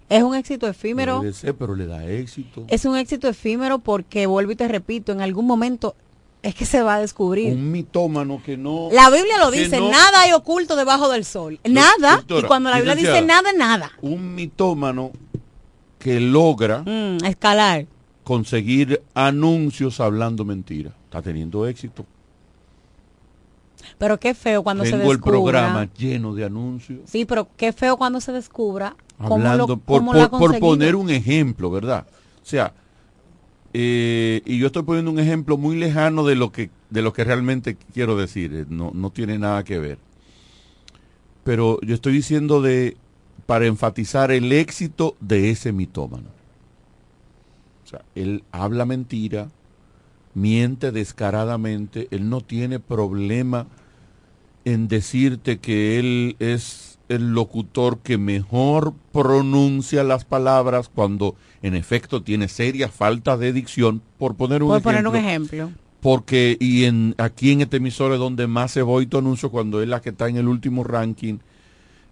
Es 0.09 0.23
un 0.23 0.33
éxito 0.35 0.67
efímero. 0.67 1.21
Ser, 1.33 1.53
pero 1.55 1.75
le 1.75 1.85
da 1.85 2.03
éxito. 2.07 2.65
Es 2.67 2.85
un 2.85 2.97
éxito 2.97 3.27
efímero 3.27 3.77
porque, 3.77 4.25
vuelvo 4.25 4.51
y 4.51 4.55
te 4.55 4.67
repito, 4.67 5.11
en 5.11 5.21
algún 5.21 5.45
momento 5.45 5.95
es 6.41 6.55
que 6.55 6.65
se 6.65 6.81
va 6.81 6.95
a 6.95 6.99
descubrir. 6.99 7.53
Un 7.53 7.71
mitómano 7.71 8.41
que 8.43 8.57
no... 8.57 8.89
La 8.91 9.11
Biblia 9.11 9.37
lo 9.37 9.51
dice, 9.51 9.79
no- 9.79 9.91
nada 9.91 10.21
hay 10.21 10.31
oculto 10.31 10.75
debajo 10.75 11.09
del 11.09 11.25
sol. 11.25 11.59
Nada. 11.63 12.15
doctora, 12.17 12.41
y 12.41 12.47
cuando 12.47 12.69
la 12.71 12.77
Biblia 12.77 12.95
dice 12.95 13.21
nada, 13.21 13.53
nada. 13.53 13.91
Un 14.01 14.33
mitómano 14.33 15.11
que 15.99 16.19
logra 16.19 16.79
Mm, 16.83 17.23
escalar. 17.25 17.85
conseguir 18.23 19.01
anuncios 19.13 19.99
hablando 19.99 20.45
mentira. 20.45 20.91
Está 21.05 21.21
teniendo 21.21 21.67
éxito. 21.67 22.05
Pero 23.97 24.19
qué 24.19 24.33
feo 24.33 24.63
cuando 24.63 24.83
se 24.85 24.91
Tengo 24.91 25.03
el 25.11 25.17
descubra. 25.17 25.31
programa 25.31 25.89
lleno 25.97 26.33
de 26.35 26.45
anuncios. 26.45 26.99
Sí, 27.05 27.25
pero 27.25 27.47
qué 27.57 27.73
feo 27.73 27.97
cuando 27.97 28.21
se 28.21 28.31
descubra 28.31 28.95
cómo 29.17 29.35
Hablando, 29.35 29.67
lo, 29.67 29.77
por, 29.77 29.99
cómo 29.99 30.13
lo 30.13 30.29
por- 30.29 30.39
por 30.39 30.59
poner 30.59 30.95
un 30.95 31.09
ejemplo, 31.09 31.69
¿verdad? 31.71 32.05
O 32.41 32.45
sea, 32.45 32.73
eh, 33.73 34.41
y 34.45 34.57
yo 34.57 34.67
estoy 34.67 34.83
poniendo 34.83 35.11
un 35.11 35.19
ejemplo 35.19 35.57
muy 35.57 35.75
lejano 35.77 36.25
de 36.25 36.35
lo 36.35 36.51
que, 36.51 36.69
de 36.89 37.01
lo 37.01 37.13
que 37.13 37.23
realmente 37.23 37.77
quiero 37.93 38.15
decir, 38.15 38.53
eh, 38.53 38.65
no, 38.69 38.91
no 38.93 39.09
tiene 39.11 39.37
nada 39.37 39.63
que 39.63 39.79
ver. 39.79 39.97
Pero 41.43 41.79
yo 41.81 41.95
estoy 41.95 42.13
diciendo 42.13 42.61
de, 42.61 42.95
para 43.49 43.65
enfatizar 43.65 44.29
el 44.29 44.51
éxito 44.51 45.17
de 45.19 45.49
ese 45.49 45.71
mitómano. 45.71 46.27
O 47.83 47.87
sea, 47.87 48.03
él 48.13 48.43
habla 48.51 48.85
mentira, 48.85 49.49
miente 50.35 50.91
descaradamente, 50.91 52.07
él 52.11 52.29
no 52.29 52.41
tiene 52.41 52.79
problema 52.79 53.65
en 54.65 54.87
decirte 54.87 55.57
que 55.57 55.97
él 55.97 56.35
es 56.37 56.99
el 57.09 57.33
locutor 57.33 57.97
que 57.97 58.19
mejor 58.19 58.93
pronuncia 59.11 60.03
las 60.03 60.25
palabras 60.25 60.87
cuando 60.87 61.35
en 61.63 61.73
efecto 61.73 62.21
tiene 62.21 62.49
seria 62.49 62.87
falta 62.87 63.35
de 63.35 63.51
dicción, 63.51 64.03
por 64.19 64.35
poner 64.35 64.61
un 64.61 64.69
Por 64.69 64.77
ejemplo. 64.77 64.91
poner 64.91 65.07
un 65.07 65.27
ejemplo. 65.27 65.71
Porque 66.01 66.55
y 66.59 66.83
en 66.83 67.15
aquí 67.17 67.51
en 67.51 67.61
este 67.61 67.77
emisor 67.77 68.11
es 68.11 68.19
donde 68.19 68.45
más 68.45 68.69
se 68.69 68.83
voy 68.83 69.07
tu 69.07 69.17
anuncio 69.17 69.49
cuando 69.49 69.81
es 69.81 69.89
la 69.89 70.01
que 70.01 70.09
está 70.09 70.29
en 70.29 70.37
el 70.37 70.47
último 70.47 70.83
ranking. 70.83 71.39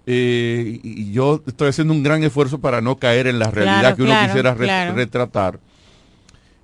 Eh, 0.10 0.80
y 0.84 1.12
yo 1.12 1.44
estoy 1.46 1.68
haciendo 1.68 1.94
un 1.94 2.02
gran 2.02 2.24
esfuerzo 2.24 2.60
para 2.60 2.80
no 2.80 2.98
caer 2.98 3.28
en 3.28 3.40
la 3.40 3.52
realidad 3.52 3.82
Claro, 3.82 3.96
que 3.98 4.02
uno 4.04 4.12
claro, 4.12 4.28
quisiera 4.28 4.54
re- 4.54 4.66
claro. 4.66 4.96
retratar. 4.96 5.60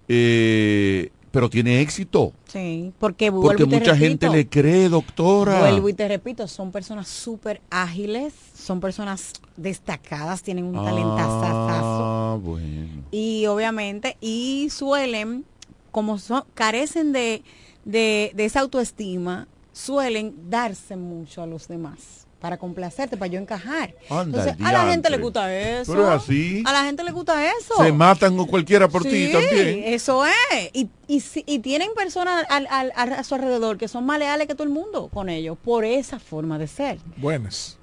Eh, 0.08 1.10
pero 1.30 1.50
tiene 1.50 1.82
éxito. 1.82 2.32
Sí, 2.48 2.94
porque 3.00 3.32
Porque 3.32 3.66
mucha 3.66 3.98
gente 3.98 4.30
le 4.30 4.48
cree, 4.48 4.88
doctora. 4.88 5.60
Vuelvo 5.60 5.90
y 5.90 5.94
te 5.94 6.08
repito, 6.08 6.48
son 6.48 6.72
personas 6.72 7.10
súper 7.10 7.60
ágiles, 7.70 8.34
son 8.56 8.80
personas 8.80 9.34
destacadas, 9.58 10.42
tienen 10.42 10.64
un. 10.66 10.78
Ah, 10.78 12.38
bueno. 12.42 13.04
Y 13.12 13.46
obviamente, 13.48 14.16
y 14.22 14.70
suelen, 14.70 15.44
como 15.92 16.18
son, 16.18 16.44
carecen 16.54 17.12
de, 17.12 17.44
de, 17.84 18.32
de 18.36 18.46
esa 18.46 18.62
autoestima, 18.62 19.48
suelen 19.74 20.34
darse 20.50 20.96
mucho 20.96 21.42
a 21.42 21.48
los 21.48 21.68
demás 21.68 22.23
para 22.44 22.58
complacerte, 22.58 23.16
para 23.16 23.32
yo 23.32 23.40
encajar. 23.40 23.96
Anda, 24.10 24.24
Entonces, 24.44 24.56
a 24.68 24.74
la 24.74 24.92
gente 24.92 25.10
le 25.10 25.18
gusta 25.18 25.56
eso. 25.56 25.90
Pero 25.94 26.10
es 26.10 26.22
así. 26.22 26.62
A 26.66 26.74
la 26.74 26.84
gente 26.84 27.02
le 27.02 27.12
gusta 27.14 27.42
eso. 27.58 27.74
Se 27.82 27.94
matan 27.94 28.36
con 28.36 28.48
cualquiera 28.48 28.90
por 28.90 29.02
ti 29.04 29.32
también. 29.32 29.82
Eso 29.86 30.26
es. 30.26 30.70
Y, 30.74 30.90
y, 31.08 31.24
y 31.46 31.60
tienen 31.60 31.94
personas 31.96 32.46
al- 32.50 32.68
al- 32.70 32.92
al- 32.98 33.14
a 33.14 33.24
su 33.24 33.36
alrededor 33.36 33.78
que 33.78 33.88
son 33.88 34.06
más 34.06 34.20
leales 34.20 34.46
que 34.46 34.56
todo 34.56 34.66
el 34.66 34.74
mundo 34.74 35.08
con 35.08 35.30
ellos, 35.30 35.58
por 35.64 35.86
esa 35.86 36.20
forma 36.20 36.60
de 36.60 36.68
ser. 36.68 36.98
Buenas. 37.16 37.78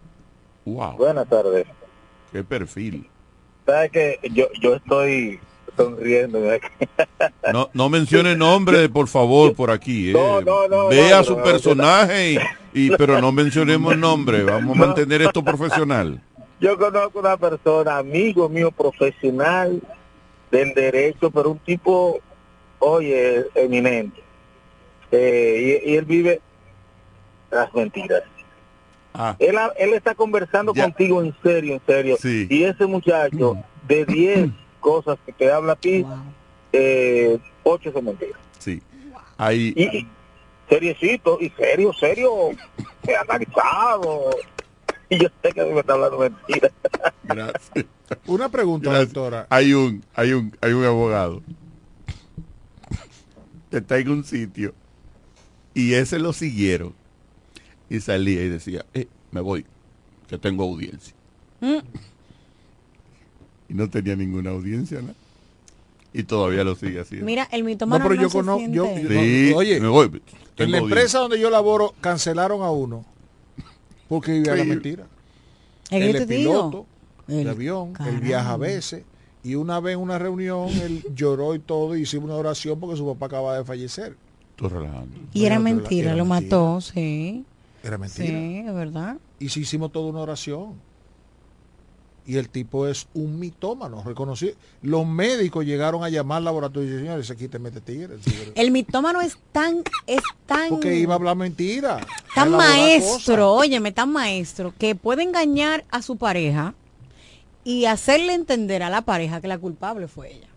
Wow. 0.67 0.93
Buenas 0.99 1.27
tardes. 1.27 1.67
Qué 2.31 2.45
perfil. 2.45 3.09
¿Sabes 3.65 3.91
que 3.93 4.19
yo, 4.31 4.45
yo 4.61 4.75
estoy 4.75 5.41
sonriendo? 5.85 6.41
No, 7.53 7.69
no 7.73 7.89
mencione 7.89 8.37
nombre, 8.37 8.89
por 8.89 9.09
favor, 9.09 9.55
por 9.55 9.71
aquí. 9.71 10.11
eh. 10.11 10.13
No, 10.13 10.41
no, 10.41 10.69
no, 10.69 10.89
Vea 10.89 11.23
su 11.25 11.37
personaje, 11.37 12.33
y, 12.33 12.39
y- 12.75 12.91
pero 12.97 13.21
no 13.21 13.33
mencionemos 13.33 13.97
nombre. 13.97 14.43
Vamos 14.45 14.77
a 14.77 14.81
mantener 14.81 15.23
esto 15.23 15.43
profesional. 15.43 16.23
Yo 16.61 16.77
conozco 16.79 17.19
una 17.21 17.37
persona, 17.37 17.97
amigo 17.99 18.49
mío, 18.49 18.71
profesional 18.71 19.81
del 20.51 20.75
derecho, 20.75 21.31
pero 21.31 21.51
un 21.51 21.59
tipo, 21.59 22.21
oye, 22.79 23.47
eminente. 23.55 24.23
Eh, 25.11 25.81
y, 25.87 25.91
y 25.93 25.97
él 25.97 26.05
vive 26.05 26.41
las 27.51 27.73
mentiras. 27.75 28.23
Ah. 29.15 29.35
Él, 29.41 29.57
él 29.79 29.95
está 29.95 30.15
conversando 30.15 30.73
contigo 30.73 31.23
en 31.23 31.35
serio, 31.43 31.75
en 31.75 31.81
serio. 31.87 32.17
Y 32.49 32.63
ese 32.63 32.87
muchacho, 32.87 33.57
de 33.89 34.05
10 34.05 34.51
cosas 34.81 35.19
que 35.25 35.33
te 35.33 35.51
habla 35.51 35.73
a 35.75 35.77
ti, 35.77 36.05
eh, 36.73 37.39
8 37.63 37.93
son 37.93 38.05
mentiras. 38.07 38.41
Sí. 38.59 38.83
Ahí. 39.37 39.73
Y, 39.77 39.99
y 39.99 40.09
seriecito, 40.69 41.39
y 41.41 41.51
serio, 41.51 41.93
serio, 41.93 42.31
analizado. 43.21 44.31
Y 45.09 45.19
yo 45.19 45.29
sé 45.43 45.53
que 45.53 45.65
me 45.65 45.81
está 45.81 45.95
hablando 45.95 46.19
mentiras. 46.19 46.73
Gracias. 47.25 47.87
Una 48.27 48.49
pregunta, 48.49 48.91
Gracias. 48.91 49.13
doctora. 49.13 49.47
Hay 49.51 49.73
un, 49.73 50.05
hay 50.15 50.33
un, 50.33 50.57
hay 50.61 50.73
un 50.73 50.85
abogado 50.85 51.43
que 53.71 53.79
está 53.79 53.99
en 53.99 54.11
un 54.11 54.25
sitio 54.25 54.75
y 55.75 55.95
ese 55.95 56.19
lo 56.19 56.33
siguieron 56.33 56.95
y 57.89 58.01
salía 58.01 58.43
y 58.43 58.49
decía, 58.49 58.85
eh, 58.95 59.07
me 59.31 59.41
voy, 59.41 59.65
que 60.29 60.39
tengo 60.39 60.65
audiencia. 60.65 61.15
Mm. 61.61 61.79
Y 63.71 63.75
no 63.75 63.89
tenía 63.89 64.17
ninguna 64.17 64.51
audiencia, 64.51 65.01
¿no? 65.01 65.15
Y 66.13 66.25
todavía 66.25 66.65
lo 66.65 66.75
sigue 66.75 66.99
haciendo. 67.01 67.25
Mira, 67.25 67.49
el 67.53 67.63
mitómano 67.63 68.03
No, 68.03 68.09
pero 68.11 68.17
no 68.21 68.23
yo 68.23 68.29
se 68.31 68.39
conozco- 68.39 68.69
yo-. 68.73 68.87
Sí, 68.97 69.51
No, 69.53 69.57
oye, 69.59 69.81
me 69.81 69.89
voy. 69.89 70.07
En 70.07 70.13
la 70.13 70.79
audiencia. 70.79 70.79
empresa 70.81 71.19
donde 71.21 71.39
yo 71.41 71.49
laboro 71.51 71.95
cancelaron 72.01 72.63
a 72.63 72.71
uno 72.71 73.05
porque 74.09 74.33
vivía 74.33 74.57
la 74.57 74.65
mentira. 74.65 75.07
Es 75.91 76.03
Él 76.03 76.13
te 76.13 76.27
digo. 76.27 76.51
piloto 76.71 76.87
El- 77.29 77.49
avión, 77.49 77.89
él 77.91 77.95
caramba. 77.95 78.21
viaja 78.21 78.53
a 78.53 78.57
veces 78.57 79.05
y 79.45 79.55
una 79.55 79.79
vez 79.81 79.95
en 79.95 80.01
una 80.01 80.19
reunión 80.19 80.69
él 80.69 81.05
lloró 81.15 81.55
y 81.55 81.61
todo 81.61 81.97
y 81.97 82.03
hicimos 82.03 82.25
una 82.27 82.35
oración 82.35 82.81
porque 82.81 82.97
su 82.97 83.07
papá 83.07 83.27
acaba 83.27 83.57
de 83.59 83.65
fallecer. 83.65 84.17
Y 85.33 85.45
era 85.47 85.59
mentira, 85.59 86.09
era 86.11 86.17
lo 86.17 86.25
mentira. 86.27 86.57
mató, 86.59 86.81
sí. 86.83 87.45
Era 87.83 87.97
mentira. 87.97 88.27
Sí, 88.29 88.59
es 88.67 88.75
verdad. 88.75 89.17
Y 89.39 89.49
sí 89.49 89.61
hicimos 89.61 89.91
toda 89.91 90.11
una 90.11 90.21
oración. 90.21 90.75
Y 92.31 92.37
el 92.37 92.49
tipo 92.49 92.87
es 92.87 93.09
un 93.13 93.41
mitómano, 93.41 94.05
reconocido. 94.05 94.55
Los 94.83 95.05
médicos 95.05 95.65
llegaron 95.65 96.05
a 96.05 96.09
llamar 96.11 96.39
al 96.39 96.45
laboratorio 96.45 96.95
y 96.95 96.99
señores, 97.01 97.29
aquí 97.29 97.49
te 97.49 97.59
mete 97.59 97.81
tigre. 97.81 98.15
el 98.15 98.21
tigre". 98.21 98.53
El 98.55 98.71
mitómano 98.71 99.21
es 99.21 99.37
tan, 99.51 99.83
es 100.07 100.23
tan, 100.47 100.69
Porque 100.69 100.95
iba 100.95 101.15
a 101.15 101.17
hablar 101.17 101.35
mentira. 101.35 101.99
tan 102.33 102.53
maestro, 102.53 103.53
óyeme, 103.55 103.91
tan 103.91 104.13
maestro, 104.13 104.73
que 104.79 104.95
puede 104.95 105.25
engañar 105.25 105.85
a 105.91 106.03
su 106.03 106.19
pareja 106.19 106.75
y 107.65 107.87
hacerle 107.87 108.35
entender 108.35 108.85
a 108.85 108.91
la 108.91 109.03
pareja 109.03 109.41
que 109.41 109.49
la 109.49 109.59
culpable 109.59 110.07
fue 110.07 110.33
ella. 110.37 110.50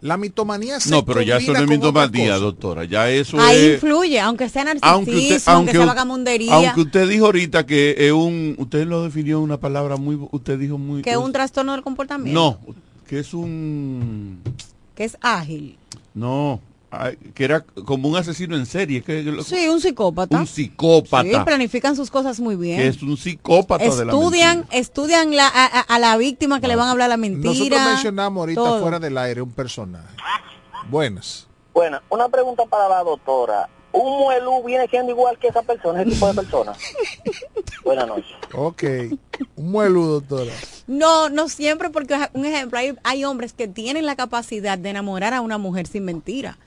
La 0.00 0.16
mitomanía 0.16 0.78
se 0.80 0.90
No, 0.90 1.04
pero 1.04 1.22
ya 1.22 1.38
eso 1.38 1.52
no 1.52 1.60
es 1.60 1.68
mitomanía, 1.68 2.36
doctora. 2.36 2.84
Ya 2.84 3.10
eso 3.10 3.40
Ahí 3.40 3.58
es... 3.58 3.74
influye, 3.74 4.20
aunque 4.20 4.48
sea 4.48 4.64
narcisismo, 4.64 4.90
aunque 4.90 5.10
aunque, 5.10 5.36
usted, 5.36 5.52
aunque, 5.52 5.72
sea 5.72 5.86
vagamundería, 5.86 6.54
aunque 6.54 6.80
usted 6.82 7.08
dijo 7.08 7.26
ahorita 7.26 7.66
que 7.66 7.94
es 7.98 8.12
un, 8.12 8.54
usted 8.58 8.86
lo 8.86 9.04
definió 9.04 9.40
una 9.40 9.58
palabra 9.58 9.96
muy, 9.96 10.18
usted 10.30 10.58
dijo 10.58 10.78
muy, 10.78 11.02
que 11.02 11.10
es 11.10 11.16
un 11.16 11.32
trastorno 11.32 11.72
del 11.72 11.82
comportamiento, 11.82 12.58
no, 12.66 12.74
que 13.06 13.20
es 13.20 13.32
un, 13.32 14.40
que 14.94 15.04
es 15.04 15.16
ágil. 15.20 15.76
no, 16.14 16.60
que 17.34 17.44
era 17.44 17.60
como 17.84 18.08
un 18.08 18.16
asesino 18.16 18.56
en 18.56 18.64
serie, 18.64 19.02
que 19.02 19.22
Sí, 19.44 19.68
un 19.68 19.80
psicópata. 19.80 20.38
un 20.38 20.46
psicópata, 20.46 21.28
Sí, 21.28 21.36
planifican 21.44 21.96
sus 21.96 22.10
cosas 22.10 22.40
muy 22.40 22.56
bien. 22.56 22.78
que 22.78 22.86
es 22.88 23.02
un 23.02 23.16
psicópata 23.16 23.84
de 23.84 24.04
la 24.04 24.12
estudian, 24.12 24.66
estudian 24.70 25.34
la, 25.36 25.48
a, 25.48 25.98
la 25.98 26.16
víctima 26.16 26.60
que 26.60 26.68
le 26.68 26.76
van 26.76 26.88
a 26.88 26.92
hablar 26.92 27.08
la 27.08 27.16
mentira. 27.16 27.52
Nosotros 27.52 27.80
mencionamos 27.82 28.40
ahorita 28.40 28.60
todo. 28.60 28.80
fuera 28.80 28.98
del 28.98 29.18
aire 29.18 29.42
un 29.42 29.50
personaje. 29.52 30.06
Buenas. 30.88 31.46
Bueno, 31.74 32.00
una 32.08 32.28
pregunta 32.28 32.64
para 32.66 32.88
la 32.88 33.02
doctora. 33.02 33.68
¿Un 33.92 34.18
muelú 34.18 34.62
viene 34.64 34.86
siendo 34.88 35.12
igual 35.12 35.38
que 35.38 35.48
esa 35.48 35.62
persona, 35.62 36.02
ese 36.02 36.10
tipo 36.10 36.26
de 36.28 36.34
persona? 36.34 36.72
Buenas 37.84 38.06
noches. 38.06 38.26
Ok. 38.52 38.82
Un 39.56 39.70
mueludo, 39.70 40.20
doctora. 40.20 40.52
No, 40.86 41.28
no 41.30 41.48
siempre, 41.48 41.88
porque 41.90 42.14
un 42.34 42.44
ejemplo, 42.44 42.78
hay, 42.78 42.94
hay 43.04 43.24
hombres 43.24 43.52
que 43.54 43.68
tienen 43.68 44.04
la 44.06 44.14
capacidad 44.16 44.76
de 44.78 44.90
enamorar 44.90 45.32
a 45.34 45.40
una 45.40 45.56
mujer 45.58 45.86
sin 45.86 46.04
mentira. 46.04 46.58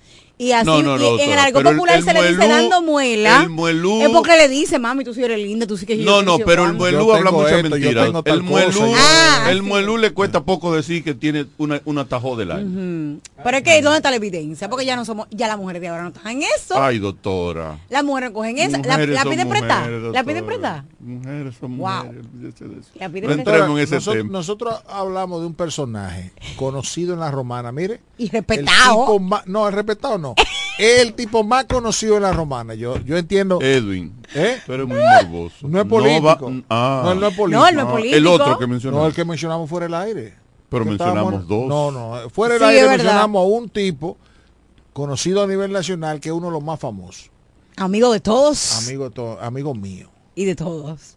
Y 0.41 0.53
así, 0.53 0.65
No, 0.65 0.81
no, 0.81 0.97
no, 0.97 1.17
y 1.17 1.21
en 1.23 1.31
el 1.31 1.37
argot 1.37 1.65
el- 1.65 1.73
popular 1.75 1.97
el 1.97 2.03
se 2.05 2.13
le 2.13 2.29
dice 2.31 2.47
dando 2.47 2.81
muela. 2.81 3.41
el 3.43 3.49
muelú- 3.49 4.01
Es 4.03 4.09
porque 4.09 4.37
le 4.37 4.47
dice, 4.47 4.79
mami, 4.79 5.03
tú 5.03 5.13
sí 5.13 5.21
eres 5.21 5.37
linda, 5.37 5.67
tú 5.67 5.75
sí 5.75 5.85
que 5.85 5.97
No, 5.97 6.21
no, 6.21 6.37
pero 6.39 6.65
el 6.65 6.71
muelú 6.73 7.11
habla 7.11 7.29
mucha 7.29 7.61
mentira. 7.61 8.05
El 8.23 8.41
muelú, 8.43 8.93
Ah, 8.95 9.47
el 9.49 9.57
sí. 9.57 9.61
muelú 9.63 9.97
le 9.97 10.11
cuesta 10.11 10.41
poco 10.45 10.73
decir 10.73 11.03
que 11.03 11.13
tiene 11.13 11.45
una, 11.57 11.81
un 11.83 11.97
atajo 11.97 12.37
del 12.37 12.51
año. 12.51 13.19
Pero 13.43 13.57
es 13.57 13.63
que, 13.63 13.81
¿dónde 13.81 13.97
está 13.97 14.11
la 14.11 14.15
evidencia? 14.15 14.69
Porque 14.69 14.85
ya 14.85 14.95
no 14.95 15.03
somos, 15.03 15.27
ya 15.29 15.49
las 15.49 15.57
mujeres 15.57 15.81
de 15.81 15.89
ahora 15.89 16.03
no 16.03 16.09
están 16.09 16.31
en 16.31 16.43
eso. 16.43 16.81
Ay, 16.81 16.99
doctora. 16.99 17.77
Las 17.89 18.05
mujeres 18.05 18.31
cogen 18.31 18.57
esa. 18.59 18.77
La, 18.77 18.97
la 18.97 19.23
piden 19.25 19.49
prestar. 19.49 19.89
La 19.89 20.23
piden 20.23 20.45
prestar. 20.45 20.83
Mujeres 21.01 21.53
son 21.59 21.77
Wow. 21.77 22.05
mujeres. 22.05 22.25
eso. 22.55 22.65
La 22.95 23.09
piden 23.09 23.29
No 23.29 23.35
prestar. 23.35 23.55
entremos 23.55 23.77
en 23.77 23.83
ese 23.83 23.95
nosotros, 23.95 24.23
tema. 24.23 24.31
nosotros 24.31 24.73
hablamos 24.87 25.41
de 25.41 25.47
un 25.47 25.53
personaje 25.53 26.31
conocido 26.55 27.13
en 27.13 27.19
la 27.19 27.29
romana, 27.29 27.73
mire. 27.73 27.99
Y 28.17 28.29
respetado. 28.29 28.67
El 28.93 28.99
tipo 29.05 29.19
más- 29.19 29.45
no, 29.45 29.67
el 29.67 29.73
respetado 29.73 30.17
no. 30.17 30.28
El 30.77 31.13
tipo 31.13 31.43
más 31.43 31.65
conocido 31.65 32.17
en 32.17 32.23
la 32.23 32.31
romana. 32.33 32.73
Yo, 32.73 32.97
yo 32.99 33.17
entiendo. 33.17 33.59
Edwin, 33.61 34.13
¿Eh? 34.33 34.57
tú 34.65 34.73
eres 34.73 34.87
muy 34.87 34.97
morboso. 34.99 35.67
No 35.67 35.79
es 35.79 35.85
va- 35.85 35.89
político. 35.89 36.51
ah. 36.69 37.01
No, 37.05 37.11
él 37.13 37.19
no 37.19 37.27
es 37.27 37.35
político. 37.35 37.61
No, 37.61 37.67
él 37.67 37.75
no 37.75 37.81
es 37.81 37.87
político. 37.89 38.17
El 38.17 38.27
otro 38.27 38.57
que 38.59 38.67
mencionamos. 38.67 39.03
No, 39.03 39.07
el 39.09 39.13
que 39.15 39.25
mencionamos 39.25 39.69
fuera 39.69 39.85
del 39.85 39.93
aire. 39.95 40.33
Pero 40.69 40.85
mencionamos 40.85 41.33
estábamos- 41.41 41.47
dos. 41.47 41.67
No, 41.67 41.91
no. 41.91 42.29
Fuera 42.29 42.55
del 42.55 42.63
Sí, 42.63 42.75
aire 42.75 42.87
mencionamos 42.89 43.39
a 43.41 43.45
un 43.45 43.69
tipo 43.69 44.17
conocido 44.93 45.43
a 45.43 45.47
nivel 45.47 45.71
nacional 45.71 46.19
que 46.19 46.29
es 46.29 46.33
uno 46.35 46.47
de 46.47 46.53
los 46.53 46.63
más 46.63 46.79
famosos. 46.79 47.29
Amigo 47.77 48.11
de 48.11 48.19
todos. 48.19 48.85
Amigo, 48.87 49.05
de 49.05 49.11
to- 49.15 49.39
amigo 49.41 49.73
mío. 49.73 50.09
Y 50.35 50.45
de 50.45 50.55
todos. 50.55 51.15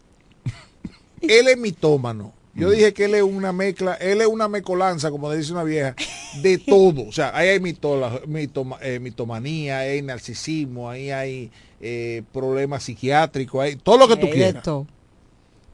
Él 1.21 1.47
es 1.47 1.57
mitómano. 1.57 2.33
Yo 2.55 2.69
dije 2.69 2.93
que 2.93 3.05
él 3.05 3.15
es 3.15 3.23
una 3.23 3.51
mezcla, 3.51 3.95
él 3.95 4.21
es 4.21 4.27
una 4.27 4.47
mecolanza, 4.47 5.09
como 5.09 5.31
dice 5.31 5.51
una 5.53 5.63
vieja, 5.63 5.95
de 6.41 6.57
todo. 6.67 7.07
O 7.07 7.11
sea, 7.11 7.35
ahí 7.35 7.49
hay 7.49 7.59
mitola- 7.59 8.21
mitoma- 8.27 8.77
eh, 8.81 8.99
mitomanía, 8.99 9.79
hay 9.79 10.01
narcisismo, 10.03 10.89
ahí 10.89 11.09
hay 11.09 11.51
eh, 11.81 12.21
problemas 12.31 12.83
psiquiátricos, 12.83 13.61
hay 13.61 13.75
todo 13.75 13.97
lo 13.97 14.07
que 14.07 14.17
tú 14.17 14.29
quieras. 14.29 14.61
todo. 14.63 14.85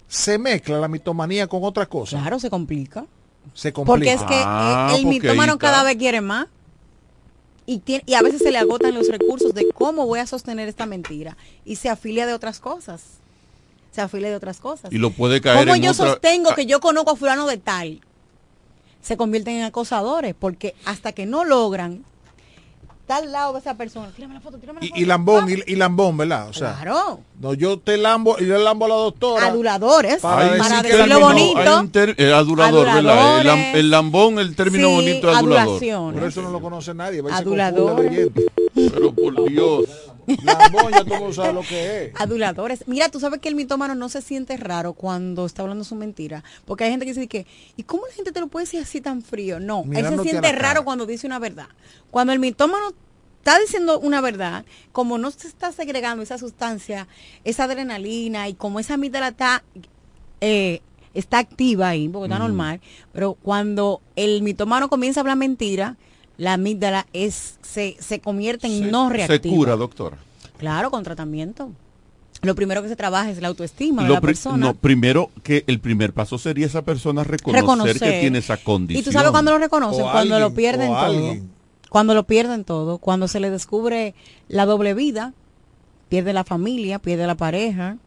Se 0.08 0.38
mezcla 0.40 0.80
la 0.80 0.88
mitomanía 0.88 1.48
con 1.48 1.64
otras 1.64 1.88
cosas. 1.88 2.22
Claro, 2.22 2.40
se 2.40 2.50
complica. 2.50 3.06
Se 3.54 3.74
complica. 3.74 3.96
Porque 3.96 4.14
es 4.14 4.22
que 4.24 4.42
Ah, 4.46 4.94
el 4.96 5.04
porque 5.04 5.20
mitómano 5.20 5.58
cada 5.58 5.84
vez 5.84 5.98
quiere 5.98 6.22
más. 6.22 6.48
Y, 7.66 7.80
tiene, 7.80 8.04
y 8.08 8.16
a 8.16 8.22
veces 8.24 8.42
se 8.42 8.52
le 8.52 8.58
agotan 8.58 8.96
los 8.96 9.08
recursos 9.10 9.54
de 9.54 9.68
cómo 9.76 10.08
voy 10.08 10.20
a 10.20 10.26
sostener 10.26 10.68
esta 10.68 10.88
mentira. 10.88 11.38
Y 11.66 11.76
se 11.76 11.90
afilia 11.90 12.26
de 12.26 12.34
otras 12.34 12.60
cosas. 12.60 13.02
Se 14.00 14.06
afilia 14.06 14.30
de 14.30 14.36
otras 14.38 14.60
cosas. 14.62 14.94
Y 14.94 14.98
lo 14.98 15.10
puede 15.12 15.42
caer 15.42 15.60
¿Cómo 15.66 15.76
en 15.76 15.82
yo 15.82 15.92
otra- 15.92 16.08
sostengo 16.12 16.52
Ah, 16.52 16.56
que 16.56 16.66
yo 16.66 16.80
conozco 16.80 17.12
a 17.12 17.16
fulano 17.18 17.46
de 17.48 17.58
tal? 17.58 18.00
Se 19.02 19.18
convierten 19.18 19.58
en 19.58 19.64
acosadores. 19.64 20.34
Porque 20.40 20.74
hasta 20.86 21.12
que 21.12 21.26
no 21.26 21.44
logran 21.44 22.06
tal 23.08 23.32
lado 23.32 23.54
de 23.54 23.60
esa 23.60 23.74
persona. 23.76 24.10
Tírame 24.16 24.36
la 24.36 24.40
foto, 24.40 24.58
tírame 24.58 24.80
la 24.82 24.88
foto. 24.88 24.98
Y, 25.00 25.02
y 25.02 25.06
lambón, 25.06 25.50
y, 25.50 25.72
y 25.72 25.76
lambón, 25.76 26.16
¿verdad? 26.16 26.48
O 26.48 26.54
sea, 26.54 26.76
Claro. 26.76 27.20
no, 27.42 27.54
yo 27.56 27.78
te 27.80 27.98
lambo, 27.98 28.38
y 28.40 28.46
yo 28.46 28.58
lambo 28.60 28.86
a 28.86 28.88
la 28.90 28.96
doctora. 28.96 29.48
Aduladores. 29.48 30.22
Para 30.22 30.58
para 30.58 30.82
decirlo 30.84 31.20
bonito. 31.20 31.90
ter- 31.92 32.16
eh, 32.20 32.32
adulador, 32.32 32.86
¿verdad? 32.86 33.42
El, 33.74 33.80
el 33.80 33.90
lambón, 33.90 34.40
el 34.40 34.56
término 34.56 34.88
Sí, 34.90 34.94
bonito 34.96 35.30
es 35.32 35.38
adulador. 35.38 36.14
Por 36.14 36.24
eso 36.24 36.42
no 36.44 36.52
lo 36.52 36.62
conoce 36.62 36.94
nadie. 36.94 37.22
leyendo. 37.24 37.96
Pero 38.76 39.12
por 39.14 39.50
Dios. 39.50 39.86
Lambón, 40.44 40.92
ya 40.92 41.04
todo 41.04 41.14
el 41.16 41.20
mundo 41.20 41.34
sabe 41.34 41.54
lo 41.54 41.62
que 41.62 42.06
es. 42.06 42.12
Aduladores. 42.16 42.84
Mira, 42.88 43.10
tú 43.10 43.20
sabes 43.20 43.40
que 43.40 43.50
el 43.50 43.56
mitómano 43.56 43.96
no 43.96 44.10
se 44.10 44.22
siente 44.22 44.58
raro 44.58 44.94
cuando 44.94 45.46
está 45.46 45.62
hablando 45.62 45.84
su 45.84 45.96
mentira. 45.96 46.44
Porque 46.66 46.84
hay 46.84 46.92
gente 46.92 47.06
que 47.06 47.14
dice 47.14 47.28
que, 47.28 47.46
¿y 47.76 47.84
cómo 47.84 48.06
la 48.08 48.14
gente 48.14 48.32
te 48.32 48.40
lo 48.40 48.48
puede 48.48 48.66
decir 48.66 48.82
así 48.82 49.02
tan 49.02 49.22
frío? 49.22 49.60
No, 49.60 49.84
él 49.92 50.06
se 50.08 50.18
siente 50.20 50.42
cara. 50.42 50.60
raro 50.60 50.86
cuando 50.86 51.06
dice 51.06 51.28
una 51.28 51.40
verdad. 51.40 51.68
Cuando 52.12 52.34
el 52.34 52.40
mitómano 52.40 52.94
está 53.40 53.60
diciendo 53.60 54.00
una 54.00 54.22
verdad, 54.22 54.66
como 54.92 55.18
no 55.18 55.32
se 55.32 55.48
está 55.48 55.72
segregando 55.72 56.22
esa 56.24 56.38
sustancia, 56.38 57.08
esa 57.44 57.64
adrenalina 57.64 58.48
y 58.50 58.54
como 58.54 58.80
esa 58.80 58.96
amígdala 58.96 59.30
está, 59.30 59.64
eh, 60.42 60.82
está 61.14 61.40
activa 61.40 61.90
ahí, 61.90 62.10
porque 62.10 62.28
está 62.28 62.40
normal, 62.40 62.82
pero 63.14 63.34
cuando 63.34 64.02
el 64.16 64.42
mitómano 64.42 64.90
comienza 64.90 65.20
a 65.20 65.22
hablar 65.22 65.38
mentira, 65.38 65.98
la 66.40 66.54
amígdala 66.54 67.06
es, 67.14 67.60
se, 67.62 67.96
se 68.00 68.20
convierte 68.20 68.66
en 68.66 68.90
no 68.90 69.10
Se 69.10 69.14
reactiva. 69.28 69.56
cura, 69.56 69.76
doctora. 69.76 70.18
Claro, 70.58 70.90
con 70.90 71.04
tratamiento. 71.04 71.70
Lo 72.42 72.56
primero 72.56 72.82
que 72.82 72.88
se 72.88 72.96
trabaja 72.96 73.30
es 73.30 73.42
la 73.42 73.50
autoestima 73.50 74.02
de 74.04 74.08
Lo 74.08 74.14
la 74.16 74.22
persona. 74.22 74.58
no, 74.58 74.74
primero 74.74 75.30
que 75.44 75.66
el 75.68 75.80
primer 75.80 76.14
paso 76.14 76.38
sería 76.38 76.66
esa 76.66 76.82
persona 76.84 77.24
reconocer, 77.26 77.62
Reconocer. 77.62 78.00
que 78.00 78.20
tiene 78.22 78.40
esa 78.40 78.56
condición. 78.58 79.02
y 79.02 79.04
tú 79.06 79.12
sabes 79.12 79.32
cuándo 79.32 79.52
lo 79.52 79.58
reconocen, 79.60 80.06
O 80.06 80.12
cuando 80.12 80.40
lo 80.40 80.54
pierden 80.54 80.88
todo. 80.88 80.98
alguien. 80.98 81.50
Cuando 81.90 82.14
lo 82.14 82.24
pierden 82.26 82.64
todo, 82.64 82.98
cuando 83.00 83.28
se 83.28 83.40
le 83.42 83.50
descubre 83.50 84.14
la 84.48 84.66
doble 84.66 84.94
vida, 84.94 85.34
pierde 86.08 86.32
la 86.34 86.44
familia, 86.46 87.00
pierde 87.00 87.28
la 87.28 87.36
pareja, 87.36 87.98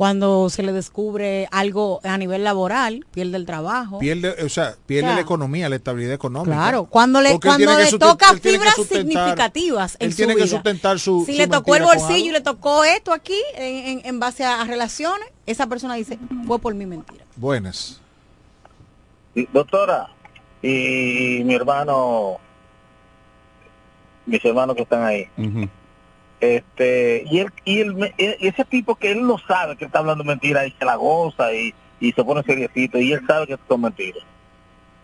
cuando 0.00 0.48
se 0.48 0.62
le 0.62 0.72
descubre 0.72 1.46
algo 1.50 2.00
a 2.04 2.16
nivel 2.16 2.42
laboral, 2.42 3.04
pierde 3.10 3.36
el 3.36 3.44
trabajo. 3.44 3.98
Pierde, 3.98 4.30
o 4.42 4.48
sea, 4.48 4.74
pierde 4.86 5.08
O 5.08 5.10
sea, 5.10 5.14
la 5.16 5.20
economía, 5.20 5.68
la 5.68 5.76
estabilidad 5.76 6.14
económica. 6.14 6.56
Claro, 6.56 6.86
cuando 6.86 7.20
le 7.20 7.32
Porque 7.32 7.48
cuando 7.48 7.76
le 7.78 7.90
toca 7.98 8.32
fibras 8.32 8.76
significativas 8.76 9.96
en 10.00 10.06
él 10.06 10.12
su 10.12 10.16
tiene 10.16 10.36
que 10.36 10.46
sustentar 10.46 10.98
su 10.98 11.24
si 11.26 11.32
su 11.32 11.38
le 11.38 11.48
tocó 11.48 11.76
el 11.76 11.82
bolsillo 11.82 12.30
y 12.30 12.32
le 12.32 12.40
tocó 12.40 12.82
esto 12.84 13.12
aquí 13.12 13.36
en, 13.56 13.98
en- 13.98 14.06
en 14.06 14.18
base 14.18 14.42
a, 14.42 14.62
a 14.62 14.64
relaciones, 14.64 15.28
esa 15.44 15.66
persona 15.66 15.96
dice, 15.96 16.18
fue 16.46 16.58
por 16.58 16.74
mi 16.74 16.86
mentira. 16.86 17.26
Buenas. 17.36 18.00
Doctora, 19.52 20.08
y 20.62 21.42
mi 21.44 21.54
hermano, 21.54 22.38
mis 24.24 24.42
hermanos 24.46 24.76
que 24.76 24.82
están 24.84 25.04
ahí. 25.04 25.28
Este, 26.40 27.24
y 27.30 27.38
él, 27.38 27.48
y 27.64 27.80
él, 27.80 27.94
me- 27.94 28.14
y 28.18 28.46
ese 28.46 28.64
tipo 28.64 28.94
que 28.94 29.12
él 29.12 29.26
no 29.26 29.36
sabe 29.46 29.76
que 29.76 29.84
está 29.84 29.98
hablando 30.00 30.24
mentira 30.24 30.66
y 30.66 30.70
se 30.78 30.84
la 30.84 30.96
goza 30.96 31.52
y, 31.52 31.74
y 32.00 32.12
se 32.12 32.24
pone 32.24 32.42
seriecito 32.42 32.98
y 32.98 33.12
él 33.12 33.20
sabe 33.26 33.46
que 33.46 33.56
son 33.68 33.82
mentiras. 33.82 34.22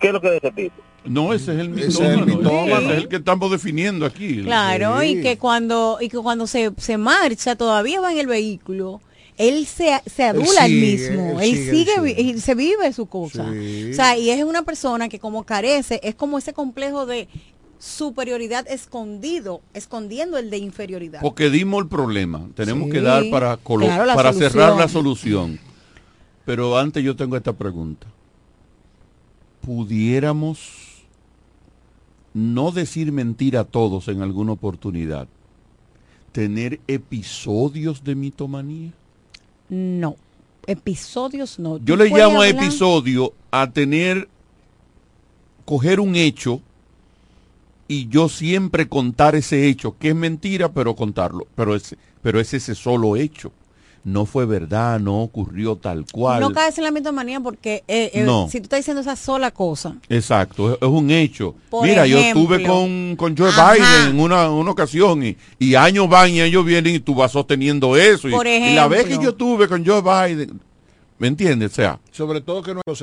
¿Qué 0.00 0.08
es 0.08 0.12
lo 0.12 0.20
que 0.20 0.36
es 0.36 0.42
ese 0.44 0.52
tipo? 0.52 0.74
No, 1.04 1.32
ese 1.32 1.52
es 1.54 1.60
el 1.60 1.78
Ese 1.78 1.88
es 1.88 2.00
el 2.00 2.26
mitómano. 2.26 2.76
Ese 2.78 2.92
es 2.92 2.96
el 2.98 3.08
que 3.08 3.16
estamos 3.16 3.50
definiendo 3.50 4.04
aquí. 4.06 4.42
Claro, 4.42 5.00
Sí. 5.00 5.08
y 5.08 5.22
que 5.22 5.38
cuando 5.38 5.98
y 6.00 6.08
que 6.08 6.18
cuando 6.18 6.46
se, 6.46 6.72
se 6.78 6.96
marcha 6.98 7.54
todavía 7.56 8.00
va 8.00 8.12
en 8.12 8.18
el 8.18 8.26
vehículo, 8.26 9.00
él 9.38 9.66
se, 9.66 10.00
se 10.06 10.24
adula 10.24 10.64
él, 10.66 10.72
sigue, 10.72 11.10
mismo, 11.10 11.40
él 11.40 11.48
él, 11.50 11.54
sigue, 11.56 11.70
sigue, 11.94 12.20
él 12.20 12.34
vi- 12.34 12.40
se 12.40 12.54
vive 12.54 12.92
su 12.92 13.06
cosa. 13.06 13.46
Sí. 13.52 13.90
O 13.92 13.94
sea, 13.94 14.16
y 14.18 14.30
es 14.30 14.42
una 14.42 14.62
persona 14.62 15.08
que 15.08 15.18
como 15.20 15.44
carece, 15.44 16.00
es 16.02 16.14
como 16.16 16.38
ese 16.38 16.52
complejo 16.54 17.06
de 17.06 17.28
superioridad 17.78 18.66
escondido, 18.68 19.60
escondiendo 19.74 20.38
el 20.38 20.50
de 20.50 20.58
inferioridad. 20.58 21.20
Porque 21.20 21.50
dimos 21.50 21.82
el 21.82 21.88
problema. 21.88 22.48
Tenemos 22.54 22.86
Sí, 22.86 22.92
que 22.92 23.00
dar 23.00 23.24
para, 23.30 23.56
colo- 23.56 23.86
claro, 23.86 24.04
la 24.06 24.14
para 24.14 24.32
solución. 24.32 24.52
cerrar 24.52 24.76
la 24.76 24.88
solución. 24.88 25.58
Pero 26.44 26.78
antes 26.78 27.02
yo 27.04 27.16
tengo 27.16 27.36
esta 27.36 27.52
pregunta. 27.52 28.06
¿Pudiéramos 29.60 31.02
no 32.34 32.70
decir 32.70 33.10
mentira 33.12 33.60
a 33.60 33.64
todos 33.64 34.08
en 34.08 34.22
alguna 34.22 34.52
oportunidad? 34.52 35.26
¿Tener 36.32 36.80
episodios 36.86 38.04
de 38.04 38.14
mitomanía? 38.14 38.92
No, 39.68 40.16
episodios 40.66 41.58
no. 41.58 41.78
Yo 41.78 41.96
le 41.96 42.08
llamo 42.10 42.42
a 42.42 42.46
hablar- 42.46 42.62
episodio 42.64 43.32
a 43.50 43.70
tener, 43.70 44.28
coger 45.64 45.98
un 45.98 46.14
hecho 46.14 46.60
y 47.88 48.08
yo 48.08 48.28
siempre 48.28 48.88
contar 48.88 49.34
ese 49.36 49.66
hecho, 49.68 49.96
que 49.98 50.08
es 50.10 50.14
mentira, 50.14 50.72
pero 50.72 50.94
contarlo. 50.96 51.46
Pero 51.54 51.74
es, 51.74 51.94
pero 52.22 52.40
es 52.40 52.52
ese 52.54 52.74
solo 52.74 53.16
hecho. 53.16 53.52
No 54.04 54.24
fue 54.24 54.46
verdad, 54.46 55.00
no 55.00 55.20
ocurrió 55.20 55.74
tal 55.74 56.04
cual. 56.12 56.40
No 56.40 56.52
caes 56.52 56.78
en 56.78 56.84
la 56.84 56.92
mitomanía 56.92 57.40
porque 57.40 57.82
eh, 57.88 58.12
eh, 58.14 58.22
No. 58.22 58.48
si 58.48 58.58
tú 58.60 58.64
estás 58.66 58.78
diciendo 58.78 59.00
esa 59.00 59.16
sola 59.16 59.50
cosa, 59.50 59.96
Exacto, 60.08 60.74
es, 60.74 60.78
es 60.80 60.88
un 60.88 61.10
hecho. 61.10 61.56
Por 61.70 61.84
Mira, 61.88 62.06
yo 62.06 62.16
ejemplo. 62.18 62.42
estuve 62.54 62.62
con, 62.68 63.16
con 63.16 63.36
Joe 63.36 63.48
Ajá. 63.48 63.72
Biden 63.74 64.10
en 64.14 64.20
una, 64.20 64.48
una 64.48 64.70
ocasión 64.70 65.24
y, 65.26 65.36
y 65.58 65.74
años 65.74 66.08
van 66.08 66.30
y 66.30 66.40
ellos 66.40 66.64
vienen 66.64 66.94
y 66.94 67.00
tú 67.00 67.16
vas 67.16 67.32
sosteniendo 67.32 67.96
eso. 67.96 68.28
Y, 68.28 68.30
Por 68.30 68.46
y 68.46 68.74
la 68.76 68.86
vez 68.86 69.00
que 69.00 69.06
ejemplo. 69.08 69.24
yo 69.24 69.30
estuve 69.30 69.66
con 69.66 69.84
Joe 69.84 70.02
Biden, 70.02 70.60
¿me 71.18 71.26
entiendes? 71.26 71.72
O 71.72 71.74
sea, 71.74 71.98
Sobre 72.12 72.40
todo 72.40 72.62
que 72.62 72.74
no 72.74 72.82
los 72.86 73.02